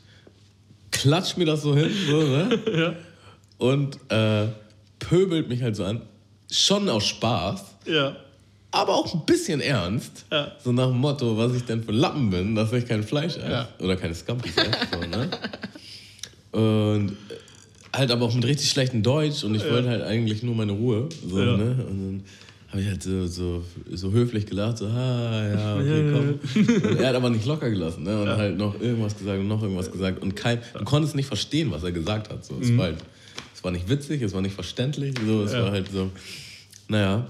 klatscht 0.91 1.37
mir 1.39 1.47
das 1.47 1.63
so 1.63 1.75
hin 1.75 1.91
so, 2.09 2.23
ne? 2.23 2.97
und 3.59 3.99
äh, 4.11 4.47
pöbelt 4.99 5.49
mich 5.49 5.63
halt 5.63 5.77
so 5.77 5.85
an. 5.85 6.03
Schon 6.51 6.89
aus 6.89 7.07
Spaß, 7.07 7.63
Ja. 7.87 8.15
aber 8.71 8.95
auch 8.95 9.13
ein 9.15 9.25
bisschen 9.27 9.61
ernst. 9.61 10.27
Ja. 10.31 10.53
So 10.63 10.73
nach 10.73 10.89
dem 10.89 10.99
Motto, 10.99 11.37
was 11.37 11.55
ich 11.55 11.65
denn 11.65 11.83
für 11.83 11.93
Lappen 11.93 12.31
bin, 12.31 12.55
dass 12.55 12.73
ich 12.73 12.87
kein 12.87 13.03
Fleisch 13.03 13.37
esse. 13.37 13.51
Ja. 13.51 13.69
Oder 13.81 13.97
keine 13.97 14.15
Scampis 14.15 14.57
esse. 14.57 14.71
So, 14.93 15.01
ne? 15.01 15.31
Und 16.53 17.17
halt 17.93 18.11
aber 18.11 18.27
auch 18.27 18.35
mit 18.35 18.45
richtig 18.45 18.69
schlechtem 18.71 19.03
Deutsch 19.03 19.43
und 19.45 19.55
ich 19.55 19.69
wollte 19.69 19.89
halt 19.89 20.03
eigentlich 20.03 20.43
nur 20.43 20.55
meine 20.55 20.73
Ruhe. 20.73 21.09
So, 21.29 21.39
Ja. 21.41 21.57
ne? 21.57 21.85
Und 21.89 21.99
dann 22.05 22.25
habe 22.75 22.83
ich 22.83 22.89
halt 22.89 23.03
so, 23.05 23.25
so, 23.29 23.63
so 23.93 24.11
höflich 24.11 24.47
gelacht, 24.47 24.79
so, 24.79 24.87
ah, 24.89 25.47
ja, 25.55 25.77
okay, 25.77 26.11
komm. 26.13 26.91
Und 26.91 26.99
er 26.99 27.09
hat 27.11 27.15
aber 27.15 27.31
nicht 27.31 27.47
locker 27.47 27.71
gelassen, 27.71 28.03
ne? 28.03 28.21
Und 28.23 28.29
halt 28.29 28.59
noch 28.59 28.81
irgendwas 28.81 29.17
gesagt 29.17 29.39
und 29.39 29.47
noch 29.47 29.63
irgendwas 29.63 29.93
gesagt. 29.93 30.21
Und 30.21 30.35
kein, 30.35 30.59
du 30.77 30.83
konntest 30.85 31.15
nicht 31.15 31.27
verstehen, 31.29 31.71
was 31.71 31.85
er 31.85 31.93
gesagt 31.93 32.31
hat. 32.31 32.45
So. 32.45 32.59
Es, 32.61 32.77
war 32.77 32.87
halt, 32.87 32.99
es 33.55 33.63
war 33.63 33.71
nicht 33.71 33.89
witzig, 33.89 34.23
es 34.23 34.33
war 34.35 34.43
nicht 34.43 34.55
verständlich, 34.57 35.15
so, 35.25 35.43
es 35.45 35.53
Ja. 35.53 35.63
war 35.63 35.71
halt 35.71 35.89
so, 35.93 36.11
naja. 36.89 37.29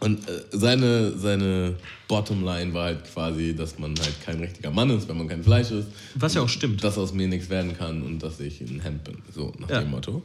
Und 0.00 0.26
äh, 0.28 0.32
seine, 0.50 1.12
seine 1.18 1.74
Bottomline 2.08 2.72
war 2.72 2.84
halt 2.84 3.04
quasi, 3.04 3.54
dass 3.54 3.78
man 3.78 3.94
halt 4.00 4.14
kein 4.24 4.40
richtiger 4.40 4.70
Mann 4.70 4.88
ist, 4.90 5.06
wenn 5.10 5.18
man 5.18 5.28
kein 5.28 5.44
Fleisch 5.44 5.70
isst. 5.72 5.88
Was 6.14 6.32
ja 6.32 6.40
auch 6.40 6.48
stimmt. 6.48 6.82
Dass 6.82 6.96
aus 6.96 7.12
mir 7.12 7.28
nichts 7.28 7.50
werden 7.50 7.76
kann 7.76 8.02
und 8.02 8.22
dass 8.22 8.40
ich 8.40 8.62
ein 8.62 8.80
Hemd 8.80 9.04
bin. 9.04 9.18
So, 9.34 9.52
nach 9.58 9.68
Ja. 9.68 9.80
dem 9.80 9.90
Motto. 9.90 10.22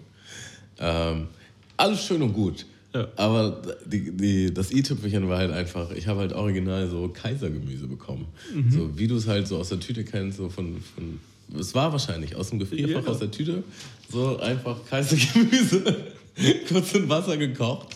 Ähm, 0.80 1.28
alles 1.76 2.06
schön 2.06 2.22
und 2.22 2.32
gut. 2.34 2.66
Ja. 2.94 3.08
Aber 3.18 3.62
die, 3.86 4.12
die, 4.12 4.54
das 4.54 4.72
i-Tüpfelchen 4.72 5.30
war 5.30 5.38
halt 5.38 5.52
einfach, 5.52 5.92
ich 5.92 6.08
habe 6.08 6.22
halt 6.22 6.34
original 6.34 6.88
so 6.90 7.08
Kaisergemüse 7.10 7.88
bekommen. 7.88 8.26
Mhm. 8.54 8.72
So 8.72 8.98
wie 8.98 9.08
du 9.08 9.16
es 9.18 9.28
halt 9.28 9.48
so 9.48 9.58
aus 9.58 9.70
der 9.70 9.80
Tüte 9.80 10.04
kennst, 10.04 10.38
so 10.38 10.50
von, 10.50 10.78
von 10.96 11.20
es 11.60 11.74
war 11.76 11.92
wahrscheinlich 11.92 12.36
aus 12.36 12.50
dem 12.50 12.60
Gefrierfach, 12.60 13.04
Ja. 13.06 13.10
aus 13.12 13.20
der 13.20 13.30
Tüte, 13.32 13.64
so 14.12 14.38
einfach 14.40 14.78
Kaisergemüse, 14.90 15.84
kurz 16.70 16.94
in 16.96 17.08
Wasser 17.10 17.38
gekocht, 17.38 17.88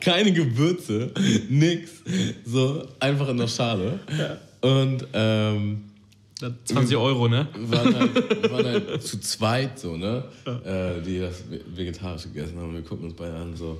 keine 0.00 0.32
Gewürze, 0.32 1.12
nix, 1.48 1.90
so 2.44 2.86
einfach 2.98 3.28
in 3.28 3.36
der 3.36 3.48
Schale. 3.48 4.00
Und 4.60 5.06
ähm, 5.12 5.82
20 6.64 6.96
Euro, 6.96 7.28
ne? 7.28 7.46
waren 7.68 7.94
halt, 7.94 8.50
waren 8.50 8.64
halt 8.66 9.02
zu 9.02 9.20
zweit 9.20 9.78
so, 9.78 9.96
ne? 9.96 10.24
Äh, 10.46 11.02
die 11.04 11.18
das 11.20 11.42
Ve- 11.50 11.60
vegetarisch 11.76 12.22
gegessen 12.24 12.56
haben. 12.58 12.72
Wir 12.74 12.82
gucken 12.82 13.04
uns 13.06 13.14
beide 13.14 13.34
an, 13.36 13.54
so, 13.56 13.78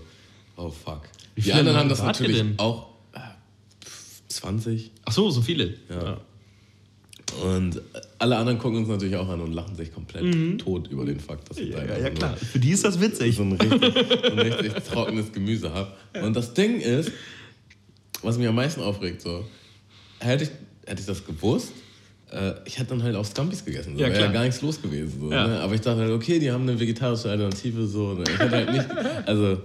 oh 0.60 0.70
fuck. 0.70 1.02
Die 1.36 1.42
viele 1.42 1.56
anderen 1.56 1.76
haben 1.78 1.88
das 1.88 2.00
wart 2.00 2.20
ihr 2.20 2.28
natürlich 2.28 2.42
denn? 2.42 2.58
auch 2.58 2.88
äh, 3.14 3.18
pf, 3.84 4.22
20. 4.28 4.90
Ach 5.04 5.12
so, 5.12 5.30
so 5.30 5.40
viele. 5.42 5.74
Ja. 5.88 6.18
Und 7.44 7.80
alle 8.18 8.36
anderen 8.36 8.58
gucken 8.58 8.78
uns 8.80 8.88
natürlich 8.88 9.14
auch 9.14 9.28
an 9.28 9.40
und 9.40 9.52
lachen 9.52 9.76
sich 9.76 9.94
komplett 9.94 10.58
tot 10.60 10.88
über 10.88 11.04
den 11.04 11.20
Fakt, 11.20 11.48
dass 11.48 11.58
ich 11.58 11.70
da 11.70 11.78
einfach 11.78 12.28
nur 12.28 12.36
Für 12.36 12.58
die 12.58 12.70
ist 12.70 12.84
das 12.84 13.00
witzig. 13.00 13.36
so 13.36 13.42
ein 13.42 13.52
richtig, 13.52 13.80
so 13.80 14.32
ein 14.32 14.38
richtig 14.40 14.72
trockenes 14.84 15.32
Gemüse 15.32 15.72
habe. 15.72 15.92
Und 16.24 16.34
das 16.34 16.54
Ding 16.54 16.80
ist, 16.80 17.12
was 18.22 18.36
mich 18.36 18.48
am 18.48 18.56
meisten 18.56 18.80
aufregt, 18.82 19.22
so, 19.22 19.44
hätte 20.18 20.44
ich, 20.44 20.50
hätte 20.86 21.00
ich 21.00 21.06
das 21.06 21.24
gewusst, 21.24 21.70
äh, 22.32 22.52
ich 22.64 22.78
hätte 22.80 22.90
dann 22.90 23.02
halt 23.04 23.14
auch 23.14 23.24
Scampis 23.24 23.64
gegessen. 23.64 23.94
So, 23.94 24.00
Ja, 24.00 24.08
wäre 24.08 24.16
klar. 24.18 24.26
ja 24.26 24.32
gar 24.32 24.42
nichts 24.44 24.60
los 24.60 24.82
gewesen. 24.82 25.20
So, 25.20 25.30
Ja. 25.32 25.46
ne? 25.46 25.60
Aber 25.60 25.74
ich 25.74 25.80
dachte 25.82 26.00
halt, 26.00 26.10
okay, 26.10 26.40
die 26.40 26.50
haben 26.50 26.62
eine 26.68 26.78
vegetarische 26.80 27.30
Alternative. 27.30 27.86
So, 27.86 28.14
ne? 28.14 28.24
Ich 28.24 28.38
hätte 28.40 28.50
halt 28.56 28.72
nicht, 28.72 28.86
also 29.26 29.60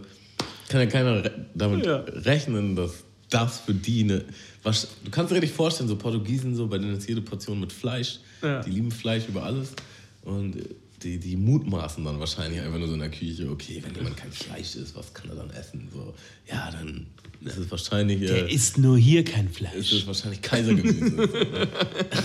kann 0.76 0.82
ja 0.82 0.88
keiner 0.88 1.24
re 1.24 1.32
damit 1.56 1.86
Ja. 1.86 1.98
rechnen, 1.98 2.76
dass 2.76 2.92
das 3.30 3.60
für 3.62 3.74
die 3.74 4.04
eine. 4.04 4.26
Was, 4.64 4.88
du 5.04 5.12
kannst 5.12 5.32
dir 5.32 5.36
richtig 5.36 5.52
vorstellen, 5.54 5.88
so 5.90 5.96
Portugiesen, 5.96 6.56
so 6.56 6.68
bei 6.68 6.78
denen 6.78 6.98
ist 6.98 7.08
jede 7.08 7.22
Portion 7.22 7.60
mit 7.60 7.72
Fleisch. 7.72 8.20
Ja. 8.42 8.62
Die 8.62 8.72
lieben 8.72 8.92
Fleisch 8.92 9.24
über 9.28 9.44
alles. 9.44 9.70
Und 10.24 10.58
die, 11.04 11.18
die 11.20 11.36
mutmaßen 11.36 12.04
dann 12.04 12.20
wahrscheinlich 12.20 12.60
einfach 12.62 12.78
nur 12.80 12.88
so 12.88 12.94
in 12.96 13.00
der 13.00 13.10
Küche, 13.10 13.50
okay, 13.50 13.82
wenn 13.86 13.94
jemand 13.96 14.18
kein 14.18 14.32
Fleisch 14.32 14.76
isst, 14.76 14.96
was 14.96 15.14
kann 15.14 15.30
er 15.30 15.36
dann 15.36 15.50
essen? 15.52 15.88
So, 15.94 16.14
ja, 16.50 16.72
dann 16.72 17.06
ist 17.44 17.58
es 17.58 17.70
wahrscheinlich. 17.70 18.22
äh, 18.24 18.28
Der 18.28 18.50
isst 18.50 18.78
nur 18.78 18.98
hier 18.98 19.24
kein 19.24 19.48
ist 19.48 19.58
Fleisch. 19.58 19.92
es 19.94 20.08
wahrscheinlich 20.08 20.42
Kaisergemüse. 20.42 21.30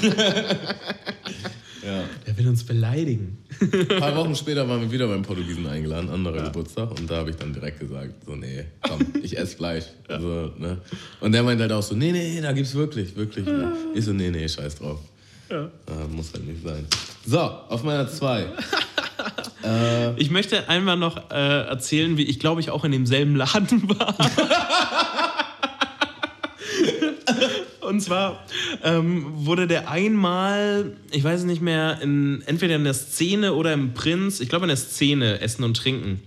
ne? 1.83 1.89
ja. 1.89 2.05
Der 2.27 2.39
will 2.39 2.49
uns 2.49 2.65
beleidigen. 2.65 3.39
Ein 3.61 3.99
paar 3.99 4.17
Wochen 4.17 4.35
später 4.35 4.69
waren 4.69 4.81
wir 4.81 4.91
wieder 4.91 5.09
beim 5.09 5.23
Portugiesen 5.23 5.67
eingeladen, 5.67 6.11
anderer 6.11 6.45
Geburtstag. 6.45 6.91
Und 6.99 7.11
da 7.11 7.17
habe 7.17 7.31
ich 7.31 7.37
dann 7.37 7.53
direkt 7.53 7.81
gesagt, 7.81 8.25
so, 8.25 8.37
nee, 8.37 8.65
komm, 8.83 9.01
ich 9.23 9.39
esse 9.39 9.57
Fleisch. 9.57 9.85
Also, 10.09 10.53
ne? 10.59 10.79
Und 11.21 11.33
der 11.33 11.43
meint 11.43 11.61
halt 11.61 11.73
auch 11.73 11.83
so, 11.83 11.95
nee, 11.95 12.13
nee, 12.13 12.41
da 12.41 12.53
gibt's 12.53 12.75
wirklich, 12.75 13.17
wirklich. 13.17 13.47
Ich 13.95 14.05
so, 14.05 14.13
nee, 14.13 14.31
nee, 14.31 14.49
scheiß 14.49 14.77
drauf. 14.77 15.01
Ja. 15.51 15.69
Ah, 15.87 16.07
muss 16.11 16.33
halt 16.33 16.47
nicht 16.47 16.63
sein. 16.63 16.87
So, 17.27 17.41
auf 17.41 17.83
meiner 17.83 18.09
2. 18.09 18.47
Ich 20.17 20.31
möchte 20.31 20.71
einmal 20.71 20.97
noch 20.97 21.31
äh, 21.31 21.69
erzählen, 21.69 22.17
wie 22.17 22.23
ich 22.23 22.41
glaube 22.41 22.63
ich 22.63 22.71
auch 22.71 22.83
in 22.85 22.93
demselben 22.93 23.37
Laden 23.37 23.91
war. 23.91 24.17
Und 27.91 28.01
zwar 28.01 28.47
ähm, 28.85 29.27
wurde 29.45 29.67
der 29.67 29.91
einmal, 29.91 30.97
ich 31.11 31.25
weiß 31.25 31.43
nicht 31.43 31.61
mehr, 31.61 32.01
in, 32.01 32.41
entweder 32.47 32.77
in 32.77 32.85
der 32.85 32.95
Szene 32.95 33.53
oder 33.53 33.73
im 33.73 33.95
Prinz, 33.95 34.39
ich 34.39 34.49
glaube 34.49 34.65
in 34.65 34.69
der 34.69 34.77
Szene 34.77 35.41
Essen 35.41 35.65
und 35.65 35.77
Trinken. 35.77 36.21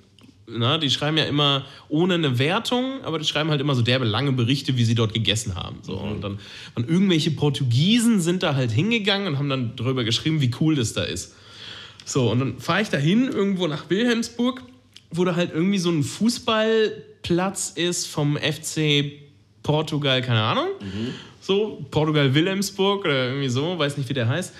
Na, 0.45 0.77
die 0.77 0.90
schreiben 0.90 1.15
ja 1.15 1.23
immer 1.23 1.65
ohne 1.88 2.15
eine 2.15 2.38
Wertung, 2.38 3.02
aber 3.03 3.18
die 3.18 3.23
schreiben 3.23 3.49
halt 3.49 3.61
immer 3.61 3.76
so 3.76 3.81
derbe 3.81 4.03
lange 4.03 4.34
Berichte, 4.34 4.76
wie 4.76 4.84
sie 4.84 4.94
dort 4.94 5.14
gegessen 5.14 5.56
haben. 5.56 5.77
So. 5.84 5.94
Und 5.94 6.22
dann 6.22 6.38
und 6.76 6.90
irgendwelche 6.90 7.31
Portugiesen 7.31 8.19
sind 8.19 8.44
da 8.44 8.56
halt 8.56 8.72
hingegangen 8.72 9.27
und 9.27 9.40
haben 9.40 9.48
dann 9.48 9.77
darüber 9.77 10.03
geschrieben, 10.03 10.41
wie 10.41 10.52
cool 10.60 10.76
das 10.76 10.91
da 10.91 11.03
ist. 11.03 11.34
So, 12.03 12.30
und 12.30 12.40
dann 12.40 12.60
fahre 12.60 12.81
ich 12.81 12.90
dahin, 12.90 13.30
irgendwo 13.30 13.68
nach 13.68 13.90
Wilhelmsburg, 13.90 14.61
wo 15.11 15.23
da 15.23 15.38
halt 15.38 15.53
irgendwie 15.53 15.80
so 15.80 15.90
ein 15.91 16.03
Fußballplatz 16.03 17.72
ist 17.77 18.07
vom 18.07 18.35
FC 18.35 19.23
Portugal, 19.64 20.22
keine 20.22 20.41
Ahnung. 20.41 20.68
So, 21.44 21.86
Portugal 21.91 22.34
Wilhelmsburg 22.34 23.03
oder 23.03 23.28
irgendwie 23.28 23.49
so, 23.49 23.78
weiß 23.78 23.98
nicht, 23.98 24.07
wie 24.07 24.14
der 24.14 24.30
heißt. 24.30 24.53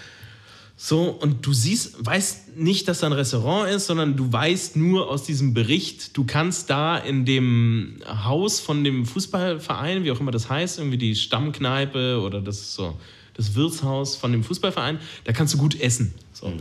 So, 0.76 1.12
und 1.12 1.46
du 1.46 1.54
siehst, 1.54 2.06
weißt 2.06 2.58
nicht, 2.58 2.90
dass 2.90 3.00
da 3.00 3.08
ein 3.08 3.14
Restaurant 3.14 3.70
ist, 3.70 3.86
sondern 3.86 4.18
du 4.18 4.34
weißt 4.34 4.76
nur 4.76 5.10
aus 5.10 5.24
diesem 5.24 5.54
Bericht, 5.54 6.18
du 6.18 6.26
kannst 6.26 6.70
da 6.70 6.98
in 6.98 7.24
dem 7.24 8.02
Haus 8.06 8.60
von 8.60 8.84
dem 8.84 9.06
Fußballverein, 9.06 10.04
wie 10.04 10.12
auch 10.12 10.20
immer 10.20 10.32
das 10.32 10.50
heißt, 10.50 10.80
irgendwie 10.80 10.98
die 10.98 11.16
Stammkneipe 11.16 12.20
oder 12.20 12.42
das 12.42 12.76
so 12.76 12.98
das 13.36 13.56
Wirtshaus 13.56 14.18
von 14.18 14.34
dem 14.34 14.44
Fußballverein, 14.44 15.00
da 15.24 15.32
kannst 15.32 15.54
du 15.54 15.58
gut 15.58 15.80
essen. 15.80 16.14
So. 16.34 16.52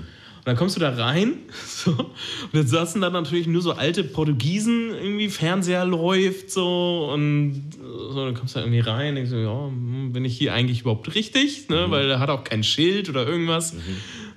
Und 0.43 0.48
dann 0.48 0.56
kommst 0.56 0.74
du 0.74 0.81
da 0.81 0.90
rein 0.90 1.35
so, 1.66 1.93
und 1.93 2.52
dann 2.52 2.66
saßen 2.66 3.01
da 3.01 3.10
natürlich 3.10 3.47
nur 3.47 3.62
so 3.62 3.74
alte 3.74 4.02
Portugiesen, 4.02 4.93
irgendwie 4.93 5.28
Fernseher 5.28 5.85
läuft 5.85 6.51
so 6.51 7.10
und 7.12 7.62
so, 7.78 8.24
dann 8.24 8.35
kommst 8.35 8.56
du 8.56 8.59
da 8.59 8.64
irgendwie 8.64 8.81
rein 8.81 9.10
und 9.10 9.14
denkst 9.14 9.31
so, 9.31 9.36
ja, 9.36 9.66
hm, 9.69 10.12
bin 10.12 10.24
ich 10.24 10.36
hier 10.36 10.52
eigentlich 10.52 10.81
überhaupt 10.81 11.14
richtig? 11.14 11.69
Ne? 11.69 11.86
Weil 11.90 12.10
er 12.10 12.19
hat 12.19 12.28
auch 12.28 12.43
kein 12.43 12.64
Schild 12.64 13.09
oder 13.09 13.24
irgendwas. 13.24 13.77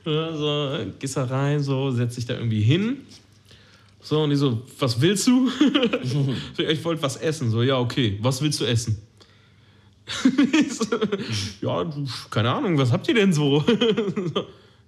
Ja, 0.05 0.37
so, 0.37 0.77
gehst 0.99 1.17
da 1.17 1.23
rein, 1.23 1.61
so, 1.61 1.89
setzt 1.89 2.17
dich 2.17 2.27
da 2.27 2.35
irgendwie 2.35 2.61
hin. 2.61 2.97
So, 3.99 4.21
und 4.21 4.29
die 4.29 4.35
so, 4.35 4.61
was 4.77 5.01
willst 5.01 5.25
du? 5.25 5.49
so, 6.03 6.61
ich 6.61 6.85
wollte 6.85 7.01
was 7.01 7.17
essen. 7.17 7.49
So, 7.49 7.63
ja, 7.63 7.79
okay, 7.79 8.19
was 8.21 8.43
willst 8.43 8.61
du 8.61 8.65
essen? 8.65 9.01
So, 10.69 10.99
ja, 11.67 11.83
du, 11.83 12.05
keine 12.29 12.51
Ahnung, 12.51 12.77
was 12.77 12.91
habt 12.91 13.07
ihr 13.07 13.15
denn 13.15 13.33
so? 13.33 13.65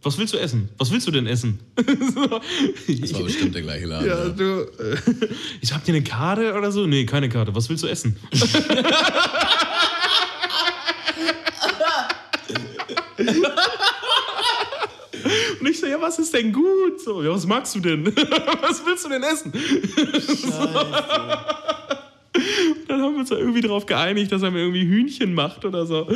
Was 0.03 0.17
willst 0.17 0.33
du 0.33 0.37
essen? 0.37 0.69
Was 0.77 0.91
willst 0.91 1.07
du 1.07 1.11
denn 1.11 1.27
essen? 1.27 1.59
So, 2.13 2.27
Das 2.27 3.13
war 3.13 3.23
bestimmt 3.23 3.55
der 3.55 3.61
gleiche 3.63 3.85
Laden. 3.87 4.07
ja, 4.07 4.23
ja. 4.25 4.29
du, 4.29 4.61
äh, 4.79 4.97
ich 5.61 5.69
so, 5.69 5.75
habt 5.75 5.87
ihr 5.87 5.95
eine 5.95 6.03
Karte 6.03 6.53
oder 6.53 6.71
so? 6.71 6.85
Nee, 6.87 7.05
keine 7.05 7.29
Karte. 7.29 7.53
Was 7.55 7.69
willst 7.69 7.83
du 7.83 7.87
essen? 7.87 8.15
Und 15.59 15.67
ich 15.67 15.79
so, 15.79 15.87
ja, 15.87 15.99
was 15.99 16.19
ist 16.19 16.33
denn 16.33 16.53
gut? 16.53 17.01
So, 17.03 17.23
ja, 17.23 17.31
was 17.31 17.45
magst 17.45 17.75
du 17.75 17.79
denn? 17.79 18.05
was 18.61 18.85
willst 18.85 19.05
du 19.05 19.09
denn 19.09 19.23
essen? 19.23 19.51
Dann 22.97 23.05
haben 23.05 23.13
wir 23.13 23.19
uns 23.19 23.29
da 23.29 23.37
irgendwie 23.37 23.61
darauf 23.61 23.85
geeinigt, 23.85 24.31
dass 24.31 24.41
er 24.41 24.49
mir 24.49 24.61
irgendwie 24.61 24.87
Hühnchen 24.87 25.35
macht 25.35 25.65
oder 25.65 25.85
so. 25.85 26.07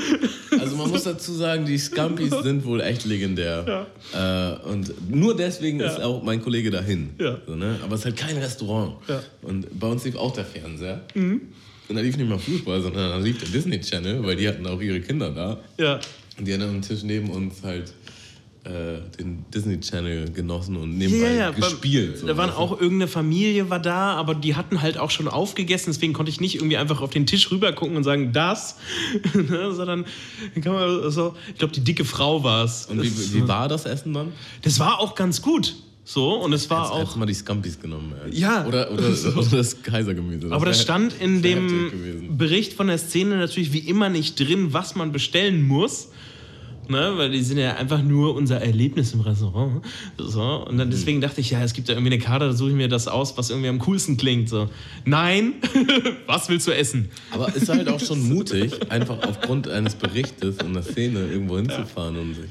Also 0.60 0.76
man 0.76 0.90
muss 0.90 1.04
dazu 1.04 1.32
sagen, 1.32 1.64
die 1.66 1.78
Scampis 1.78 2.32
sind 2.44 2.66
wohl 2.66 2.82
echt 2.82 3.06
legendär. 3.06 3.86
Äh, 4.14 4.68
und 4.68 5.12
nur 5.12 5.36
deswegen 5.36 5.80
ist 5.80 6.02
auch 6.02 6.24
mein 6.24 6.42
Kollege 6.42 6.72
dahin. 6.72 7.12
Ja. 7.20 7.38
So, 7.46 7.56
ne? 7.56 7.80
Aber 7.84 7.94
es 7.94 8.02
ist 8.02 8.06
halt 8.06 8.18
kein 8.18 8.38
Restaurant. 8.38 8.96
Ja. 9.08 9.18
Mhm. 9.18 9.48
Und 9.48 9.80
bei 9.80 9.88
uns 9.88 10.04
lief 10.06 10.16
auch 10.16 10.34
der 10.34 10.46
Fernseher. 10.46 11.02
Und 11.14 11.96
da 11.96 12.02
lief 12.02 12.18
nicht 12.18 12.28
mal 12.30 12.40
Fußball, 12.40 12.82
sondern 12.82 13.10
da 13.12 13.18
lief 13.18 13.38
der 13.38 13.50
Disney 13.50 13.80
Channel, 13.80 14.26
weil 14.26 14.36
die 14.36 14.48
hatten 14.48 14.66
auch 14.66 14.82
ihre 14.82 15.02
Kinder 15.02 15.30
da. 15.30 15.60
Ja. 15.78 16.00
Und 16.40 16.48
die 16.48 16.54
hatten 16.54 16.64
am 16.64 16.82
Tisch 16.82 17.04
neben 17.04 17.30
uns 17.30 17.62
halt 17.62 17.94
den 18.64 19.44
Disney 19.54 19.80
Channel 19.80 20.30
genossen 20.32 20.76
und 20.78 20.96
nebenbei 20.98 21.52
beim- 21.52 21.56
gespielt. 21.56 22.20
so, 22.20 22.28
da 22.28 22.38
waren 22.38 22.52
auch 22.52 22.72
irgendeine 22.80 23.08
Familie 23.08 23.70
war 23.72 23.80
da, 23.80 24.14
aber 24.14 24.36
die 24.36 24.56
hatten 24.56 24.82
halt 24.84 25.00
auch 25.00 25.10
schon 25.10 25.28
aufgegessen, 25.28 25.92
deswegen 25.92 26.14
konnte 26.14 26.30
ich 26.32 26.40
nicht 26.40 26.56
irgendwie 26.56 26.78
einfach 26.78 27.02
auf 27.02 27.10
den 27.10 27.26
Tisch 27.26 27.50
rüber 27.50 27.72
gucken 27.74 27.96
und 27.98 28.04
sagen, 28.04 28.34
das, 28.34 28.76
ne, 29.34 29.72
sondern 29.74 30.06
kann 30.62 30.74
man 30.74 31.10
so, 31.12 31.36
ich 31.50 31.58
glaube, 31.58 31.74
die 31.74 31.82
dicke 31.84 32.06
Frau 32.06 32.44
war 32.44 32.64
es. 32.66 32.86
Und 32.86 33.02
wie, 33.02 33.34
wie 33.34 33.48
war 33.48 33.68
das 33.68 33.86
Essen 33.86 34.14
dann? 34.14 34.32
Das 34.62 34.80
war 34.80 35.00
auch 35.00 35.16
ganz 35.16 35.42
gut. 35.42 35.76
So, 36.04 36.34
und 36.36 36.52
es 36.52 36.70
war 36.70 36.84
Jetzt 36.84 36.92
auch. 36.92 37.00
hättest 37.00 37.18
mal 37.18 37.26
die 37.28 37.34
Scampis 37.34 37.80
genommen. 37.80 38.14
Ey. 38.26 38.38
Ja. 38.38 38.66
Oder, 38.68 38.92
oder, 38.92 39.08
oder 39.38 39.58
das 39.58 39.82
Kaisergemüse. 39.82 40.52
Aber 40.52 40.66
das 40.66 40.82
stand 40.82 41.14
in 41.20 41.42
dem. 41.42 42.38
Bericht 42.38 42.74
von 42.74 42.88
der 42.88 42.98
Szene 42.98 43.38
natürlich 43.38 43.72
wie 43.72 43.80
immer 43.80 44.10
nicht 44.10 44.40
drin, 44.40 44.74
was 44.74 44.96
man 44.96 45.12
bestellen 45.12 45.62
muss. 45.62 46.10
Ne, 46.92 47.14
weil 47.16 47.30
die 47.30 47.42
sind 47.42 47.58
ja 47.58 47.78
einfach 47.78 48.04
nur 48.04 48.36
unser 48.36 48.60
Erlebnis 48.60 49.14
im 49.14 49.22
Restaurant. 49.22 49.82
So, 50.18 50.42
und 50.68 50.78
dann 50.78 50.92
deswegen 50.92 51.22
dachte 51.22 51.40
ich, 51.40 51.52
ja, 51.52 51.64
es 51.64 51.72
gibt 51.72 51.88
da 51.88 51.94
irgendwie 51.94 52.12
eine 52.12 52.22
Karte, 52.22 52.48
da 52.48 52.52
suche 52.52 52.72
ich 52.72 52.76
mir 52.76 52.90
das 52.90 53.08
aus, 53.08 53.38
was 53.38 53.50
irgendwie 53.50 53.70
am 53.70 53.80
coolsten 53.80 54.18
klingt. 54.18 54.50
So. 54.50 54.70
Nein, 55.06 55.54
was 56.28 56.50
willst 56.50 56.68
du 56.68 56.72
essen? 56.72 57.10
Aber 57.32 57.56
ist 57.56 57.70
halt 57.70 57.88
auch 57.88 58.02
schon 58.02 58.22
mutig, 58.28 58.92
einfach 58.92 59.26
aufgrund 59.26 59.70
eines 59.70 59.96
Berichtes 59.96 60.58
und 60.58 60.72
einer 60.72 60.84
Szene 60.84 61.28
irgendwo 61.32 61.56
hinzufahren 61.56 62.18
und 62.18 62.34
sich 62.34 62.50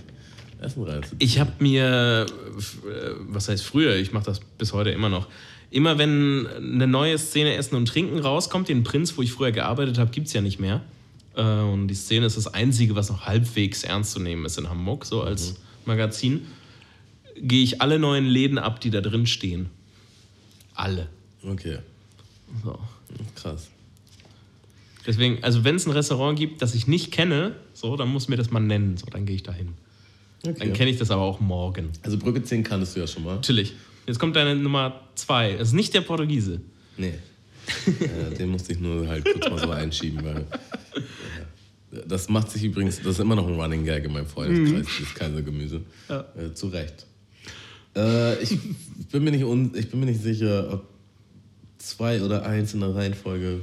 Essen 0.62 0.84
reinzuziehen. 0.84 1.18
Ich 1.18 1.38
habe 1.38 1.52
mir, 1.58 2.24
äh, 2.24 3.10
was 3.28 3.50
heißt 3.50 3.62
früher, 3.62 3.96
ich 3.96 4.12
mache 4.12 4.24
das 4.24 4.40
bis 4.56 4.72
heute 4.72 4.88
immer 4.88 5.10
noch, 5.10 5.28
immer 5.70 5.98
wenn 5.98 6.46
eine 6.56 6.86
neue 6.86 7.18
Szene 7.18 7.56
Essen 7.56 7.76
und 7.76 7.88
Trinken 7.88 8.18
rauskommt, 8.18 8.70
den 8.70 8.84
Prinz, 8.84 9.18
wo 9.18 9.22
ich 9.22 9.32
früher 9.32 9.52
gearbeitet 9.52 9.98
habe, 9.98 10.10
gibt 10.10 10.28
es 10.28 10.32
ja 10.32 10.40
nicht 10.40 10.60
mehr. 10.60 10.80
Äh, 11.36 11.42
Und 11.42 11.88
die 11.88 11.94
Szene 11.94 12.26
ist 12.26 12.36
das 12.36 12.46
Einzige, 12.48 12.94
was 12.94 13.08
noch 13.10 13.26
halbwegs 13.26 13.84
ernst 13.84 14.12
zu 14.12 14.20
nehmen 14.20 14.44
ist 14.44 14.58
in 14.58 14.68
Hamburg, 14.68 15.04
so 15.06 15.22
als 15.22 15.56
Magazin. 15.84 16.46
Gehe 17.36 17.62
ich 17.62 17.80
alle 17.80 17.98
neuen 17.98 18.26
Läden 18.26 18.58
ab, 18.58 18.80
die 18.80 18.90
da 18.90 19.00
drin 19.00 19.26
stehen. 19.26 19.70
Alle. 20.74 21.08
Okay, 21.42 21.78
So. 22.62 22.78
krass. 23.34 23.68
Deswegen, 25.06 25.42
also 25.42 25.64
wenn 25.64 25.76
es 25.76 25.86
ein 25.86 25.92
Restaurant 25.92 26.38
gibt, 26.38 26.60
das 26.60 26.74
ich 26.74 26.86
nicht 26.86 27.10
kenne, 27.10 27.56
so, 27.72 27.96
dann 27.96 28.08
muss 28.08 28.28
mir 28.28 28.36
das 28.36 28.50
mal 28.50 28.60
nennen. 28.60 28.96
So, 28.98 29.06
dann 29.06 29.24
gehe 29.24 29.36
ich 29.36 29.42
dahin. 29.42 29.68
Dann 30.42 30.54
okay. 30.54 30.72
kenne 30.72 30.90
ich 30.90 30.98
das 30.98 31.10
aber 31.10 31.22
auch 31.22 31.40
morgen. 31.40 31.90
Also 32.02 32.18
Brücke 32.18 32.42
10 32.42 32.62
kanntest 32.64 32.96
du 32.96 33.00
ja 33.00 33.06
schon 33.06 33.24
mal. 33.24 33.36
Natürlich. 33.36 33.74
Jetzt 34.06 34.18
kommt 34.18 34.36
deine 34.36 34.54
Nummer 34.56 35.00
zwei. 35.14 35.52
Das 35.54 35.68
ist 35.68 35.74
nicht 35.74 35.94
der 35.94 36.00
Portugiese. 36.02 36.60
Nee. 36.96 37.14
Äh, 37.86 38.34
den 38.36 38.50
musste 38.50 38.72
ich 38.72 38.80
nur 38.80 39.06
halt 39.08 39.24
kurz 39.24 39.50
mal 39.50 39.58
so 39.58 39.70
einschieben, 39.70 40.24
weil. 40.24 40.46
Das 42.06 42.28
macht 42.28 42.52
sich 42.52 42.62
übrigens, 42.62 42.98
das 42.98 43.14
ist 43.14 43.18
immer 43.18 43.34
noch 43.34 43.48
ein 43.48 43.54
Running 43.54 43.84
Gag 43.84 44.04
in 44.04 44.12
meinem 44.12 44.26
Freundeskreis, 44.26 44.86
dieses 44.96 45.14
Kaisergemüse. 45.14 45.80
Ja. 46.08 46.24
Äh, 46.38 46.54
zu 46.54 46.68
Recht. 46.68 47.04
Äh, 47.96 48.40
ich, 48.42 48.58
bin 49.10 49.24
mir 49.24 49.32
nicht 49.32 49.42
un, 49.42 49.72
ich 49.74 49.90
bin 49.90 49.98
mir 49.98 50.06
nicht 50.06 50.22
sicher, 50.22 50.72
ob 50.72 50.84
zwei 51.78 52.22
oder 52.22 52.46
eins 52.46 52.74
in 52.74 52.80
der 52.80 52.94
Reihenfolge. 52.94 53.60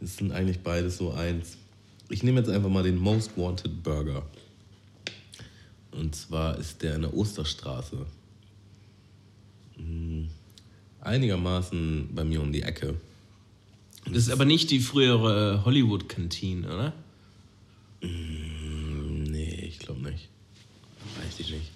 Das 0.00 0.16
sind 0.16 0.32
eigentlich 0.32 0.60
beides 0.60 0.96
so 0.96 1.12
eins. 1.12 1.58
Ich 2.08 2.22
nehme 2.22 2.40
jetzt 2.40 2.48
einfach 2.48 2.70
mal 2.70 2.84
den 2.84 2.96
Most 2.96 3.36
Wanted 3.36 3.82
Burger. 3.82 4.22
Und 5.90 6.16
zwar 6.16 6.56
ist 6.58 6.82
der 6.82 6.94
in 6.94 7.02
der 7.02 7.12
Osterstraße. 7.12 8.06
Hm, 9.76 10.28
Einigermaßen 11.00 12.08
bei 12.12 12.24
mir 12.24 12.40
um 12.42 12.52
die 12.52 12.62
Ecke. 12.62 12.94
Das 14.12 14.18
ist 14.24 14.30
aber 14.30 14.44
nicht 14.44 14.70
die 14.70 14.80
frühere 14.80 15.64
Hollywood-Kantine, 15.64 16.66
oder? 16.66 16.92
Hm, 18.00 19.24
Nee, 19.24 19.64
ich 19.68 19.78
glaube 19.78 20.00
nicht. 20.10 20.28
Weiß 21.22 21.38
ich 21.40 21.50
nicht. 21.50 21.70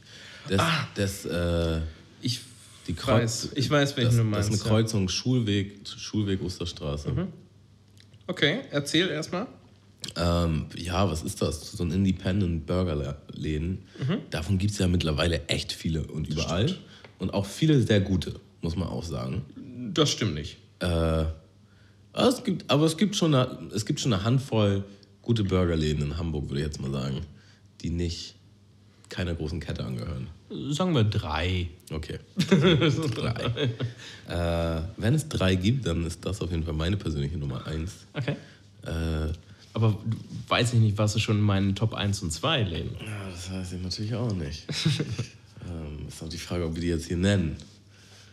Das, 0.49 0.59
Ah. 0.61 0.89
das, 0.95 1.25
äh, 1.27 1.81
Ich 2.21 2.41
die 2.89 2.97
weiß, 3.01 3.51
ich 3.55 3.71
weiß, 3.71 3.97
welchen 3.97 4.07
das, 4.09 4.17
du 4.17 4.23
Das 4.23 4.31
meinst. 4.31 4.53
ist 4.55 4.63
eine 4.63 4.71
Kreuzung 4.71 5.09
Schulweg, 5.09 5.81
Schulweg 5.87 6.43
Osterstraße. 6.43 7.13
ja. 7.17 7.29
Okay, 8.27 8.61
erzähl 8.71 9.09
erstmal. 9.09 9.47
Ähm, 10.17 10.67
ja, 10.77 11.09
was 11.09 11.23
ist 11.23 11.43
das? 11.43 11.73
So 11.73 11.85
ein 11.85 11.91
Independent 11.93 12.67
Burger-Läden. 12.67 13.79
Mhm. 13.99 14.19
Davon 14.31 14.59
gibt 14.59 14.73
es 14.73 14.79
ja 14.79 14.89
mittlerweile 14.89 15.47
echt 15.49 15.73
viele 15.73 16.05
und 16.07 16.29
überall. 16.29 16.77
Und 17.19 17.35
auch 17.35 17.47
viele 17.47 17.81
sehr 17.83 18.01
gute, 18.01 18.35
muss 18.63 18.75
man 18.77 18.89
auch 18.89 19.05
sagen. 19.05 19.43
Das 19.95 20.11
stimmt 20.11 20.35
nicht. 20.35 20.57
Äh, 20.81 21.25
aber 22.13 22.29
es 22.29 22.45
gibt, 22.45 22.71
aber 22.71 22.85
es 22.87 22.97
gibt, 22.97 23.17
schon 23.17 23.35
eine, 23.35 23.71
es 23.75 23.87
gibt 23.87 24.01
schon 24.01 24.13
eine 24.13 24.25
Handvoll 24.25 24.85
gute 25.23 25.45
Burgerläden 25.45 26.03
in 26.03 26.17
Hamburg, 26.19 26.49
würde 26.49 26.61
ich 26.61 26.67
jetzt 26.67 26.81
mal 26.81 26.91
sagen, 26.91 27.21
die 27.81 27.91
nicht 27.91 28.35
keiner 29.09 29.35
großen 29.35 29.61
Kette 29.61 29.85
angehören. 29.85 30.29
Sagen 30.71 30.95
wir 30.95 31.05
drei. 31.05 31.69
Okay. 31.91 32.19
drei. 33.15 33.71
Äh, 34.29 34.83
wenn 34.97 35.15
es 35.15 35.29
drei 35.29 35.55
gibt, 35.55 35.87
dann 35.87 36.05
ist 36.07 36.25
das 36.25 36.41
auf 36.41 36.51
jeden 36.51 36.65
Fall 36.65 36.75
meine 36.75 36.97
persönliche 36.97 37.37
Nummer 37.39 37.67
eins. 37.67 37.93
Okay. 38.15 38.37
Äh, 38.85 39.33
Aber 39.75 39.99
weiß 40.49 40.75
ich 40.75 40.81
nicht, 40.81 40.99
warst 40.99 41.15
du 41.15 41.19
schon 41.19 41.39
in 41.39 41.43
meinen 41.43 41.75
Top 41.75 41.95
1 41.95 42.23
und 42.23 42.33
2 42.33 42.63
Läden? 42.63 42.97
ja, 43.05 43.31
das 43.31 43.51
weiß 43.53 43.73
ich 43.75 43.83
natürlich 43.83 44.15
auch 44.15 44.33
nicht. 44.35 44.67
ähm, 45.69 46.09
ist 46.09 46.23
auch 46.23 46.29
die 46.29 46.39
Frage, 46.39 46.65
ob 46.65 46.75
wir 46.75 46.83
die 46.83 46.89
jetzt 46.89 47.07
hier 47.07 47.17
nennen. 47.17 47.57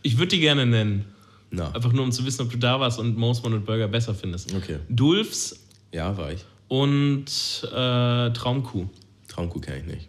Ich 0.01 0.17
würde 0.17 0.29
die 0.29 0.39
gerne 0.39 0.65
nennen. 0.65 1.05
Na, 1.51 1.71
Einfach 1.71 1.91
nur, 1.91 2.03
um 2.03 2.11
zu 2.11 2.23
wissen, 2.25 2.43
ob 2.43 2.51
du 2.51 2.57
da 2.57 2.79
warst 2.79 2.99
und 2.99 3.17
Most 3.17 3.43
Wanted 3.43 3.65
Burger 3.65 3.87
besser 3.87 4.13
findest. 4.13 4.53
okay. 4.53 4.77
Dulfs 4.89 5.55
Ja, 5.91 6.15
war 6.17 6.31
ich. 6.31 6.41
und 6.67 7.25
äh, 7.63 8.29
Traumkuh. 8.31 8.85
Traumkuh 9.27 9.59
kenne 9.59 9.79
ich 9.79 9.85
nicht. 9.85 10.07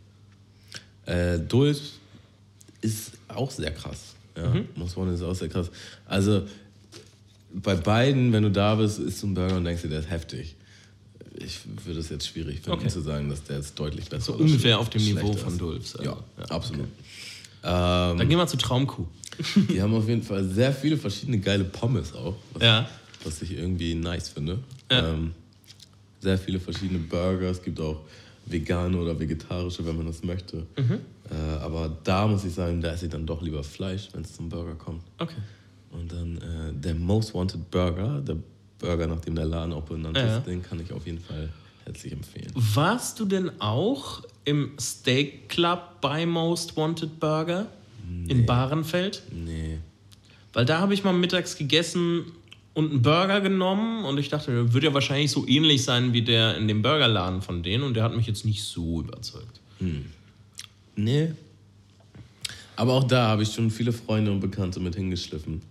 Äh, 1.06 1.38
Dulf 1.38 1.80
ist 2.82 3.12
auch 3.28 3.50
sehr 3.50 3.70
krass. 3.72 4.14
Ja, 4.36 4.54
muss 4.76 4.96
man 4.96 5.12
ist 5.12 5.22
auch 5.22 5.34
sehr 5.34 5.48
krass. 5.48 5.70
Also 6.06 6.42
bei 7.52 7.74
beiden, 7.74 8.32
wenn 8.32 8.42
du 8.44 8.50
da 8.50 8.74
bist, 8.76 8.98
isst 8.98 9.22
du 9.22 9.26
einen 9.26 9.34
Burger 9.34 9.56
und 9.56 9.64
denkst 9.64 9.82
dir, 9.82 9.88
der 9.88 10.00
ist 10.00 10.10
heftig. 10.10 10.54
Ich 11.36 11.60
würde 11.84 12.00
es 12.00 12.10
jetzt 12.10 12.26
schwierig 12.28 12.56
finden 12.60 12.70
Okay. 12.78 12.88
zu 12.88 13.00
sagen, 13.00 13.28
dass 13.30 13.42
der 13.44 13.56
jetzt 13.56 13.78
deutlich 13.78 14.08
besser 14.08 14.34
oder 14.34 14.44
ungefähr 14.44 14.76
schle- 14.76 14.78
auf 14.78 14.90
dem 14.90 15.02
Niveau 15.04 15.32
von 15.32 15.52
ist. 15.52 15.60
Dulfs, 15.60 15.96
also. 15.96 16.10
Ja, 16.10 16.16
Ja, 16.38 16.44
absolut. 16.46 16.86
Dann 17.62 18.18
gehen 18.28 18.38
wir 18.38 18.46
zu 18.46 18.56
Traumkuh. 18.56 19.06
Die 19.68 19.80
haben 19.80 19.94
auf 19.94 20.08
jeden 20.08 20.22
Fall 20.22 20.44
sehr 20.44 20.72
viele 20.72 20.96
verschiedene 20.96 21.38
geile 21.38 21.64
Pommes 21.64 22.12
auch, 22.14 22.36
was, 22.52 22.62
Ja. 22.62 22.88
was 23.24 23.42
ich 23.42 23.52
irgendwie 23.56 23.94
nice 23.94 24.28
finde. 24.28 24.58
Ja. 24.90 25.10
Ähm, 25.12 25.32
sehr 26.20 26.38
viele 26.38 26.60
verschiedene 26.60 26.98
Burger. 27.00 27.50
Es 27.50 27.62
gibt 27.62 27.80
auch 27.80 28.00
vegane 28.46 28.96
oder 28.98 29.18
vegetarische, 29.18 29.84
wenn 29.86 29.96
man 29.96 30.06
das 30.06 30.22
möchte. 30.22 30.66
Äh, 30.76 31.34
aber 31.62 31.96
da 32.04 32.26
muss 32.26 32.44
ich 32.44 32.52
sagen, 32.52 32.80
da 32.80 32.92
esse 32.92 33.06
ich 33.06 33.10
dann 33.12 33.24
doch 33.26 33.40
lieber 33.42 33.62
Fleisch, 33.62 34.08
wenn 34.12 34.22
es 34.22 34.34
zum 34.34 34.48
Burger 34.48 34.74
kommt. 34.74 35.02
Okay. 35.18 35.34
Und 35.92 36.12
dann 36.12 36.36
äh, 36.38 36.72
der 36.72 36.94
Most 36.94 37.34
Wanted 37.34 37.70
Burger, 37.70 38.20
der 38.20 38.36
Burger, 38.78 39.06
nach 39.06 39.20
dem 39.20 39.34
der 39.34 39.46
Laden 39.46 39.72
auch 39.72 39.82
benannt 39.84 40.16
Ja. 40.16 40.38
ist, 40.38 40.46
den 40.46 40.62
kann 40.62 40.80
ich 40.80 40.92
auf 40.92 41.06
jeden 41.06 41.20
Fall 41.20 41.48
herzlich 41.84 42.12
empfehlen. 42.12 42.50
Warst 42.54 43.18
du 43.20 43.24
denn 43.24 43.50
auch 43.60 44.22
im 44.44 44.72
Steak 44.80 45.48
Club 45.48 46.00
bei 46.00 46.26
Most 46.26 46.76
Wanted 46.76 47.18
Burger 47.20 47.66
in 48.28 48.46
Bahrenfeld? 48.46 49.22
Nee. 49.32 49.78
Weil 50.52 50.64
da 50.64 50.80
habe 50.80 50.94
ich 50.94 51.04
mal 51.04 51.12
mittags 51.12 51.56
gegessen 51.56 52.24
und 52.74 52.90
einen 52.90 53.02
Burger 53.02 53.40
genommen 53.40 54.04
und 54.04 54.18
ich 54.18 54.28
dachte, 54.28 54.50
der 54.52 54.72
wird 54.72 54.84
ja 54.84 54.94
wahrscheinlich 54.94 55.30
so 55.30 55.46
ähnlich 55.46 55.84
sein 55.84 56.12
wie 56.12 56.22
der 56.22 56.56
in 56.56 56.68
dem 56.68 56.82
Burgerladen 56.82 57.42
von 57.42 57.62
denen 57.62 57.84
und 57.84 57.94
der 57.94 58.04
hat 58.04 58.16
mich 58.16 58.26
jetzt 58.26 58.44
nicht 58.44 58.62
so 58.62 59.00
überzeugt. 59.00 59.60
Nee. 60.96 61.32
Aber 62.76 62.94
auch 62.94 63.04
da 63.04 63.28
habe 63.28 63.42
ich 63.42 63.52
schon 63.52 63.70
viele 63.70 63.92
Freunde 63.92 64.30
und 64.30 64.40
Bekannte 64.40 64.80
mit 64.80 64.94
hingeschliffen. 64.94 65.62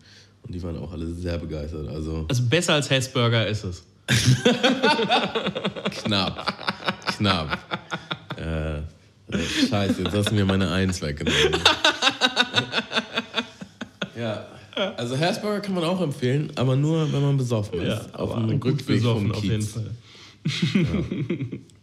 Und 0.43 0.53
die 0.55 0.61
waren 0.63 0.77
auch 0.77 0.91
alle 0.91 1.07
sehr 1.07 1.37
begeistert. 1.37 1.87
Also 1.89 2.25
Also 2.29 2.43
besser 2.43 2.73
als 2.73 2.89
Hessburger 2.89 3.47
ist 3.47 3.63
es. 3.63 3.83
knapp. 6.03 6.53
knapp. 7.17 7.59
Äh, 8.37 8.77
äh, 8.77 8.81
scheiße, 9.69 10.01
jetzt 10.03 10.13
hast 10.13 10.29
du 10.31 10.35
mir 10.35 10.45
meine 10.45 10.71
Eins 10.71 11.01
weggenommen. 11.01 11.61
Ja. 14.17 14.45
Also 14.95 15.17
Herzburger 15.17 15.59
kann 15.59 15.75
man 15.75 15.83
auch 15.83 16.01
empfehlen, 16.01 16.51
aber 16.55 16.75
nur, 16.75 17.11
wenn 17.11 17.21
man 17.21 17.37
besoffen 17.37 17.81
ist. 17.81 18.13
auf 18.15 18.33
dem 18.33 18.49
Rückweg 18.61 19.01
vom 19.01 19.31
auf 19.31 19.43
jeden 19.43 19.59
Kiez. 19.59 19.73
Fall. 19.73 19.91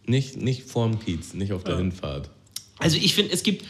Nicht, 0.07 0.37
nicht 0.37 0.63
vorm 0.63 0.99
Kiez, 0.99 1.33
nicht 1.33 1.51
auf 1.51 1.63
der 1.63 1.77
Hinfahrt. 1.77 2.29
Also 2.79 2.97
ich 2.97 3.13
finde, 3.13 3.33
es 3.33 3.43
gibt, 3.43 3.65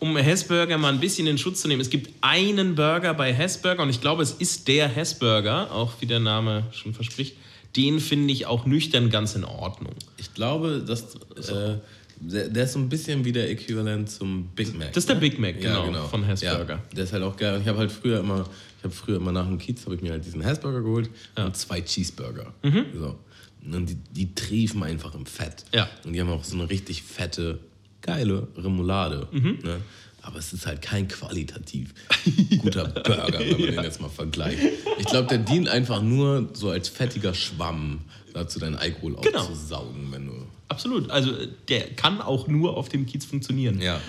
um 0.00 0.16
Hessburger 0.16 0.76
mal 0.76 0.92
ein 0.92 1.00
bisschen 1.00 1.26
in 1.26 1.38
Schutz 1.38 1.62
zu 1.62 1.68
nehmen, 1.68 1.80
es 1.80 1.88
gibt 1.90 2.10
einen 2.20 2.74
Burger 2.74 3.14
bei 3.14 3.32
Hessburger 3.32 3.82
und 3.82 3.88
ich 3.88 4.00
glaube, 4.00 4.22
es 4.22 4.32
ist 4.32 4.68
der 4.68 4.86
Hessburger, 4.86 5.72
auch 5.72 5.94
wie 6.00 6.06
der 6.06 6.20
Name 6.20 6.64
schon 6.72 6.92
verspricht. 6.92 7.36
Den 7.74 8.00
finde 8.00 8.34
ich 8.34 8.44
auch 8.44 8.66
nüchtern 8.66 9.08
ganz 9.08 9.34
in 9.34 9.44
Ordnung. 9.44 9.94
Ich 10.18 10.34
glaube, 10.34 10.84
dass 10.86 11.14
äh, 11.48 11.78
der, 12.22 12.48
der 12.48 12.64
ist 12.64 12.72
so 12.72 12.78
ein 12.78 12.88
bisschen 12.88 13.24
wie 13.24 13.32
der 13.32 13.50
Äquivalent 13.50 14.10
zum 14.10 14.46
Big 14.54 14.76
Mac. 14.78 14.88
Das 14.92 15.02
ist 15.04 15.08
der 15.08 15.16
ne? 15.16 15.20
Big 15.20 15.38
Mac, 15.38 15.60
genau, 15.60 16.06
von 16.08 16.24
Hessburger. 16.24 16.74
Ja, 16.74 16.82
der 16.94 17.04
ist 17.04 17.12
halt 17.12 17.22
auch 17.22 17.36
geil. 17.36 17.58
Ich 17.60 17.68
habe 17.68 17.78
halt 17.78 17.90
früher 17.92 18.20
immer, 18.20 18.48
ich 18.78 18.84
habe 18.84 18.94
früher 18.94 19.16
immer 19.16 19.32
nach 19.32 19.46
dem 19.46 19.58
Kiez 19.58 19.84
habe 19.84 19.94
ich 19.96 20.02
mir 20.02 20.12
halt 20.12 20.24
diesen 20.24 20.40
Hessburger 20.42 20.82
geholt 20.82 21.10
und 21.36 21.56
zwei 21.56 21.80
Cheeseburger. 21.80 22.52
So. 22.94 23.18
Und 23.64 23.86
die, 23.88 23.96
die 24.12 24.34
triefen 24.34 24.82
einfach 24.82 25.14
im 25.14 25.26
Fett. 25.26 25.64
Ja. 25.72 25.88
Und 26.04 26.12
die 26.12 26.20
haben 26.20 26.30
auch 26.30 26.42
so 26.44 26.56
eine 26.56 26.68
richtig 26.68 27.02
fette, 27.02 27.58
geile 28.00 28.48
Remoulade. 28.56 29.28
Ne? 29.32 29.80
Aber 30.24 30.38
es 30.38 30.52
ist 30.52 30.66
halt 30.66 30.82
kein 30.82 31.08
qualitativ 31.08 31.92
guter 32.58 32.84
Burger, 32.88 33.38
wenn 33.40 33.50
man 33.50 33.60
den 33.60 33.82
jetzt 33.82 34.00
mal 34.00 34.08
vergleicht. 34.08 34.58
Ich 34.98 35.06
glaube, 35.06 35.28
der 35.28 35.38
dient 35.38 35.68
einfach 35.68 36.00
nur 36.02 36.48
so 36.52 36.70
als 36.70 36.88
fettiger 36.88 37.34
Schwamm 37.34 38.00
dazu, 38.32 38.58
deinen 38.60 38.76
Alkohol 38.76 39.16
Genau. 39.20 39.40
aufzusaugen, 39.40 40.08
wenn 40.12 40.26
du 40.26 40.32
Absolut. 40.72 41.10
Also 41.10 41.32
äh, 41.32 41.48
der 41.68 41.82
kann 41.90 42.22
auch 42.22 42.48
nur 42.48 42.78
auf 42.78 42.88
dem 42.88 43.04
Kiez 43.04 43.26
funktionieren. 43.26 43.78
Ja. 43.78 44.00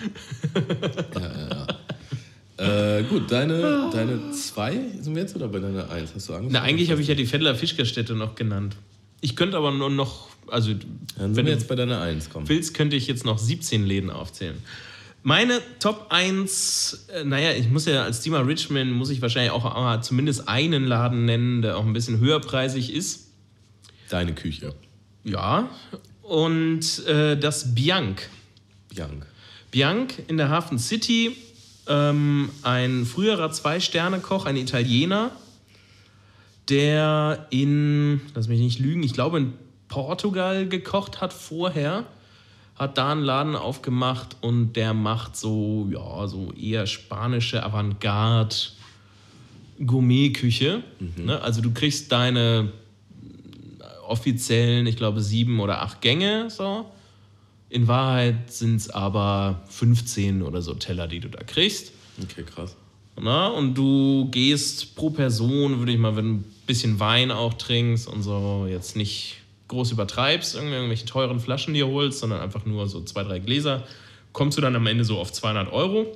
ja, 1.16 1.22
ja, 1.22 1.50
ja. 1.50 3.00
Äh, 3.00 3.04
gut, 3.04 3.30
deine, 3.30 3.90
deine 3.92 4.32
zwei 4.32 4.80
sind 5.02 5.14
wir 5.14 5.24
jetzt 5.24 5.36
oder 5.36 5.50
bei 5.50 5.60
deiner 5.60 5.90
eins? 5.90 6.14
Hast 6.16 6.30
du 6.30 6.34
angefangen? 6.34 6.54
Na, 6.54 6.62
eigentlich 6.62 6.90
habe 6.90 7.02
ich 7.02 7.08
ja 7.10 7.16
die 7.16 7.26
Fettler 7.26 7.56
Fischgerstätte 7.56 8.16
noch 8.16 8.36
genannt. 8.36 8.78
Ich 9.20 9.36
könnte 9.36 9.58
aber 9.58 9.72
nur 9.72 9.90
noch, 9.90 10.30
also 10.48 10.72
Dann 11.18 11.36
wenn 11.36 11.46
du 11.46 11.52
jetzt 11.52 11.68
bei 11.68 11.76
deiner 11.76 12.00
eins, 12.00 12.30
komm. 12.32 12.48
willst, 12.48 12.74
könnte 12.74 12.96
ich 12.96 13.08
jetzt 13.08 13.26
noch 13.26 13.40
17 13.40 13.86
Läden 13.86 14.10
aufzählen. 14.10 14.56
Meine 15.24 15.60
Top 15.80 16.08
1, 16.10 17.08
äh, 17.14 17.24
naja, 17.26 17.52
ich 17.52 17.70
muss 17.70 17.86
ja 17.86 18.04
als 18.04 18.22
Thema 18.22 18.40
Richmond, 18.40 18.92
muss 18.94 19.10
ich 19.10 19.22
wahrscheinlich 19.22 19.52
auch 19.52 19.96
äh, 19.96 20.02
zumindest 20.02 20.48
einen 20.48 20.86
Laden 20.86 21.26
nennen, 21.26 21.62
der 21.62 21.78
auch 21.78 21.86
ein 21.86 21.94
bisschen 21.94 22.20
höherpreisig 22.20 22.94
ist. 22.94 23.32
Deine 24.10 24.36
Küche. 24.36 24.74
Ja. 25.24 25.70
Und 26.24 27.06
äh, 27.06 27.38
das 27.38 27.76
Bianc. 27.76 28.30
Young. 28.98 29.26
Bianc 29.72 30.24
in 30.28 30.38
der 30.38 30.50
Hafen 30.50 30.80
City, 30.80 31.36
ähm, 31.88 32.50
ein 32.62 33.06
früherer 33.06 33.52
Zwei-Sterne-Koch, 33.52 34.46
ein 34.46 34.56
Italiener, 34.56 35.32
der 36.70 37.48
in, 37.50 38.22
lass 38.36 38.48
mich 38.48 38.60
nicht 38.60 38.80
lügen, 38.80 39.04
ich 39.04 39.14
glaube 39.14 39.38
in 39.38 39.54
Portugal 39.90 40.68
gekocht 40.68 41.22
hat 41.22 41.34
vorher, 41.34 42.06
hat 42.76 42.98
da 42.98 43.12
einen 43.12 43.22
Laden 43.22 43.56
aufgemacht 43.56 44.38
und 44.42 44.74
der 44.74 44.94
macht 44.94 45.36
so, 45.36 45.90
ja, 45.92 46.28
so 46.28 46.52
eher 46.54 46.88
spanische 46.88 47.64
Avantgarde 47.64 48.56
Gourmet-Küche. 49.86 50.84
Ne? 51.18 51.42
Also 51.42 51.62
du 51.62 51.72
kriegst 51.72 52.12
deine 52.12 52.72
offiziellen, 54.14 54.88
ich 54.88 54.96
glaube, 54.96 55.22
sieben 55.22 55.60
oder 55.60 55.82
acht 55.82 56.02
Gänge 56.02 56.50
so. 56.50 56.86
In 57.70 57.88
Wahrheit 57.88 58.52
sind 58.54 58.76
es 58.76 58.90
aber 58.90 59.64
15 59.70 60.44
oder 60.44 60.62
so 60.62 60.76
Teller, 60.76 61.08
die 61.08 61.20
du 61.20 61.28
da 61.28 61.44
kriegst. 61.44 61.92
Okay, 62.22 62.44
krass. 62.44 62.76
Na, 63.20 63.48
und 63.48 63.74
du 63.76 64.30
gehst 64.32 64.96
pro 64.96 65.10
Person, 65.10 65.80
würde 65.80 65.92
ich 65.92 65.98
mal, 65.98 66.16
wenn 66.16 66.26
du 66.26 66.34
ein 66.36 66.46
bisschen 66.68 67.00
Wein 67.00 67.32
auch 67.32 67.56
trinkst 67.56 68.08
und 68.08 68.24
so 68.24 68.68
jetzt 68.70 68.96
nicht 68.96 69.38
groß 69.68 69.92
übertreibst, 69.92 70.56
irgendwelche 70.56 71.06
teuren 71.06 71.40
Flaschen 71.40 71.74
dir 71.74 71.88
holst, 71.88 72.20
sondern 72.20 72.42
einfach 72.42 72.66
nur 72.66 72.88
so 72.88 73.02
zwei, 73.04 73.24
drei 73.24 73.40
Gläser, 73.40 73.84
kommst 74.32 74.58
du 74.58 74.62
dann 74.62 74.76
am 74.76 74.86
Ende 74.88 75.04
so 75.04 75.20
auf 75.20 75.32
200 75.32 75.72
Euro. 75.74 76.16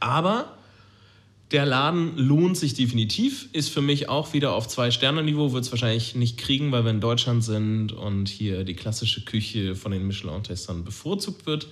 Aber 0.00 0.55
der 1.52 1.64
Laden 1.64 2.16
lohnt 2.16 2.56
sich 2.56 2.74
definitiv, 2.74 3.48
ist 3.52 3.68
für 3.68 3.80
mich 3.80 4.08
auch 4.08 4.32
wieder 4.32 4.52
auf 4.52 4.66
Zwei-Sterne-Niveau, 4.66 5.52
wird 5.52 5.64
es 5.64 5.70
wahrscheinlich 5.70 6.16
nicht 6.16 6.38
kriegen, 6.38 6.72
weil 6.72 6.84
wir 6.84 6.90
in 6.90 7.00
Deutschland 7.00 7.44
sind 7.44 7.92
und 7.92 8.28
hier 8.28 8.64
die 8.64 8.74
klassische 8.74 9.24
Küche 9.24 9.76
von 9.76 9.92
den 9.92 10.06
Michelin-Testern 10.06 10.84
bevorzugt 10.84 11.46
wird. 11.46 11.68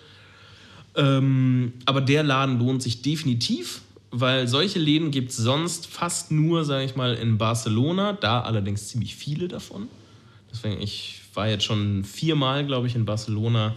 Ähm, 0.96 1.72
aber 1.86 2.00
der 2.00 2.22
Laden 2.22 2.60
lohnt 2.60 2.82
sich 2.82 3.02
definitiv, 3.02 3.80
weil 4.12 4.46
solche 4.46 4.78
Läden 4.78 5.10
gibt 5.10 5.30
es 5.30 5.38
sonst 5.38 5.88
fast 5.88 6.30
nur, 6.30 6.64
sage 6.64 6.84
ich 6.84 6.94
mal, 6.94 7.14
in 7.14 7.36
Barcelona, 7.36 8.12
da 8.12 8.42
allerdings 8.42 8.86
ziemlich 8.88 9.16
viele 9.16 9.48
davon. 9.48 9.88
Deswegen, 10.52 10.80
ich 10.80 11.20
war 11.34 11.48
jetzt 11.48 11.64
schon 11.64 12.04
viermal, 12.04 12.64
glaube 12.64 12.86
ich, 12.86 12.94
in 12.94 13.04
Barcelona 13.04 13.74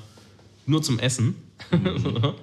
nur 0.67 0.83
zum 0.83 0.99
Essen. 0.99 1.35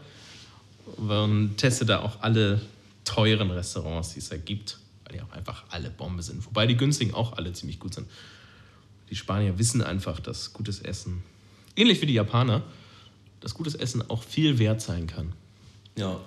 und 0.96 1.56
teste 1.56 1.86
da 1.86 2.00
auch 2.00 2.20
alle 2.20 2.60
teuren 3.04 3.50
Restaurants, 3.50 4.14
die 4.14 4.18
es 4.18 4.28
da 4.28 4.36
gibt, 4.36 4.78
weil 5.04 5.16
die 5.16 5.22
auch 5.22 5.32
einfach 5.32 5.64
alle 5.70 5.90
Bombe 5.90 6.22
sind. 6.22 6.44
Wobei 6.46 6.66
die 6.66 6.76
günstigen 6.76 7.14
auch 7.14 7.36
alle 7.36 7.52
ziemlich 7.52 7.78
gut 7.78 7.94
sind. 7.94 8.08
Die 9.10 9.16
Spanier 9.16 9.58
wissen 9.58 9.82
einfach, 9.82 10.20
dass 10.20 10.52
gutes 10.52 10.80
Essen, 10.80 11.22
ähnlich 11.76 12.00
wie 12.00 12.06
die 12.06 12.14
Japaner, 12.14 12.62
dass 13.40 13.54
gutes 13.54 13.74
Essen 13.74 14.08
auch 14.10 14.22
viel 14.22 14.58
wert 14.58 14.80
sein 14.80 15.06
kann. 15.06 15.32
Ja. 15.96 16.18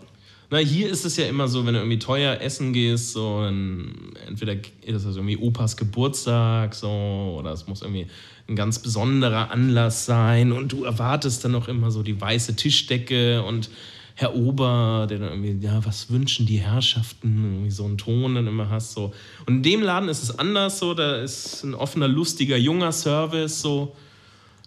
Na, 0.50 0.60
hier 0.60 0.90
ist 0.90 1.04
es 1.04 1.18
ja 1.18 1.26
immer 1.26 1.50
so, 1.50 1.66
wenn 1.66 1.74
du 1.74 1.80
irgendwie 1.82 2.00
teuer 2.00 2.40
essen 2.40 2.72
gehst, 2.72 3.12
so, 3.12 3.42
dann 3.42 4.14
entweder 4.28 4.54
ist 4.54 5.06
das 5.06 5.16
irgendwie 5.18 5.36
Opas 5.36 5.76
Geburtstag, 5.76 6.74
so, 6.74 7.36
oder 7.38 7.52
es 7.52 7.68
muss 7.68 7.82
irgendwie 7.82 8.08
ein 8.48 8.56
ganz 8.56 8.80
besonderer 8.80 9.52
Anlass 9.52 10.06
sein 10.06 10.54
und 10.54 10.72
du 10.72 10.86
erwartest 10.86 11.44
dann 11.44 11.52
noch 11.52 11.68
immer 11.68 11.92
so 11.92 12.02
die 12.02 12.22
weiße 12.22 12.56
Tischdecke 12.56 13.44
und 13.44 13.70
Herr 14.20 14.36
Ober, 14.36 15.06
der 15.08 15.20
dann 15.20 15.30
irgendwie, 15.30 15.64
ja, 15.64 15.86
was 15.86 16.10
wünschen 16.10 16.48
die 16.48 16.58
Herrschaften, 16.58 17.54
irgendwie 17.54 17.70
so 17.70 17.86
einen 17.86 18.00
Ton 18.00 18.34
dann 18.34 18.48
immer 18.48 18.68
hast, 18.68 18.94
so. 18.94 19.14
Und 19.46 19.58
in 19.58 19.64
dem 19.64 19.84
Laden 19.84 20.10
ist 20.10 20.24
es 20.24 20.40
anders, 20.40 20.80
so, 20.80 20.96
da 20.96 21.18
ist 21.18 21.64
ein 21.64 21.76
offener, 21.76 22.08
lustiger, 22.08 22.58
junger 22.58 22.92
Service, 22.92 23.62
so. 23.62 23.96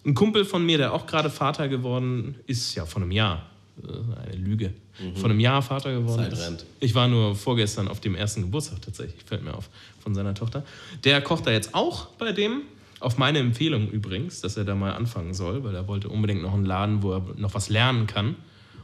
Ein 0.06 0.14
Kumpel 0.14 0.44
von 0.44 0.64
mir, 0.64 0.78
der 0.78 0.94
auch 0.94 1.04
gerade 1.04 1.30
Vater 1.30 1.66
geworden 1.66 2.36
ist, 2.46 2.76
ja, 2.76 2.86
von 2.86 3.02
einem 3.02 3.10
Jahr, 3.10 3.44
äh, 3.82 4.28
eine 4.28 4.36
Lüge, 4.36 4.72
von 5.16 5.32
einem 5.32 5.40
Jahr 5.40 5.62
Vater 5.62 5.94
geworden 5.94 6.30
Zeit 6.30 6.38
rennt. 6.38 6.64
Ich 6.78 6.94
war 6.94 7.08
nur 7.08 7.34
vorgestern 7.34 7.88
auf 7.88 7.98
dem 7.98 8.14
ersten 8.14 8.42
Geburtstag 8.42 8.80
tatsächlich, 8.82 9.20
fällt 9.24 9.42
mir 9.42 9.54
auf, 9.54 9.68
von 9.98 10.14
seiner 10.14 10.34
Tochter. 10.34 10.64
Der 11.02 11.20
kocht 11.22 11.48
da 11.48 11.50
jetzt 11.50 11.74
auch 11.74 12.06
bei 12.18 12.30
dem, 12.30 12.62
auf 13.00 13.18
meine 13.18 13.40
Empfehlung 13.40 13.90
übrigens, 13.90 14.42
dass 14.42 14.56
er 14.56 14.64
da 14.64 14.76
mal 14.76 14.92
anfangen 14.92 15.34
soll, 15.34 15.64
weil 15.64 15.74
er 15.74 15.88
wollte 15.88 16.08
unbedingt 16.08 16.42
noch 16.42 16.54
einen 16.54 16.66
Laden, 16.66 17.02
wo 17.02 17.14
er 17.14 17.24
noch 17.36 17.54
was 17.54 17.68
lernen 17.68 18.06
kann. 18.06 18.36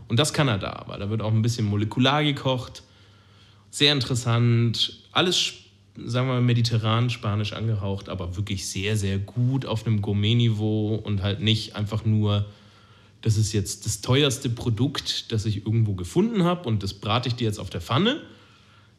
Und 0.09 0.19
das 0.19 0.33
kann 0.33 0.49
er 0.49 0.59
da, 0.59 0.85
weil 0.87 1.01
da 1.01 1.11
wird 1.11 1.23
auch 1.23 1.33
ein 1.33 1.43
bisschen 1.43 1.67
molekular 1.67 2.23
gekocht, 2.23 2.83
sehr 3.71 3.93
interessant, 3.93 5.01
alles, 5.13 5.53
sagen 5.97 6.29
wir 6.29 6.35
mal, 6.35 6.41
mediterran, 6.41 7.11
spanisch 7.11 7.53
angehaucht, 7.53 8.09
aber 8.09 8.37
wirklich 8.37 8.67
sehr, 8.67 8.97
sehr 8.97 9.19
gut 9.19 9.67
auf 9.67 9.87
einem 9.87 10.01
Gourmet-Niveau 10.03 10.95
und 10.95 11.23
halt 11.23 11.41
nicht 11.41 11.77
einfach 11.77 12.05
nur, 12.05 12.47
das 13.23 13.37
ist 13.37 13.53
jetzt 13.53 13.85
das 13.85 14.01
teuerste 14.01 14.49
Produkt, 14.49 15.33
das 15.33 15.45
ich 15.45 15.67
irgendwo 15.67 15.95
gefunden 15.95 16.45
habe 16.45 16.69
und 16.69 16.83
das 16.83 16.95
brate 16.95 17.29
ich 17.29 17.35
dir 17.35 17.45
jetzt 17.45 17.59
auf 17.59 17.71
der 17.71 17.81
Pfanne, 17.81 18.23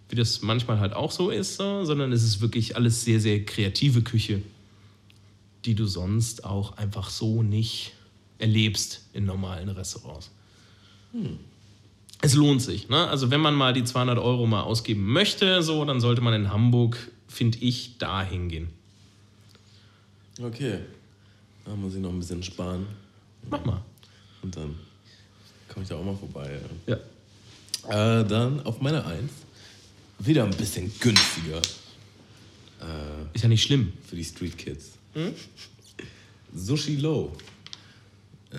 wie 0.09 0.15
das 0.15 0.41
manchmal 0.41 0.79
halt 0.79 0.93
auch 0.93 1.11
so 1.11 1.29
ist, 1.29 1.55
so, 1.57 1.85
sondern 1.85 2.11
es 2.11 2.23
ist 2.23 2.41
wirklich 2.41 2.75
alles 2.75 3.03
sehr, 3.03 3.19
sehr 3.19 3.45
kreative 3.45 4.01
Küche, 4.01 4.41
die 5.65 5.75
du 5.75 5.85
sonst 5.85 6.45
auch 6.45 6.77
einfach 6.77 7.09
so 7.09 7.41
nicht 7.41 7.93
erlebst 8.37 9.07
in 9.13 9.25
normalen 9.25 9.69
Restaurants. 9.69 10.31
Es 12.21 12.33
lohnt 12.33 12.61
sich. 12.61 12.89
Ne? 12.89 13.07
Also 13.07 13.29
wenn 13.31 13.41
man 13.41 13.53
mal 13.55 13.73
die 13.73 13.83
200 13.83 14.17
Euro 14.17 14.45
mal 14.47 14.61
ausgeben 14.61 15.05
möchte, 15.11 15.61
so, 15.61 15.85
dann 15.85 15.99
sollte 16.01 16.21
man 16.21 16.33
in 16.33 16.51
Hamburg, 16.51 17.11
finde 17.27 17.59
ich, 17.59 17.97
da 17.99 18.23
hingehen. 18.23 18.69
Okay. 20.41 20.79
Da 21.65 21.75
muss 21.75 21.95
ich 21.95 22.01
noch 22.01 22.11
ein 22.11 22.19
bisschen 22.19 22.41
sparen. 22.43 22.87
Mach 23.49 23.63
mal. 23.65 23.81
Und 24.41 24.55
dann 24.55 24.75
komme 25.67 25.83
ich 25.83 25.89
da 25.89 25.95
auch 25.95 26.03
mal 26.03 26.15
vorbei. 26.15 26.59
Ja. 26.87 26.97
Ja. 27.89 28.19
Äh, 28.19 28.25
dann 28.27 28.61
auf 28.65 28.81
meine 28.81 29.05
Eins. 29.05 29.31
Wieder 30.19 30.43
ein 30.45 30.51
bisschen 30.51 30.91
günstiger 30.99 31.61
Ist 33.33 33.43
ja 33.43 33.47
nicht 33.47 33.61
schlimm. 33.63 33.93
für 34.07 34.15
die 34.15 34.23
Street 34.23 34.57
Kids. 34.57 34.93
Sushi 36.55 36.95
Low. 36.95 37.31
Äh, 38.51 38.57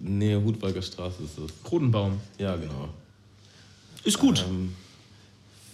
Nähe 0.00 0.42
Hudwalker 0.42 0.82
Straße 0.82 1.22
ist 1.22 1.38
das. 1.38 1.50
Krodenbaum. 1.64 2.20
Ja, 2.38 2.56
genau. 2.56 2.88
Ist 4.04 4.18
gut. 4.18 4.44
Ähm, 4.48 4.74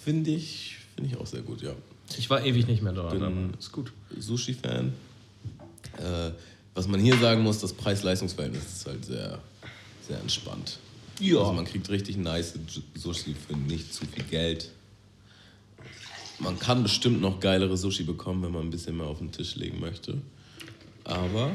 Finde 0.04 0.30
ich, 0.30 0.76
find 0.96 1.06
ich 1.12 1.16
auch 1.16 1.26
sehr 1.26 1.42
gut, 1.42 1.62
ja. 1.62 1.72
ich 2.18 2.28
war 2.28 2.44
ewig 2.44 2.66
nicht 2.66 2.82
mehr 2.82 2.92
dort, 2.92 3.12
bin- 3.12 3.54
ist 3.58 3.70
gut. 3.70 3.92
Sushi-Fan. 4.18 4.92
Äh, 5.98 6.30
was 6.74 6.88
man 6.88 6.98
hier 7.00 7.16
sagen 7.18 7.42
muss, 7.42 7.58
das 7.60 7.72
Preis-Leistungs-Verhältnis 7.72 8.64
ist 8.64 8.86
halt 8.86 9.04
sehr, 9.04 9.38
sehr 10.08 10.18
entspannt. 10.18 10.78
Ja. 11.20 11.38
Also 11.40 11.52
man 11.52 11.66
kriegt 11.66 11.88
richtig 11.90 12.16
nice 12.16 12.54
Sushi 12.94 13.34
für 13.46 13.56
nicht 13.56 13.92
zu 13.94 14.04
viel 14.06 14.24
Geld. 14.24 14.70
Man 16.40 16.58
kann 16.58 16.82
bestimmt 16.82 17.20
noch 17.20 17.38
geilere 17.38 17.76
Sushi 17.76 18.02
bekommen, 18.02 18.42
wenn 18.42 18.50
man 18.52 18.62
ein 18.62 18.70
bisschen 18.70 18.96
mehr 18.96 19.06
auf 19.06 19.18
den 19.18 19.30
Tisch 19.30 19.54
legen 19.54 19.78
möchte. 19.78 20.18
Aber 21.04 21.52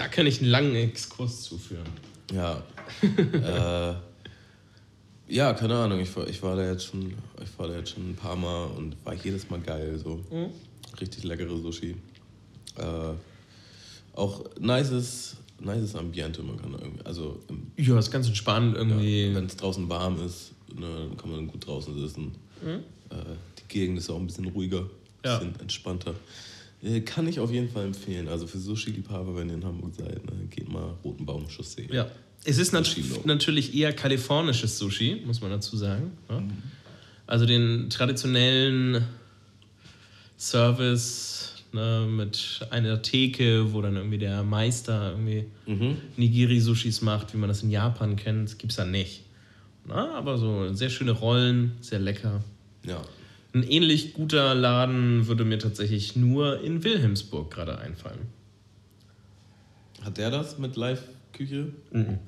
Da 0.00 0.08
kann 0.08 0.26
ich 0.26 0.40
einen 0.40 0.48
langen 0.50 0.74
Exkurs 0.74 1.42
zuführen. 1.42 1.84
ja, 2.32 2.62
äh, 3.02 3.94
ja, 5.28 5.52
keine 5.52 5.74
Ahnung. 5.76 6.00
Ich 6.00 6.16
war, 6.16 6.26
ich 6.26 6.42
war 6.42 6.56
da 6.56 6.70
jetzt 6.70 6.86
schon, 6.86 7.12
ich 7.42 7.58
war 7.58 7.68
da 7.68 7.76
jetzt 7.76 7.90
schon 7.90 8.08
ein 8.10 8.16
paar 8.16 8.34
Mal 8.34 8.64
und 8.78 8.96
war 9.04 9.12
jedes 9.12 9.50
Mal 9.50 9.60
geil. 9.60 10.00
So 10.02 10.24
richtig 10.98 11.24
leckere 11.24 11.54
Sushi. 11.54 11.96
Äh, 12.78 13.12
auch 14.16 14.42
nices, 14.58 15.36
nices 15.58 15.94
Ambiente. 15.94 16.42
Man 16.42 16.56
kann 16.58 16.72
irgendwie, 16.72 17.04
also 17.04 17.38
im, 17.48 17.70
Ja, 17.76 17.98
ist 17.98 18.10
ganz 18.10 18.26
entspannt 18.26 18.76
irgendwie. 18.76 19.34
wenn 19.34 19.44
es 19.44 19.56
draußen 19.56 19.86
warm 19.90 20.18
ist, 20.24 20.52
ne, 20.74 20.86
dann 21.08 21.16
kann 21.18 21.30
man 21.30 21.46
gut 21.46 21.66
draußen 21.66 21.94
sitzen. 22.00 22.32
Äh, 22.64 22.76
die 23.58 23.68
Gegend 23.68 23.98
ist 23.98 24.08
auch 24.08 24.18
ein 24.18 24.26
bisschen 24.26 24.46
ruhiger, 24.46 24.80
ein 24.80 24.88
Ja. 25.26 25.36
bisschen 25.38 25.60
entspannter. 25.60 26.14
Äh, 26.82 27.00
kann 27.00 27.28
ich 27.28 27.40
auf 27.40 27.50
jeden 27.50 27.68
Fall 27.68 27.86
empfehlen. 27.86 28.28
Also 28.28 28.46
für 28.46 28.58
Sushi-Liebhaber, 28.58 29.36
wenn 29.36 29.48
ihr 29.48 29.56
in 29.56 29.64
Hamburg 29.64 29.94
seid, 29.94 30.24
ne, 30.24 30.46
geht 30.48 30.68
mal 30.68 30.94
Roten 31.04 31.26
Baum 31.26 31.48
Chaussee. 31.48 31.88
Ja. 31.90 32.10
Es 32.44 32.56
ist 32.56 32.72
nat 32.72 32.96
natürlich 33.24 33.74
eher 33.74 33.92
kalifornisches 33.92 34.78
Sushi, 34.78 35.22
muss 35.26 35.42
man 35.42 35.50
dazu 35.50 35.76
sagen. 35.76 36.12
Ja? 36.30 36.42
Also 37.26 37.44
den 37.44 37.90
traditionellen 37.90 39.04
Service 40.38 41.64
ne, 41.72 42.06
mit 42.08 42.66
einer 42.70 43.02
Theke, 43.02 43.74
wo 43.74 43.82
dann 43.82 43.96
irgendwie 43.96 44.16
der 44.16 44.42
Meister 44.42 45.10
irgendwie 45.10 45.44
Nigiri-Sushis 46.16 47.02
macht, 47.02 47.34
wie 47.34 47.36
man 47.36 47.48
das 47.48 47.62
in 47.62 47.70
Japan 47.70 48.16
kennt, 48.16 48.58
gibt 48.58 48.72
es 48.72 48.76
da 48.76 48.86
nicht. 48.86 49.22
Na, 49.86 50.14
aber 50.14 50.38
so 50.38 50.72
sehr 50.72 50.88
schöne 50.88 51.12
Rollen, 51.12 51.72
sehr 51.82 51.98
lecker. 51.98 52.42
Ja. 52.86 53.02
Ein 53.52 53.64
ähnlich 53.64 54.14
guter 54.14 54.54
Laden 54.54 55.26
würde 55.26 55.44
mir 55.44 55.58
tatsächlich 55.58 56.14
nur 56.14 56.62
in 56.62 56.84
Wilhelmsburg 56.84 57.50
gerade 57.50 57.78
einfallen. 57.78 58.28
Hat 60.02 60.18
der 60.18 60.30
das 60.30 60.58
mit 60.58 60.76
Live-Küche? 60.76 61.72
Mhm. 61.92 62.18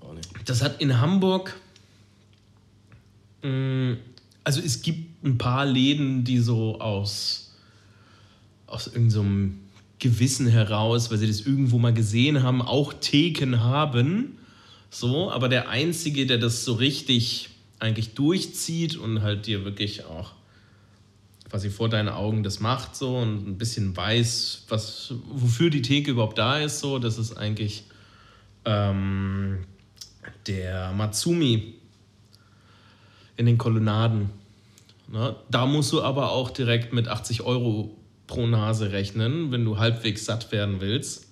Auch 0.00 0.14
nicht. 0.14 0.28
Das 0.46 0.62
hat 0.62 0.80
in 0.80 1.00
Hamburg. 1.00 1.54
mh, 3.42 3.96
Also 4.44 4.60
es 4.60 4.80
gibt 4.82 5.24
ein 5.24 5.38
paar 5.38 5.66
Läden, 5.66 6.24
die 6.24 6.38
so 6.38 6.80
aus, 6.80 7.54
aus 8.66 8.86
irgendeinem 8.86 9.50
so 9.50 9.66
Gewissen 9.98 10.46
heraus, 10.46 11.10
weil 11.10 11.18
sie 11.18 11.26
das 11.26 11.40
irgendwo 11.40 11.78
mal 11.78 11.92
gesehen 11.92 12.42
haben, 12.42 12.62
auch 12.62 12.92
Theken 12.92 13.60
haben. 13.60 14.38
So, 14.90 15.30
aber 15.30 15.48
der 15.48 15.68
Einzige, 15.68 16.26
der 16.26 16.38
das 16.38 16.64
so 16.64 16.74
richtig 16.74 17.50
eigentlich 17.78 18.14
durchzieht 18.14 18.96
und 18.96 19.22
halt 19.22 19.46
dir 19.46 19.64
wirklich 19.64 20.04
auch 20.04 20.32
quasi 21.48 21.70
vor 21.70 21.88
deinen 21.88 22.08
Augen 22.08 22.42
das 22.42 22.60
macht 22.60 22.96
so 22.96 23.18
und 23.18 23.48
ein 23.48 23.58
bisschen 23.58 23.96
weiß, 23.96 24.64
was, 24.68 25.14
wofür 25.28 25.70
die 25.70 25.82
Theke 25.82 26.10
überhaupt 26.10 26.38
da 26.38 26.58
ist, 26.58 26.80
so, 26.80 26.98
das 26.98 27.18
ist 27.18 27.36
eigentlich 27.36 27.84
ähm, 28.64 29.64
der 30.46 30.92
Matsumi 30.92 31.74
in 33.36 33.46
den 33.46 33.58
Kolonnaden. 33.58 34.30
Ne? 35.08 35.36
Da 35.50 35.66
musst 35.66 35.92
du 35.92 36.02
aber 36.02 36.32
auch 36.32 36.50
direkt 36.50 36.92
mit 36.92 37.08
80 37.08 37.42
Euro 37.42 37.96
pro 38.26 38.46
Nase 38.46 38.90
rechnen, 38.90 39.52
wenn 39.52 39.64
du 39.64 39.78
halbwegs 39.78 40.24
satt 40.24 40.50
werden 40.50 40.80
willst. 40.80 41.26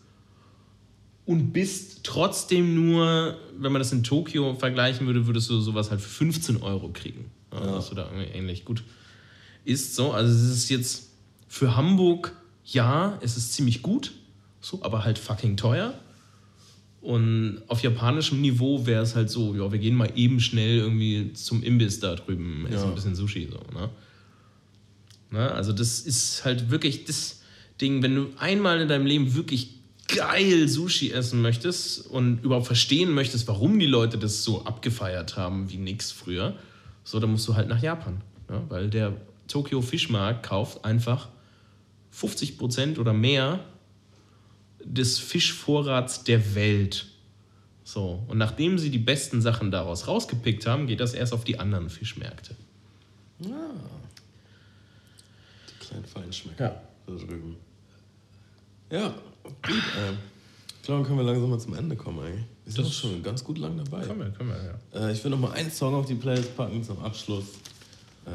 Und 1.26 1.52
bist 1.52 2.04
trotzdem 2.04 2.74
nur, 2.74 3.38
wenn 3.58 3.72
man 3.72 3.80
das 3.80 3.92
in 3.92 4.04
Tokio 4.04 4.54
vergleichen 4.54 5.06
würde, 5.06 5.26
würdest 5.26 5.48
du 5.48 5.58
sowas 5.58 5.90
halt 5.90 6.02
für 6.02 6.08
15 6.08 6.62
Euro 6.62 6.90
kriegen. 6.90 7.30
Ja, 7.52 7.60
Dass 7.60 7.88
du 7.88 7.94
da 7.94 8.04
irgendwie 8.12 8.30
ähnlich 8.36 8.64
gut 8.66 8.84
ist. 9.64 9.94
So, 9.94 10.12
also 10.12 10.32
es 10.32 10.56
ist 10.56 10.68
jetzt 10.68 11.10
für 11.48 11.76
Hamburg, 11.76 12.32
ja, 12.64 13.18
es 13.22 13.36
ist 13.36 13.52
ziemlich 13.52 13.82
gut, 13.82 14.12
so, 14.60 14.82
aber 14.82 15.04
halt 15.04 15.18
fucking 15.18 15.56
teuer. 15.56 15.94
Und 17.00 17.60
auf 17.68 17.82
japanischem 17.82 18.40
Niveau 18.40 18.86
wäre 18.86 19.02
es 19.02 19.14
halt 19.14 19.28
so, 19.28 19.54
ja, 19.54 19.70
wir 19.70 19.78
gehen 19.78 19.94
mal 19.94 20.10
eben 20.16 20.40
schnell 20.40 20.78
irgendwie 20.78 21.34
zum 21.34 21.62
Imbiss 21.62 22.00
da 22.00 22.14
drüben, 22.14 22.66
essen 22.66 22.78
Ja. 22.78 22.84
ein 22.84 22.94
bisschen 22.94 23.14
Sushi. 23.14 23.48
So, 23.52 23.60
ne? 23.78 23.90
Ne? 25.30 25.50
Also 25.50 25.72
das 25.72 26.00
ist 26.00 26.46
halt 26.46 26.70
wirklich 26.70 27.04
das 27.04 27.42
Ding, 27.80 28.02
wenn 28.02 28.14
du 28.14 28.28
einmal 28.38 28.80
in 28.80 28.88
deinem 28.88 29.04
Leben 29.04 29.34
wirklich 29.34 29.70
geil 30.08 30.66
Sushi 30.68 31.10
essen 31.10 31.42
möchtest 31.42 32.06
und 32.06 32.42
überhaupt 32.42 32.66
verstehen 32.66 33.10
möchtest, 33.12 33.48
warum 33.48 33.78
die 33.78 33.86
Leute 33.86 34.16
das 34.16 34.42
so 34.42 34.64
abgefeiert 34.64 35.36
haben 35.36 35.70
wie 35.70 35.76
nix 35.76 36.10
früher, 36.10 36.56
so, 37.04 37.20
dann 37.20 37.32
musst 37.32 37.46
du 37.48 37.54
halt 37.54 37.68
nach 37.68 37.82
Japan. 37.82 38.22
Ja? 38.48 38.62
Weil 38.70 38.88
der 38.88 39.14
Tokyo 39.48 39.82
Fischmarkt 39.82 40.44
kauft 40.46 40.84
einfach 40.84 41.28
50% 42.14 42.98
oder 42.98 43.12
mehr 43.12 43.64
des 44.84 45.18
Fischvorrats 45.18 46.24
der 46.24 46.54
Welt. 46.54 47.06
So, 47.84 48.22
und 48.28 48.38
nachdem 48.38 48.78
sie 48.78 48.90
die 48.90 48.98
besten 48.98 49.42
Sachen 49.42 49.70
daraus 49.70 50.06
rausgepickt 50.08 50.66
haben, 50.66 50.86
geht 50.86 51.00
das 51.00 51.14
erst 51.14 51.32
auf 51.32 51.44
die 51.44 51.58
anderen 51.58 51.90
Fischmärkte. 51.90 52.54
Die 53.40 53.48
kleinen 55.86 56.04
Feinschmecker 56.04 56.64
Ja. 56.64 56.80
da 57.06 57.12
drüben. 57.14 57.56
Ja, 58.90 59.14
gut. 59.44 59.54
Ähm, 59.98 60.16
ich 60.80 60.86
glaube, 60.86 61.04
können 61.04 61.18
wir 61.18 61.24
langsam 61.24 61.50
mal 61.50 61.58
zum 61.58 61.74
Ende 61.74 61.96
kommen, 61.96 62.20
eigentlich. 62.20 62.44
Wir 62.64 62.72
sind 62.72 62.86
Das- 62.86 62.88
auch 62.88 62.92
schon 63.00 63.22
ganz 63.22 63.42
gut 63.44 63.58
lang 63.58 63.76
dabei. 63.76 64.06
Können 64.06 64.20
wir, 64.20 64.30
können 64.30 64.50
wir, 64.50 64.78
ja. 65.00 65.08
Äh, 65.08 65.12
ich 65.12 65.22
will 65.24 65.30
noch 65.30 65.38
mal 65.38 65.52
einen 65.52 65.70
Song 65.70 65.94
auf 65.94 66.06
die 66.06 66.14
Playlist 66.14 66.56
packen 66.56 66.82
zum 66.82 66.98
Abschluss. 67.00 67.44
Äh, 68.26 68.30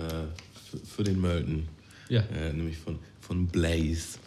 für, 0.69 0.77
für 0.77 1.03
den 1.03 1.19
Mölten. 1.19 1.67
Ja. 2.09 2.21
Äh, 2.21 2.53
nämlich 2.53 2.77
von, 2.77 2.99
von 3.21 3.47
Blaze 3.47 4.19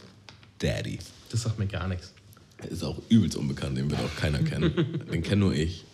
Daddy. 0.58 0.98
Das 1.30 1.42
sagt 1.42 1.58
mir 1.58 1.66
gar 1.66 1.88
nichts. 1.88 2.12
Ist 2.70 2.84
auch 2.84 3.00
übelst 3.08 3.36
unbekannt, 3.36 3.76
den 3.76 3.90
wird 3.90 4.00
auch 4.00 4.16
keiner 4.16 4.38
kennen. 4.44 5.00
den 5.12 5.22
kenne 5.22 5.40
nur 5.40 5.54
ich. 5.54 5.84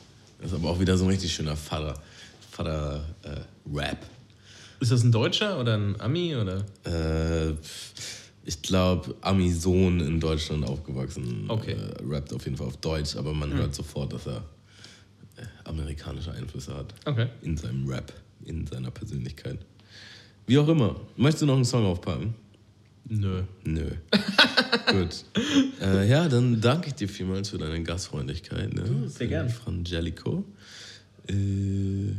Ist 0.42 0.52
aber 0.52 0.70
auch 0.70 0.80
wieder 0.80 0.96
so 0.96 1.04
ein 1.04 1.10
richtig 1.10 1.32
schöner 1.32 1.56
Vater. 1.56 2.00
Vater 2.50 3.04
äh, 3.22 3.76
Rap. 3.76 4.04
Ist 4.80 4.92
das 4.92 5.02
ein 5.02 5.12
Deutscher 5.12 5.60
oder 5.60 5.76
ein 5.76 6.00
Ami 6.00 6.36
oder? 6.36 6.64
Äh, 6.84 7.54
ich 8.44 8.62
glaube, 8.62 9.14
Ami-Sohn 9.20 10.00
in 10.00 10.20
Deutschland 10.20 10.66
aufgewachsen. 10.66 11.46
Okay. 11.48 11.72
Äh, 11.72 12.02
rappt 12.08 12.32
auf 12.32 12.44
jeden 12.44 12.56
Fall 12.56 12.68
auf 12.68 12.76
Deutsch, 12.78 13.16
aber 13.16 13.34
man 13.34 13.52
hört 13.52 13.74
sofort, 13.74 14.12
dass 14.12 14.26
er 14.26 14.44
äh, 15.36 15.42
amerikanische 15.64 16.32
Einflüsse 16.32 16.74
hat. 16.74 16.94
Okay. 17.04 17.28
In 17.42 17.56
seinem 17.56 17.88
Rap, 17.88 18.12
in 18.44 18.66
seiner 18.66 18.90
Persönlichkeit. 18.90 19.58
Wie 20.48 20.58
auch 20.58 20.66
immer. 20.68 20.96
Möchtest 21.16 21.42
du 21.42 21.46
noch 21.46 21.56
einen 21.56 21.64
Song 21.64 21.84
aufpacken? 21.86 22.34
Nö. 23.08 23.42
Nö. 23.64 23.90
Gut. 24.90 25.24
Äh, 25.80 26.08
ja, 26.08 26.28
dann 26.28 26.60
danke 26.60 26.88
ich 26.88 26.94
dir 26.94 27.08
vielmals 27.08 27.50
für 27.50 27.58
deine 27.58 27.82
Gastfreundlichkeit. 27.82 28.74
Ne? 28.74 29.08
sehr 29.08 29.26
Äh, 29.26 29.28
gern. 29.28 29.48
Frangelico. 29.50 30.44
Äh, 31.28 32.14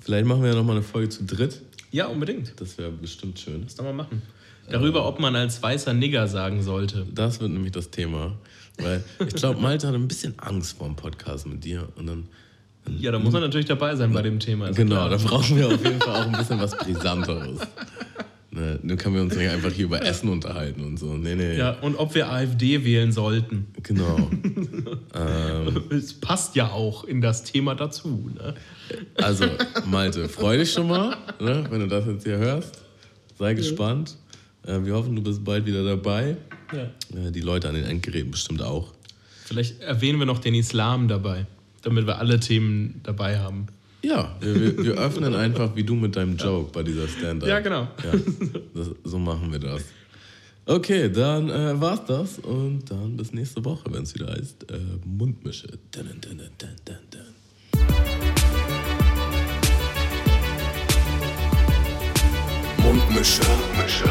vielleicht 0.00 0.26
machen 0.26 0.42
wir 0.42 0.50
ja 0.50 0.56
noch 0.56 0.64
mal 0.64 0.72
eine 0.72 0.82
Folge 0.82 1.08
zu 1.08 1.24
dritt. 1.24 1.62
Ja, 1.92 2.06
unbedingt. 2.06 2.52
Das 2.60 2.78
wäre 2.78 2.90
bestimmt 2.90 3.38
schön. 3.38 3.62
Das 3.64 3.76
doch 3.76 3.84
mal 3.84 3.92
machen. 3.92 4.22
Darüber, 4.68 5.06
ob 5.06 5.20
man 5.20 5.36
als 5.36 5.62
weißer 5.62 5.92
Nigger 5.92 6.26
sagen 6.28 6.62
sollte. 6.62 7.06
Das 7.14 7.40
wird 7.40 7.50
nämlich 7.50 7.72
das 7.72 7.90
Thema. 7.90 8.36
Weil 8.78 9.04
ich 9.20 9.34
glaube, 9.34 9.60
Malte 9.60 9.86
hat 9.86 9.94
ein 9.94 10.08
bisschen 10.08 10.38
Angst 10.38 10.78
vor 10.78 10.86
dem 10.86 10.96
Podcast 10.96 11.46
mit 11.46 11.64
dir. 11.64 11.88
Und 11.96 12.06
dann, 12.06 12.28
Ja, 12.98 13.12
da 13.12 13.18
muss 13.18 13.32
man 13.32 13.42
natürlich 13.42 13.66
dabei 13.66 13.94
sein 13.96 14.12
bei 14.12 14.22
dem 14.22 14.40
Thema. 14.40 14.68
ist 14.68 14.76
genau, 14.76 15.06
klar. 15.06 15.10
da 15.10 15.16
brauchen 15.16 15.56
wir 15.56 15.68
auf 15.68 15.84
jeden 15.84 16.00
Fall 16.00 16.22
auch 16.22 16.26
ein 16.26 16.32
bisschen 16.32 16.60
was 16.60 16.76
Brisanteres. 16.76 17.60
Ne, 18.54 18.78
nun 18.82 18.98
können 18.98 19.14
wir 19.14 19.22
uns 19.22 19.34
nicht 19.34 19.48
einfach 19.48 19.72
hier 19.72 19.86
über 19.86 20.04
Essen 20.04 20.28
unterhalten 20.28 20.84
und 20.84 20.98
so. 20.98 21.14
Nee, 21.14 21.36
nee. 21.36 21.56
Ja, 21.56 21.70
und 21.80 21.96
ob 21.96 22.14
wir 22.14 22.30
AfD 22.30 22.84
wählen 22.84 23.10
sollten. 23.10 23.68
Genau. 23.82 24.30
Es 25.90 26.12
passt 26.12 26.54
ja 26.54 26.70
auch 26.70 27.04
in 27.04 27.22
das 27.22 27.44
Thema 27.44 27.74
dazu. 27.74 28.30
Ne? 28.34 28.54
Also, 29.16 29.46
Malte, 29.86 30.28
freu 30.28 30.58
dich 30.58 30.72
schon 30.72 30.88
mal, 30.88 31.16
ne, 31.40 31.64
wenn 31.70 31.80
du 31.80 31.86
das 31.86 32.04
jetzt 32.06 32.24
hier 32.24 32.36
hörst. 32.36 32.78
Sei 33.38 33.54
gespannt. 33.54 34.16
Äh, 34.66 34.84
wir 34.84 34.94
hoffen, 34.94 35.16
du 35.16 35.22
bist 35.22 35.44
bald 35.44 35.66
wieder 35.66 35.84
dabei. 35.84 36.36
Ja. 36.72 36.82
Äh, 37.18 37.30
die 37.30 37.40
Leute 37.40 37.68
an 37.68 37.74
den 37.74 37.84
Endgeräten 37.84 38.30
bestimmt 38.30 38.62
auch. 38.62 38.92
Vielleicht 39.44 39.80
erwähnen 39.80 40.18
wir 40.18 40.26
noch 40.26 40.38
den 40.38 40.54
Islam 40.54 41.08
dabei, 41.08 41.46
damit 41.82 42.06
wir 42.06 42.18
alle 42.18 42.40
Themen 42.40 43.00
dabei 43.02 43.38
haben. 43.38 43.66
Ja, 44.02 44.34
wir, 44.40 44.60
wir, 44.60 44.84
wir 44.84 44.94
öffnen 44.94 45.34
einfach 45.34 45.76
wie 45.76 45.84
du 45.84 45.94
mit 45.94 46.16
deinem 46.16 46.36
Joke 46.36 46.72
bei 46.72 46.82
dieser 46.82 47.06
Stand-up. 47.06 47.48
Ja, 47.48 47.60
genau. 47.60 47.88
Ja, 48.02 48.18
das, 48.74 48.90
so 49.04 49.18
machen 49.18 49.52
wir 49.52 49.60
das. 49.60 49.82
Okay, 50.64 51.10
dann 51.10 51.50
äh, 51.50 51.80
war's 51.80 52.04
das 52.06 52.38
und 52.38 52.88
dann 52.90 53.16
bis 53.16 53.32
nächste 53.32 53.64
Woche, 53.64 53.92
wenn 53.92 54.04
es 54.04 54.14
wieder 54.14 54.28
heißt 54.32 54.70
äh, 54.70 54.78
Mundmische. 55.04 55.68
Dun, 55.90 56.06
dun, 56.06 56.20
dun, 56.20 56.38
dun, 56.58 56.68
dun, 56.84 56.96
dun. 57.10 57.20
Mundmische. 62.78 63.42
Mundmische. 63.42 64.04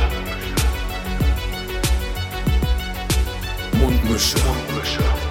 Mundmische. 3.79 4.37
Mundmische. 4.37 5.30